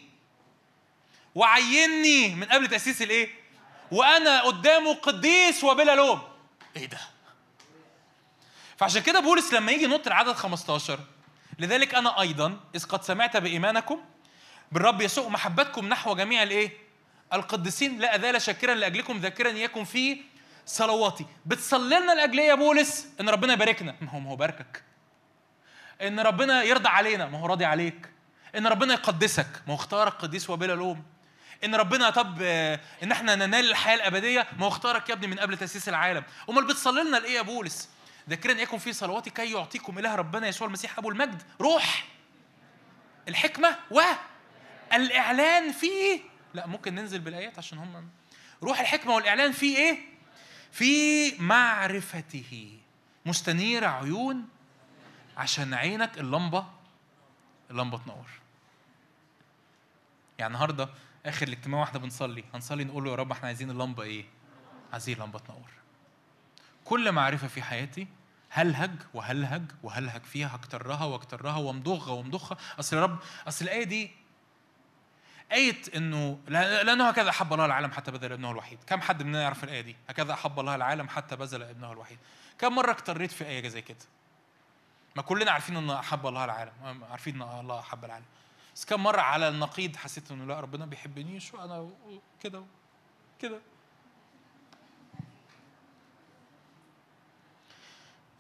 وعيني 1.34 2.28
من 2.34 2.44
قبل 2.44 2.68
تأسيس 2.68 3.02
الإيه؟ 3.02 3.28
وأنا 3.90 4.42
قدامه 4.42 4.94
قديس 4.94 5.64
وبلا 5.64 5.94
لوم. 5.94 6.22
إيه 6.76 6.86
ده؟ 6.86 6.98
فعشان 8.76 9.02
كده 9.02 9.20
بولس 9.20 9.52
لما 9.52 9.72
يجي 9.72 9.84
ينط 9.84 10.06
العدد 10.06 10.32
15 10.32 11.00
لذلك 11.58 11.94
أنا 11.94 12.20
أيضا 12.20 12.60
إذ 12.74 12.84
قد 12.84 13.02
سمعت 13.02 13.36
بإيمانكم 13.36 14.00
بالرب 14.72 15.00
يسوع 15.00 15.28
محبتكم 15.28 15.88
نحو 15.88 16.14
جميع 16.14 16.42
الإيه؟ 16.42 16.70
القديسين 17.32 17.98
لا 17.98 18.16
ازال 18.16 18.42
شاكرا 18.42 18.74
لأجلكم 18.74 19.18
ذاكرا 19.18 19.50
إياكم 19.50 19.84
في 19.84 20.20
صلواتي. 20.66 21.26
بتصلي 21.46 22.00
لنا 22.00 22.12
لأجل 22.12 22.38
إيه 22.38 22.48
يا 22.48 22.54
بولس؟ 22.54 23.08
إن 23.20 23.28
ربنا 23.28 23.52
يباركنا. 23.52 23.94
ما 24.00 24.10
هو 24.10 24.20
ما 24.20 24.30
هو 24.30 24.36
باركك. 24.36 24.82
إن 26.02 26.20
ربنا 26.20 26.62
يرضى 26.62 26.88
علينا. 26.88 27.26
ما 27.26 27.38
هو 27.38 27.46
راضي 27.46 27.64
عليك. 27.64 28.08
إن 28.56 28.66
ربنا 28.66 28.94
يقدسك. 28.94 29.48
ما 29.66 29.72
هو 29.72 29.76
اختارك 29.76 30.12
قديس 30.12 30.50
وبلا 30.50 30.72
لوم. 30.72 31.04
إن 31.64 31.74
ربنا 31.74 32.10
طب 32.10 32.42
إن 33.02 33.12
إحنا 33.12 33.34
ننال 33.34 33.70
الحياة 33.70 33.94
الأبدية 33.94 34.46
ما 34.58 34.64
هو 34.64 34.68
اختارك 34.68 35.08
يا 35.08 35.14
ابني 35.14 35.26
من 35.26 35.38
قبل 35.38 35.58
تأسيس 35.58 35.88
العالم. 35.88 36.24
أمال 36.50 36.66
بتصلي 36.66 37.02
لنا 37.02 37.16
لإيه 37.16 37.34
يا 37.36 37.42
بولس؟ 37.42 37.88
ذاكرا 38.28 38.52
يكن 38.52 38.78
في 38.78 38.92
صلواتي 38.92 39.30
كي 39.30 39.52
يعطيكم 39.52 39.98
إله 39.98 40.14
ربنا 40.14 40.48
يسوع 40.48 40.66
المسيح 40.66 40.98
أبو 40.98 41.10
المجد. 41.10 41.42
روح. 41.60 42.04
الحكمة 43.28 43.76
والاعلان 43.90 45.72
فيه. 45.72 46.20
لا 46.54 46.66
ممكن 46.66 46.94
ننزل 46.94 47.18
بالآيات 47.18 47.58
عشان 47.58 47.78
هم 47.78 48.08
روح 48.62 48.80
الحكمة 48.80 49.14
والإعلان 49.14 49.52
فيه 49.52 49.76
إيه؟ 49.76 49.98
في 50.72 51.32
معرفته. 51.38 52.78
مستنير 53.26 53.84
عيون 53.84 54.48
عشان 55.36 55.74
عينك 55.74 56.18
اللمبة 56.18 56.66
اللمبة 57.70 57.98
تنور. 57.98 58.26
يعني 60.38 60.54
النهارده 60.54 60.88
آخر 61.26 61.48
الاجتماع 61.48 61.80
وإحنا 61.80 61.98
بنصلي. 61.98 62.44
هنصلي 62.54 62.84
نقول 62.84 63.04
له 63.04 63.10
يا 63.10 63.16
رب 63.16 63.32
إحنا 63.32 63.46
عايزين 63.46 63.70
اللمبة 63.70 64.02
إيه؟ 64.02 64.24
عايزين 64.92 65.14
اللمبة 65.14 65.38
تنور. 65.38 65.70
كل 66.86 67.12
معرفة 67.12 67.48
في 67.48 67.62
حياتي 67.62 68.06
هلهج 68.50 68.90
وهلهج 69.14 69.62
وهلهج 69.82 70.22
فيها 70.22 70.56
هكترها 70.56 71.04
واكترها 71.04 71.56
وامضغها 71.56 72.12
وامضخها 72.12 72.58
أصل 72.80 72.96
يا 72.96 73.02
رب 73.02 73.18
أصل 73.48 73.64
الآية 73.64 73.84
دي 73.84 74.10
آية 75.52 75.82
إنه 75.96 76.38
لأنه 76.48 77.08
هكذا 77.08 77.30
أحب 77.30 77.52
الله 77.52 77.64
العالم 77.64 77.92
حتى 77.92 78.10
بذل 78.10 78.32
ابنه 78.32 78.50
الوحيد، 78.50 78.78
كم 78.86 79.00
حد 79.00 79.22
مننا 79.22 79.42
يعرف 79.42 79.64
الآية 79.64 79.80
دي؟ 79.80 79.96
هكذا 80.08 80.32
أحب 80.32 80.60
الله 80.60 80.74
العالم 80.74 81.08
حتى 81.08 81.36
بذل 81.36 81.62
ابنه 81.62 81.92
الوحيد. 81.92 82.18
كم 82.58 82.74
مرة 82.74 82.90
اكتريت 82.90 83.30
في 83.30 83.44
آية 83.46 83.68
زي 83.68 83.82
كده؟ 83.82 83.98
ما 85.16 85.22
كلنا 85.22 85.50
عارفين 85.50 85.76
إن 85.76 85.90
أحب 85.90 86.26
الله 86.26 86.44
العالم، 86.44 87.04
عارفين 87.10 87.42
إن 87.42 87.60
الله 87.60 87.80
أحب 87.80 88.04
العالم. 88.04 88.24
بس 88.74 88.84
كم 88.84 89.02
مرة 89.02 89.20
على 89.20 89.48
النقيض 89.48 89.96
حسيت 89.96 90.30
إنه 90.30 90.44
لا 90.44 90.60
ربنا 90.60 90.86
بيحبنيش 90.86 91.54
وأنا 91.54 91.90
كده 92.40 92.64
كده 93.40 93.60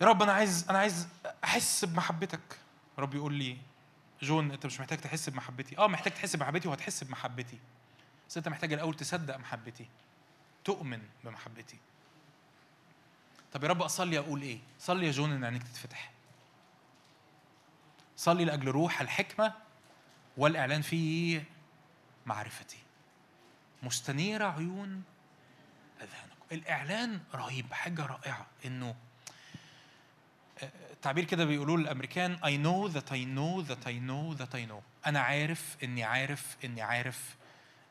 يا 0.00 0.06
رب 0.06 0.22
أنا 0.22 0.32
عايز 0.32 0.66
أنا 0.70 0.78
عايز 0.78 1.08
أحس 1.44 1.84
بمحبتك. 1.84 2.58
رب 2.98 3.14
يقول 3.14 3.34
لي 3.34 3.56
جون 4.22 4.50
أنت 4.50 4.66
مش 4.66 4.80
محتاج 4.80 4.98
تحس 4.98 5.28
بمحبتي. 5.28 5.78
آه 5.78 5.86
محتاج 5.86 6.12
تحس 6.12 6.36
بمحبتي 6.36 6.68
وهتحس 6.68 7.04
بمحبتي. 7.04 7.58
بس 8.28 8.36
أنت 8.36 8.48
محتاج 8.48 8.72
الأول 8.72 8.94
تصدق 8.94 9.36
محبتي. 9.36 9.88
تؤمن 10.64 11.02
بمحبتي. 11.24 11.78
طب 13.52 13.64
يا 13.64 13.68
رب 13.68 13.82
أصلي 13.82 14.18
أقول 14.18 14.42
إيه؟ 14.42 14.58
صلي 14.78 15.06
يا 15.06 15.10
جون 15.10 15.32
إن 15.32 15.44
عينيك 15.44 15.62
تتفتح. 15.62 16.12
صلي 18.16 18.44
لأجل 18.44 18.68
روح 18.68 19.00
الحكمة 19.00 19.52
والإعلان 20.36 20.82
في 20.82 21.42
معرفتي. 22.26 22.78
مستنيره 23.82 24.44
عيون 24.44 25.02
أذهانكم. 26.00 26.36
الإعلان 26.52 27.20
رهيب 27.34 27.72
حاجة 27.72 28.06
رائعة 28.06 28.46
إنه 28.64 28.94
تعبير 31.06 31.24
كده 31.24 31.44
بيقولوه 31.44 31.76
الامريكان 31.76 32.36
I 32.36 32.58
know 32.64 32.92
that 32.92 33.12
I 33.12 33.22
know 33.36 33.68
that 33.68 33.86
I 33.86 33.92
know 33.92 34.38
that 34.40 34.54
I 34.54 34.70
know. 34.70 34.82
أنا 35.06 35.20
عارف 35.20 35.76
إني 35.82 36.04
عارف 36.04 36.56
إني 36.64 36.82
عارف 36.82 37.36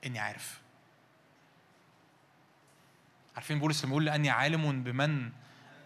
إني 0.06 0.20
عارف. 0.20 0.62
عارفين 3.36 3.60
بولس 3.60 3.84
لما 3.84 3.92
يقول 3.92 4.06
لأني 4.06 4.30
عالم 4.30 4.84
بمن 4.84 5.32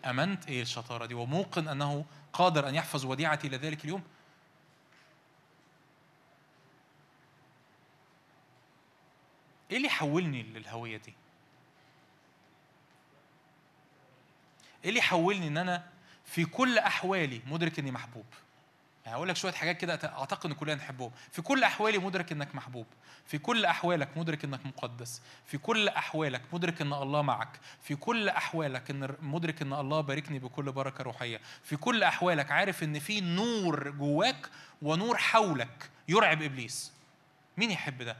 أمنت؟ 0.05 0.47
إيه 0.47 0.61
الشطارة 0.61 1.05
دي؟ 1.05 1.13
وموقن 1.13 1.67
أنه 1.67 2.05
قادر 2.33 2.69
أن 2.69 2.75
يحفظ 2.75 3.05
وديعتي 3.05 3.47
إلى 3.47 3.57
ذلك 3.57 3.83
اليوم. 3.83 4.03
إيه 9.71 9.77
اللي 9.77 9.87
يحولني 9.87 10.43
للهوية 10.43 10.97
دي؟ 10.97 11.13
إيه 14.83 14.89
اللي 14.89 14.99
يحولني 14.99 15.47
إن 15.47 15.57
أنا 15.57 15.98
في 16.29 16.45
كل 16.45 16.77
أحوالي 16.77 17.41
مدرك 17.47 17.79
إني 17.79 17.91
محبوب. 17.91 18.25
يعني 19.05 19.17
هقول 19.17 19.29
لك 19.29 19.35
شوية 19.35 19.51
حاجات 19.51 19.77
كده 19.77 19.93
أعتقد 19.93 20.45
إن 20.45 20.53
كلنا 20.53 20.75
نحبهم. 20.75 21.11
في 21.31 21.41
كل 21.41 21.63
أحوالي 21.63 21.97
مدرك 21.97 22.31
إنك 22.31 22.55
محبوب. 22.55 22.85
في 23.25 23.37
كل 23.37 23.65
أحوالك 23.65 24.17
مدرك 24.17 24.43
إنك 24.43 24.65
مقدس. 24.65 25.21
في 25.45 25.57
كل 25.57 25.87
أحوالك 25.87 26.41
مدرك 26.53 26.81
إن 26.81 26.93
الله 26.93 27.21
معك. 27.21 27.59
في 27.81 27.95
كل 27.95 28.29
أحوالك 28.29 28.89
إن 28.89 29.15
مدرك 29.21 29.61
إن 29.61 29.73
الله 29.73 30.01
باركني 30.01 30.39
بكل 30.39 30.71
بركة 30.71 31.03
روحية. 31.03 31.41
في 31.63 31.75
كل 31.77 32.03
أحوالك 32.03 32.51
عارف 32.51 32.83
إن 32.83 32.99
في 32.99 33.21
نور 33.21 33.89
جواك 33.89 34.49
ونور 34.81 35.17
حولك 35.17 35.89
يرعب 36.07 36.41
إبليس. 36.41 36.91
مين 37.57 37.71
يحب 37.71 38.01
ده؟ 38.01 38.17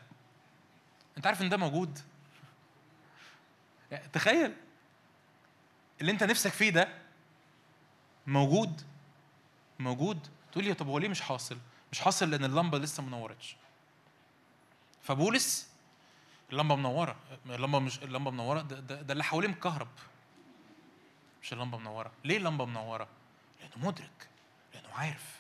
أنت 1.18 1.28
عارف 1.28 1.42
إن 1.42 1.50
ده 1.50 1.58
موجود؟ 1.58 2.00
يعني 3.92 4.08
تخيل 4.14 4.54
اللي 6.02 6.12
أنت 6.12 6.24
نفسك 6.24 6.52
فيه 6.52 6.70
ده 6.70 7.09
موجود 8.30 8.82
موجود. 9.80 10.28
تقول 10.52 10.64
لي 10.64 10.74
طب 10.74 10.88
هو 10.88 10.98
ليه 10.98 11.08
مش 11.08 11.22
حاصل؟ 11.22 11.58
مش 11.92 12.00
حاصل 12.00 12.30
لأن 12.32 12.44
اللمبة 12.46 12.78
لسه 12.78 13.04
ما 13.04 13.10
نورتش. 13.10 13.56
فبولس 15.04 15.70
اللمبة 16.52 16.76
منورة. 16.76 17.16
اللمبة 17.46 17.80
مش 17.80 18.00
اللمبة 18.00 18.32
منورة. 18.32 18.62
ده, 18.62 18.80
ده, 18.80 19.02
ده 19.02 19.12
اللي 19.12 19.24
حواليه 19.24 19.48
مكهرب. 19.48 19.88
مش 21.44 21.54
اللمبة 21.54 21.78
منورة. 21.78 22.12
ليه 22.26 22.38
اللمبة 22.38 22.66
منورة؟ 22.66 23.08
لأنه 23.62 23.88
مدرك 23.88 24.30
لأنه 24.74 24.88
عارف. 24.94 25.39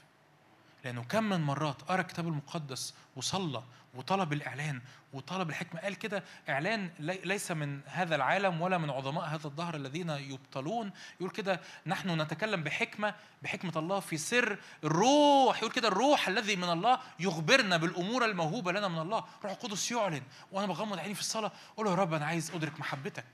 لأنه 0.85 1.03
كم 1.03 1.23
من 1.23 1.41
مرات 1.41 1.81
قرأ 1.81 2.01
الكتاب 2.01 2.27
المقدس 2.27 2.93
وصلى 3.15 3.63
وطلب 3.93 4.33
الإعلان 4.33 4.81
وطلب 5.13 5.49
الحكمة. 5.49 5.81
قال 5.81 5.95
كده 5.95 6.23
إعلان 6.49 6.89
لي- 6.99 7.21
ليس 7.25 7.51
من 7.51 7.79
هذا 7.85 8.15
العالم 8.15 8.61
ولا 8.61 8.77
من 8.77 8.89
عظماء 8.89 9.25
هذا 9.25 9.47
الدهر 9.47 9.75
الذين 9.75 10.09
يبطلون. 10.09 10.91
يقول 11.19 11.31
كده 11.31 11.61
نحن 11.85 12.21
نتكلم 12.21 12.63
بحكمة 12.63 13.15
بحكمة 13.41 13.71
الله 13.75 13.99
في 13.99 14.17
سر 14.17 14.57
الروح. 14.83 15.57
يقول 15.57 15.71
كده 15.71 15.87
الروح 15.87 16.27
الذي 16.27 16.55
من 16.55 16.69
الله 16.69 16.99
يخبرنا 17.19 17.77
بالأمور 17.77 18.25
الموهوبة 18.25 18.71
لنا 18.71 18.87
من 18.87 18.99
الله. 18.99 19.25
روح 19.43 19.51
القدس 19.51 19.91
يعلن. 19.91 20.21
وأنا 20.51 20.67
بغمض 20.67 20.99
عيني 20.99 21.13
في 21.15 21.21
الصلاة. 21.21 21.51
أقول 21.73 21.85
له 21.85 21.91
يا 21.91 21.97
رب 21.97 22.13
أنا 22.13 22.25
عايز 22.25 22.51
أدرك 22.51 22.79
محبتك. 22.79 23.25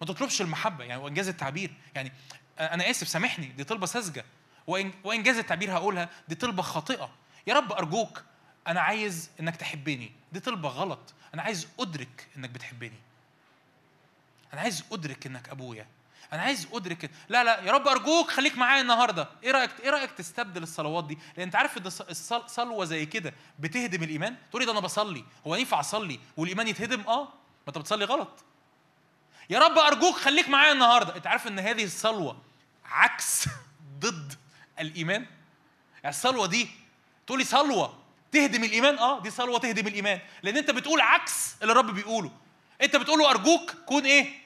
ما 0.00 0.06
تطلبش 0.06 0.40
المحبة 0.42 0.84
يعني 0.84 1.02
وانجاز 1.02 1.28
التعبير. 1.28 1.74
يعني 1.94 2.12
أنا 2.60 2.90
آسف 2.90 3.08
سامحني. 3.08 3.46
دي 3.46 3.64
طلبة 3.64 3.86
ساذجة. 3.86 4.24
وإن 4.66 4.92
وانجاز 5.04 5.36
التعبير 5.38 5.72
هقولها 5.72 6.08
دي 6.28 6.34
طلبة 6.34 6.62
خاطئة. 6.62 7.10
يا 7.46 7.54
رب 7.54 7.72
أرجوك 7.72 8.22
أنا 8.66 8.80
عايز 8.80 9.30
إنك 9.40 9.56
تحبني. 9.56 10.12
دي 10.32 10.40
طلبة 10.40 10.68
غلط. 10.68 11.14
أنا 11.34 11.42
عايز 11.42 11.68
أدرك 11.80 12.28
إنك 12.36 12.50
بتحبني. 12.50 12.98
أنا 14.52 14.60
عايز 14.60 14.84
أدرك 14.92 15.26
إنك 15.26 15.48
أبويا. 15.48 15.86
أنا 16.32 16.42
عايز 16.42 16.68
أدرك 16.72 17.10
لا 17.28 17.44
لا 17.44 17.60
يا 17.60 17.72
رب 17.72 17.88
أرجوك 17.88 18.30
خليك 18.30 18.58
معايا 18.58 18.82
النهارده. 18.82 19.28
إيه 19.42 19.50
رأيك 19.50 19.70
إيه 19.80 19.90
رأيك 19.90 20.10
تستبدل 20.10 20.62
الصلوات 20.62 21.04
دي؟ 21.04 21.18
لأن 21.36 21.46
أنت 21.46 21.56
عارف 21.56 21.78
إن 21.78 21.90
صلوة 22.46 22.84
زي 22.84 23.06
كده 23.06 23.34
بتهدم 23.58 24.02
الإيمان؟ 24.02 24.36
تقول 24.50 24.62
لي 24.62 24.66
ده 24.66 24.72
أنا 24.72 24.80
بصلي. 24.80 25.24
هو 25.46 25.54
ينفع 25.54 25.80
أصلي 25.80 26.20
والإيمان 26.36 26.68
يتهدم؟ 26.68 27.00
آه. 27.00 27.24
ما 27.24 27.68
أنت 27.68 27.78
بتصلي 27.78 28.04
غلط. 28.04 28.44
يا 29.50 29.58
رب 29.58 29.78
أرجوك 29.78 30.16
خليك 30.16 30.48
معايا 30.48 30.72
النهارده. 30.72 31.16
أنت 31.16 31.26
عارف 31.26 31.46
إن 31.46 31.58
هذه 31.58 31.84
الصلوة 31.84 32.36
عكس 32.84 33.48
ضد 34.00 34.34
الإيمان. 34.80 35.26
يعني 36.02 36.08
الصلوة 36.16 36.46
دي 36.46 36.68
تقولي 37.26 37.44
صلوة 37.44 37.98
تهدم 38.32 38.64
الإيمان؟ 38.64 38.98
آه 38.98 39.20
دي 39.20 39.30
صلوة 39.30 39.58
تهدم 39.58 39.86
الإيمان. 39.86 40.20
لأن 40.42 40.56
أنت 40.56 40.70
بتقول 40.70 41.00
عكس 41.00 41.54
اللي 41.62 41.72
الرب 41.72 41.94
بيقوله. 41.94 42.30
أنت 42.82 42.96
بتقول 42.96 43.18
له 43.18 43.30
أرجوك 43.30 43.70
كون 43.86 44.06
إيه؟ 44.06 44.38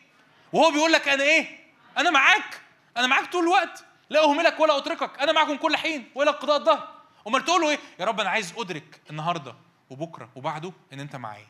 وهو 0.53 0.71
بيقول 0.71 0.93
لك 0.93 1.09
أنا 1.09 1.23
إيه؟ 1.23 1.59
أنا 1.99 2.11
معاك. 2.11 2.61
أنا 2.97 3.07
معاك 3.07 3.33
طول 3.33 3.43
الوقت. 3.43 3.85
لا 4.11 4.25
أهملك 4.25 4.61
ولا 4.61 4.79
أتركك. 4.79 5.19
أنا 5.21 5.33
معكم 5.33 5.57
كل 5.57 5.77
حين 5.77 6.11
والى 6.15 6.31
قضاء 6.31 6.57
الظهر. 6.57 6.89
أمال 7.27 7.45
تقول 7.45 7.61
له 7.61 7.71
إيه؟ 7.71 7.79
يا 7.99 8.05
رب 8.05 8.21
أنا 8.21 8.31
عايز 8.31 8.55
أدرك 8.57 9.01
النهارده 9.11 9.55
وبكرة 9.91 10.31
وبعده 10.37 10.73
إن 10.93 11.01
أنت 11.01 11.17
معايا. 11.17 11.47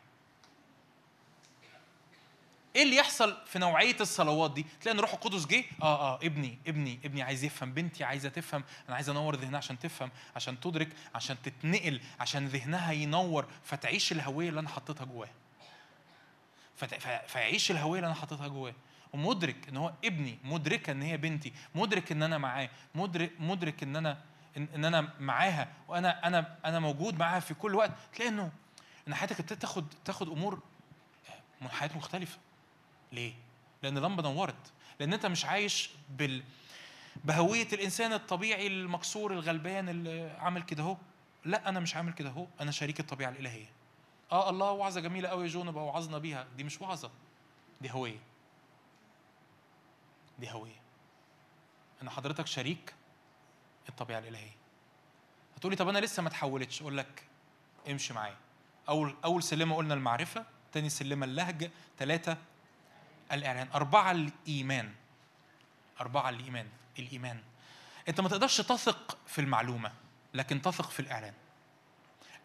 إيه 2.77 2.83
اللي 2.83 2.97
يحصل 2.97 3.37
في 3.47 3.59
نوعية 3.59 3.97
الصلوات 4.01 4.51
دي؟ 4.55 4.67
تلاقي 4.81 4.95
إن 4.95 5.01
روح 5.01 5.13
القدس 5.13 5.47
جه 5.47 5.65
آه 5.83 6.15
آه 6.15 6.19
ابني 6.23 6.59
ابني 6.67 7.01
ابني 7.05 7.23
عايز 7.23 7.45
يفهم 7.45 7.73
بنتي 7.73 8.05
عايزة 8.05 8.29
تفهم 8.29 8.65
أنا 8.89 8.95
عايز 8.97 9.09
أنور 9.09 9.37
ذهنها 9.37 9.59
عشان 9.59 9.79
تفهم 9.79 10.11
عشان 10.37 10.61
تدرك 10.61 10.89
عشان 11.15 11.43
تتنقل 11.43 12.01
عشان 12.21 12.47
ذهنها 12.47 12.93
ينور 12.93 13.47
فتعيش 13.65 14.13
الهوية 14.13 14.49
اللي 14.49 14.61
أنا 14.61 14.69
حطيتها 14.69 15.05
ف- 16.95 17.33
فيعيش 17.33 17.71
الهوية 17.71 17.99
اللي 17.99 18.07
أنا 18.07 18.15
حاططها 18.15 18.49
جواه 18.49 18.75
ومدرك 19.13 19.69
إن 19.69 19.77
هو 19.77 19.93
ابني 20.05 20.39
مدركة 20.45 20.91
إن 20.91 21.03
هي 21.03 21.17
بنتي 21.17 21.53
مدرك 21.75 22.13
إن 22.13 22.23
أنا 22.23 22.39
معاه 22.39 22.71
مدرك 22.95 23.33
مدرك 23.41 23.83
إن 23.83 23.97
أنا 23.97 24.19
ان, 24.57 24.85
أنا 24.85 25.13
معاها 25.21 25.69
وأنا 25.89 26.27
أنا 26.27 26.57
أنا 26.65 26.81
موجود 26.81 27.19
معاها 27.19 27.41
في 27.41 27.55
كل 27.55 27.75
وقت. 27.75 27.91
تلاقي 28.15 28.29
إنه 28.29 28.53
إن 29.09 29.15
حياتك 29.15 29.41
ابتدت 29.41 29.61
تاخد 29.63 29.95
تاخد 30.05 30.29
أمور 30.29 30.63
من 31.61 31.69
حياة 31.69 31.91
مختلفة. 31.97 32.39
ليه؟ 33.12 33.32
لأن 33.82 33.97
اللمبه 33.99 34.23
نورت 34.23 34.73
لأن 35.01 35.12
أنت 35.12 35.27
مش 35.27 35.45
عايش 35.45 35.91
بال 36.11 36.43
بهوية 37.24 37.69
الإنسان 37.73 38.12
الطبيعي 38.12 38.66
المكسور 38.66 39.32
الغلبان 39.32 39.89
اللي 39.89 40.31
عامل 40.31 40.62
كده 40.62 40.82
أهو. 40.82 40.97
لا 41.45 41.69
أنا 41.69 41.81
مش 41.81 41.97
عامل 41.97 42.12
كده 42.12 42.28
أهو. 42.28 42.47
أنا 42.61 42.70
شريك 42.70 43.01
الطبيعة 43.01 43.31
الإلهية. 43.31 43.66
آه 44.32 44.51
الله 44.51 44.70
وعظة 44.70 45.01
جميلة 45.01 45.28
قوي 45.28 45.45
يا 45.45 45.49
جون 45.49 45.70
بقى 45.70 45.85
وعظنا 45.85 46.19
بيها. 46.19 46.47
دي 46.57 46.65
مش 46.65 46.81
وعظة. 46.81 47.11
دي 47.81 47.91
هوية. 47.91 48.19
دي 50.39 50.51
هوية. 50.51 50.81
إن 52.03 52.11
حضرتك 52.11 52.47
شريك 52.47 52.95
الطبيعة 53.89 54.19
الإلهية. 54.19 54.57
هتقولي 55.57 55.77
طب 55.77 55.89
أنا 55.89 55.99
لسه 55.99 56.23
ما 56.23 56.28
اتحولتش 56.28 56.81
أقول 56.82 56.97
لك 56.97 57.23
امشي 57.91 58.15
معايا. 58.15 58.37
أول 58.89 59.15
أول 59.24 59.43
سلمة 59.43 59.77
قلنا 59.77 59.95
المعرفة 59.95 60.45
تاني 60.73 60.89
سلمة 60.89 61.27
اللهج 61.27 61.70
ثلاثة 61.99 62.37
الإعلان. 63.32 63.69
أربعة 63.74 64.11
الايمان 64.11 64.94
أربعة 66.01 66.28
الايمان 66.28 66.69
الإيمان. 66.98 67.43
أنت 68.09 68.20
ما 68.20 68.28
تقدرش 68.28 68.61
تثق 68.61 69.19
في 69.27 69.40
المعلومة 69.40 69.93
لكن 70.35 70.62
تثق 70.62 70.90
في 70.90 71.01
الإعلان. 71.01 71.35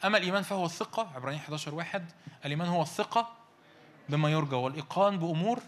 أما 0.05 0.17
الإيمان 0.17 0.43
فهو 0.43 0.65
الثقة 0.65 1.11
عبرانيين 1.15 1.41
11 1.41 1.75
واحد. 1.75 2.11
الإيمان 2.45 2.67
هو 2.67 2.81
الثقة 2.81 3.33
بما 4.09 4.29
يرجى 4.29 4.55
والإيقان 4.55 5.19
بأمور 5.19 5.59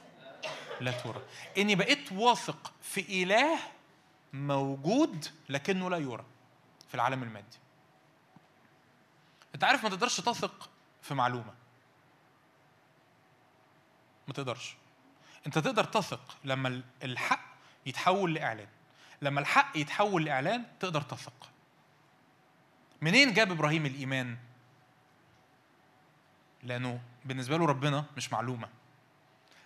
لا 0.81 0.91
ترى 0.91 1.22
إني 1.57 1.76
بقيت 1.76 2.11
واثق 2.11 2.73
في 2.81 3.23
إله 3.23 3.60
موجود 4.34 5.27
لكنه 5.49 5.89
لا 5.89 5.98
يرى 5.98 6.26
في 6.88 6.95
العالم 6.95 7.23
المادي. 7.23 7.57
أنت 9.56 9.64
عارف 9.64 9.84
ما 9.84 9.89
تقدرش 9.89 10.22
تثق 10.22 10.69
في 11.02 11.14
معلومة. 11.14 11.53
ما 14.27 14.34
تقدرش. 14.34 14.76
أنت 15.45 15.59
تقدر 15.59 15.84
تثق 15.84 16.38
لما 16.43 16.81
الحق 17.03 17.45
يتحول 17.85 18.34
لإعلان. 18.34 18.68
لما 19.22 19.39
الحق 19.39 19.77
يتحول 19.77 20.26
لإعلان 20.26 20.65
تقدر 20.80 21.01
تثق. 21.01 21.49
منين 23.01 23.34
جاب 23.34 23.51
إبراهيم 23.51 23.85
الإيمان؟ 23.85 24.38
لأنه 26.64 27.01
بالنسبة 27.26 27.57
له 27.57 27.65
ربنا 27.65 28.05
مش 28.18 28.34
معلومة. 28.34 28.69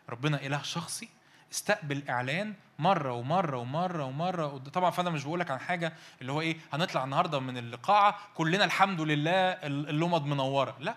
ربنا 0.10 0.46
إله 0.46 0.62
شخصي 0.62 1.10
استقبل 1.52 2.10
إعلان 2.10 2.54
مرة 2.80 3.14
ومرة 3.14 3.58
ومرة 3.58 4.06
ومرة. 4.06 4.58
طبعا 4.58 4.90
فأنا 4.92 5.10
مش 5.10 5.24
بقول 5.24 5.40
لك 5.40 5.52
عن 5.52 5.60
حاجة 5.60 5.94
اللي 6.22 6.32
هو 6.32 6.42
إيه 6.42 6.58
هنطلع 6.74 7.04
النهارده 7.04 7.40
من 7.40 7.58
القاعه 7.58 8.20
كلنا 8.36 8.66
الحمد 8.66 9.02
لله 9.02 9.52
اللمض 9.64 10.26
منورة. 10.26 10.76
لا. 10.80 10.96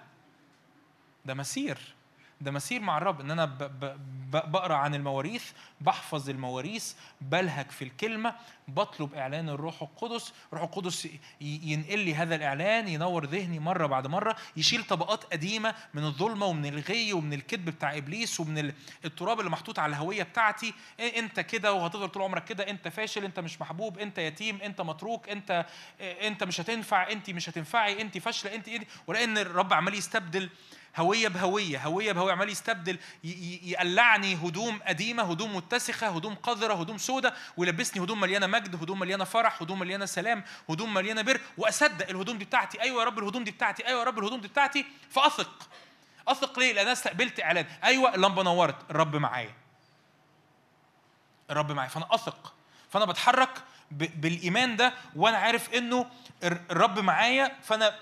ده 1.24 1.34
مسير. 1.34 1.94
ده 2.45 2.51
مسير 2.51 2.81
مع 2.81 2.99
الرب 2.99 3.21
إن 3.21 3.31
أنا 3.31 3.45
بقرأ 4.33 4.75
عن 4.75 4.95
المواريث 4.95 5.45
بحفظ 5.81 6.31
المواريث 6.31 6.93
بلهج 7.21 7.71
في 7.71 7.85
الكلمة 7.85 8.35
بطلب 8.69 9.15
إعلان 9.15 9.49
الروح 9.49 9.83
القدس 9.83 10.33
الروح 10.53 10.62
القدس 10.65 11.09
ينقل 11.41 11.99
لي 11.99 12.15
هذا 12.15 12.35
الإعلان 12.35 12.89
ينور 12.89 13.27
ذهني 13.27 13.59
مرة 13.59 13.87
بعد 13.87 14.07
مرة 14.07 14.37
يشيل 14.57 14.85
طبقات 14.85 15.25
قديمة 15.25 15.75
من 15.95 16.05
الظلمة 16.05 16.47
ومن 16.47 16.66
الغي 16.66 17.12
ومن 17.12 17.33
الكذب 17.33 17.65
بتاع 17.65 17.97
إبليس 17.97 18.41
ومن 18.41 18.59
ال- 18.59 18.75
التراب 19.05 19.39
اللي 19.41 19.51
محطوط 19.51 19.79
على 19.79 19.91
الهوية 19.91 20.23
بتاعتي. 20.23 20.75
إنت 21.16 21.41
كده 21.41 21.73
وهتفضل 21.73 22.09
طول 22.09 22.23
عمرك 22.23 22.45
كده 22.45 22.71
إنت 22.71 22.89
فاشل 22.89 23.25
إنت 23.25 23.41
مش 23.41 23.61
محبوب 23.61 23.99
إنت 23.99 24.19
يتيم 24.19 24.59
إنت 24.62 24.81
متروك 24.81 25.29
إنت 25.29 25.66
إنت 26.01 26.45
مش 26.45 26.61
هتنفع 26.61 27.11
انت 27.11 27.31
مش 27.31 27.49
هتنفعي 27.49 28.01
انت 28.01 28.19
فاشلة 28.19 28.55
انت 28.55 28.69
انت 28.69 28.85
ولأن 29.06 29.39
الرب 29.39 29.73
عمال 29.73 29.95
يستبدل 29.95 30.51
هوية 30.97 31.29
بهوية 31.29 31.79
هوية 31.87 32.13
بهوية 32.13 32.32
عمال 32.32 32.48
يستبدل 32.48 32.98
يقلعني 33.64 34.35
هدوم 34.35 34.79
قديمة 34.87 35.23
هدوم 35.23 35.56
متسخة 35.56 36.09
هدوم 36.09 36.35
قذرة 36.35 36.74
هدوم 36.74 36.98
سودة 36.98 37.35
ويلبسني 37.56 38.05
هدوم 38.05 38.21
مليانة 38.21 38.47
مجد 38.47 38.74
هدوم 38.82 38.98
مليانة 38.98 39.24
فرح 39.24 39.63
هدوم 39.63 39.79
مليانة 39.79 40.06
سلام 40.06 40.45
هدوم 40.71 40.95
مليانة 40.95 41.23
بر 41.23 41.40
وأصدق 41.59 42.09
الهدوم 42.09 42.39
دي 42.39 42.45
بتاعتي. 42.45 42.81
أيوه 42.82 43.01
يا 43.01 43.05
رب 43.06 43.19
الهدوم 43.19 43.45
دي 43.45 43.51
بتاعتي 43.51 43.87
أيوه 43.87 43.98
يا 44.01 44.05
رب 44.05 44.19
الهدوم 44.19 44.40
دي 44.40 44.48
بتاعتي. 44.48 44.85
فأثق. 45.11 45.69
أثق 46.29 46.59
ليه؟ 46.59 46.73
لأن 46.73 46.82
أنا 46.82 46.93
استقبلت 46.93 47.40
إعلان. 47.40 47.66
أيوه 47.85 48.14
اللمبة 48.14 48.43
نورت. 48.43 48.90
الرب 48.90 49.16
معايا. 49.16 49.55
الرب 51.51 51.73
معايا. 51.73 51.89
فأنا 51.90 52.06
أثق. 52.14 52.55
فأنا 52.90 53.05
بتحرك 53.05 53.51
بالإيمان 53.90 54.77
ده 54.77 54.95
وأنا 55.16 55.37
عارف 55.39 55.74
إنه 55.74 56.06
الر- 56.45 56.61
الرب 56.71 56.98
معايا. 56.98 57.56
فأنا 57.63 57.95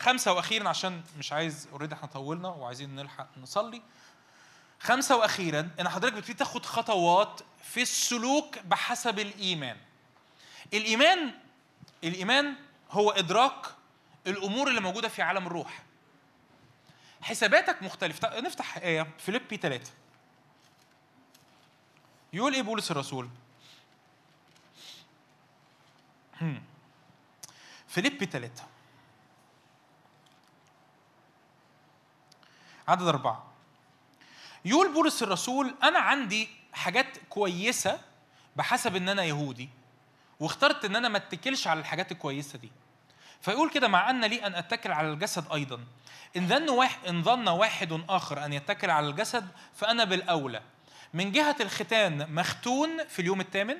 فخمسه 0.00 0.32
وأخيرا 0.32 0.68
عشان 0.68 1.02
مش 1.18 1.32
عايز 1.32 1.68
اوريدي 1.72 1.94
إحنا 1.94 2.06
طولنا 2.06 2.48
وعايزين 2.48 2.94
نلحق 2.94 3.38
نصلي. 3.38 3.82
خمسة 4.80 5.16
وأخيرا 5.16 5.70
إن 5.80 5.88
حضرتك 5.88 6.14
بتبتدي 6.14 6.34
تاخد 6.34 6.66
خطوات 6.66 7.40
في 7.62 7.82
السلوك 7.82 8.58
بحسب 8.58 9.18
الإيمان. 9.18 9.76
الإيمان 10.74 11.34
الإيمان 12.04 12.54
هو 12.90 13.10
إدراك 13.10 13.66
الأمور 14.26 14.68
اللي 14.68 14.80
موجودة 14.80 15.08
في 15.08 15.22
عالم 15.22 15.46
الروح. 15.46 15.82
حساباتك 17.22 17.82
مختلفة. 17.82 18.20
تعال 18.20 18.44
نفتح 18.44 18.76
آية 18.76 19.06
فيليبي 19.18 19.56
3 19.56 19.90
يقول 22.32 22.54
إيه 22.54 22.62
بولس 22.62 22.90
الرسول. 22.90 23.28
فيليبي 27.88 28.26
3 28.26 28.64
عدد 32.90 33.02
أربعة. 33.02 33.46
يقول 34.64 34.92
بولس 34.92 35.22
الرسول 35.22 35.74
أنا 35.82 35.98
عندي 35.98 36.48
حاجات 36.72 37.06
كويسة 37.28 38.00
بحسب 38.56 38.96
إن 38.96 39.08
أنا 39.08 39.24
يهودي 39.24 39.68
واخترت 40.40 40.84
إن 40.84 40.96
أنا 40.96 41.08
ما 41.08 41.16
اتكلش 41.16 41.66
على 41.66 41.80
الحاجات 41.80 42.12
الكويسة 42.12 42.58
دي. 42.58 42.72
فيقول 43.40 43.70
كده 43.70 43.88
مع 43.88 44.10
أن 44.10 44.24
لي 44.24 44.46
أن 44.46 44.54
أتكل 44.54 44.92
على 44.92 45.12
الجسد 45.12 45.52
أيضا. 45.52 45.80
إن 46.36 46.48
ظن 46.48 46.68
واحد 46.70 47.06
إن 47.08 47.22
ظن 47.22 47.48
واحد 47.48 48.04
آخر 48.08 48.44
أن 48.44 48.52
يتكل 48.52 48.90
على 48.90 49.08
الجسد 49.08 49.48
فأنا 49.74 50.04
بالأولى. 50.04 50.62
من 51.14 51.32
جهة 51.32 51.56
الختان 51.60 52.34
مختون 52.34 53.04
في 53.04 53.22
اليوم 53.22 53.40
الثامن 53.40 53.76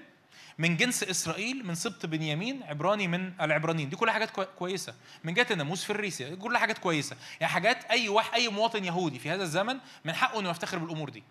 من 0.60 0.76
جنس 0.76 1.02
إسرائيل 1.02 1.66
من 1.66 1.74
سبط 1.74 2.06
بنيامين 2.06 2.62
عبراني 2.62 3.08
من 3.08 3.32
العبرانيين. 3.40 3.88
دي 3.88 3.96
كلها 3.96 4.12
حاجات 4.12 4.30
كوي- 4.30 4.44
كويسة. 4.58 4.94
من 5.24 5.34
جهة 5.34 5.46
الناموس 5.50 5.84
في 5.84 5.90
الريسه 5.90 6.28
دي 6.28 6.36
كلها 6.36 6.60
حاجات 6.60 6.78
كويسة. 6.78 7.16
يعني 7.40 7.52
حاجات 7.52 7.84
أي 7.84 8.08
واحد 8.08 8.34
أي 8.34 8.48
مواطن 8.48 8.84
يهودي 8.84 9.18
في 9.18 9.30
هذا 9.30 9.42
الزمن 9.42 9.78
من 10.04 10.12
حقه 10.14 10.40
إنه 10.40 10.50
يفتخر 10.50 10.78
بالأمور 10.78 11.08
دي. 11.10 11.22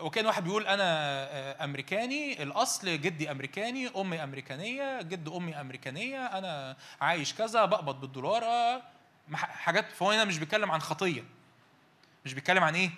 وكان 0.00 0.26
واحد 0.26 0.44
بيقول 0.44 0.66
أنا 0.66 0.84
آه، 0.84 1.64
أمريكاني 1.64 2.42
الأصل 2.42 3.00
جدي 3.00 3.30
أمريكاني 3.30 3.88
أمي 3.96 4.24
أمريكانية 4.24 5.02
جد 5.02 5.28
أمي 5.28 5.60
أمريكانية 5.60 6.26
أنا 6.26 6.76
عايش 7.00 7.34
كذا 7.34 7.64
بقبض 7.64 8.00
بالدولار 8.00 8.44
آه، 8.44 8.82
حاجات 9.34 9.92
فهو 9.92 10.10
هنا 10.10 10.24
مش 10.24 10.38
بيتكلم 10.38 10.70
عن 10.70 10.80
خطية. 10.80 11.22
مش 12.24 12.34
بيتكلم 12.34 12.64
عن 12.64 12.74
إيه؟ 12.74 12.90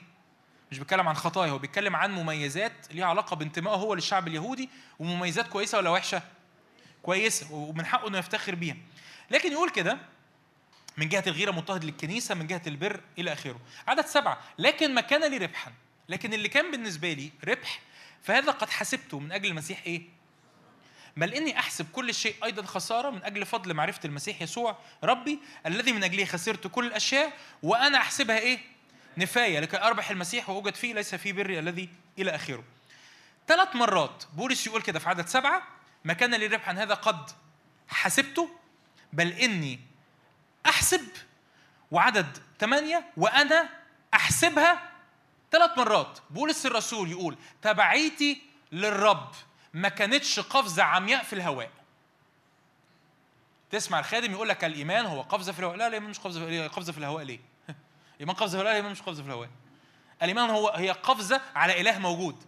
مش 0.72 0.78
بيتكلم 0.78 1.08
عن 1.08 1.14
خطايا 1.14 1.50
هو 1.50 1.58
بيتكلم 1.58 1.96
عن 1.96 2.12
مميزات 2.12 2.72
ليها 2.90 3.04
علاقة 3.04 3.36
بانتمائه 3.36 3.74
هو 3.74 3.94
للشعب 3.94 4.28
اليهودي 4.28 4.68
ومميزات 4.98 5.48
كويسة 5.48 5.78
ولا 5.78 5.90
وحشة؟ 5.90 6.22
كويسة 7.02 7.52
ومن 7.54 7.86
حقه 7.86 8.08
إنه 8.08 8.18
يفتخر 8.18 8.54
بيها. 8.54 8.76
لكن 9.30 9.52
يقول 9.52 9.70
كده 9.70 9.98
من 10.96 11.08
جهة 11.08 11.24
الغيرة 11.26 11.50
مضطهد 11.50 11.84
للكنيسة 11.84 12.34
من 12.34 12.46
جهة 12.46 12.62
البر 12.66 13.00
إلى 13.18 13.32
آخره. 13.32 13.60
عدد 13.88 14.06
سبعة. 14.06 14.40
لكن 14.58 14.94
ما 14.94 15.00
كان 15.00 15.30
لي 15.30 15.36
ربحا. 15.36 15.72
لكن 16.08 16.34
اللي 16.34 16.48
كان 16.48 16.70
بالنسبة 16.70 17.12
لي 17.12 17.30
ربح 17.44 17.80
فهذا 18.22 18.52
قد 18.52 18.70
حسبته 18.70 19.18
من 19.18 19.32
أجل 19.32 19.50
المسيح 19.50 19.82
إيه؟ 19.86 20.02
بل 21.16 21.34
إني 21.34 21.58
أحسب 21.58 21.86
كل 21.92 22.14
شيء 22.14 22.34
أيضا 22.44 22.62
خسارة 22.62 23.10
من 23.10 23.24
أجل 23.24 23.46
فضل 23.46 23.74
معرفة 23.74 24.00
المسيح 24.04 24.42
يسوع 24.42 24.78
ربي 25.04 25.38
الذي 25.66 25.92
من 25.92 26.04
أجله 26.04 26.24
خسرت 26.24 26.66
كل 26.66 26.86
الأشياء 26.86 27.32
وأنا 27.62 27.98
أحسبها 27.98 28.38
إيه؟ 28.38 28.71
نفاية 29.16 29.60
لكي 29.60 29.78
أربح 29.82 30.10
المسيح 30.10 30.50
وأوجد 30.50 30.74
فيه 30.74 30.94
ليس 30.94 31.14
في 31.14 31.32
بري 31.32 31.58
الذي 31.58 31.88
إلى 32.18 32.34
آخره. 32.34 32.64
ثلاث 33.48 33.76
مرات 33.76 34.24
بولس 34.32 34.66
يقول 34.66 34.82
كده 34.82 34.98
في 34.98 35.08
عدد 35.08 35.26
سبعة 35.26 35.62
ما 36.04 36.12
كان 36.12 36.34
لي 36.34 36.46
ربحا 36.46 36.72
هذا 36.72 36.94
قد 36.94 37.30
حسبته 37.88 38.50
بل 39.12 39.32
إني 39.32 39.80
أحسب. 40.66 41.08
وعدد 41.90 42.38
ثمانية 42.60 43.04
وأنا 43.16 43.68
أحسبها. 44.14 44.92
ثلاث 45.52 45.78
مرات 45.78 46.18
بولس 46.30 46.66
الرسول 46.66 47.10
يقول 47.10 47.36
تبعيتي 47.62 48.42
للرب 48.72 49.30
ما 49.74 49.88
كانتش 49.88 50.40
قفزة 50.40 50.82
عمياء 50.82 51.22
في 51.22 51.32
الهواء. 51.32 51.70
تسمع 53.70 53.98
الخادم 53.98 54.32
يقول 54.32 54.48
لك 54.48 54.64
الإيمان 54.64 55.06
هو 55.06 55.22
قفزة 55.22 55.52
في 55.52 55.58
الهواء. 55.58 55.76
لا 55.76 55.86
الايمان 55.86 56.10
مش 56.10 56.18
قفزة 56.18 56.92
في 56.92 56.98
الهواء 56.98 57.24
ليه؟ 57.24 57.51
الايمان 58.22 58.36
قفزة 58.36 58.58
في 58.58 58.62
الهواء 58.62 58.64
لا 58.64 58.70
الايمان 58.72 58.92
مش 58.92 59.02
قفزة 59.02 59.22
في 59.22 59.28
الهواء 59.28 59.50
الايمان 60.22 60.50
هو 60.50 60.68
هي 60.68 60.90
قفزة 60.90 61.40
على 61.54 61.80
إله 61.80 61.98
موجود. 61.98 62.44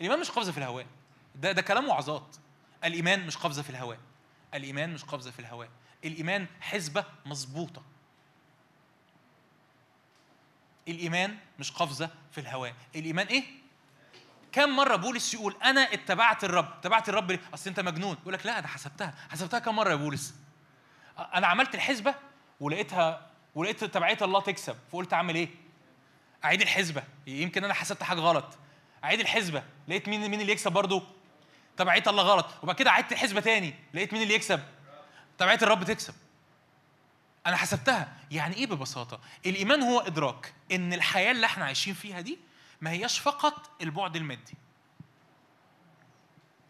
الايمان 0.00 0.20
مش 0.20 0.30
قفزة 0.30 0.52
في 0.52 0.58
الهواء. 0.58 0.86
ده 1.34 1.52
ده 1.52 1.62
كلام 1.62 1.88
وعظات. 1.88 2.36
الإيمان 2.84 3.26
مش 3.26 3.36
قفزة 3.36 3.62
في 3.62 3.70
الهواء. 3.70 3.98
الإيمان 4.54 4.94
مش 4.94 5.04
قفزة 5.04 5.30
في 5.30 5.38
الهواء. 5.38 5.68
الإيمان 6.04 6.46
حسبه 6.60 7.04
مظبوطة. 7.26 7.82
الإيمان 10.88 11.38
مش 11.58 11.72
قفزة 11.72 12.10
في 12.32 12.40
الهواء. 12.40 12.74
الإيمان 12.94 13.26
إيه؟ 13.26 13.44
كم 14.52 14.76
مرة 14.76 14.96
بولس 14.96 15.34
يقول 15.34 15.56
أنا 15.64 15.80
اتبعت 15.92 16.44
الرب. 16.44 16.72
اتبعت 16.78 17.08
الرب 17.08 17.30
ليه؟ 17.30 17.40
أصل 17.54 17.70
أنت 17.70 17.80
مجنون. 17.80 18.16
يقول 18.22 18.34
لك 18.34 18.46
لا 18.46 18.60
ده 18.60 18.68
حسبتها. 18.68 19.14
حسبتها 19.30 19.58
كم 19.58 19.76
مرة 19.76 19.90
يا 19.90 19.96
بولس؟ 19.96 20.34
أنا 21.18 21.46
عملت 21.46 21.74
الحسبه 21.74 22.14
ولقيتها 22.60 23.25
ولقيت 23.56 23.84
تبعية 23.84 24.18
الله 24.22 24.40
تكسب 24.40 24.76
فقلت 24.92 25.12
أعمل 25.12 25.34
إيه؟ 25.34 25.48
أعيد 26.44 26.60
الحسبة. 26.60 27.02
يمكن 27.26 27.64
أنا 27.64 27.74
حسبت 27.74 28.02
حاجة 28.02 28.20
غلط. 28.20 28.58
أعيد 29.04 29.20
الحسبة. 29.20 29.62
لقيت 29.88 30.08
مين 30.08 30.30
مين 30.30 30.40
اللي 30.40 30.52
يكسب 30.52 30.72
برضه 30.72 31.02
تبعية 31.76 32.02
الله 32.06 32.22
غلط. 32.22 32.46
وبعد 32.62 32.76
كده 32.76 32.90
عدت 32.90 33.12
الحسبة 33.12 33.40
تاني. 33.40 33.74
لقيت 33.94 34.12
مين 34.12 34.22
اللي 34.22 34.34
يكسب؟ 34.34 34.60
تبعية 35.38 35.58
الرب 35.62 35.84
تكسب. 35.84 36.14
أنا 37.46 37.56
حسبتها. 37.56 38.16
يعني 38.30 38.56
إيه 38.56 38.66
ببساطة؟ 38.66 39.20
الإيمان 39.46 39.82
هو 39.82 40.00
إدراك 40.00 40.54
إن 40.72 40.92
الحياة 40.92 41.30
اللي 41.30 41.46
إحنا 41.46 41.64
عايشين 41.64 41.94
فيها 41.94 42.20
دي 42.20 42.38
ما 42.80 42.90
هياش 42.90 43.18
فقط 43.18 43.70
البعد 43.82 44.16
المادي. 44.16 44.54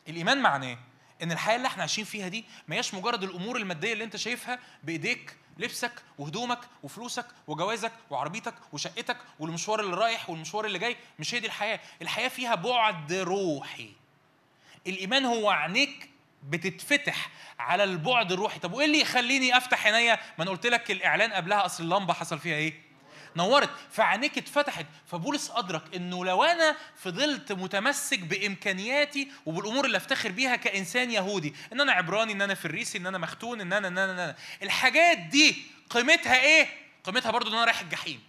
الإيمان 0.08 0.42
معناه 0.42 0.78
إن 1.23 1.32
الحياة 1.32 1.56
اللي 1.56 1.68
إحنا 1.68 1.82
عايشين 1.82 2.05
فيها 2.05 2.28
دي 2.28 2.44
ما 2.68 2.76
هياش 2.76 2.94
مجرد 2.94 3.23
الأمور 3.23 3.56
المادية 3.56 3.92
اللي 3.92 4.05
أنت 4.05 4.16
شايفها 4.16 4.58
بإيديك 4.82 5.36
لبسك 5.59 5.93
وهدومك 6.18 6.59
وفلوسك 6.83 7.26
وجوازك 7.47 7.93
وعربيتك 8.10 8.55
وشقتك 8.73 9.17
والمشوار 9.39 9.81
اللي 9.81 9.97
رايح 9.97 10.31
والمشوار 10.31 10.65
اللي 10.65 10.78
جاي 10.78 10.97
مش 11.18 11.35
هي 11.35 11.41
دي 11.41 11.47
الحياة. 11.47 11.81
الحياة 12.02 12.28
فيها 12.28 12.55
بعد 12.55 13.12
روحي. 13.12 13.93
الإيمان 14.86 15.25
هو 15.25 15.51
عينيك 15.51 16.10
بتتفتح 16.43 17.31
على 17.59 17.85
البعد 17.85 18.33
الروحي. 18.33 18.59
طب 18.59 18.73
وإيه 18.73 18.86
اللي 18.86 19.01
يخليني 19.01 19.57
أفتح 19.57 19.86
عينيا؟ 19.86 20.18
ما 20.39 20.44
أنا 20.44 20.51
قلت 20.51 20.67
لك 20.67 20.91
الإعلان 20.91 21.33
قبلها 21.33 21.67
أصل 21.67 21.85
اللمبة 21.85 22.15
حصل 22.15 22.39
فيها 22.39 22.57
إيه؟ 22.57 22.85
نورت 23.36 23.70
فعينيك 23.90 24.39
اتفتحت. 24.39 24.86
فبولس 25.06 25.50
أدرك 25.50 25.94
إنه 25.94 26.24
لو 26.24 26.44
أنا 26.44 26.76
فضلت 26.97 27.52
متمسك 27.52 28.18
بإمكانياتي 28.18 29.32
وبالأمور 29.47 29.84
اللي 29.84 29.97
أفتخر 29.97 30.31
بيها 30.31 30.56
كإنسان 30.56 31.10
يهودي 31.10 31.55
إن 31.73 31.81
أنا 31.81 31.92
عبراني 31.92 32.32
إن 32.32 32.42
أنا 32.42 32.55
فريسي 32.55 32.98
إن 32.98 33.06
أنا 33.06 33.18
مختون 33.18 33.60
إن 33.60 33.73
أنا 33.73 33.89
إن 33.89 33.98
أنا, 33.98 34.12
إن 34.12 34.18
أنا. 34.18 34.36
الحاجات 34.62 35.18
دي 35.18 35.62
قيمتها 35.90 36.40
إيه؟ 36.40 36.68
قيمتها 37.05 37.31
برضو 37.31 37.48
إن 37.50 37.55
أنا 37.55 37.65
رايح 37.65 37.81
الجحيم. 37.81 38.23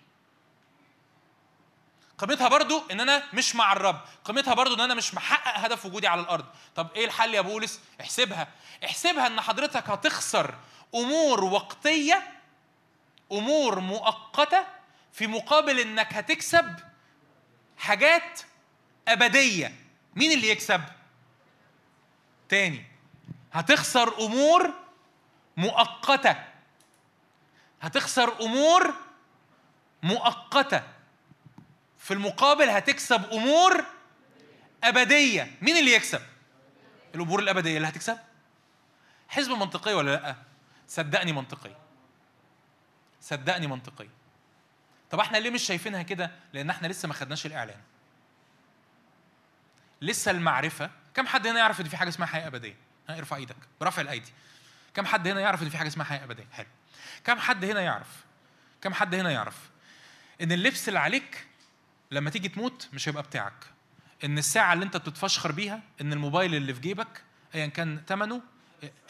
قيمتها 2.18 2.48
برضو 2.48 2.84
إن 2.92 3.00
أنا 3.00 3.24
مش 3.34 3.56
مع 3.56 3.74
الرب. 3.74 4.02
قيمتها 4.26 4.54
برضو 4.54 4.76
إن 4.76 4.82
أنا 4.82 4.94
مش 4.94 5.14
محقق 5.14 5.58
هدف 5.60 5.86
وجودي 5.86 6.08
على 6.08 6.22
الأرض. 6.22 6.46
طب 6.76 6.88
إيه 6.96 7.06
الحل 7.06 7.34
يا 7.34 7.42
بولس؟ 7.42 7.80
احسبها. 8.02 8.48
احسبها 8.86 9.28
إن 9.28 9.42
حضرتك 9.42 9.90
هتخسر 9.90 10.56
أمور 10.96 11.44
وقتية 11.44 12.28
أمور 13.32 13.80
مؤقتة 13.80 14.77
في 15.14 15.28
مقابل 15.28 15.80
إنك 15.80 16.14
هتكسب 16.14 16.76
حاجات 17.78 18.40
أبدية. 19.08 19.76
مين 20.16 20.32
اللي 20.32 20.50
يكسب؟ 20.50 20.82
تاني. 22.50 22.86
هتخسر 23.54 24.18
أمور 24.26 24.74
مؤقتة. 25.58 26.36
هتخسر 27.82 28.42
أمور 28.42 28.94
مؤقتة. 30.04 30.84
في 31.98 32.14
المقابل 32.14 32.70
هتكسب 32.70 33.26
أمور 33.26 33.86
أبدية. 34.84 35.58
مين 35.62 35.78
اللي 35.78 35.92
يكسب؟ 35.94 36.22
الأمور 37.16 37.40
الأبدية 37.40 37.78
اللي 37.78 37.88
هتكسب. 37.88 38.18
حسبه 39.30 39.56
منطقيه 39.56 39.94
ولا 39.94 40.12
لأ؟ 40.12 40.36
صدقني 40.88 41.34
منطقيه 41.34 41.78
صدقني 43.22 43.68
منطقيه 43.68 44.10
طب 45.12 45.20
إحنا 45.20 45.38
ليه 45.38 45.50
مش 45.50 45.64
شايفينها 45.64 46.02
كده؟ 46.02 46.32
لأن 46.54 46.70
إحنا 46.70 46.88
لسه 46.88 47.08
ما 47.08 47.14
خدناش 47.14 47.46
الإعلان. 47.46 47.80
لسه 50.02 50.32
المعرفة 50.32 50.90
كم 51.14 51.28
حد 51.28 51.48
هنا 51.48 51.60
يعرف 51.60 51.82
إن 51.82 51.86
في 51.90 51.98
حاجة 51.98 52.10
اسمها 52.10 52.28
حياة 52.28 52.48
أبدية؟ 52.48 52.76
ها 53.10 53.18
ارفع 53.18 53.36
إيدك 53.36 53.56
برفع 53.82 54.02
الأيدي. 54.02 54.32
كم 54.94 55.06
حد 55.06 55.28
هنا 55.28 55.40
يعرف 55.42 55.64
إن 55.64 55.70
في 55.70 55.78
حاجة 55.78 55.88
اسمها 55.88 56.06
حياة 56.06 56.24
أبدية؟ 56.24 56.48
حلو. 56.52 56.68
كم 57.24 57.40
حد 57.40 57.66
هنا 57.66 57.82
يعرف؟ 57.82 58.08
كم 58.82 58.94
حد 58.94 59.16
هنا 59.16 59.32
يعرف 59.32 59.56
إن 60.42 60.52
اللبس 60.52 60.88
اللي 60.88 61.00
عليك 61.00 61.48
لما 62.12 62.30
تيجي 62.30 62.50
تموت 62.50 62.90
مش 62.94 63.10
هيبقى 63.10 63.24
بتاعك؟ 63.24 63.54
إن 64.24 64.38
الساعة 64.38 64.74
اللي 64.74 64.86
أنت 64.86 64.98
بتتفشخر 64.98 65.52
بيها 65.52 65.82
إن 66.02 66.14
الموبايل 66.14 66.56
اللي 66.56 66.74
في 66.74 66.80
جيبك 66.82 67.24
ايا 67.56 67.68
كان 67.68 68.02
ثمنه 68.08 68.42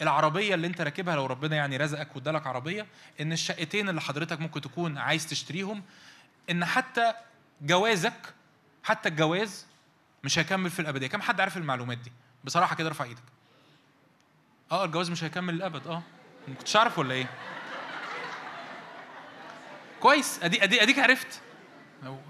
العربية 0.01 0.55
اللي 0.55 0.67
انت 0.67 0.81
راكبها 0.81 1.15
لو 1.15 1.25
ربنا 1.25 1.55
يعني 1.55 1.77
رزقك 1.77 2.15
وادالك 2.15 2.47
عربية 2.47 2.85
إن 3.21 3.31
الشقتين 3.31 3.89
اللي 3.89 4.01
حضرتك 4.01 4.39
ممكن 4.41 4.61
تكون 4.61 4.97
عايز 4.97 5.27
تشتريهم 5.27 5.83
إن 6.49 6.65
حتى 6.65 7.13
جوازك 7.61 8.33
حتى 8.83 9.09
الجواز 9.09 9.65
مش 10.23 10.39
هيكمل 10.39 10.69
في 10.69 10.79
الأبدية. 10.79 11.07
كم 11.07 11.21
حد 11.21 11.41
عارف 11.41 11.57
المعلومات 11.57 11.97
دي؟ 11.97 12.11
بصراحة 12.43 12.75
كده 12.75 12.87
ارفع 12.87 13.05
إيدك. 13.05 13.23
آه 14.71 14.85
الجواز 14.85 15.09
مش 15.09 15.23
هيكمل 15.23 15.53
الابد 15.53 15.87
آه. 15.87 16.03
ما 16.47 16.55
كنتش 16.55 16.75
عارف 16.75 16.99
ولا 16.99 17.13
إيه؟ 17.13 17.29
كويس. 19.99 20.39
اديك 20.43 20.63
اديك 20.63 20.79
أديك 20.79 20.99
عرفت. 20.99 21.41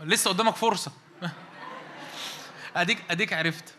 لسه 0.03 0.29
قدامك 0.29 0.55
فرصة. 0.55 0.91
اديك 2.75 3.03
أديك 3.11 3.33
عرفت. 3.33 3.73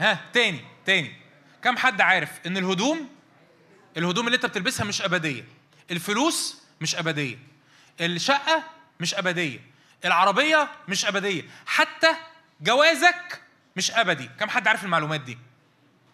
ها 0.00 0.18
تاني 0.32 0.60
تاني. 0.86 1.19
كم 1.62 1.76
حد 1.76 2.00
عارف 2.00 2.30
إن 2.46 2.56
الهدوم 2.56 3.08
الهدوم 3.96 4.26
اللي 4.26 4.36
أنت 4.36 4.46
بتلبسها 4.46 4.86
مش 4.86 5.02
أبدية 5.02 5.44
الفلوس 5.90 6.62
مش 6.80 6.94
أبدية 6.96 7.38
الشقة 8.00 8.62
مش 9.00 9.14
أبدية 9.14 9.60
العربية 10.04 10.68
مش 10.88 11.04
أبدية 11.06 11.42
حتى 11.66 12.10
جوازك 12.60 13.42
مش 13.76 13.90
أبدي. 13.90 14.30
كم 14.40 14.48
حد 14.48 14.68
عارف 14.68 14.84
المعلومات 14.84 15.20
دي؟ 15.20 15.38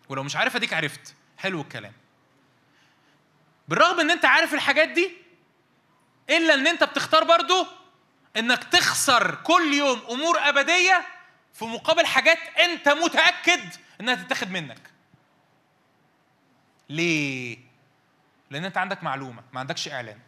ولو 0.08 0.22
مش 0.22 0.36
عارف 0.36 0.56
اديك 0.56 0.72
عرفت. 0.72 1.14
حلو 1.38 1.60
الكلام. 1.60 1.92
بالرغم 3.68 4.00
إن 4.00 4.10
أنت 4.10 4.24
عارف 4.24 4.54
الحاجات 4.54 4.88
دي 4.88 5.10
إلا 6.30 6.54
إن 6.54 6.66
أنت 6.66 6.84
بتختار 6.84 7.24
برضو 7.24 7.66
إنك 8.36 8.64
تخسر 8.64 9.34
كل 9.34 9.74
يوم 9.74 10.00
أمور 10.10 10.38
أبدية 10.48 11.06
في 11.54 11.64
مقابل 11.64 12.06
حاجات 12.06 12.38
أنت 12.58 12.88
متأكد 12.88 13.60
إنها 14.00 14.14
تتاخد 14.14 14.50
منك. 14.50 14.95
ليه؟ 16.88 17.58
لأن 18.50 18.64
أنت 18.64 18.76
عندك 18.78 19.02
معلومة 19.02 19.42
ما 19.52 19.60
عندكش 19.60 19.88
إعلان. 19.88 20.18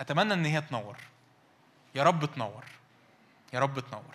أتمنى 0.00 0.34
إن 0.34 0.44
هي 0.44 0.60
تنور. 0.60 0.96
يا 1.94 2.02
رب 2.02 2.24
تنور. 2.24 2.64
يا 3.52 3.60
رب 3.60 3.80
تنور. 3.80 4.14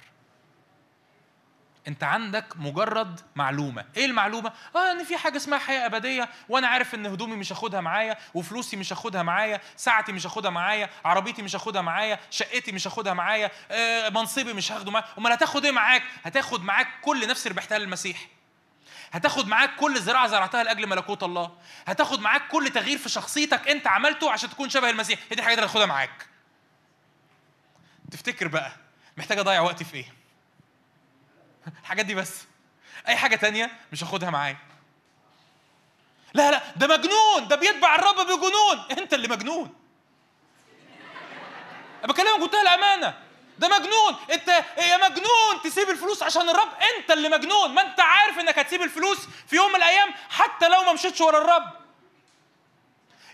أنت 1.87 2.03
عندك 2.03 2.57
مجرد 2.57 3.21
معلومة. 3.35 3.85
إيه 3.97 4.05
المعلومة؟ 4.05 4.53
آه 4.75 4.91
إن 4.91 5.03
في 5.03 5.17
حاجة 5.17 5.37
اسمها 5.37 5.59
حياة 5.59 5.85
أبدية 5.85 6.29
وأنا 6.49 6.67
عارف 6.67 6.95
إن 6.95 7.05
هدومي 7.05 7.35
مش 7.35 7.51
هاخدها 7.51 7.81
معايا 7.81 8.17
وفلوسي 8.33 8.77
مش 8.77 8.93
هاخدها 8.93 9.23
معايا 9.23 9.61
ساعتي 9.75 10.11
مش 10.11 10.25
هاخدها 10.27 10.51
معايا 10.51 10.89
عربيتي 11.05 11.41
مش 11.41 11.55
هاخدها 11.55 11.81
معايا 11.81 12.19
شقتي 12.29 12.71
مش 12.71 12.87
هاخدها 12.87 13.13
معايا 13.13 13.51
آه 13.71 14.09
منصبي 14.09 14.53
مش 14.53 14.71
هاخده 14.71 14.91
معايا. 14.91 15.05
أمال 15.17 15.31
هتاخد 15.31 15.65
إيه 15.65 15.71
معاك؟ 15.71 16.03
هتاخد 16.23 16.63
معاك 16.63 16.87
كل 17.01 17.27
نفس 17.27 17.47
ربحتها 17.47 17.77
للمسيح. 17.77 18.27
هتاخد 19.13 19.47
معاك 19.47 19.75
كل 19.75 20.01
زراعة 20.01 20.27
زرعتها 20.27 20.63
لأجل 20.63 20.87
ملكوت 20.87 21.23
الله. 21.23 21.57
هتاخد 21.87 22.19
معاك 22.19 22.47
كل 22.47 22.69
تغيير 22.69 22.97
في 22.97 23.09
شخصيتك 23.09 23.67
أنت 23.67 23.87
عملته 23.87 24.31
عشان 24.31 24.49
تكون 24.49 24.69
شبه 24.69 24.89
المسيح. 24.89 25.19
هي 25.19 25.35
دي 25.35 25.35
الحاجات 25.35 25.57
اللي 25.57 25.65
هتاخدها 25.65 25.85
معاك. 25.85 26.27
تفتكر 28.11 28.47
بقى 28.47 28.71
محتاج 29.17 29.39
أضيع 29.39 29.61
وقتي 29.61 29.83
في 29.83 29.93
إيه؟ 29.93 30.13
الحاجات 31.81 32.05
دي 32.05 32.15
بس. 32.15 32.43
أي 33.07 33.15
حاجة 33.15 33.35
تانية 33.35 33.71
مش 33.91 34.03
هاخدها 34.03 34.29
معايا. 34.29 34.57
لا 36.33 36.51
لا 36.51 36.61
ده 36.75 36.87
مجنون. 36.87 37.47
ده 37.47 37.55
بيتبع 37.55 37.95
الرب 37.95 38.15
بجنون. 38.15 38.99
أنت 38.99 39.13
اللي 39.13 39.27
مجنون. 39.27 39.73
أنا 42.03 42.13
بكلمك 42.13 42.39
بمنتهى 42.39 42.61
الأمانة. 42.61 43.22
ده 43.59 43.67
مجنون. 43.67 44.15
انت 44.31 44.47
يا 44.77 44.97
مجنون 44.97 45.61
تسيب 45.63 45.89
الفلوس 45.89 46.23
عشان 46.23 46.49
الرب. 46.49 46.69
انت 46.97 47.11
اللي 47.11 47.29
مجنون. 47.29 47.73
ما 47.73 47.81
انت 47.81 47.99
عارف 47.99 48.39
انك 48.39 48.59
هتسيب 48.59 48.81
الفلوس 48.81 49.17
في 49.47 49.55
يوم 49.55 49.69
من 49.69 49.75
الأيام 49.75 50.13
حتى 50.29 50.67
لو 50.67 50.83
ما 50.83 50.93
مشيتش 50.93 51.21
ورا 51.21 51.37
الرب. 51.37 51.69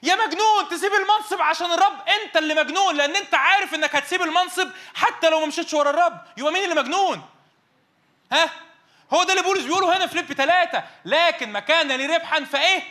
يا 0.03 0.15
مجنون 0.15 0.69
تسيب 0.69 0.93
المنصب 0.93 1.41
عشان 1.41 1.71
الرب. 1.71 1.99
انت 2.07 2.37
اللي 2.37 2.55
مجنون 2.55 2.95
لأن 2.95 3.15
انت 3.15 3.35
عارف 3.35 3.73
انك 3.73 3.95
هتسيب 3.95 4.21
المنصب 4.21 4.69
حتى 4.95 5.29
لو 5.29 5.39
ما 5.39 5.45
مشيتش 5.45 5.73
ورا 5.73 5.89
الرب. 5.89 6.21
يبقى 6.37 6.51
مين 6.53 6.63
اللي 6.63 6.75
مجنون؟ 6.75 7.29
ها؟ 8.31 8.49
هو 9.13 9.23
ده 9.23 9.33
اللي 9.33 9.43
بولس 9.43 9.63
بيقوله 9.63 9.97
هنا 9.97 10.07
في 10.07 10.13
فيليب 10.13 10.33
ثلاثة 10.33 10.83
لكن 11.05 11.51
ما 11.51 11.59
كان 11.59 11.87
لي 11.91 12.05
ربحا 12.15 12.43
فإيه؟ 12.43 12.83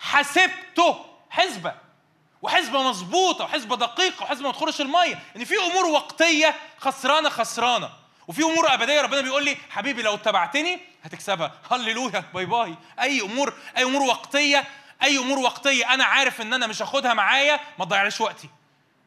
حسبته. 0.00 1.04
حسبة. 1.30 1.85
وحسبة 2.42 2.82
مظبوطة 2.82 3.44
وحسبة 3.44 3.76
دقيقة 3.76 4.22
وحسبة 4.22 4.46
ما 4.46 4.52
تخرش 4.52 4.80
المية. 4.80 5.18
إن 5.36 5.44
في 5.44 5.54
أمور 5.58 5.86
وقتية 5.86 6.54
خسرانة 6.78 7.28
خسرانة. 7.28 7.90
وفي 8.28 8.42
أمور 8.42 8.74
أبدية 8.74 9.00
ربنا 9.00 9.20
بيقول 9.20 9.44
لي 9.44 9.56
حبيبي 9.70 10.02
لو 10.02 10.14
اتبعتني 10.14 10.78
هتكسبها. 11.02 11.52
هللويا 11.70 12.24
bye 12.34 12.44
bye. 12.46 12.74
أي 13.00 13.20
أمور 13.20 13.54
أي 13.76 13.82
أمور 13.82 14.02
وقتية 14.02 14.64
أي 15.02 15.18
أمور 15.18 15.38
وقتية 15.38 15.94
أنا 15.94 16.04
عارف 16.04 16.40
إن 16.40 16.52
أنا 16.52 16.66
مش 16.66 16.82
هاخدها 16.82 17.14
معايا 17.14 17.60
ما 17.78 17.84
تضيعليش 17.84 18.20
وقتي. 18.20 18.48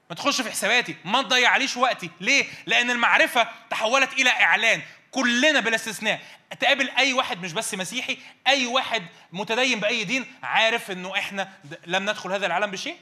ما 0.10 0.16
تخش 0.16 0.42
في 0.42 0.52
حساباتي 0.52 0.96
ما 1.06 1.22
تضيعليش 1.22 1.78
وقتي. 1.78 2.10
ليه؟ 2.22 2.46
لأن 2.66 2.92
المعرفة 2.92 3.48
تحولت 3.70 4.14
إلى 4.14 4.30
إعلان. 4.30 4.82
كلنا 5.12 5.60
بلا 5.60 5.76
استثناء. 5.76 6.20
تقابل 6.60 6.90
أي 6.90 7.14
واحد 7.14 7.42
مش 7.42 7.54
بس 7.54 7.74
مسيحي 7.74 8.18
أي 8.48 8.66
واحد 8.66 9.06
متدين 9.32 9.80
بأي 9.80 10.04
دين 10.04 10.34
عارف 10.44 10.92
إنه 10.92 11.18
إحنا 11.18 11.50
لم 11.86 12.04
ندخل 12.04 12.32
هذا 12.32 12.46
العالم 12.46 12.72
بشيء؟ 12.72 12.98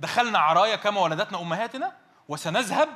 دخلنا 0.00 0.38
عرايا 0.38 0.76
كما 0.76 1.00
ولدتنا 1.00 1.40
أمهاتنا 1.40 1.96
وسنذهب 2.28 2.88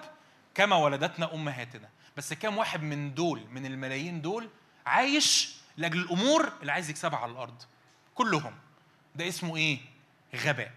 كما 0.55 0.77
ولدتنا 0.77 1.35
أمهاتنا. 1.35 1.89
بس 2.17 2.33
كام 2.33 2.59
واحد 2.59 2.83
من 2.83 3.15
دول 3.15 3.47
من 3.51 3.67
الملايين 3.67 4.23
دول 4.23 4.51
عايش 4.87 5.57
لأجل 5.77 5.99
الأمور 5.99 6.53
اللي 6.61 6.73
عايز 6.73 6.91
يكسبها 6.91 7.19
على 7.19 7.33
الأرض. 7.33 7.63
كلهم. 8.15 8.59
ده 9.15 9.29
اسمه 9.29 9.57
إيه؟ 9.57 9.79
غباء. 10.35 10.73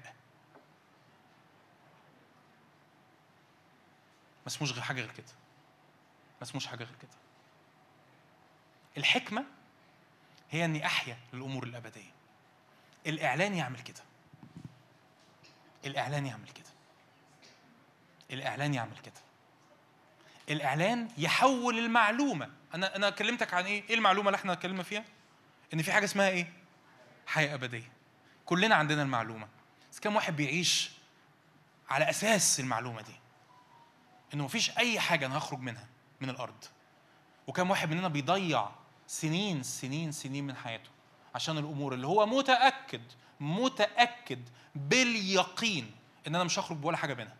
ما 4.42 4.48
اسموش 4.48 4.72
غير 4.72 4.82
حاجة 4.82 5.02
غير 5.02 5.12
كده. 5.12 5.34
ما 6.38 6.44
اسموش 6.44 6.68
حاجة 6.68 6.84
غير 6.84 6.96
كده. 7.02 7.12
الحكمة 8.98 9.46
هي 10.52 10.66
إني 10.66 10.86
أحيا 10.86 11.18
للامور 11.34 11.64
الأبدية. 11.64 12.12
الإعلان 13.08 13.54
يعمل 13.54 13.80
كده. 13.80 14.02
الإعلان 15.88 16.26
يعمل 16.26 16.50
كده. 16.50 16.70
الإعلان 18.32 18.74
يعمل 18.74 18.98
كده. 18.98 19.22
الإعلان 20.50 21.08
يحول 21.18 21.80
المعلومة. 21.80 22.50
أنا 22.74 22.96
أنا 22.96 23.10
كلمتك 23.10 23.54
عن 23.54 23.66
إيه؟ 23.66 23.84
إيه 23.90 23.96
المعلومة 23.96 24.28
اللي 24.30 24.36
إحنا 24.36 24.54
اتكلمنا 24.54 24.84
فيها؟ 24.84 25.04
إن 25.74 25.82
في 25.82 25.92
حاجة 25.92 26.06
اسمها 26.06 26.30
إيه؟ 26.30 26.54
حياة 27.28 27.54
أبدية. 27.54 27.92
كلنا 28.46 28.76
عندنا 28.76 29.02
المعلومة. 29.02 29.48
بس 29.92 30.00
كم 30.00 30.16
واحد 30.16 30.36
بيعيش 30.36 30.92
على 31.90 32.10
أساس 32.10 32.60
المعلومة 32.60 33.02
دي؟ 33.02 33.16
إنه 34.34 34.44
مفيش 34.44 34.78
أي 34.78 35.00
حاجة 35.00 35.26
أنا 35.26 35.38
هخرج 35.38 35.60
منها 35.60 35.88
من 36.22 36.30
الأرض. 36.30 36.66
وكم 37.48 37.70
واحد 37.70 37.90
مننا 37.90 38.08
بيضيع 38.08 38.70
سنين 39.08 39.64
سنين 39.64 40.12
سنين 40.12 40.48
من 40.48 40.56
حياته 40.56 40.90
عشان 41.36 41.58
الأمور 41.58 41.94
اللي 41.94 42.08
هو 42.08 42.26
متأكد 42.26 43.02
متأكد 43.40 44.40
باليقين 44.76 45.92
إن 46.28 46.36
أنا 46.36 46.44
مش 46.44 46.60
هخرج 46.60 46.78
بولا 46.78 46.98
حاجة 46.98 47.14
منها. 47.14 47.36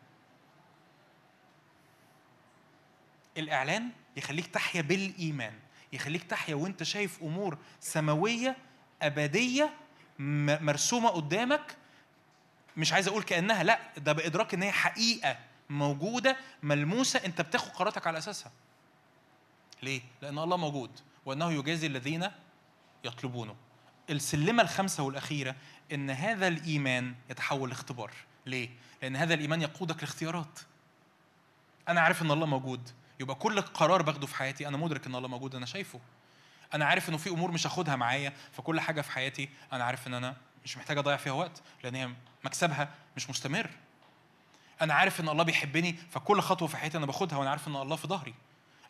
الإعلان 3.38 3.90
يخليك 4.18 4.48
تحيا 4.48 4.82
بالإيمان 4.82 5.54
يخليك 5.94 6.24
تحيا 6.24 6.56
وأنت 6.56 6.84
شايف 6.84 7.22
أمور 7.24 7.58
سماوية 7.80 8.58
أبدية 9.02 9.74
مرسومة 10.20 11.10
قدامك 11.10 11.76
مش 12.78 12.94
عايز 12.94 13.08
أقول 13.08 13.24
كأنها 13.24 13.64
لأ 13.64 13.80
ده 13.98 14.14
بإدراك 14.14 14.54
إن 14.54 14.64
هي 14.64 14.72
حقيقة 14.72 15.38
موجودة 15.70 16.38
ملموسة 16.64 17.20
أنت 17.26 17.42
بتاخد 17.42 17.70
قراراتك 17.72 18.08
على 18.08 18.18
أساسها. 18.18 18.52
ليه؟ 19.84 20.02
لأن 20.22 20.38
الله 20.40 20.58
موجود 20.58 21.00
وأنه 21.26 21.52
يجازي 21.52 21.88
الذين 21.88 22.28
يطلبونه. 23.04 23.56
السلمة 24.10 24.64
الخامسة 24.64 25.04
والأخيرة 25.04 25.56
إن 25.94 26.10
هذا 26.10 26.48
الإيمان 26.48 27.16
يتحول 27.30 27.70
لاختبار. 27.70 28.12
ليه؟ 28.46 28.70
لأن 29.02 29.16
هذا 29.16 29.34
الإيمان 29.34 29.62
يقودك 29.62 30.04
لاختيارات. 30.04 30.60
أنا 31.90 32.02
عارف 32.02 32.22
إن 32.22 32.32
الله 32.32 32.46
موجود. 32.46 32.90
يبقى 33.20 33.36
كل 33.36 33.62
قرار 33.62 34.02
باخده 34.02 34.28
في 34.28 34.36
حياتي 34.36 34.68
أنا 34.68 34.78
مدرك 34.78 35.06
إن 35.08 35.16
الله 35.16 35.28
موجود 35.28 35.56
أنا 35.56 35.66
شايفه. 35.66 36.00
أنا 36.74 36.86
عارف 36.86 37.10
إنه 37.10 37.18
في 37.18 37.30
أمور 37.30 37.52
مش 37.52 37.68
هاخدها 37.68 37.96
معايا 37.96 38.34
فكل 38.52 38.80
حاجة 38.80 39.02
في 39.02 39.12
حياتي 39.12 39.50
أنا 39.74 39.84
عارف 39.84 40.08
إن 40.08 40.14
أنا 40.14 40.36
مش 40.64 40.78
محتاج 40.78 40.98
أضيع 40.98 41.18
فيها 41.18 41.34
وقت 41.34 41.62
لأن 41.84 41.96
هي 41.96 42.10
مكسبها 42.44 42.90
مش 43.16 43.30
مستمر. 43.30 43.70
أنا 44.82 44.94
عارف 44.94 45.20
إن 45.22 45.30
الله 45.30 45.44
بيحبني 45.44 45.94
فكل 46.12 46.42
خطوة 46.42 46.68
في 46.68 46.78
حياتي 46.78 46.98
أنا 46.98 47.06
باخدها 47.06 47.38
وأنا 47.38 47.50
عارف 47.50 47.68
إن 47.68 47.76
الله 47.76 47.96
في 47.96 48.08
ظهري. 48.08 48.34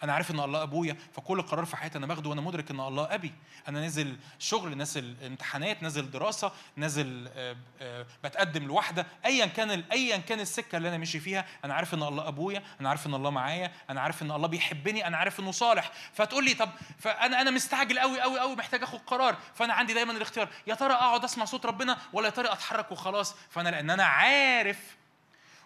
أنا 0.04 0.14
عارف 0.14 0.32
ان 0.32 0.40
الله 0.40 0.64
ابويا 0.64 0.98
فكل 1.16 1.42
قرار 1.42 1.66
في 1.66 1.78
حياتي 1.78 1.98
أنا 1.98 2.08
باخده 2.08 2.30
وأنا 2.30 2.42
مدرك 2.42 2.72
ان 2.72 2.80
الله 2.80 3.14
ابي. 3.16 3.34
أنا 3.68 3.80
نازل 3.82 4.18
شغل 4.40 4.78
نازل 4.78 5.16
امتحانات 5.26 5.84
نازل 5.84 6.12
دراسة 6.12 6.52
نازل 6.76 7.30
آه، 7.36 7.58
آه، 7.82 8.06
بتقدم 8.24 8.64
لواحده 8.64 9.08
ايا 9.26 9.46
كان 9.46 9.84
ايا 9.92 10.18
كان 10.18 10.40
السكة 10.40 10.78
اللي 10.78 10.90
أنا 10.90 10.98
ماشي 10.98 11.20
فيها 11.20 11.46
أنا 11.66 11.74
عارف 11.74 11.94
إن 11.94 12.04
الله 12.04 12.28
أبويا 12.28 12.64
أنا 12.82 12.90
عارف 12.90 13.08
إن 13.08 13.14
الله 13.14 13.30
معايا 13.30 13.72
أنا 13.90 14.02
عارف 14.02 14.22
إن 14.22 14.32
الله 14.32 14.48
بيحبني 14.48 15.08
أنا 15.08 15.18
عارف 15.18 15.40
إنه 15.40 15.52
صالح. 15.52 15.92
فتقول 16.14 16.46
لي 16.46 16.54
طب 16.54 16.70
فأنا 17.00 17.42
أنا 17.42 17.52
مستعجل 17.52 18.00
قوي 18.00 18.22
قوي 18.22 18.40
قوي 18.40 18.56
محتاج 18.56 18.84
آخد 18.84 19.00
قرار. 19.08 19.38
فأنا 19.56 19.74
عندي 19.74 19.94
دايما 19.94 20.12
الاختيار 20.12 20.50
يا 20.68 20.76
ترى 20.76 20.94
أقعد 20.94 21.24
أسمع 21.24 21.46
صوت 21.46 21.66
ربنا 21.66 21.98
ولا 22.14 22.26
يا 22.26 22.32
ترى 22.32 22.48
أتحرك 22.52 22.92
وخلاص؟ 22.92 23.36
فأنا 23.50 23.70
لأن 23.70 23.90
أنا 23.90 24.06
عارف 24.06 24.98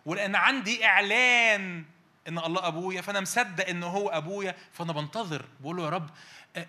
ولأن 0.06 0.36
عندي 0.36 0.86
إعلان 0.86 1.86
إن 2.28 2.38
الله 2.38 2.68
أبويا 2.68 3.02
فأنا 3.02 3.20
مصدق 3.20 3.68
إن 3.68 3.84
هو 3.84 4.10
أبويا. 4.10 4.56
فأنا 4.72 4.94
بنتظر 4.94 5.46
بقول 5.60 5.78
له 5.78 5.84
يا 5.84 5.90
رب 5.90 6.10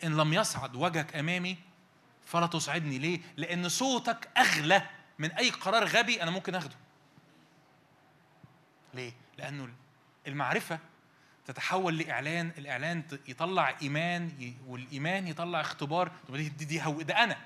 إن 0.04 0.16
لم 0.16 0.32
يصعد 0.32 0.76
وجهك 0.76 1.16
أمامي 1.16 1.58
فلا 2.26 2.46
تصعدني 2.46 2.98
ليه؟ 2.98 3.20
لأن 3.36 3.68
صوتك 3.68 4.28
أغلى 4.36 4.82
من 5.18 5.32
أي 5.32 5.50
قرار 5.50 5.84
غبي 5.84 6.22
أنا 6.22 6.30
ممكن 6.30 6.54
أخده. 6.54 6.76
ليه؟ 8.94 9.12
لأنه 9.38 9.68
المعرفة 10.26 10.78
تتحول 11.46 11.98
لإعلان 11.98 12.52
الإعلان 12.58 13.02
يطلع 13.28 13.76
إيمان 13.82 14.54
والإيمان 14.66 15.28
يطلع 15.28 15.60
اختبار. 15.60 16.10
دي 16.30 16.48
دي, 16.48 16.82
هو 16.82 17.02
ده 17.02 17.24
أنا 17.24 17.36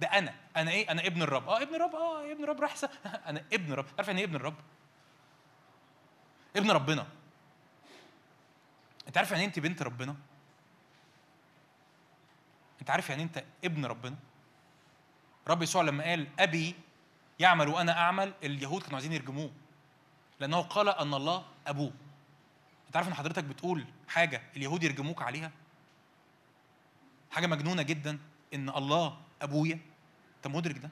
ده 0.00 0.06
أنا. 0.06 0.34
أنا 0.56 0.70
إيه؟ 0.70 0.90
أنا 0.90 1.06
ابن 1.06 1.22
الرب. 1.22 1.48
آه 1.48 1.62
ابن 1.62 1.74
الرب 1.74 1.94
آه 1.94 2.32
ابن 2.32 2.44
الرب 2.44 2.60
راح 2.60 2.74
أنا 3.28 3.44
ابن 3.52 3.72
الرب. 3.72 3.86
عارف 3.98 4.08
يعني 4.08 4.20
إيه 4.20 4.26
ابن 4.26 4.36
الرب؟ 4.36 4.54
ابن 6.56 6.70
ربنا. 6.70 7.06
انت 9.14 9.18
عارف 9.18 9.30
يعني 9.30 9.42
إيه 9.42 9.48
انت 9.48 9.58
بنت 9.58 9.82
ربنا؟ 9.82 10.16
انت 12.80 12.90
عارف 12.90 13.10
يعني 13.10 13.22
انت 13.22 13.44
ابن 13.64 13.86
ربنا؟ 13.86 14.16
رب 15.48 15.62
يسوع 15.62 15.82
لما 15.82 16.04
قال 16.04 16.28
أبي 16.38 16.74
يعمل 17.38 17.68
وأنا 17.68 17.98
أعمل 17.98 18.34
اليهود 18.42 18.82
كانوا 18.82 18.94
عايزين 18.96 19.12
يرجموه 19.12 19.50
لأنه 20.40 20.60
قال 20.60 20.88
أن 20.88 21.14
الله 21.14 21.44
أبوه. 21.66 21.92
انت 22.86 22.96
عارف 22.96 23.08
إن 23.08 23.14
حضرتك 23.14 23.44
بتقول 23.44 23.84
حاجة 24.08 24.42
اليهود 24.56 24.82
يرجموك 24.82 25.22
عليها؟ 25.22 25.50
حاجة 27.30 27.46
مجنونة 27.46 27.82
جدا 27.82 28.18
إن 28.54 28.68
الله 28.68 29.20
أبويا. 29.42 29.78
أنت 30.36 30.46
مدرك 30.46 30.78
ده؟ 30.78 30.90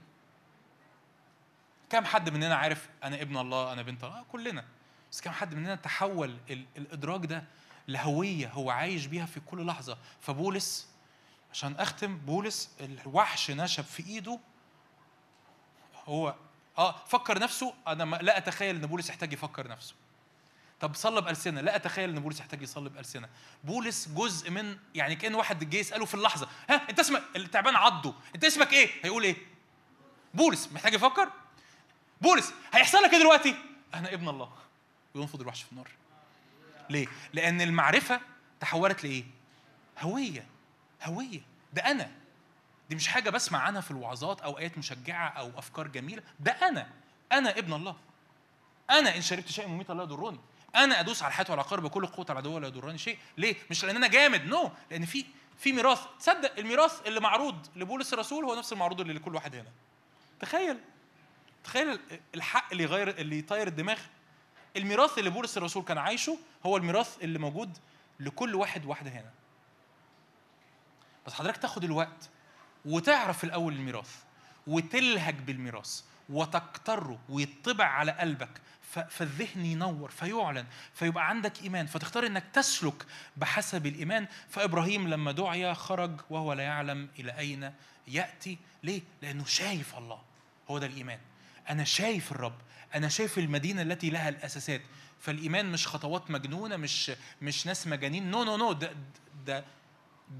كم 1.91 2.05
حد 2.05 2.31
مننا 2.31 2.55
عارف 2.55 2.89
أنا 3.05 3.23
ابن 3.23 3.36
الله 3.36 3.73
أنا 3.73 3.83
بنت 3.83 4.05
الله؟ 4.05 4.18
آه 4.18 4.25
كلنا. 4.33 4.65
بس 5.12 5.20
كم 5.20 5.31
حد 5.31 5.55
مننا 5.55 5.75
تحول 5.75 6.36
ال- 6.51 6.67
الإدراك 6.76 7.26
ده 7.26 7.44
لهوية 7.89 8.49
هو 8.49 8.70
عايش 8.70 9.07
بيها 9.07 9.27
في 9.27 9.41
كل 9.41 9.67
لحظة. 9.67 9.99
فبولس 10.20 10.89
عشان 11.52 11.77
أختم 11.77 12.19
بولس 12.19 12.70
الوحش 12.81 13.51
نشب 13.51 13.85
في 13.85 14.07
إيده. 14.07 14.39
هو 16.05 16.35
آه 16.78 17.05
فكر 17.07 17.39
نفسه. 17.39 17.75
أنا 17.86 18.17
لا 18.17 18.39
أتخيل 18.39 18.77
إن 18.77 18.86
بولس 18.86 19.09
يحتاج 19.09 19.33
يفكر 19.33 19.69
نفسه. 19.69 19.94
طب 20.81 20.94
صلى 20.94 21.20
بألسنة 21.20 21.61
لا 21.61 21.77
أتخيل 21.77 22.11
إن 22.11 22.20
بولس 22.20 22.41
يحتاج 22.41 22.62
يصلي 22.62 22.89
بألسنة 22.89 23.28
بولس 23.65 24.09
جزء 24.09 24.51
من 24.51 24.78
يعني 24.94 25.17
كأن 25.17 25.35
واحد 25.35 25.70
جه 25.70 25.77
يسأله 25.77 26.05
في 26.05 26.15
اللحظة. 26.15 26.49
ها 26.70 26.91
أنت 26.91 27.01
اسمك 27.01 27.23
التعبان 27.36 27.77
عضه. 27.77 28.15
أنت 28.35 28.44
اسمك 28.44 28.73
إيه؟ 28.73 28.91
هيقول 29.02 29.23
إيه؟ 29.23 29.36
بولس. 30.35 30.73
محتاج 30.73 30.94
يفكر؟ 30.94 31.28
بولس 32.20 32.52
هيحصل 32.73 32.99
لك 33.02 33.12
إيه 33.12 33.19
دلوقتي؟ 33.19 33.55
أنا 33.94 34.12
ابن 34.12 34.28
الله. 34.28 34.52
وينفض 35.15 35.41
الوحش 35.41 35.62
في 35.62 35.73
النار. 35.73 35.89
ليه؟ 36.91 37.07
لأن 37.33 37.61
المعرفة 37.61 38.20
تحولت 38.61 39.05
لإيه؟ 39.05 39.25
هوية 40.01 40.47
هوية. 41.02 41.41
ده 41.73 41.83
أنا. 41.83 42.11
دي 42.91 42.97
مش 42.97 43.09
حاجة 43.09 43.31
بسمع 43.31 43.59
عنها 43.59 43.81
في 43.81 43.91
الوعظات 43.91 44.41
أو 44.41 44.59
آيات 44.59 44.78
مشجعة 44.78 45.28
أو 45.28 45.59
أفكار 45.59 45.89
جميلة. 45.89 46.23
ده 46.41 46.52
أنا. 46.52 46.89
أنا 47.33 47.59
ابن 47.59 47.73
الله. 47.73 47.97
أنا 48.91 49.17
إن 49.17 49.23
شربت 49.23 49.49
شيء 49.49 49.67
مميتا 49.69 49.93
لا 49.93 50.02
يضرني. 50.02 50.41
أنا 50.77 51.01
أدوس 51.01 51.23
على 51.23 51.33
حياته 51.33 51.52
وعلى 51.52 51.62
قرب 51.62 51.86
كل 51.86 52.07
قوه 52.07 52.27
العدو 52.31 52.55
ولا 52.55 52.69
يضرني 52.69 52.99
شيء. 52.99 53.19
ليه؟ 53.39 53.57
مش 53.70 53.85
لأن 53.85 53.97
أنا 53.97 54.07
جامد. 54.07 54.44
نو 54.44 54.69
no. 54.69 54.70
لأن 54.91 55.05
في 55.05 55.25
في 55.59 55.73
ميراث. 55.73 56.01
تصدق 56.19 56.59
الميراث 56.59 57.07
اللي 57.07 57.20
معروض 57.20 57.67
لبولس 57.77 58.12
الرسول 58.12 58.44
هو 58.44 58.55
نفس 58.55 58.73
المعروض 58.73 59.01
اللي 59.01 59.12
لكل 59.12 59.35
واحد 59.35 59.55
هنا. 59.55 59.70
تخيل. 60.41 60.78
تخيل 61.65 62.01
الحق 62.35 62.70
اللي 62.73 62.83
يغير 62.83 63.09
اللي 63.09 63.39
يطير 63.39 63.67
الدماغ 63.67 63.99
الميراث 64.76 65.18
اللي 65.18 65.31
بولس 65.31 65.57
الرسول 65.57 65.84
كان 65.84 65.99
عايشه 65.99 66.39
هو 66.67 66.76
الميراث 66.76 67.17
اللي 67.23 67.39
موجود 67.39 67.78
لكل 68.20 68.55
واحد 68.55 68.84
واحدة 68.86 69.10
هنا. 69.10 69.31
بس 71.26 71.33
حضرتك 71.33 71.57
تاخد 71.57 71.84
الوقت 71.84 72.31
وتعرف 72.84 73.44
الأول 73.44 73.73
الميراث 73.73 74.23
وتلهج 74.67 75.34
بالميراث 75.34 76.02
وتكرره 76.29 77.19
ويطبع 77.28 77.84
على 77.84 78.12
قلبك 78.12 78.60
فالذهن 79.09 79.65
ينور 79.65 80.10
فيعلن 80.10 80.67
فيبقى 80.94 81.28
عندك 81.28 81.62
إيمان 81.62 81.86
فتختار 81.86 82.26
إنك 82.26 82.44
تسلك 82.52 83.07
بحسب 83.36 83.86
الإيمان. 83.86 84.26
فإبراهيم 84.49 85.09
لما 85.09 85.33
دعي 85.33 85.75
خرج 85.75 86.20
وهو 86.31 86.52
لا 86.52 86.62
يعلم 86.62 87.09
إلى 87.18 87.39
أين 87.39 87.73
يأتي. 88.09 88.59
ليه؟ 88.83 89.02
لأنه 89.23 89.44
شايف 89.44 89.99
الله. 89.99 90.23
هو 90.70 90.78
ده 90.78 90.86
الإيمان. 90.86 91.18
أنا 91.70 91.84
شايف 91.84 92.33
الرب. 92.33 92.59
أنا 92.95 93.09
شايف 93.09 93.39
المدينة 93.39 93.83
التي 93.83 94.11
لها 94.11 94.29
الأساسات. 94.29 94.81
فالإيمان 95.21 95.73
مش 95.73 95.87
خطوات 95.87 96.31
مجنونة 96.31 96.77
مش 96.77 97.12
مش 97.43 97.67
ناس 97.67 97.87
مجانين. 97.87 98.31
no 98.31 98.45
no 98.45 98.57
no 98.57 98.73
ده 98.73 98.93
ده 99.47 99.65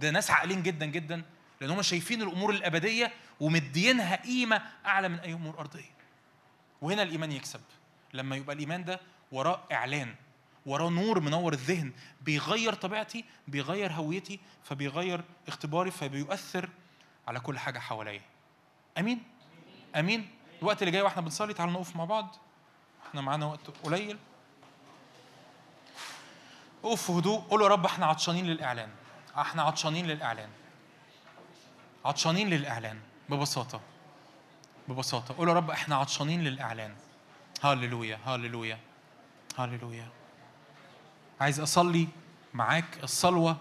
ده 0.01 0.11
ناس 0.11 0.31
عاقلين 0.31 0.63
جدا 0.63 0.87
جدا 0.87 1.23
لأن 1.61 1.71
هم 1.71 1.83
شايفين 1.83 2.23
الأمور 2.23 2.51
الأبدية 2.51 3.13
ومدينها 3.41 4.17
قيمة 4.17 4.63
أعلى 4.87 5.09
من 5.09 5.19
أي 5.19 5.33
أمور 5.33 5.59
أرضية. 5.59 5.91
وهنا 6.83 7.03
الإيمان 7.03 7.33
يكسب. 7.33 7.61
لما 8.15 8.37
يبقى 8.37 8.55
الإيمان 8.55 8.85
ده 8.85 9.01
وراه 9.33 9.61
إعلان 9.73 10.15
وراه 10.67 10.91
نور 10.91 11.21
منور 11.21 11.53
الذهن 11.53 11.93
بيغير 12.23 12.75
طبيعتي 12.75 13.25
بيغير 13.49 13.93
هويتي 13.93 14.41
فبيغير 14.65 15.25
اختباري 15.49 15.91
فبيؤثر 15.91 16.69
على 17.29 17.41
كل 17.41 17.59
حاجة 17.59 17.79
حواليا. 17.79 18.21
أمين؟ 18.99 19.23
أمين؟ 19.97 20.29
الوقت 20.63 20.83
اللي 20.83 20.91
جاي 20.91 21.03
وإحنا 21.03 21.23
بنصلي 21.23 21.55
تعالوا 21.55 21.73
نقف 21.75 21.97
مع 21.97 22.05
بعض. 22.05 22.37
إحنا 23.09 23.21
معانا 23.21 23.47
وقت 23.47 23.61
قليل. 23.85 24.19
اقف 26.85 27.03
في 27.03 27.13
هدوء. 27.13 27.41
قول 27.41 27.63
يا 27.63 27.69
رب 27.69 27.85
إحنا 27.85 28.07
عطشانين 28.07 28.47
للإعلان. 28.47 28.89
إحنا 29.39 29.63
عطشانين 29.63 30.07
للإعلان. 30.07 30.49
عطشانين 32.05 32.51
للإعلان. 32.51 33.01
ببساطة. 33.29 33.81
ببساطة. 34.89 35.35
قول 35.35 35.49
يا 35.49 35.55
رب 35.55 35.71
إحنا 35.71 35.97
عطشانين 35.97 36.45
للإعلان. 36.45 36.95
هللويا 37.63 38.19
هللويا 38.27 38.79
هللويا 39.59 40.09
عايز 41.41 41.61
أصلي 41.61 42.09
معاك 42.55 43.03
الصلوة 43.03 43.57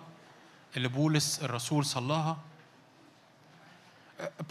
اللي 0.78 0.88
بولس 0.88 1.44
الرسول 1.44 1.86
صلاها. 1.86 2.38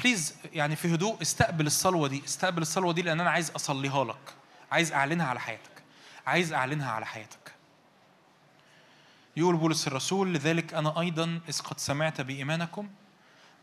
بليز 0.02 0.34
يعني 0.52 0.76
في 0.76 0.94
هدوء 0.94 1.22
استقبل 1.22 1.66
الصلوة 1.66 2.08
دي. 2.08 2.22
استقبل 2.24 2.62
الصلوة 2.62 2.92
دي 2.92 3.02
لأن 3.02 3.20
أنا 3.20 3.30
عايز 3.30 3.50
أصليها 3.50 4.04
لك. 4.04 4.34
عايز 4.72 4.92
أعلنها 4.92 5.26
على 5.26 5.40
حياتك. 5.40 5.82
عايز 6.26 6.52
أعلنها 6.52 6.90
على 6.90 7.06
حياتك. 7.06 7.54
يقول 9.36 9.56
بولس 9.56 9.86
الرسول 9.86 10.34
لذلك 10.34 10.74
أنا 10.74 11.00
أيضا 11.00 11.40
إذ 11.48 11.60
قد 11.60 11.80
سمعت 11.80 12.20
بإيمانكم 12.20 12.90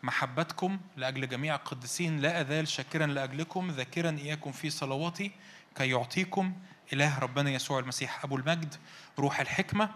محبتكم 0.04 0.80
لأجل 0.98 1.30
جميع 1.30 1.56
القديسين 1.56 2.20
لا 2.20 2.42
أزال 2.42 2.68
شاكرا 2.68 3.06
لأجلكم 3.06 3.72
ذاكرا 3.72 4.10
إياكم 4.10 4.52
في 4.52 4.70
صلواتي 4.70 5.32
كي 5.76 5.90
يعطيكم 5.90 6.54
إله 6.94 7.20
ربنا 7.20 7.50
يسوع 7.50 7.80
المسيح. 7.80 8.24
أبو 8.24 8.36
المجد 8.36 8.76
روح 9.20 9.40
الحكمة 9.40 9.90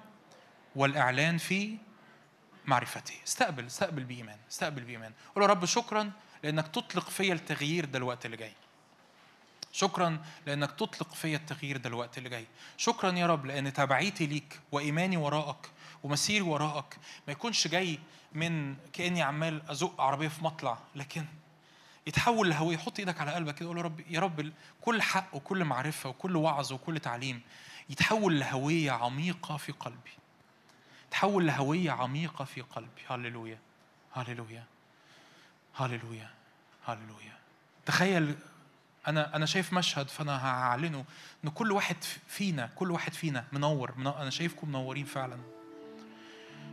والإعلان 0.76 1.38
في 1.38 1.78
معرفته 2.66 3.14
استقبل 3.28 3.66
استقبل 3.66 4.04
بإيمان 4.04 4.38
استقبل 4.52 4.84
بإيمان. 4.84 5.14
قول 5.36 5.44
يا 5.44 5.50
رب 5.50 5.66
شكرا 5.66 6.12
لأنك 6.44 6.68
تطلق 6.68 7.10
فيا 7.10 7.34
التغيير 7.34 7.86
ده 7.86 7.98
الوقت 7.98 8.26
اللي 8.26 8.38
جاي. 8.38 8.54
شكرا 9.72 10.24
لأنك 10.46 10.72
تطلق 10.72 11.14
فيا 11.14 11.38
التغيير 11.38 11.78
ده 11.78 11.90
الوقت 11.90 12.18
اللي 12.18 12.30
جاي. 12.30 12.46
شكرا 12.78 13.12
يا 13.12 13.28
رب 13.28 13.46
لأن 13.46 13.74
تبعيتي 13.74 14.26
ليك 14.26 14.60
وإيماني 14.72 15.18
وراءك 15.18 15.70
ومسيري 16.04 16.42
وراءك 16.42 16.98
ما 17.28 17.34
يكونش 17.34 17.68
جاي 17.68 18.00
من 18.34 18.76
كأني 18.94 19.22
عمال 19.22 19.70
أزق 19.70 20.02
عربية 20.02 20.28
في 20.28 20.44
مطلع 20.44 20.78
لكن 20.96 21.26
يتحول 22.08 22.50
لهوية. 22.50 22.78
حط 22.78 23.00
إيدك 23.00 23.22
على 23.22 23.32
قلبك 23.34 23.56
كده 23.56 23.70
قول 23.70 23.78
يا 23.78 23.84
رب 23.84 24.00
يا 24.10 24.20
رب 24.20 24.52
كل 24.82 25.02
حق 25.02 25.36
وكل 25.36 25.64
معرفة 25.66 26.10
وكل 26.10 26.36
وعظ 26.36 26.74
وكل 26.74 27.00
تعليم 27.00 27.42
يتحول 27.90 28.40
لهوية 28.40 28.92
عميقة 28.92 29.58
في 29.58 29.72
قلبي. 29.72 30.12
تحول 31.12 31.48
لهوية 31.48 31.92
عميقة 31.92 32.46
في 32.46 32.62
قلبي. 32.62 33.02
هللويا. 33.10 33.58
هللويا. 34.14 34.64
هللويا. 35.76 36.30
هللويا. 36.88 37.38
تخيل 37.86 38.36
أنا 39.08 39.36
أنا 39.36 39.46
شايف 39.46 39.74
مشهد 39.74 40.08
فأنا 40.10 40.46
هعلنه 40.48 41.06
إن 41.46 41.50
كل 41.50 41.72
واحد 41.72 41.96
فينا 42.28 42.70
كل 42.76 42.92
واحد 42.92 43.14
فينا 43.14 43.46
منور 43.52 43.94
من- 43.98 44.08
أنا 44.08 44.30
شايفكم 44.30 44.70
منورين 44.70 45.06
فعلا. 45.06 45.38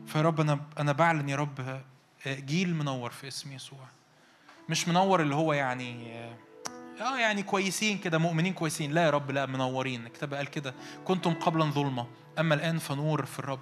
فيا 0.07 0.23
رب 0.23 0.41
أنا 0.41 0.61
أنا 0.79 0.93
بعلن 0.93 1.29
يا 1.29 1.37
رب 1.37 1.81
جيل 2.27 2.75
منور 2.75 3.11
في 3.11 3.29
اسم 3.29 3.53
يسوع. 3.53 3.87
مش 4.69 4.89
منور 4.89 5.23
اللي 5.23 5.35
هو 5.35 5.53
يعني 5.53 6.19
آه 7.01 7.19
يعني 7.19 7.43
كويسين 7.43 7.99
كده 7.99 8.19
مؤمنين 8.19 8.53
كويسين. 8.53 8.93
لا 8.93 9.05
يا 9.05 9.11
رب 9.11 9.31
لا 9.31 9.47
منورين. 9.47 10.07
الكتاب 10.07 10.35
قال 10.35 10.47
كده 10.51 10.75
كنتم 11.05 11.35
قبلا 11.35 11.65
ظلمه 11.65 12.07
أما 12.39 12.55
الآن 12.55 12.79
فنور 12.79 13.27
في 13.27 13.39
الرب. 13.39 13.61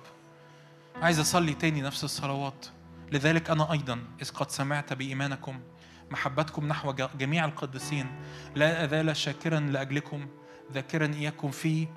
عايز 1.03 1.21
أصلي 1.21 1.55
تاني 1.55 1.83
نفس 1.83 2.05
الصلوات. 2.05 2.67
لذلك 3.13 3.51
أنا 3.51 3.73
أيضا 3.73 4.05
إذ 4.23 4.31
قد 4.31 4.51
سمعت 4.51 4.93
بإيمانكم 4.93 5.61
محبتكم 6.11 6.69
نحو 6.69 6.93
جميع 6.93 7.45
القديسين 7.45 8.07
لا 8.55 8.85
أزال 8.85 9.17
شاكرا 9.17 9.61
لأجلكم 9.61 10.27
ذاكرا 10.73 11.15
إياكم 11.15 11.51
في 11.51 11.89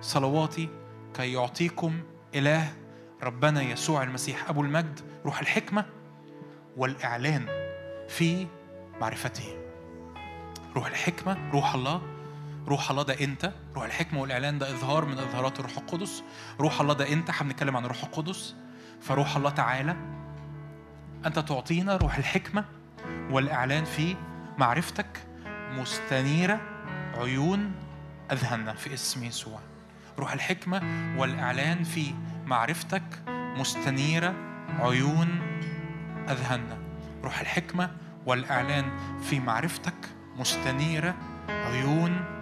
صلواتي 0.00 0.68
كي 1.14 1.32
يعطيكم 1.32 2.00
إله 2.34 2.72
ربنا 3.22 3.62
يسوع 3.62 4.02
المسيح. 4.02 4.48
أبو 4.48 4.62
المجد 4.62 5.00
روح 5.24 5.40
الحكمة 5.40 5.86
والإعلان 6.76 7.46
في 8.08 8.46
معرفته. 9.00 9.56
روح 10.76 10.86
الحكمة 10.86 11.50
روح 11.50 11.74
الله 11.74 12.17
روح 12.68 12.90
الله 12.90 13.02
ده 13.02 13.20
أنت؟ 13.20 13.52
روح 13.74 13.84
الحكمة 13.84 14.20
والإعلان 14.20 14.58
ده 14.58 14.70
إظهار 14.70 15.04
من 15.04 15.18
إظهارات 15.18 15.60
الروح 15.60 15.78
القدس. 15.78 16.22
روح 16.60 16.80
الله 16.80 16.94
ده 16.94 17.12
أنت؟ 17.12 17.30
إحنا 17.30 17.48
بنتكلم 17.48 17.76
عن 17.76 17.84
الروح 17.84 18.04
القدس. 18.04 18.54
فروح 19.00 19.36
الله 19.36 19.50
تعالى. 19.50 19.96
أنت 21.26 21.38
تعطينا 21.38 21.96
روح 21.96 22.18
الحكمة 22.18 22.64
والإعلان 23.30 23.84
في 23.84 24.16
معرفتك. 24.58 25.26
مستنيرة 25.70 26.60
عيون 27.14 27.72
أذهاننا 28.32 28.74
في 28.74 28.94
اسم 28.94 29.24
يسوع. 29.24 29.60
روح 30.18 30.32
الحكمة 30.32 30.82
والإعلان 31.18 31.84
في 31.84 32.14
معرفتك. 32.46 33.02
مستنيرة 33.28 34.34
عيون 34.80 35.28
أذهاننا. 36.28 36.78
روح 37.24 37.40
الحكمة 37.40 37.90
والإعلان 38.26 38.84
في 39.20 39.40
معرفتك. 39.40 39.94
مستنيرة 40.36 41.14
عيون 41.48 42.37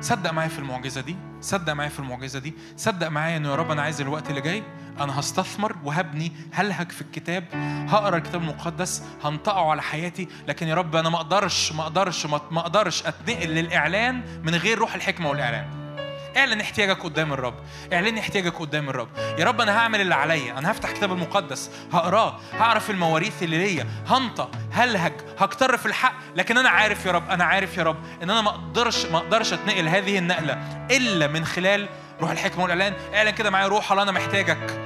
صدق 0.00 0.32
معايا 0.32 0.48
في 0.48 0.58
المعجزة 0.58 1.00
دي 1.00 1.16
صدق 1.40 1.72
معايا 1.72 1.88
في 1.90 1.98
المعجزة 1.98 2.38
دي 2.38 2.54
صدق 2.76 3.08
معايا 3.08 3.36
إنه 3.36 3.48
يا 3.50 3.54
رب 3.54 3.70
أنا 3.70 3.82
عايز 3.82 4.00
الوقت 4.00 4.30
اللي 4.30 4.40
جاي 4.40 4.62
أنا 5.00 5.20
هستثمر 5.20 5.76
وهبني 5.84 6.32
هلهج 6.52 6.92
في 6.92 7.02
الكتاب 7.02 7.44
هقرأ 7.88 8.16
الكتاب 8.16 8.40
المقدس 8.42 9.02
هنطقه 9.24 9.70
على 9.70 9.82
حياتي 9.82 10.28
لكن 10.48 10.68
يا 10.68 10.74
رب 10.74 10.96
أنا 10.96 11.08
ما 11.08 11.16
أقدرش 11.16 11.72
ما 11.72 11.82
أقدرش 11.82 12.26
ما 12.26 12.40
ما 12.50 12.60
أقدرش 12.60 13.06
أتنقل 13.06 13.48
للإعلان 13.48 14.22
من 14.42 14.54
غير 14.54 14.78
روح 14.78 14.94
الحكمة 14.94 15.30
والإعلان. 15.30 15.87
اعلن 16.36 16.60
احتياجك 16.60 17.02
قدام 17.02 17.32
الرب. 17.32 17.54
اعلن 17.92 18.18
احتياجك 18.18 18.54
قدام 18.54 18.88
الرب. 18.88 19.08
يا 19.38 19.44
رب 19.44 19.60
أنا 19.60 19.78
هعمل 19.78 20.00
اللي 20.00 20.14
عليا. 20.14 20.58
أنا 20.58 20.70
هفتح 20.70 20.88
الكتاب 20.88 21.12
المقدس. 21.12 21.70
هقراه. 21.92 22.38
هعرف 22.58 22.90
المواريث 22.90 23.42
اللي 23.42 23.58
ليا. 23.58 23.86
هنطق. 24.06 24.50
هلهج. 24.72 25.12
هكتر 25.38 25.76
في 25.76 25.86
الحق. 25.86 26.14
لكن 26.36 26.58
أنا 26.58 26.68
عارف 26.68 27.06
يا 27.06 27.12
رب. 27.12 27.30
أنا 27.30 27.44
عارف 27.44 27.76
يا 27.76 27.82
رب 27.82 27.96
إن 28.22 28.30
أنا 28.30 28.40
ما 28.40 28.50
أقدرش 28.50 29.06
ما 29.06 29.18
أقدرش 29.18 29.52
أتنقل 29.52 29.88
هذه 29.88 30.18
النقلة 30.18 30.86
إلا 30.90 31.26
من 31.26 31.44
خلال 31.44 31.88
روح 32.20 32.30
الحكمة 32.30 32.62
والإعلان. 32.62 32.94
اعلن 33.14 33.30
كده 33.30 33.50
معايا. 33.50 33.66
روح 33.68 33.90
الله 33.90 34.02
أنا 34.02 34.12
محتاجك. 34.12 34.80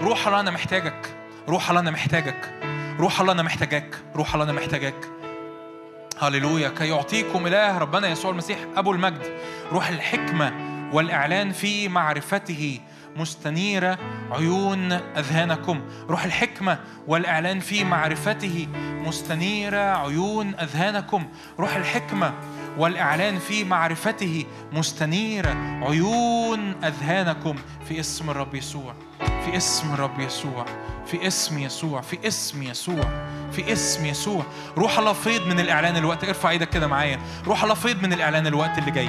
روح 0.00 0.26
الله 0.26 0.40
أنا 0.40 0.50
محتاجك. 0.50 1.16
روح 1.48 1.68
الله 1.68 1.80
أنا 1.80 1.90
محتاجك. 1.90 2.54
روح 2.98 3.20
الله 3.20 3.32
أنا 3.32 3.42
محتاجك. 3.42 3.96
روح 4.16 4.34
الله 4.34 4.44
أنا 4.44 4.52
محتاجك. 4.52 5.08
هللويا. 6.22 6.68
كي 6.68 6.88
يعطيكم 6.88 7.46
إله 7.46 7.78
ربنا 7.78 8.08
يسوع 8.08 8.30
المسيح 8.30 8.58
أبو 8.76 8.92
المجد. 8.92 9.38
روح 9.72 9.88
الحكمة 9.88 10.75
والإعلان 10.92 11.52
في 11.52 11.88
معرفته. 11.88 12.80
مستنيرة 13.16 13.98
عيون 14.30 14.92
أذهانكم. 14.92 15.80
روح 16.08 16.24
الحكمة 16.24 16.78
والإعلان 17.06 17.60
في 17.60 17.84
معرفته. 17.84 18.68
مستنيرة 19.06 19.78
عيون 19.78 20.54
أذهانكم. 20.54 21.26
روح 21.58 21.76
الحكمة 21.76 22.34
والإعلان 22.78 23.38
في 23.38 23.64
معرفته. 23.64 24.44
مستنيرة 24.72 25.80
عيون 25.82 26.84
أذهانكم. 26.84 27.56
في 27.88 28.00
اسم 28.00 28.30
الرب 28.30 28.54
يسوع. 28.54 28.94
في 29.46 29.56
اسم 29.56 29.94
الرب 29.94 30.20
يسوع 30.20 30.66
في 31.06 31.26
اسم 31.26 31.58
يسوع 31.58 32.00
في 32.00 32.18
اسم 32.28 32.62
يسوع 32.62 33.26
في 33.52 33.72
اسم 33.72 34.06
يسوع. 34.06 34.44
روح 34.78 34.98
الله 34.98 35.12
فيض 35.12 35.46
من 35.46 35.60
الإعلان 35.60 35.96
الوقت. 35.96 36.24
ارفع 36.24 36.50
إيدك 36.50 36.68
كده 36.68 36.86
معايا. 36.86 37.20
روح 37.46 37.62
الله 37.62 37.74
فيض 37.74 38.02
من 38.02 38.12
الإعلان 38.12 38.46
الوقت 38.46 38.78
اللي 38.78 38.90
جاي. 38.90 39.08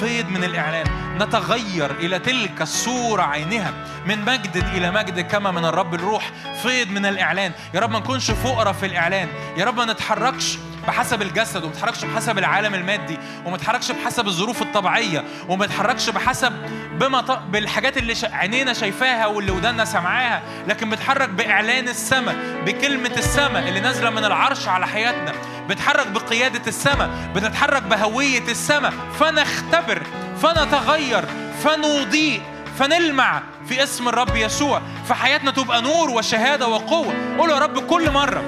فيض 0.00 0.28
من 0.28 0.44
الإعلان. 0.44 0.86
نتغير 1.22 1.90
إلى 1.90 2.18
تلك 2.18 2.62
الصورة 2.62 3.22
عينها. 3.22 3.72
من 4.06 4.24
مجد 4.24 4.56
إلى 4.56 4.90
مجد 4.90 5.20
كما 5.20 5.50
من 5.50 5.64
الرب 5.64 5.94
الروح. 5.94 6.30
فيض 6.62 6.88
من 6.88 7.06
الإعلان. 7.06 7.52
يا 7.74 7.80
رب 7.80 7.90
ما 7.90 7.98
نكونش 7.98 8.30
فقراء 8.30 8.72
في 8.72 8.86
الإعلان. 8.86 9.28
يا 9.56 9.64
رب 9.64 9.76
ما 9.76 9.84
نتحركش 9.84 10.58
بحسب 10.86 11.22
الجسد 11.22 11.64
وما 11.64 11.72
نتحركش 11.72 12.04
بحسب 12.04 12.38
العالم 12.38 12.74
المادي 12.74 13.18
وما 13.44 13.56
نتحركش 13.56 13.92
بحسب 13.92 14.26
الظروف 14.26 14.62
الطبيعية 14.62 15.24
وما 15.48 15.66
نتحركش 15.66 16.10
بحسب 16.10 16.52
بما 17.00 17.20
ط... 17.20 17.30
بالحاجات 17.50 17.96
اللي 17.96 18.14
ش... 18.14 18.24
عينينا 18.24 18.72
شايفاها 18.72 19.26
واللي 19.26 19.50
ودانا 19.52 19.84
سامعاها 19.84 20.42
لكن 20.68 20.90
بتحرك 20.90 21.28
بإعلان 21.28 21.88
السماء 21.88 22.36
بكلمة 22.66 23.12
السماء 23.16 23.68
اللي 23.68 23.80
نازلة 23.80 24.10
من 24.10 24.24
العرش 24.24 24.68
على 24.68 24.86
حياتنا. 24.86 25.32
بتحرك 25.68 26.06
بقيادة 26.06 26.62
السماء 26.66 27.10
بتتحرك 27.34 27.82
بهوية 27.82 28.48
السماء 28.48 28.92
فنختبر 29.20 30.02
فنتغير 30.42 31.24
فنضيء 31.64 32.42
فنلمع 32.78 33.42
في 33.68 33.82
اسم 33.82 34.08
الرب 34.08 34.36
يسوع. 34.36 34.82
فحياتنا 35.08 35.50
تبقى 35.50 35.82
نور 35.82 36.10
وشهادة 36.10 36.68
وقوة. 36.68 37.14
قول 37.38 37.50
يا 37.50 37.58
رب 37.58 37.78
كل 37.86 38.10
مرة 38.10 38.42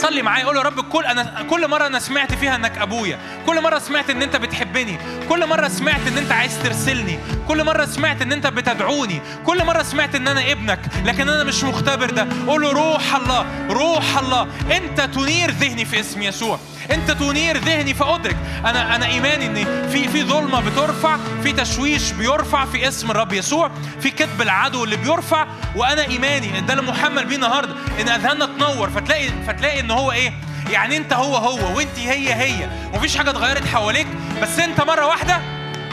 صلي 0.00 0.22
معايا 0.22 0.44
قول 0.44 0.56
يا 0.56 0.62
رب 0.62 0.80
كل 0.80 1.04
أنا 1.04 1.46
كل 1.50 1.68
مرة 1.68 1.86
أنا 1.86 1.98
سمعت 1.98 2.34
فيها 2.34 2.54
إنك 2.54 2.78
أبويا 2.78 3.18
كل 3.46 3.60
مرة 3.62 3.78
سمعت 3.78 4.10
إن 4.10 4.22
أنت 4.22 4.36
بتحبني 4.36 4.98
كل 5.28 5.46
مرة 5.46 5.68
سمعت 5.68 6.06
إن 6.06 6.18
أنت 6.18 6.32
عايز 6.32 6.62
ترسلني 6.62 7.18
كل 7.48 7.64
مرة 7.64 7.84
سمعت 7.86 8.22
إن 8.22 8.32
أنت 8.32 8.46
بتدعوني 8.46 9.20
كل 9.46 9.64
مرة 9.64 9.82
سمعت 9.82 10.14
إن 10.14 10.28
أنا 10.28 10.52
ابنك 10.52 10.80
لكن 11.04 11.28
أنا 11.28 11.44
مش 11.44 11.64
مختبر 11.64 12.10
ده. 12.10 12.26
قول 12.46 12.62
روح 12.72 13.14
الله 13.14 13.46
روح 13.70 14.18
الله 14.18 14.46
أنت 14.76 15.00
تنير 15.00 15.50
ذهني 15.50 15.84
في 15.84 16.00
اسم 16.00 16.22
يسوع. 16.22 16.58
انت 16.92 17.10
تنير 17.10 17.56
ذهني 17.58 17.94
فادرك 17.94 18.36
أنا 18.64 18.96
أنا 18.96 19.06
ايماني 19.06 19.46
ان 19.46 19.88
في 19.88 20.08
في 20.08 20.24
ظلمة 20.24 20.60
بترفع 20.60 21.16
في 21.42 21.52
تشويش 21.52 22.12
بيرفع 22.12 22.64
في 22.64 22.88
اسم 22.88 23.10
الرب 23.10 23.32
يسوع 23.32 23.70
في 24.00 24.10
كذب 24.10 24.42
العدو 24.42 24.84
اللي 24.84 24.96
بيرفع. 24.96 25.46
وأنا 25.76 26.02
ايماني 26.02 26.58
ان 26.58 26.66
ده 26.66 26.72
اللي 26.74 26.84
محمل 26.92 27.24
بيه 27.24 27.36
النهارده 27.36 27.74
ان 28.00 28.08
اذهاننا 28.08 28.46
تنور. 28.46 28.90
فتلاقي 28.90 29.28
فتلاقي 29.46 29.80
ان 29.80 29.90
هو 29.90 30.12
إيه؟ 30.12 30.32
يعني 30.70 30.96
انت 30.96 31.12
هو 31.12 31.36
هو 31.36 31.76
وانت 31.76 31.98
هي 31.98 32.34
هي. 32.34 32.68
ومفيش 32.92 33.16
حاجة 33.16 33.30
اتغيرت 33.30 33.66
حواليك 33.66 34.06
بس 34.42 34.58
انت 34.58 34.80
مرة 34.80 35.06
واحدة 35.06 35.40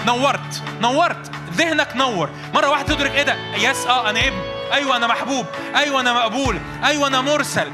نورت 0.06 0.62
نورت. 0.82 1.32
ذهنك 1.58 1.96
نور. 1.96 2.30
مرة 2.54 2.70
واحدة 2.70 2.96
تدرك 2.96 3.12
إيه 3.16 3.24
ده؟ 3.24 3.36
يس 3.58 3.86
آه 3.88 4.10
أنا 4.10 4.20
ابن. 4.28 4.57
أيوه 4.74 4.96
أنا 4.96 5.08
محبوب. 5.08 5.46
أيوه 5.76 6.02
أنا 6.02 6.14
مقبول. 6.14 6.60
أيوه 6.86 7.08
أنا 7.08 7.22
مرسل. 7.22 7.72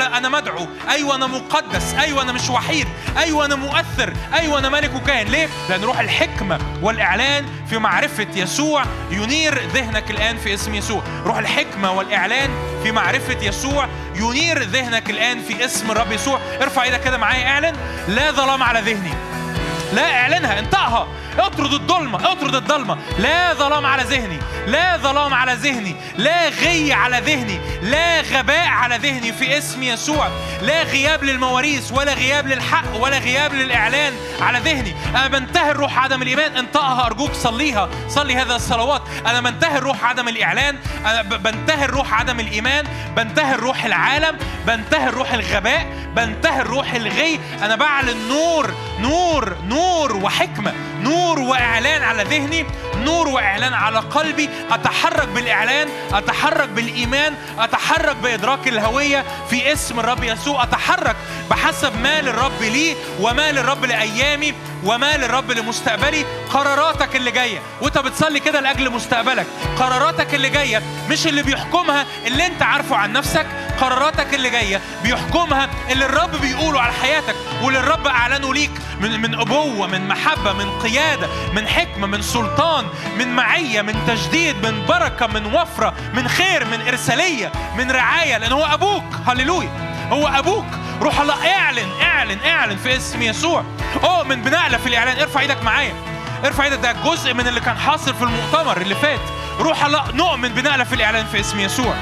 لا- 0.00 0.18
أنا 0.18 0.28
مدعو. 0.28 0.66
أيوه 0.90 1.14
أنا 1.14 1.26
مقدس. 1.26 1.94
أيوه 1.94 2.22
أنا 2.22 2.32
مش 2.32 2.50
وحيد. 2.50 2.86
أيوه 3.18 3.44
أنا 3.44 3.54
مؤثر. 3.56 4.12
أيوه 4.34 4.58
أنا 4.58 4.68
ملك 4.68 4.94
وكاهن. 4.94 5.26
ليه؟ 5.26 5.48
لأن 5.68 5.84
روح 5.84 5.98
الحكمة 6.00 6.58
والإعلان 6.82 7.46
في 7.70 7.78
معرفة 7.78 8.26
يسوع. 8.34 8.84
ينير 9.10 9.66
ذهنك 9.74 10.10
الآن 10.10 10.36
في 10.38 10.54
اسم 10.54 10.74
يسوع. 10.74 11.02
روح 11.24 11.38
الحكمة 11.38 11.92
والإعلان 11.92 12.50
في 12.82 12.92
معرفة 12.92 13.36
يسوع. 13.42 13.88
ينير 14.14 14.62
ذهنك 14.62 15.10
الآن 15.10 15.40
في 15.42 15.64
اسم 15.64 15.90
الرب 15.90 16.12
يسوع. 16.12 16.40
ارفع 16.62 16.82
إيدك 16.82 17.00
كده 17.00 17.18
معايا. 17.18 17.46
اعلن. 17.48 17.76
لا 18.08 18.30
ظلام 18.30 18.62
على 18.62 18.80
ذهني. 18.80 19.12
لا 19.92 20.14
اعلنها. 20.20 20.58
انطقها 20.58 21.08
اطرد 21.38 21.72
الظلمة 21.72 22.32
اطرد 22.32 22.54
الظلمة. 22.54 22.98
لا 23.18 23.54
ظلام 23.54 23.86
على 23.86 24.02
ذهني 24.02 24.38
لا 24.66 24.96
ظلام 24.96 25.34
على 25.34 25.54
ذهني 25.54 25.96
لا 26.16 26.48
غي 26.48 26.92
على 26.92 27.18
ذهني 27.18 27.60
لا 27.82 28.20
غباء 28.20 28.66
على 28.66 28.96
ذهني 28.96 29.32
في 29.32 29.58
اسم 29.58 29.82
يسوع. 29.82 30.28
لا 30.62 30.82
غياب 30.82 31.24
للمواريث 31.24 31.92
ولا 31.92 32.14
غياب 32.14 32.46
للحق 32.46 32.96
ولا 33.00 33.18
غياب 33.18 33.54
للإعلان 33.54 34.12
على 34.40 34.58
ذهني. 34.58 34.94
أنا 35.10 35.28
بنتهر 35.28 35.76
روح 35.76 35.98
عدم 35.98 36.22
الإيمان. 36.22 36.56
انطقها 36.56 37.06
أرجوك 37.06 37.32
صليها. 37.32 37.88
صلي 38.08 38.36
هذا 38.36 38.56
الصلوات. 38.56 39.02
أنا 39.26 39.40
بنتهر 39.40 39.82
روح 39.82 40.04
عدم 40.04 40.28
الإعلان. 40.28 40.78
أنا 41.06 41.22
ب- 41.22 41.42
بنتهر 41.42 41.90
روح 41.90 42.14
عدم 42.14 42.40
الإيمان. 42.40 42.84
بنتهر 43.16 43.60
روح 43.60 43.84
العالم. 43.84 44.38
بنتهر 44.66 45.14
روح 45.14 45.32
الغباء. 45.32 45.86
بنتهر 46.16 46.66
روح 46.66 46.92
الغي. 46.92 47.40
أنا 47.62 47.76
بعلن 47.76 48.28
نور 48.28 48.74
نور 49.00 49.56
نور 49.68 50.16
وحكمة. 50.16 50.72
نور 51.02 51.19
وإعلان 51.38 52.02
على 52.02 52.22
ذهني 52.22 52.66
نور 52.96 53.28
وإعلان 53.28 53.74
على 53.74 53.98
قلبي. 53.98 54.48
أتحرك 54.70 55.28
بالإعلان 55.28 55.88
أتحرك 56.12 56.68
بالإيمان 56.68 57.34
أتحرك 57.58 58.16
بإدراك 58.16 58.68
الهوية 58.68 59.24
في 59.50 59.72
اسم 59.72 60.00
الرب 60.00 60.24
يسوع. 60.24 60.62
أتحرك 60.62 61.16
بحسب 61.50 62.00
ما 62.00 62.20
للرب 62.20 62.62
لي 62.62 62.96
وما 63.20 63.52
للرب 63.52 63.84
لأيامي 63.84 64.54
وما 64.84 65.16
للرب 65.16 65.50
لمستقبلي. 65.50 66.24
قراراتك 66.52 67.16
اللي 67.16 67.30
جاية 67.30 67.58
وأنت 67.80 67.98
بتصلي 67.98 68.40
كده 68.40 68.60
لأجل 68.60 68.90
مستقبلك. 68.90 69.46
قراراتك 69.78 70.34
اللي 70.34 70.48
جاية 70.48 70.82
مش 71.10 71.26
اللي 71.26 71.42
بيحكمها 71.42 72.06
اللي 72.26 72.46
أنت 72.46 72.62
عارفه 72.62 72.96
عن 72.96 73.12
نفسك. 73.12 73.46
قراراتك 73.80 74.34
اللي 74.34 74.50
جاية 74.50 74.80
بيحكمها 75.02 75.68
اللي 75.90 76.04
الرب 76.04 76.40
بيقوله 76.40 76.80
على 76.80 76.92
حياتك 76.92 77.34
واللي 77.62 77.80
الرب 77.80 78.06
أعلنه 78.06 78.54
ليك 78.54 78.70
من 79.00 79.20
من 79.20 79.34
أبوة 79.34 79.86
من 79.86 80.08
محبة 80.08 80.52
من 80.52 80.78
قيادة 81.10 81.28
من 81.52 81.68
حكمة 81.68 82.06
من 82.06 82.22
سلطان 82.22 82.86
من 83.18 83.28
معية 83.36 83.82
من 83.82 83.94
تجديد 84.06 84.66
من 84.66 84.86
بركة 84.86 85.26
من 85.26 85.46
وفرة 85.54 85.94
من 86.14 86.28
خير 86.28 86.64
من 86.64 86.88
إرسالية 86.88 87.52
من 87.76 87.90
رعاية 87.90 88.38
لأن 88.38 88.52
هو 88.52 88.64
أبوك. 88.64 89.04
هللويا. 89.26 89.70
هو 90.12 90.28
أبوك. 90.28 90.66
روح 91.02 91.20
الله 91.20 91.54
اعلن 91.54 91.88
اعلن 92.02 92.38
اعلن 92.46 92.76
في 92.76 92.96
اسم 92.96 93.22
يسوع. 93.22 93.64
أوه 94.04 94.22
من 94.22 94.42
بنقلة 94.42 94.78
في 94.78 94.86
الإعلان 94.86 95.18
ارفع 95.18 95.40
إيدك 95.40 95.62
معايا. 95.62 95.94
ارفع 96.44 96.64
إيدك 96.64 96.78
ده 96.78 96.92
جزء 96.92 97.34
من 97.34 97.46
اللي 97.46 97.60
كان 97.60 97.78
حاصل 97.78 98.14
في 98.14 98.22
المؤتمر 98.22 98.76
اللي 98.76 98.94
فات. 98.94 99.20
روح 99.60 99.84
الله 99.84 100.12
نؤمن 100.12 100.48
بنقلة 100.48 100.84
في 100.84 100.94
الإعلان 100.94 101.26
في 101.26 101.40
اسم 101.40 101.60
يسوع. 101.60 101.94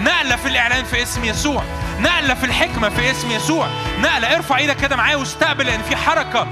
نقلة 0.00 0.36
في 0.36 0.48
الإعلان 0.48 0.84
في 0.84 1.02
اسم 1.02 1.24
يسوع. 1.24 1.62
نقلة 2.00 2.34
في 2.34 2.46
الحكمة 2.46 2.88
في 2.88 3.10
اسم 3.10 3.30
يسوع. 3.30 3.66
نقلة 4.00 4.36
ارفع 4.36 4.56
إيدك 4.56 4.76
كده 4.76 4.96
معايا 4.96 5.16
واستقبل 5.16 5.66
لأن 5.66 5.82
في 5.82 5.96
حركة. 5.96 6.46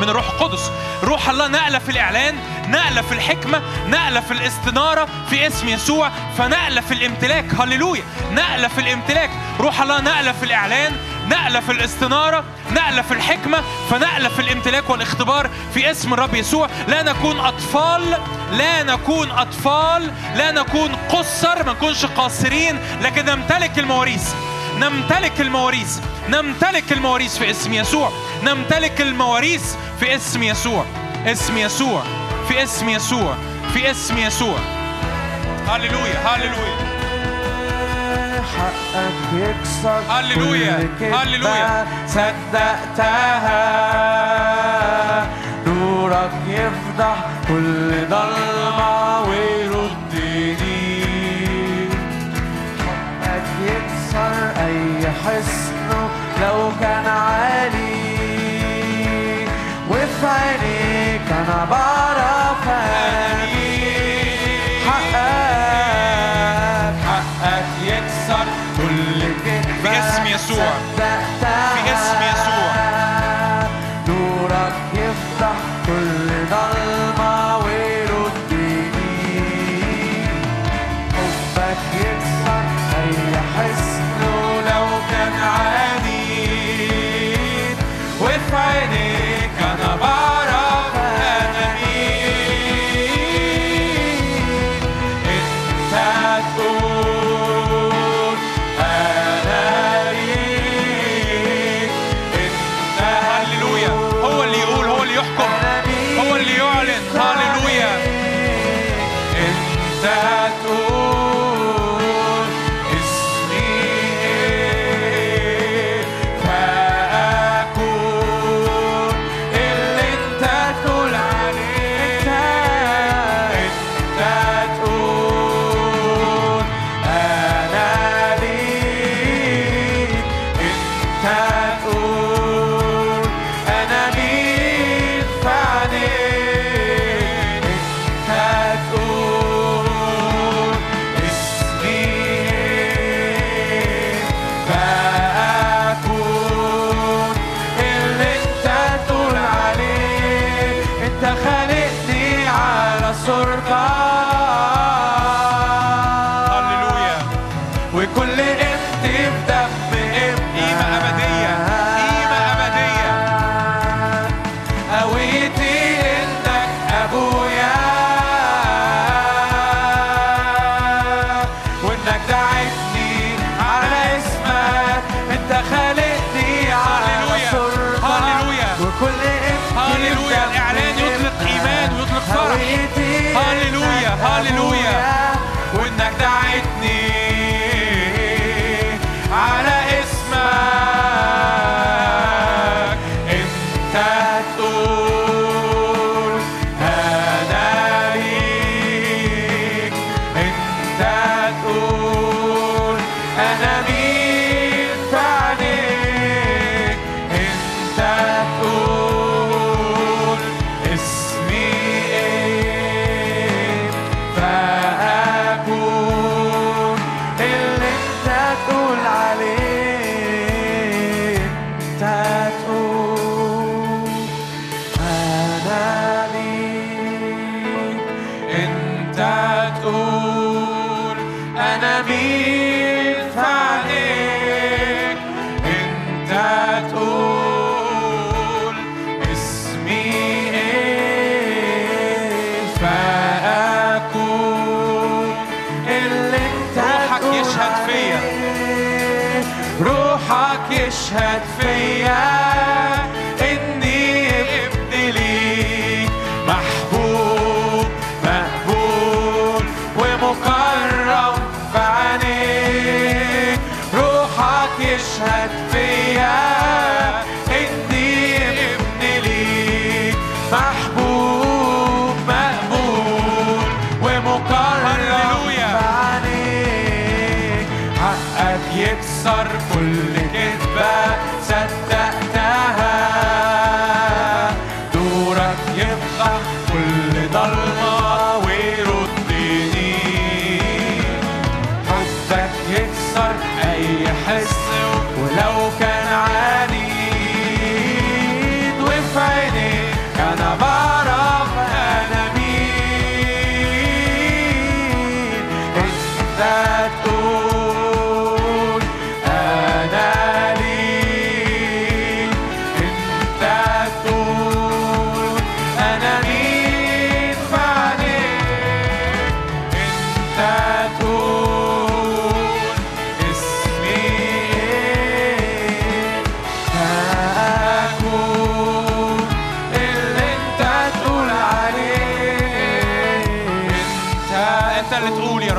من 0.00 0.08
الروح 0.08 0.30
القدس. 0.30 0.70
روح 1.02 1.28
الله 1.28 1.48
نقلة 1.48 1.78
في 1.78 1.88
الإعلان 1.88 2.34
نقلة 2.68 3.02
في 3.02 3.12
الحكمة 3.12 3.62
نقلة 3.88 4.20
في 4.20 4.30
الاستنارة 4.30 5.08
في 5.30 5.46
اسم 5.46 5.68
يسوع 5.68 6.10
فنقلة 6.38 6.80
في 6.80 6.94
الامتلاك. 6.94 7.44
هللويا! 7.60 8.02
نقلة 8.32 8.68
في 8.68 8.80
الامتلاك. 8.80 9.30
روح 9.60 9.82
الله 9.82 10.00
نقلة 10.00 10.32
في 10.32 10.42
الإعلان 10.42 10.92
نقلة 11.28 11.60
في 11.60 11.72
الاستنارة 11.72 12.44
نقلة 12.72 13.02
في 13.02 13.14
الحكمة 13.14 13.62
فنقلة 13.90 14.28
في 14.28 14.42
الامتلاك 14.42 14.90
والاختبار 14.90 15.50
في 15.74 15.90
اسم 15.90 16.14
الرب 16.14 16.34
يسوع. 16.34 16.68
لا 16.88 17.02
نكون 17.02 17.40
أطفال 17.40 18.18
لا 18.52 18.82
نكون 18.82 19.30
أطفال 19.30 20.10
لا 20.36 20.50
نكون 20.50 20.94
قصر 20.94 21.64
ما 21.64 21.72
نكونش 21.72 22.06
قاصرين 22.06 22.78
لكن 23.02 23.24
نمتلك 23.24 23.78
المواريث. 23.78 24.32
نمتلك 24.78 25.40
المواريث. 25.40 25.98
نمتلك 26.28 26.92
المواريث 26.92 27.38
في 27.38 27.50
اسم 27.50 27.72
يسوع. 27.72 28.12
نمتلك 28.42 29.00
المواريث 29.00 29.74
في 30.00 30.16
اسم 30.16 30.42
يسوع. 30.42 30.84
اسم 31.26 31.58
يسوع. 31.58 32.02
في 32.48 32.62
اسم 32.62 32.88
يسوع. 32.88 33.34
في 33.74 33.90
اسم 33.90 34.18
يسوع. 34.18 34.58
هللويا. 35.68 36.18
هللويا. 36.26 36.84
حقك 38.44 39.12
يكسر 39.34 40.02
هللويا، 40.08 40.88
هللويا. 41.00 41.86
صدقتها. 42.08 43.54
نورك 45.66 46.32
يفضح 46.48 47.16
كل 47.48 48.06
ضلمة 48.10 49.20
ويردني 49.20 49.73
أي 55.28 55.42
حصن 55.42 56.08
لو 56.42 56.70
كان 56.80 57.06
عالي 57.06 58.04
وفي 59.90 60.26
عينيك 60.26 61.32
أنا 61.32 61.64
بعرف 61.70 62.68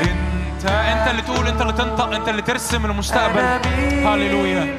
انت 0.00 0.64
انت 0.66 1.10
اللي 1.10 1.22
تقول 1.22 1.46
انت 1.46 1.60
اللي 1.60 1.72
تنطق 1.72 2.14
انت 2.14 2.28
اللي 2.28 2.42
ترسم 2.42 2.84
المستقبل. 2.86 3.40
هللويا 4.06 4.78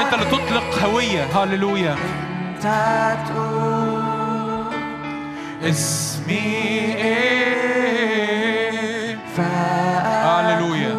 انت 0.00 0.14
اللي 0.14 0.24
تطلق 0.24 0.78
هوية. 0.84 1.24
هللويا 1.42 1.92
انت 1.92 2.62
تقول 3.28 4.06
اسمي 5.62 6.34
إيه 6.96 7.26
هللويا 9.38 10.96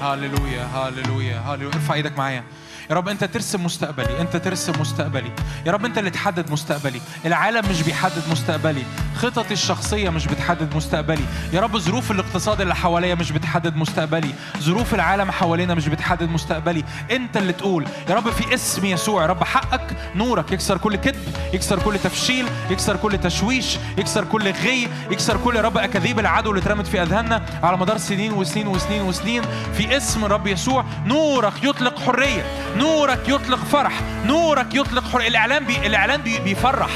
هللويا 0.00 0.64
هللويا 0.64 1.38
هللويا 1.38 1.74
ارفع 1.74 1.94
إيدك 1.94 2.18
معايا. 2.18 2.44
يا 2.90 2.94
رب 2.94 3.08
أنت 3.08 3.24
ترسم 3.24 3.64
مستقبلي 3.64 4.20
أنت 4.20 4.36
ترسم 4.36 4.72
مستقبلي. 4.80 5.30
يا 5.66 5.72
رب 5.72 5.84
أنت 5.84 5.98
اللي 5.98 6.10
تحدد 6.10 6.50
مستقبلي. 6.50 7.00
العالم 7.24 7.70
مش 7.70 7.82
بيحدد 7.82 8.22
مستقبلي. 8.30 8.82
خططي 9.16 9.52
الشخصية 9.52 10.10
مش 10.10 10.26
بتحدد 10.26 10.76
مستقبلي. 10.76 11.24
يا 11.52 11.60
رب 11.60 11.78
ظروف 11.78 12.10
الاقتصاد 12.10 12.60
اللي 12.60 12.74
حواليا 12.74 13.14
مش 13.14 13.32
بتحدد 13.32 13.76
مستقبلي. 13.76 14.34
ظروف 14.58 14.94
العالم 14.94 15.30
حوالينا 15.30 15.74
مش 15.74 15.88
بتحدد 15.88 16.28
مستقبلي. 16.28 16.84
أنت 17.10 17.36
اللي 17.36 17.52
تقول. 17.52 17.86
يا 18.08 18.14
رب 18.14 18.30
في 18.30 18.54
اسم 18.54 18.84
يسوع 18.84 19.22
يا 19.22 19.26
رب 19.26 19.44
حقك 19.44 19.96
نورك. 20.14 20.52
يكسر 20.52 20.78
كل 20.78 20.96
كذب 20.96 21.36
يكسر 21.52 21.78
كل 21.78 21.98
تفشيل 21.98 22.46
يكسر 22.70 22.96
كل 22.96 23.18
تشويش 23.18 23.78
يكسر 23.98 24.24
كل 24.24 24.50
غي 24.50 24.88
يكسر 25.10 25.36
كل 25.44 25.56
يا 25.56 25.62
رب 25.62 25.78
أكاذيب 25.78 26.20
العدو 26.20 26.50
اللي 26.50 26.62
اترمت 26.62 26.86
في 26.86 27.02
أذهاننا 27.02 27.42
على 27.62 27.76
مدار 27.76 27.98
سنين 27.98 28.32
وسنين 28.32 28.66
وسنين 28.66 29.02
وسنين. 29.02 29.42
في 29.76 29.96
اسم 29.96 30.24
الرب 30.24 30.46
يسوع 30.46 30.84
نورك. 31.06 31.64
يطلق 31.64 31.98
حرية. 31.98 32.46
نورك 32.76 33.28
يطلق 33.28 33.58
فرح 33.64 33.92
نورك 34.26 34.74
يطلق 34.74 35.04
حريه 35.12 35.28
الإعلان 35.28 35.64
بي... 35.64 35.86
الإعلان 35.86 36.22
بي... 36.22 36.38
بيفرح. 36.38 36.90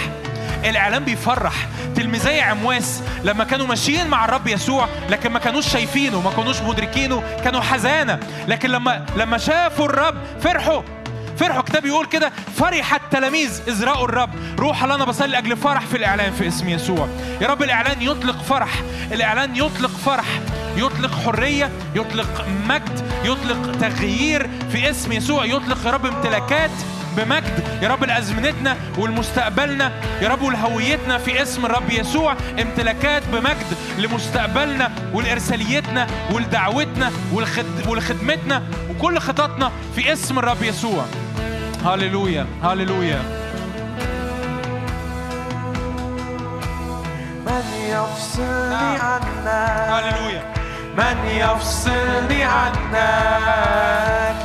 الإعلان 0.65 1.05
بيفرح. 1.05 1.55
تلميذي 1.97 2.41
عمواس 2.41 3.03
لما 3.25 3.45
كانوا 3.45 3.67
ماشيين 3.67 4.07
مع 4.07 4.25
الرب 4.25 4.47
يسوع 4.49 4.89
لكن 5.11 5.33
ما 5.33 5.39
كانوش 5.39 5.69
شايفينه 5.69 6.21
ما 6.21 6.31
كانوش 6.31 6.61
مدركينه 6.61 7.23
كانوا 7.45 7.61
حزانى. 7.61 8.21
لكن 8.49 8.71
لما 8.71 9.07
لما 9.17 9.39
شافوا 9.39 9.85
الرب 9.87 10.15
فرحوا. 10.41 10.83
فرحوا 11.41 11.63
كتاب 11.63 11.87
يقول 11.87 12.07
كده 12.07 12.33
فرح 12.57 12.95
التلاميذ 12.95 13.61
إذ 13.69 13.85
رأوا 13.85 14.05
الرب. 14.05 14.31
روح 14.59 14.83
الله 14.83 14.95
أنا 14.95 15.05
بصلي 15.05 15.39
أجل 15.39 15.57
فرح 15.57 15.87
في 15.87 15.97
الإعلان 15.97 16.33
في 16.33 16.49
اسم 16.49 16.69
يسوع. 16.69 17.09
يا 17.41 17.47
رب 17.47 17.63
الإعلان 17.63 18.03
يطلق 18.03 18.43
فرح. 18.43 18.83
الإعلان 19.13 19.57
يطلق 19.57 19.91
فرح. 19.91 20.27
يطلق 20.77 21.15
حرية 21.25 21.71
يطلق 21.95 22.47
مجد 22.69 23.11
يطلق 23.25 23.79
تغيير 23.81 24.51
في 24.73 24.91
اسم 24.91 25.13
يسوع. 25.13 25.45
يطلق 25.45 25.87
يا 25.87 25.91
رب 25.91 26.07
امتلاكات 26.07 26.71
بمجد. 27.17 27.65
يا 27.83 27.89
رب 27.89 28.05
لأزمنتنا 28.05 28.77
ولمستقبلنا. 28.99 29.93
يا 30.23 30.29
رب 30.29 30.43
ولهويتنا 30.43 31.19
في 31.19 31.43
اسم 31.43 31.67
الرب 31.67 31.91
يسوع. 31.91 32.37
امتلاكات 32.63 33.23
بمجد 33.33 33.77
لمستقبلنا 33.99 34.93
ولإرساليتنا 35.13 36.07
ولدعوتنا 36.33 37.11
ولخد... 37.33 37.87
ولخدمتنا 37.89 38.63
وكل 38.91 39.19
خططنا 39.19 39.73
في 39.97 40.13
اسم 40.13 40.39
الرب 40.39 40.63
يسوع. 40.63 41.05
هللويا 41.87 42.47
هللويا 42.63 43.23
من 47.47 47.65
يفصلني. 47.89 48.99
عنك 49.01 49.47
هللويا 49.91 50.43
من 50.97 51.17
يفصلني 51.27 52.45
عنك 52.45 52.95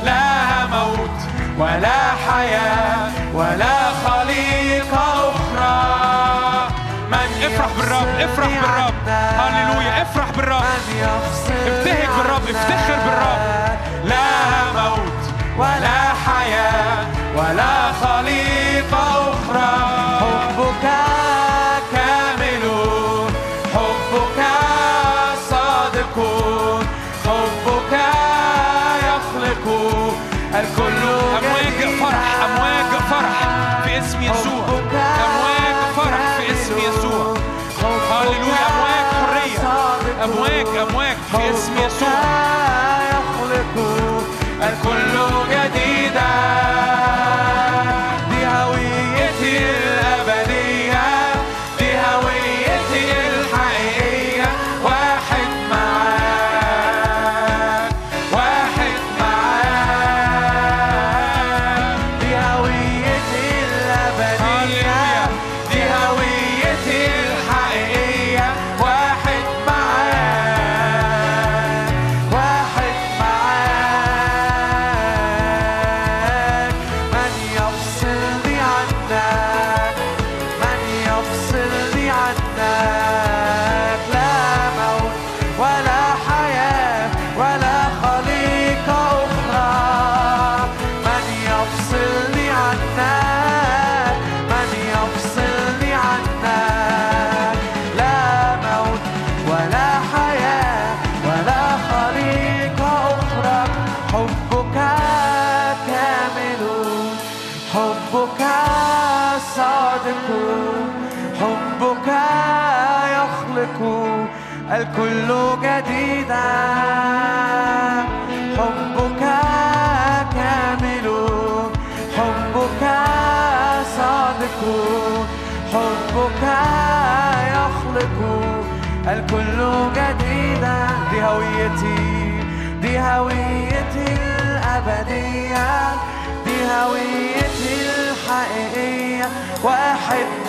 لا 0.04 0.66
موت 0.66 1.20
ولا 1.58 2.00
حياة 2.28 3.10
ولا 3.34 3.90
خليقة 4.06 5.30
أخرى 5.30 6.68
من 7.10 7.28
افرح 7.42 7.68
بالرب 7.78 8.08
افرح 8.20 8.48
بالرب. 8.48 9.08
هللويا 9.08 10.02
افرح 10.02 10.30
بالرب 10.36 10.62
ابتهج 11.66 12.08
بالرب،. 12.18 12.42
افتخر 12.48 12.96
بالرب. 13.04 13.40
لا 14.04 14.26
موت 14.74 15.22
ولا 15.58 15.98
حياة 16.26 17.15
ولا 17.46 17.92
خليقة 17.92 18.55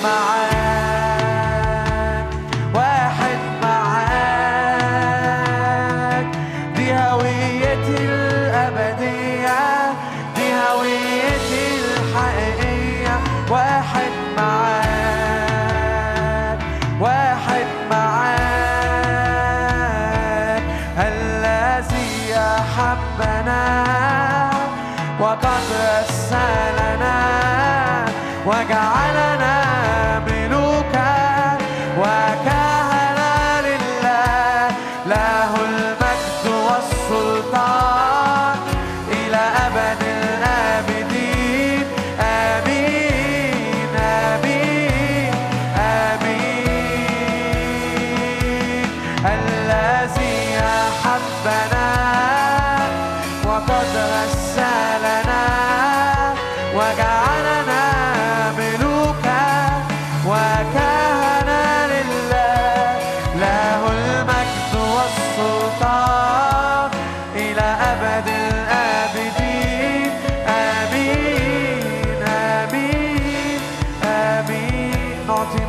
معاك 0.03 0.66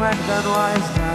نعطي 0.08 0.38
مجدا 0.38 1.07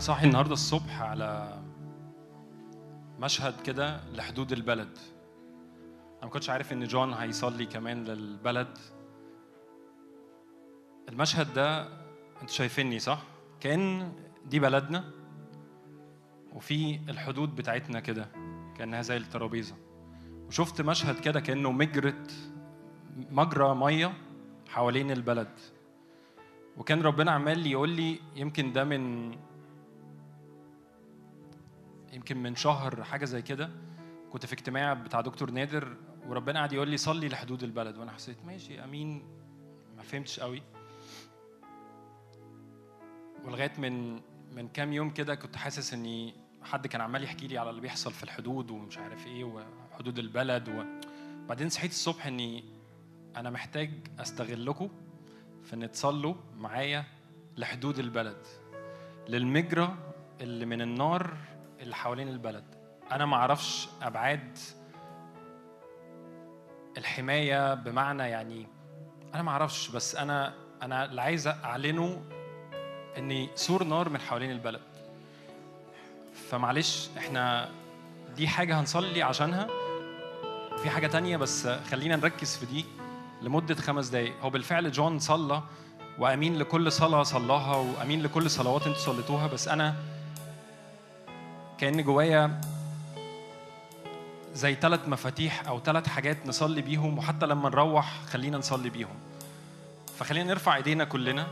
أنا 0.00 0.06
صاحي 0.06 0.26
النهارده 0.26 0.52
الصبح 0.52 1.02
على 1.02 1.62
مشهد 3.18 3.60
كده 3.60 4.00
لحدود 4.12 4.52
البلد. 4.52 4.98
أنا 6.16 6.24
ما 6.24 6.28
كنتش 6.28 6.50
عارف 6.50 6.72
إن 6.72 6.84
جون 6.84 7.12
هيصلي 7.12 7.66
كمان 7.66 8.04
للبلد. 8.04 8.78
المشهد 11.08 11.54
ده 11.54 11.82
أنتوا 12.42 12.54
شايفيني 12.54 12.98
صح؟ 12.98 13.22
كأن 13.60 14.12
دي 14.46 14.60
بلدنا 14.60 15.04
وفي 16.52 17.00
الحدود 17.08 17.56
بتاعتنا 17.56 18.00
كده 18.00 18.28
كأنها 18.76 19.02
زي 19.02 19.16
الترابيزة. 19.16 19.74
وشفت 20.48 20.80
مشهد 20.80 21.20
كده 21.20 21.40
كأنه 21.40 21.72
مجرة 21.72 22.26
مجرى 23.30 23.74
مية 23.74 24.12
حوالين 24.68 25.10
البلد. 25.10 25.58
وكان 26.76 27.02
ربنا 27.02 27.30
عمال 27.30 27.66
يقول 27.66 27.88
لي 27.88 28.20
يمكن 28.36 28.72
ده 28.72 28.84
من 28.84 29.32
يمكن 32.12 32.42
من 32.42 32.56
شهر 32.56 33.04
حاجة 33.04 33.24
زي 33.24 33.42
كده 33.42 33.70
كنت 34.32 34.46
في 34.46 34.52
اجتماع 34.52 34.94
بتاع 34.94 35.20
دكتور 35.20 35.50
نادر 35.50 35.96
وربنا 36.26 36.58
قعد 36.58 36.72
يقول 36.72 36.88
لي 36.88 36.96
صلي 36.96 37.28
لحدود 37.28 37.62
البلد. 37.62 37.98
وأنا 37.98 38.12
حسيت 38.12 38.36
ماشي 38.46 38.84
أمين. 38.84 39.22
ما 39.96 40.02
فهمتش 40.02 40.40
قوي. 40.40 40.62
ولغاية 43.44 43.72
من 43.78 44.20
من 44.56 44.68
كام 44.68 44.92
يوم 44.92 45.10
كده 45.10 45.34
كنت 45.34 45.56
حاسس 45.56 45.94
إني 45.94 46.34
حد 46.62 46.86
كان 46.86 47.00
عمال 47.00 47.24
يحكي 47.24 47.46
لي 47.46 47.58
على 47.58 47.70
اللي 47.70 47.80
بيحصل 47.80 48.12
في 48.12 48.22
الحدود 48.22 48.70
ومش 48.70 48.98
عارف 48.98 49.26
إيه 49.26 49.44
وحدود 49.44 50.18
البلد 50.18 50.68
وبعدين 51.44 51.68
صحيت 51.68 51.90
الصبح 51.90 52.26
إني 52.26 52.64
أنا 53.36 53.50
محتاج 53.50 53.90
استغلكم 54.18 54.88
في 55.64 55.74
إن 55.74 55.90
تصلوا 55.90 56.34
معايا 56.56 57.04
لحدود 57.56 57.98
البلد. 57.98 58.46
للمجرى 59.28 59.96
اللي 60.40 60.66
من 60.66 60.82
النار 60.82 61.36
اللي 61.80 61.94
حوالين 61.94 62.28
البلد. 62.28 62.64
أنا 63.12 63.26
ما 63.26 63.36
أعرفش 63.36 63.88
أبعاد 64.02 64.58
الحماية 66.98 67.74
بمعنى 67.74 68.22
يعني 68.22 68.66
أنا 69.34 69.42
ما 69.42 69.50
أعرفش 69.50 69.88
بس 69.88 70.16
أنا 70.16 70.54
أنا 70.82 71.04
اللي 71.04 71.22
عايز 71.22 71.46
أعلنه 71.46 72.22
إني 73.18 73.48
سور 73.54 73.84
نار 73.84 74.08
من 74.08 74.20
حوالين 74.20 74.50
البلد. 74.50 74.80
فمعلش 76.50 77.08
إحنا 77.18 77.68
دي 78.36 78.48
حاجة 78.48 78.80
هنصلي 78.80 79.22
عشانها. 79.22 79.66
في 80.82 80.90
حاجة 80.90 81.06
تانية 81.06 81.36
بس 81.36 81.66
خلينا 81.66 82.16
نركز 82.16 82.56
في 82.56 82.66
دي 82.66 82.84
لمدة 83.42 83.74
خمس 83.74 84.08
دقايق. 84.08 84.34
هو 84.42 84.50
بالفعل 84.50 84.92
جون 84.92 85.18
صلى 85.18 85.62
وأمين 86.18 86.58
لكل 86.58 86.92
صلاة 86.92 87.22
صلاها 87.22 87.76
وأمين 87.76 88.22
لكل 88.22 88.50
صلوات 88.50 88.86
أنتوا 88.86 89.00
صليتوها 89.00 89.46
بس 89.46 89.68
أنا 89.68 89.94
كأن 91.80 92.02
جوايا 92.02 92.60
زي 94.54 94.74
ثلاث 94.74 95.08
مفاتيح 95.08 95.68
أو 95.68 95.80
ثلاث 95.80 96.08
حاجات 96.08 96.46
نصلي 96.46 96.82
بيهم 96.82 97.18
وحتى 97.18 97.46
لما 97.46 97.68
نروح 97.68 98.20
خلينا 98.26 98.58
نصلي 98.58 98.90
بيهم. 98.90 99.14
فخلينا 100.18 100.48
نرفع 100.48 100.76
إيدينا 100.76 101.04
كلنا 101.04 101.46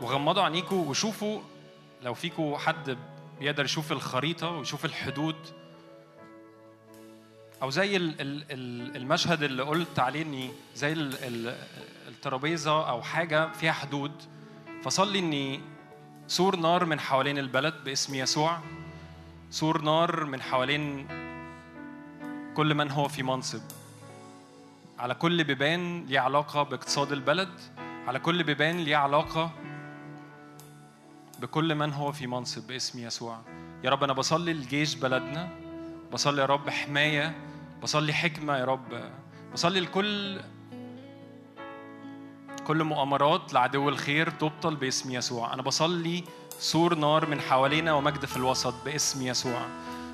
وغمضوا 0.00 0.42
عينيكوا 0.42 0.84
وشوفوا 0.86 1.40
لو 2.02 2.14
فيكوا 2.14 2.58
حد 2.58 2.96
بيقدر 3.40 3.64
يشوف 3.64 3.92
الخريطة 3.92 4.50
ويشوف 4.50 4.84
الحدود. 4.84 5.36
أو 7.62 7.70
زي 7.70 7.96
ال- 7.96 8.20
ال- 8.20 8.44
ال- 8.50 8.96
المشهد 8.96 9.42
اللي 9.42 9.62
قلت 9.62 9.98
عليه 9.98 10.22
إني 10.22 10.50
زي 10.74 10.92
ال- 10.92 11.24
ال- 11.24 11.56
الترابيزة 12.08 12.88
أو 12.88 13.02
حاجة 13.02 13.52
فيها 13.52 13.72
حدود. 13.72 14.12
فصلي 14.84 15.18
إني 15.18 15.60
سور 16.26 16.56
نار 16.56 16.84
من 16.84 17.00
حوالين 17.00 17.38
البلد 17.38 17.74
باسم 17.84 18.14
يسوع. 18.14 18.58
سور 19.50 19.82
نار 19.82 20.24
من 20.24 20.42
حوالين 20.42 21.08
كل 22.56 22.74
من 22.74 22.90
هو 22.90 23.08
في 23.08 23.22
منصب. 23.22 23.60
على 24.98 25.14
كل 25.14 25.44
بيبان 25.44 26.04
ليه 26.06 26.20
علاقة 26.20 26.62
باقتصاد 26.62 27.12
البلد 27.12 27.60
على 28.06 28.18
كل 28.18 28.42
بيبان 28.42 28.76
ليه 28.76 28.96
علاقة 28.96 29.50
بكل 31.40 31.74
من 31.74 31.92
هو 31.92 32.12
في 32.12 32.26
منصب 32.26 32.66
باسم 32.66 32.98
يسوع. 32.98 33.40
يا 33.84 33.90
رب 33.90 34.04
أنا 34.04 34.12
بصلي 34.12 34.52
لجيش 34.52 34.94
بلدنا 34.94 35.48
بصلي 36.12 36.40
يا 36.40 36.46
رب 36.46 36.70
حماية 36.70 37.34
بصلي 37.82 38.12
حكمة 38.12 38.56
يا 38.56 38.64
رب 38.64 39.10
بصلي 39.52 39.80
لكل 39.80 40.40
كل 42.66 42.84
مؤامرات 42.84 43.54
لعدو 43.54 43.88
الخير 43.88 44.30
تبطل 44.30 44.76
باسم 44.76 45.10
يسوع. 45.10 45.54
أنا 45.54 45.62
بصلي 45.62 46.24
سور 46.60 46.94
نار 46.94 47.26
من 47.26 47.40
حوالينا 47.40 47.92
ومجد 47.92 48.24
في 48.24 48.36
الوسط 48.36 48.74
باسم 48.84 49.22
يسوع. 49.22 49.66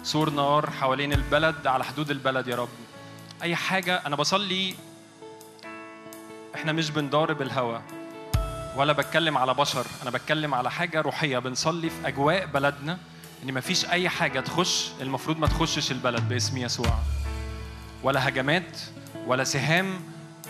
سور 0.03 0.31
نار 0.31 0.71
حوالين 0.71 1.13
البلد 1.13 1.67
على 1.67 1.85
حدود 1.85 2.11
البلد 2.11 2.49
يا 2.49 2.57
رب. 2.57 2.69
أي 3.43 3.57
حاجة 3.57 4.03
أنا 4.07 4.17
بصلي 4.17 4.75
إحنا 6.55 6.73
مش 6.73 6.91
بنضارب 6.91 7.43
الهوى 7.43 7.83
ولا 8.77 8.93
بتكلم 8.93 9.39
على 9.39 9.55
بشر 9.55 9.87
أنا 10.03 10.11
بتكلم 10.11 10.55
على 10.55 10.71
حاجة 10.71 11.01
روحية. 11.01 11.39
بنصلي 11.39 11.91
في 11.91 12.09
أجواء 12.09 12.47
بلدنا 12.47 12.99
إن 13.45 13.55
مفيش 13.55 13.85
أي 13.85 14.09
حاجة 14.09 14.41
تخش 14.41 14.91
المفروض 15.01 15.39
ما 15.39 15.47
تخشش 15.47 15.93
البلد 15.93 16.29
باسم 16.29 16.59
يسوع. 16.59 16.99
ولا 18.03 18.29
هجمات 18.29 18.81
ولا 19.27 19.45
سهام 19.45 20.01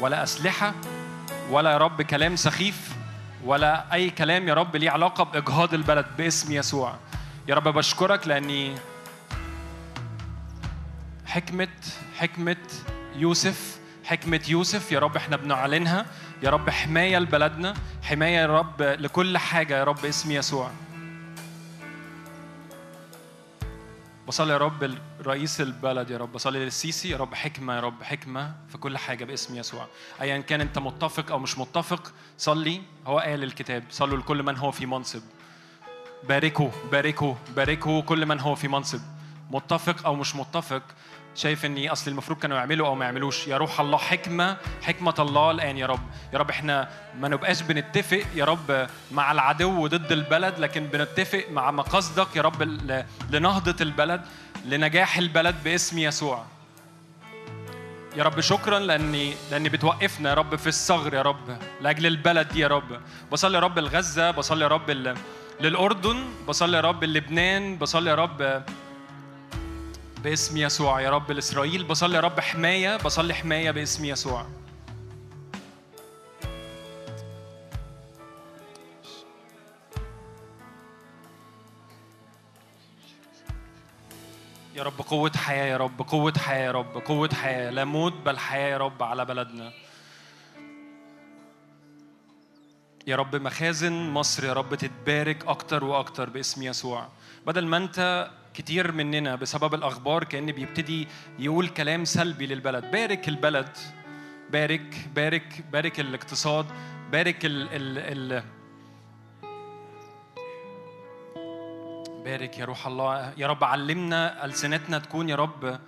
ولا 0.00 0.22
أسلحة 0.22 0.74
ولا 1.50 1.72
يا 1.72 1.78
رب 1.78 2.02
كلام 2.02 2.36
سخيف. 2.36 2.99
ولا 3.44 3.92
أي 3.92 4.10
كلام 4.10 4.48
يا 4.48 4.54
رب 4.54 4.76
ليه 4.76 4.90
علاقة 4.90 5.24
بإجهاض 5.24 5.74
البلد 5.74 6.06
باسم 6.18 6.52
يسوع. 6.52 6.94
يا 7.48 7.54
رب 7.54 7.68
بشكرك 7.68 8.28
لأني 8.28 8.74
حكمة 11.26 11.68
حكمة 12.18 12.56
يوسف 13.16 13.78
حكمة 14.04 14.40
يوسف 14.48 14.92
يا 14.92 14.98
رب 14.98 15.16
إحنا 15.16 15.36
بنعلنها. 15.36 16.06
يا 16.42 16.50
رب 16.50 16.70
حماية 16.70 17.18
لبلدنا 17.18 17.74
حماية 18.02 18.38
يا 18.38 18.46
رب 18.46 18.82
لكل 18.82 19.38
حاجة 19.38 19.78
يا 19.78 19.84
رب 19.84 20.04
اسم 20.04 20.30
يسوع. 20.30 20.70
بصلي 24.30 24.52
يا 24.52 24.58
رب 24.58 24.98
رئيس 25.26 25.60
البلد 25.60 26.10
يا 26.10 26.18
رب 26.18 26.32
بصلي 26.32 26.64
للسيسي 26.64 27.10
يا 27.10 27.16
رب 27.16 27.34
حكمة 27.34 27.74
يا 27.74 27.80
رب 27.80 28.02
حكمة 28.02 28.54
في 28.68 28.78
كل 28.78 28.98
حاجة 28.98 29.24
باسم 29.24 29.56
يسوع. 29.56 29.86
أيا 30.20 30.38
كان 30.38 30.60
أنت 30.60 30.78
متفق 30.78 31.30
أو 31.30 31.38
مش 31.38 31.58
متفق 31.58 32.12
صلي. 32.38 32.82
هو 33.06 33.18
قال 33.18 33.42
الكتاب 33.42 33.84
صلوا 33.90 34.18
لكل 34.18 34.42
من 34.42 34.56
هو 34.56 34.70
في 34.70 34.86
منصب. 34.86 35.22
باركوا 36.28 36.70
باركوا 36.92 37.34
باركوا 37.56 38.00
كل 38.00 38.26
من 38.26 38.40
هو 38.40 38.54
في 38.54 38.68
منصب. 38.68 39.00
متفق 39.50 40.06
أو 40.06 40.14
مش 40.14 40.36
متفق 40.36 40.82
شايف 41.34 41.64
إني 41.64 41.92
أصل 41.92 42.10
المفروض 42.10 42.38
كانوا 42.38 42.56
يعملوا 42.56 42.86
أو 42.86 42.94
ما 42.94 43.04
يعملوش. 43.04 43.48
يا 43.48 43.56
روح 43.56 43.80
الله 43.80 43.98
حكمة 43.98 44.56
حكمة 44.82 45.14
الله 45.18 45.50
الآن 45.50 45.76
يا 45.76 45.86
رب. 45.86 46.00
يا 46.32 46.38
رب 46.38 46.50
إحنا 46.50 46.88
ما 47.20 47.28
نبقاش 47.28 47.62
بنتفق 47.62 48.22
يا 48.34 48.44
رب 48.44 48.86
مع 49.12 49.32
العدو 49.32 49.86
ضد 49.86 50.12
البلد 50.12 50.58
لكن 50.58 50.86
بنتفق 50.86 51.44
مع 51.50 51.70
مقاصدك 51.70 52.36
يا 52.36 52.42
رب 52.42 52.62
لنهضة 53.30 53.76
البلد 53.80 54.22
لنجاح 54.64 55.18
البلد 55.18 55.54
باسم 55.64 55.98
يسوع. 55.98 56.44
يا 58.16 58.22
رب 58.22 58.40
شكرا 58.40 58.78
لأني 58.78 59.34
لأني 59.50 59.68
بتوقفنا 59.68 60.28
يا 60.28 60.34
رب 60.34 60.56
في 60.56 60.66
الثغر 60.66 61.14
يا 61.14 61.22
رب 61.22 61.58
لأجل 61.80 62.06
البلد 62.06 62.48
دي 62.48 62.60
يا 62.60 62.68
رب. 62.68 63.00
بصلي 63.32 63.54
يا 63.54 63.60
رب 63.60 63.78
لغزة 63.78 64.30
بصلي 64.30 64.64
يا 64.64 64.68
رب 64.68 65.16
للأردن 65.60 66.24
بصلي 66.48 66.76
يا 66.76 66.82
رب 66.82 67.04
للبنان 67.04 67.76
بصلي 67.76 68.10
يا 68.10 68.14
رب 68.14 68.62
باسم 70.22 70.56
يسوع 70.56 71.00
يا 71.00 71.10
رب 71.10 71.30
لإسرائيل 71.30 71.84
بصلي 71.84 72.16
يا 72.16 72.20
رب 72.20 72.40
حماية 72.40 72.96
بصلي 72.96 73.34
حماية 73.34 73.70
باسم 73.70 74.04
يسوع. 74.04 74.46
يا 84.74 84.82
رب 84.82 85.00
قوة 85.00 85.32
حياة 85.36 85.64
يا 85.66 85.76
رب 85.76 86.02
قوة 86.02 86.32
حياة 86.38 86.66
يا 86.66 86.72
رب 86.72 87.02
قوة 87.04 87.30
حياة. 87.34 87.70
لا 87.70 87.84
موت 87.84 88.12
بل 88.12 88.38
حياة 88.38 88.68
يا 88.70 88.78
رب 88.78 89.02
على 89.02 89.24
بلدنا. 89.24 89.72
يا 93.06 93.16
رب 93.16 93.36
مخازن 93.36 94.10
مصر 94.10 94.44
يا 94.44 94.52
رب 94.52 94.74
تتبارك 94.74 95.46
أكتر 95.46 95.84
وأكتر 95.84 96.30
باسم 96.30 96.62
يسوع. 96.62 97.08
بدل 97.46 97.66
ما 97.66 97.76
أنت 97.76 98.30
كتير 98.54 98.92
مننا 98.92 99.34
بسبب 99.34 99.74
الأخبار 99.74 100.24
كأن 100.24 100.52
بيبتدي 100.52 101.08
يقول 101.38 101.68
كلام 101.68 102.04
سلبي 102.04 102.46
للبلد. 102.46 102.90
بارك 102.90 103.28
البلد 103.28 103.78
بارك 104.50 105.08
بارك 105.14 105.64
بارك 105.72 106.00
الاقتصاد 106.00 106.66
بارك 107.12 107.44
ال 107.44 107.68
ال 107.72 107.98
ال 107.98 108.42
بارك 112.24 112.58
يا 112.58 112.64
روح 112.64 112.86
الله. 112.86 113.32
يا 113.36 113.46
رب 113.46 113.64
علمنا 113.64 114.44
ألسنتنا 114.44 114.98
تكون 114.98 115.28
يا 115.28 115.36
رب 115.36 115.78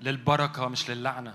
للبركة 0.00 0.68
مش 0.68 0.90
للعنة. 0.90 1.34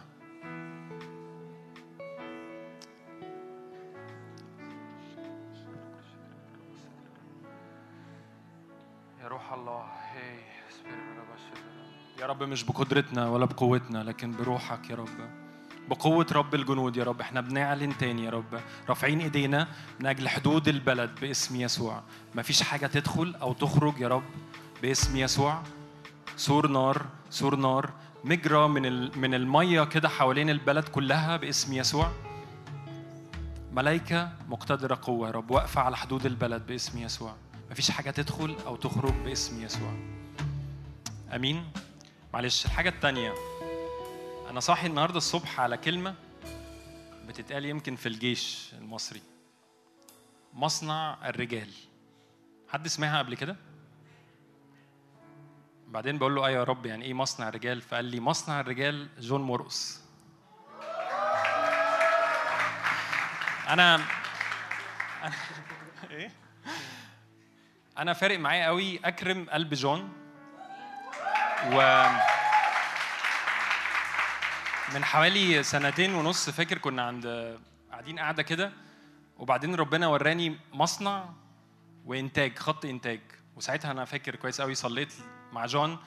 يا 12.26 12.30
رب 12.30 12.44
مش 12.44 12.64
بقدرتنا 12.64 13.30
ولا 13.30 13.46
بقوتنا 13.46 14.04
لكن 14.04 14.32
بروحك 14.32 14.90
يا 14.90 14.96
رب 14.96 15.30
بقوة 15.90 16.26
رب 16.32 16.56
الجنود 16.56 16.98
يا 16.98 17.04
رب. 17.04 17.22
إحنا 17.22 17.42
بنعلن 17.42 17.98
تاني 17.98 18.26
يا 18.26 18.30
رب 18.30 18.60
رافعين 18.90 19.20
ايدينا 19.20 19.68
من 20.00 20.06
أجل 20.06 20.30
حدود 20.30 20.68
البلد 20.68 21.10
باسم 21.22 21.56
يسوع. 21.56 22.04
مفيش 22.36 22.64
حاجة 22.64 22.88
تدخل 22.88 23.36
أو 23.42 23.54
تخرج 23.54 24.00
يا 24.00 24.08
رب 24.08 24.24
باسم 24.82 25.18
يسوع. 25.18 25.62
سور 26.36 26.68
نار 26.68 27.06
سور 27.30 27.56
نار 27.56 27.90
مجرى 28.24 28.68
من 28.68 29.18
من 29.20 29.34
المية 29.34 29.84
كده 29.84 30.10
حوالين 30.10 30.50
البلد 30.50 30.84
كلها 30.84 31.38
باسم 31.38 31.74
يسوع. 31.74 32.12
ملائكة 33.74 34.32
مقتدرة 34.50 35.00
قوة 35.02 35.28
يا 35.28 35.32
رب 35.32 35.52
واقفة 35.52 35.82
على 35.82 35.98
حدود 35.98 36.26
البلد 36.26 36.68
باسم 36.68 36.98
يسوع. 36.98 37.36
مفيش 37.72 37.92
حاجة 37.92 38.12
تدخل 38.12 38.56
أو 38.66 38.76
تخرج 38.76 39.14
باسم 39.26 39.64
يسوع. 39.64 39.94
أمين. 41.36 41.64
معلش 42.36 42.66
الحاجة 42.66 42.90
التانية. 42.90 43.34
أنا 44.50 44.60
صاحي 44.60 44.88
النهاردة 44.88 45.18
الصبح 45.18 45.60
على 45.60 45.78
كلمة 45.78 46.16
بتتقال 47.28 47.66
يمكن 47.66 47.96
في 47.96 48.06
الجيش 48.10 48.74
المصري. 48.74 49.22
مصنع 50.54 51.18
الرجال. 51.30 51.70
حد 52.70 52.88
سمعها 52.88 53.20
قبل 53.20 53.36
كده؟ 53.36 53.56
بعدين 55.88 56.18
بقول 56.18 56.36
له 56.36 56.46
أيوه 56.46 56.60
يا 56.60 56.64
رب 56.64 56.86
يعني 56.86 57.06
إيه 57.06 57.14
مصنع 57.14 57.50
الرجال؟ 57.50 57.82
فقال 57.82 58.06
لي 58.06 58.20
مصنع 58.20 58.60
الرجال 58.60 59.10
جون 59.20 59.42
مرقص. 59.42 60.02
أنا- 63.68 64.02
إيه؟ 66.12 66.32
أنا 67.98 68.14
فارق 68.14 68.40
معايا 68.40 68.66
قوي 68.66 69.00
أكرم 69.06 69.50
قلب 69.50 69.74
جون. 69.74 70.25
و 71.74 72.06
من 74.94 75.06
حوالي 75.06 75.64
سنتين 75.64 76.16
ونص 76.16 76.50
فاكر 76.50 76.78
كنا 76.78 77.02
عند 77.02 77.58
قاعدين 77.92 78.20
قاعدة 78.20 78.44
كده 78.44 78.72
وبعدين 79.38 79.76
ربنا 79.76 80.08
وراني 80.08 80.60
مصنع 80.74 81.30
وإنتاج 82.06 82.58
خط 82.60 82.86
إنتاج. 82.86 83.22
وساعتها 83.56 83.92
أنا 83.92 84.06
فاكر 84.06 84.36
كويس 84.36 84.62
قوي 84.62 84.76
صليت 84.76 85.14
مع 85.52 85.66
جون 85.66 85.98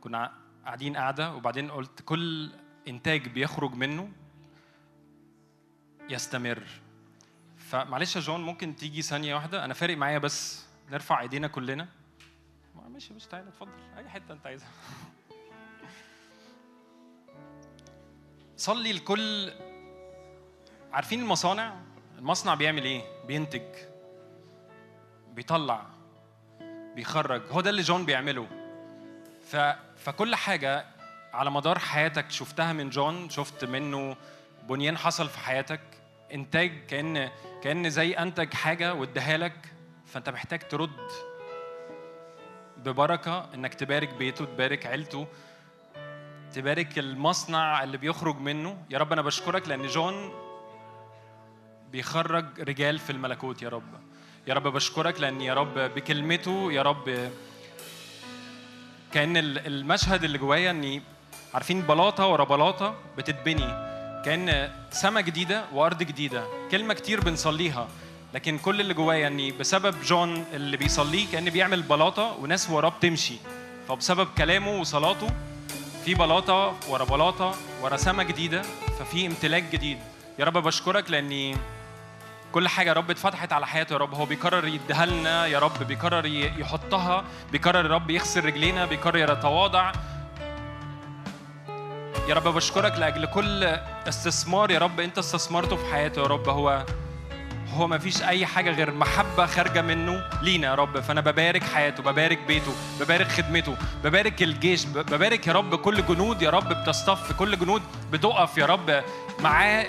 كنا 0.00 0.32
قاعدين 0.64 0.96
قاعدة 0.96 1.34
وبعدين 1.34 1.70
قلت 1.70 2.02
كل 2.02 2.50
إنتاج 2.88 3.28
بيخرج 3.28 3.74
منه 3.74 4.12
يستمر. 6.08 6.62
فمعلش 7.70 8.16
يا 8.16 8.20
جون 8.20 8.40
ممكن 8.40 8.76
تيجي 8.76 9.02
ثانية 9.02 9.34
واحدة؟ 9.34 9.64
أنا 9.64 9.74
فارق 9.74 9.96
معايا 9.96 10.18
بس 10.18 10.66
نرفع 10.90 11.20
إيدينا 11.20 11.48
كلنا. 11.48 11.88
ما- 13.00 13.04
ماشي 13.04 13.14
مش 13.14 13.26
تعالى 13.26 13.48
اتفضل. 13.48 13.70
أي 13.96 14.08
حتة 14.08 14.32
أنت 14.32 14.46
عايزها. 14.46 14.68
صلي 18.56 18.92
لكل 18.92 19.52
عارفين 20.92 21.20
المصانع؟ 21.20 21.74
المصنع 22.18 22.54
بيعمل 22.54 22.84
إيه؟ 22.84 23.02
بينتج 23.26 23.62
بيطلع 25.32 25.86
بيخرج. 26.94 27.42
هو 27.50 27.60
ده 27.60 27.70
اللي 27.70 27.82
جون 27.82 28.04
بيعمله. 28.04 28.46
ف... 29.50 29.56
فكل 29.96 30.34
حاجة 30.34 30.86
على 31.32 31.50
مدار 31.50 31.78
حياتك 31.78 32.30
شفتها 32.30 32.72
من 32.72 32.90
جون 32.90 33.30
شفت 33.30 33.64
منه 33.64 34.16
بنيان 34.68 34.98
حصل 34.98 35.28
في 35.28 35.38
حياتك 35.38 35.80
إنتاج 36.32 36.86
كأن 36.86 37.30
كأن 37.62 37.90
زي 37.90 38.12
أنتج 38.12 38.54
حاجة 38.54 38.94
واداها 38.94 39.36
لك 39.36 39.72
فأنت 40.06 40.28
محتاج 40.28 40.68
ترد. 40.68 41.29
ببركة 42.84 43.46
إنك 43.54 43.74
تبارك 43.74 44.14
بيته 44.14 44.44
تبارك 44.44 44.86
عيلته 44.86 45.26
تبارك 46.54 46.98
المصنع 46.98 47.82
اللي 47.82 47.96
بيخرج 47.96 48.36
منه. 48.36 48.76
يا 48.90 48.98
رب 48.98 49.12
أنا 49.12 49.22
بشكرك 49.22 49.68
لأن 49.68 49.86
جون 49.86 50.32
بيخرج 51.92 52.60
رجال 52.60 52.98
في 52.98 53.10
الملكوت 53.10 53.62
يا 53.62 53.68
رب. 53.68 53.82
يا 54.46 54.54
رب 54.54 54.62
بشكرك 54.68 55.20
لأن 55.20 55.40
يا 55.40 55.54
رب 55.54 55.78
بكلمته 55.78 56.72
يا 56.72 56.82
رب 56.82 57.30
كأن 59.12 59.36
ال- 59.36 59.66
المشهد 59.66 60.24
اللي 60.24 60.38
جوايا 60.38 60.70
إني 60.70 61.02
عارفين 61.54 61.82
بلاطة 61.82 62.26
ورا 62.26 62.44
بلاطة 62.44 62.94
بتتبني. 63.18 63.90
كأن 64.24 64.72
سما 64.90 65.20
جديدة 65.20 65.64
وأرض 65.72 66.02
جديدة. 66.02 66.44
كلمة 66.70 66.94
كتير 66.94 67.20
بنصليها. 67.20 67.88
لكن 68.34 68.58
كل 68.58 68.80
اللي 68.80 68.94
جوايا 68.94 69.26
اني 69.26 69.52
بسبب 69.52 69.94
جون 70.02 70.44
اللي 70.52 70.76
بيصليه 70.76 71.26
كأن 71.32 71.50
بيعمل 71.50 71.82
بلاطة 71.82 72.36
وناس 72.40 72.70
وراه 72.70 72.88
بتمشي. 72.88 73.34
فبسبب 73.88 74.28
كلامه 74.38 74.80
وصلاته 74.80 75.28
في 76.04 76.14
بلاطة 76.14 76.74
ورا 76.88 77.04
بلاطة 77.04 77.54
ورا 77.82 77.96
سما 77.96 78.22
جديدة 78.22 78.62
ففي 78.98 79.26
امتلاك 79.26 79.62
جديد. 79.72 79.98
يا 80.38 80.44
رب 80.44 80.58
بشكرك 80.58 81.10
لأني 81.10 81.56
كل 82.52 82.68
حاجة 82.68 82.88
يا 82.88 82.92
رب 82.94 83.10
اتفتحت 83.10 83.52
على 83.52 83.66
حياته 83.66 83.92
يا 83.92 83.98
رب. 83.98 84.14
هو 84.14 84.24
بيقرر 84.26 84.66
يديها 84.66 85.06
لنا 85.06 85.46
يا 85.46 85.58
رب 85.58 85.82
بيقرر 85.82 86.26
ي- 86.26 86.60
يحطها 86.60 87.24
بيقرر 87.52 87.84
يا 87.86 87.90
رب 87.94 88.10
يغسل 88.10 88.44
رجلينا 88.44 88.86
بيقرر 88.86 89.32
يتواضع. 89.32 89.92
يا 92.28 92.34
رب 92.34 92.48
بشكرك 92.48 92.92
لأجل 92.98 93.26
كل 93.26 93.64
استثمار 94.08 94.70
يا 94.70 94.78
رب 94.78 95.00
أنت 95.00 95.18
استثمرته 95.18 95.76
في 95.76 95.92
حياته 95.92 96.22
يا 96.22 96.26
رب. 96.26 96.48
هو 96.48 96.84
هو 97.76 97.86
ما 97.86 97.98
فيش 97.98 98.22
أي 98.22 98.46
حاجة 98.46 98.70
غير 98.70 98.90
محبة 98.94 99.46
خارجة 99.46 99.82
منه 99.82 100.22
لينا 100.42 100.66
يا 100.68 100.74
رب. 100.74 101.00
فأنا 101.00 101.20
ببارك 101.20 101.62
حياته 101.62 102.02
ببارك 102.02 102.38
بيته 102.48 102.72
ببارك 103.00 103.28
خدمته 103.28 103.76
ببارك 104.04 104.42
الجيش 104.42 104.84
ببارك 104.86 105.46
يا 105.46 105.52
رب 105.52 105.74
كل 105.74 106.06
جنود 106.06 106.42
يا 106.42 106.50
رب 106.50 106.68
بتصطف 106.68 107.32
كل 107.32 107.58
جنود 107.58 107.82
بتقف 108.12 108.58
يا 108.58 108.66
رب 108.66 109.02
معاه 109.40 109.86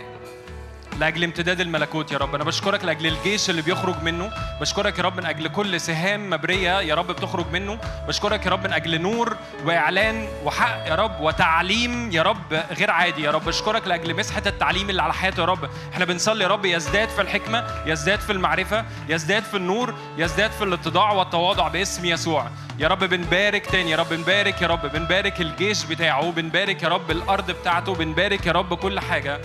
لأجل 1.00 1.24
امتداد 1.24 1.62
الملكوت 1.62 2.12
يا 2.12 2.18
رب. 2.18 2.36
أنا 2.36 2.44
بشكرك 2.44 2.86
لأجل 2.86 3.08
الجيش 3.08 3.50
اللي 3.50 3.62
بيخرج 3.62 3.96
منه. 4.04 4.32
بشكرك 4.62 4.98
يا 4.98 5.04
رب 5.04 5.18
من 5.18 5.26
أجل 5.26 5.48
كل 5.48 5.82
سهام 5.82 6.30
مبرية 6.30 6.82
يا 6.82 6.96
رب 6.96 7.08
بتخرج 7.08 7.46
منه. 7.54 7.80
بشكرك 8.08 8.46
يا 8.46 8.52
رب 8.52 8.68
من 8.68 8.74
أجل 8.74 9.02
نور 9.02 9.38
وإعلان 9.66 10.28
وحق 10.44 10.88
يا 10.88 10.96
رب 10.96 11.22
وتعليم 11.22 12.12
يا 12.12 12.22
رب 12.22 12.54
غير 12.78 12.92
عادي 12.92 13.22
يا 13.22 13.32
رب. 13.32 13.46
بشكرك 13.46 13.88
لأجل 13.88 14.16
مسحة 14.16 14.44
التعليم 14.46 14.90
اللي 14.90 15.02
على 15.02 15.14
حياته 15.14 15.42
يا 15.42 15.46
رب. 15.46 15.70
إحنا 15.94 16.06
بنصلي 16.06 16.44
يا 16.44 16.50
رب 16.50 16.66
يزداد 16.66 17.10
في 17.10 17.22
الحكمة 17.22 17.66
يزداد 17.86 18.20
في 18.20 18.32
المعرفة 18.32 18.86
يزداد 19.10 19.44
في 19.44 19.58
النور 19.58 19.94
يزداد 20.18 20.52
في 20.52 20.64
الاتضاع 20.64 21.12
والتواضع 21.12 21.68
باسم 21.68 22.06
يسوع. 22.06 22.48
يا 22.80 22.88
رب 22.88 23.04
بنبارك 23.04 23.66
تاني 23.66 23.92
يا 23.92 23.98
رب 23.98 24.10
بنبارك 24.10 24.62
يا 24.62 24.68
رب 24.68 24.92
بنبارك 24.92 25.42
الجيش 25.42 25.86
بتاعه 25.86 26.32
بنبارك 26.32 26.84
يا 26.84 26.88
رب 26.88 27.12
الأرض 27.12 27.52
بتاعته 27.52 27.96
بنبارك 27.96 28.46
يا 28.46 28.52
رب 28.52 28.74
كل 28.74 29.00
حاجة. 29.00 29.42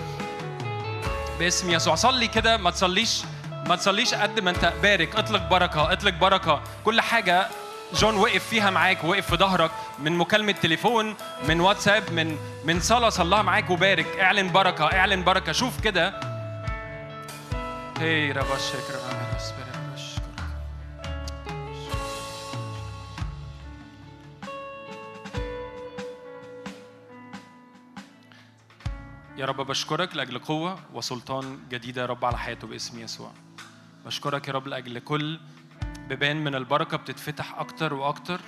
باسم 1.38 1.70
يسوع. 1.70 1.94
صلي 1.94 2.28
كده 2.28 2.56
ما 2.56 2.70
تصليش 2.70 3.22
ما 3.66 3.76
تصليش 3.76 4.14
قد 4.14 4.40
ما 4.40 4.50
انت 4.50 4.72
بارك. 4.82 5.16
اطلق 5.16 5.48
بركة 5.48 5.92
اطلق 5.92 6.14
بركة. 6.14 6.62
كل 6.84 7.00
حاجة 7.00 7.46
جون 7.94 8.16
وقف 8.16 8.46
فيها 8.46 8.70
معاك 8.70 9.04
وقف 9.04 9.26
في 9.30 9.36
ظهرك 9.36 9.70
من 9.98 10.12
مكالمة 10.12 10.52
تليفون 10.52 11.14
من 11.48 11.60
واتساب 11.60 12.12
من 12.12 12.36
من 12.64 12.80
صلاة 12.80 13.08
صلاها 13.08 13.42
معاك 13.42 13.70
وبارك. 13.70 14.06
اعلن 14.20 14.52
بركة 14.52 14.84
اعلن 14.84 15.24
بركة. 15.24 15.52
شوف 15.52 15.80
كده. 15.80 16.20
هي 18.00 18.32
ربا 18.32 18.54
الشكر 18.56 18.94
يا 29.36 29.46
رب 29.46 29.56
بشكرك 29.66 30.16
لأجل 30.16 30.38
قوة 30.38 30.78
وسلطان 30.94 31.58
جديده 31.70 32.02
يا 32.02 32.06
رب 32.06 32.24
على 32.24 32.38
حياته 32.38 32.66
باسم 32.66 33.00
يسوع. 33.00 33.30
بشكرك 34.06 34.48
يا 34.48 34.52
رب 34.52 34.66
لأجل 34.68 34.98
كل 34.98 35.40
بيبان 36.08 36.44
من 36.44 36.54
البركة 36.54 36.96
بتتفتح 36.96 37.58
أكتر 37.58 37.94
وأكتر 37.94 38.40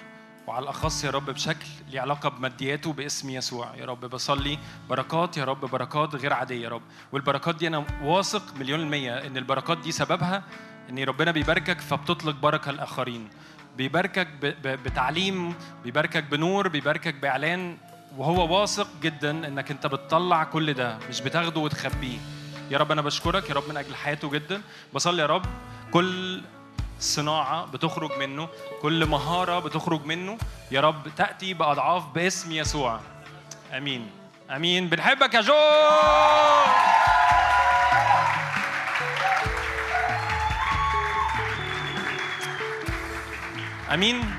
وعلى 0.46 0.62
الأخص 0.62 1.04
يا 1.04 1.10
رب 1.10 1.30
بشكل 1.30 1.66
ليه 1.90 2.00
علاقة 2.00 2.28
بمادياته 2.28 2.92
باسم 2.92 3.30
يسوع. 3.30 3.74
يا 3.74 3.84
رب 3.84 4.00
بصلي 4.00 4.58
بركات 4.88 5.36
يا 5.36 5.44
رب 5.44 5.60
بركات 5.60 6.14
غير 6.14 6.32
عادية 6.32 6.64
يا 6.64 6.68
رب. 6.68 6.82
والبركات 7.12 7.54
دي 7.56 7.66
أنا 7.68 7.84
واثق 8.02 8.54
مليون 8.56 8.80
المية 8.80 9.26
إن 9.26 9.36
البركات 9.36 9.78
دي 9.78 9.92
سببها 9.92 10.42
إن 10.90 10.98
ربنا 11.04 11.30
بيباركك 11.30 11.80
فبتطلق 11.80 12.34
بركة 12.36 12.70
الآخرين. 12.70 13.28
بيباركك 13.76 14.28
بتعليم 14.64 15.54
بيباركك 15.84 16.24
بنور 16.24 16.68
بيباركك 16.68 17.14
بإعلان 17.14 17.76
وهو 18.16 18.60
واثق 18.60 18.88
جدا 19.02 19.30
إنك 19.30 19.70
أنت 19.70 19.86
بتطلع 19.86 20.44
كل 20.44 20.74
ده 20.74 20.98
مش 21.08 21.20
بتاخده 21.20 21.60
وتخبيه. 21.60 22.18
يا 22.70 22.78
رب 22.78 22.92
أنا 22.92 23.02
بشكرك 23.02 23.50
يا 23.50 23.54
رب 23.54 23.68
من 23.68 23.76
أجل 23.76 23.94
حياته 23.94 24.30
جدا. 24.30 24.62
بصلي 24.94 25.22
يا 25.22 25.26
رب. 25.26 25.46
كل 25.92 26.42
صناعة 27.00 27.66
بتخرج 27.66 28.10
منه 28.18 28.48
كل 28.82 29.06
مهارة 29.06 29.58
بتخرج 29.58 30.04
منه. 30.04 30.38
يا 30.70 30.80
رب 30.80 31.08
تأتي 31.16 31.54
بأضعاف 31.54 32.06
باسم 32.14 32.52
يسوع. 32.52 33.00
أمين. 33.76 34.10
أمين. 34.50 34.88
بنحبك 34.88 35.34
يا 35.34 35.40
جو. 35.40 35.54
أمين. 43.94 44.38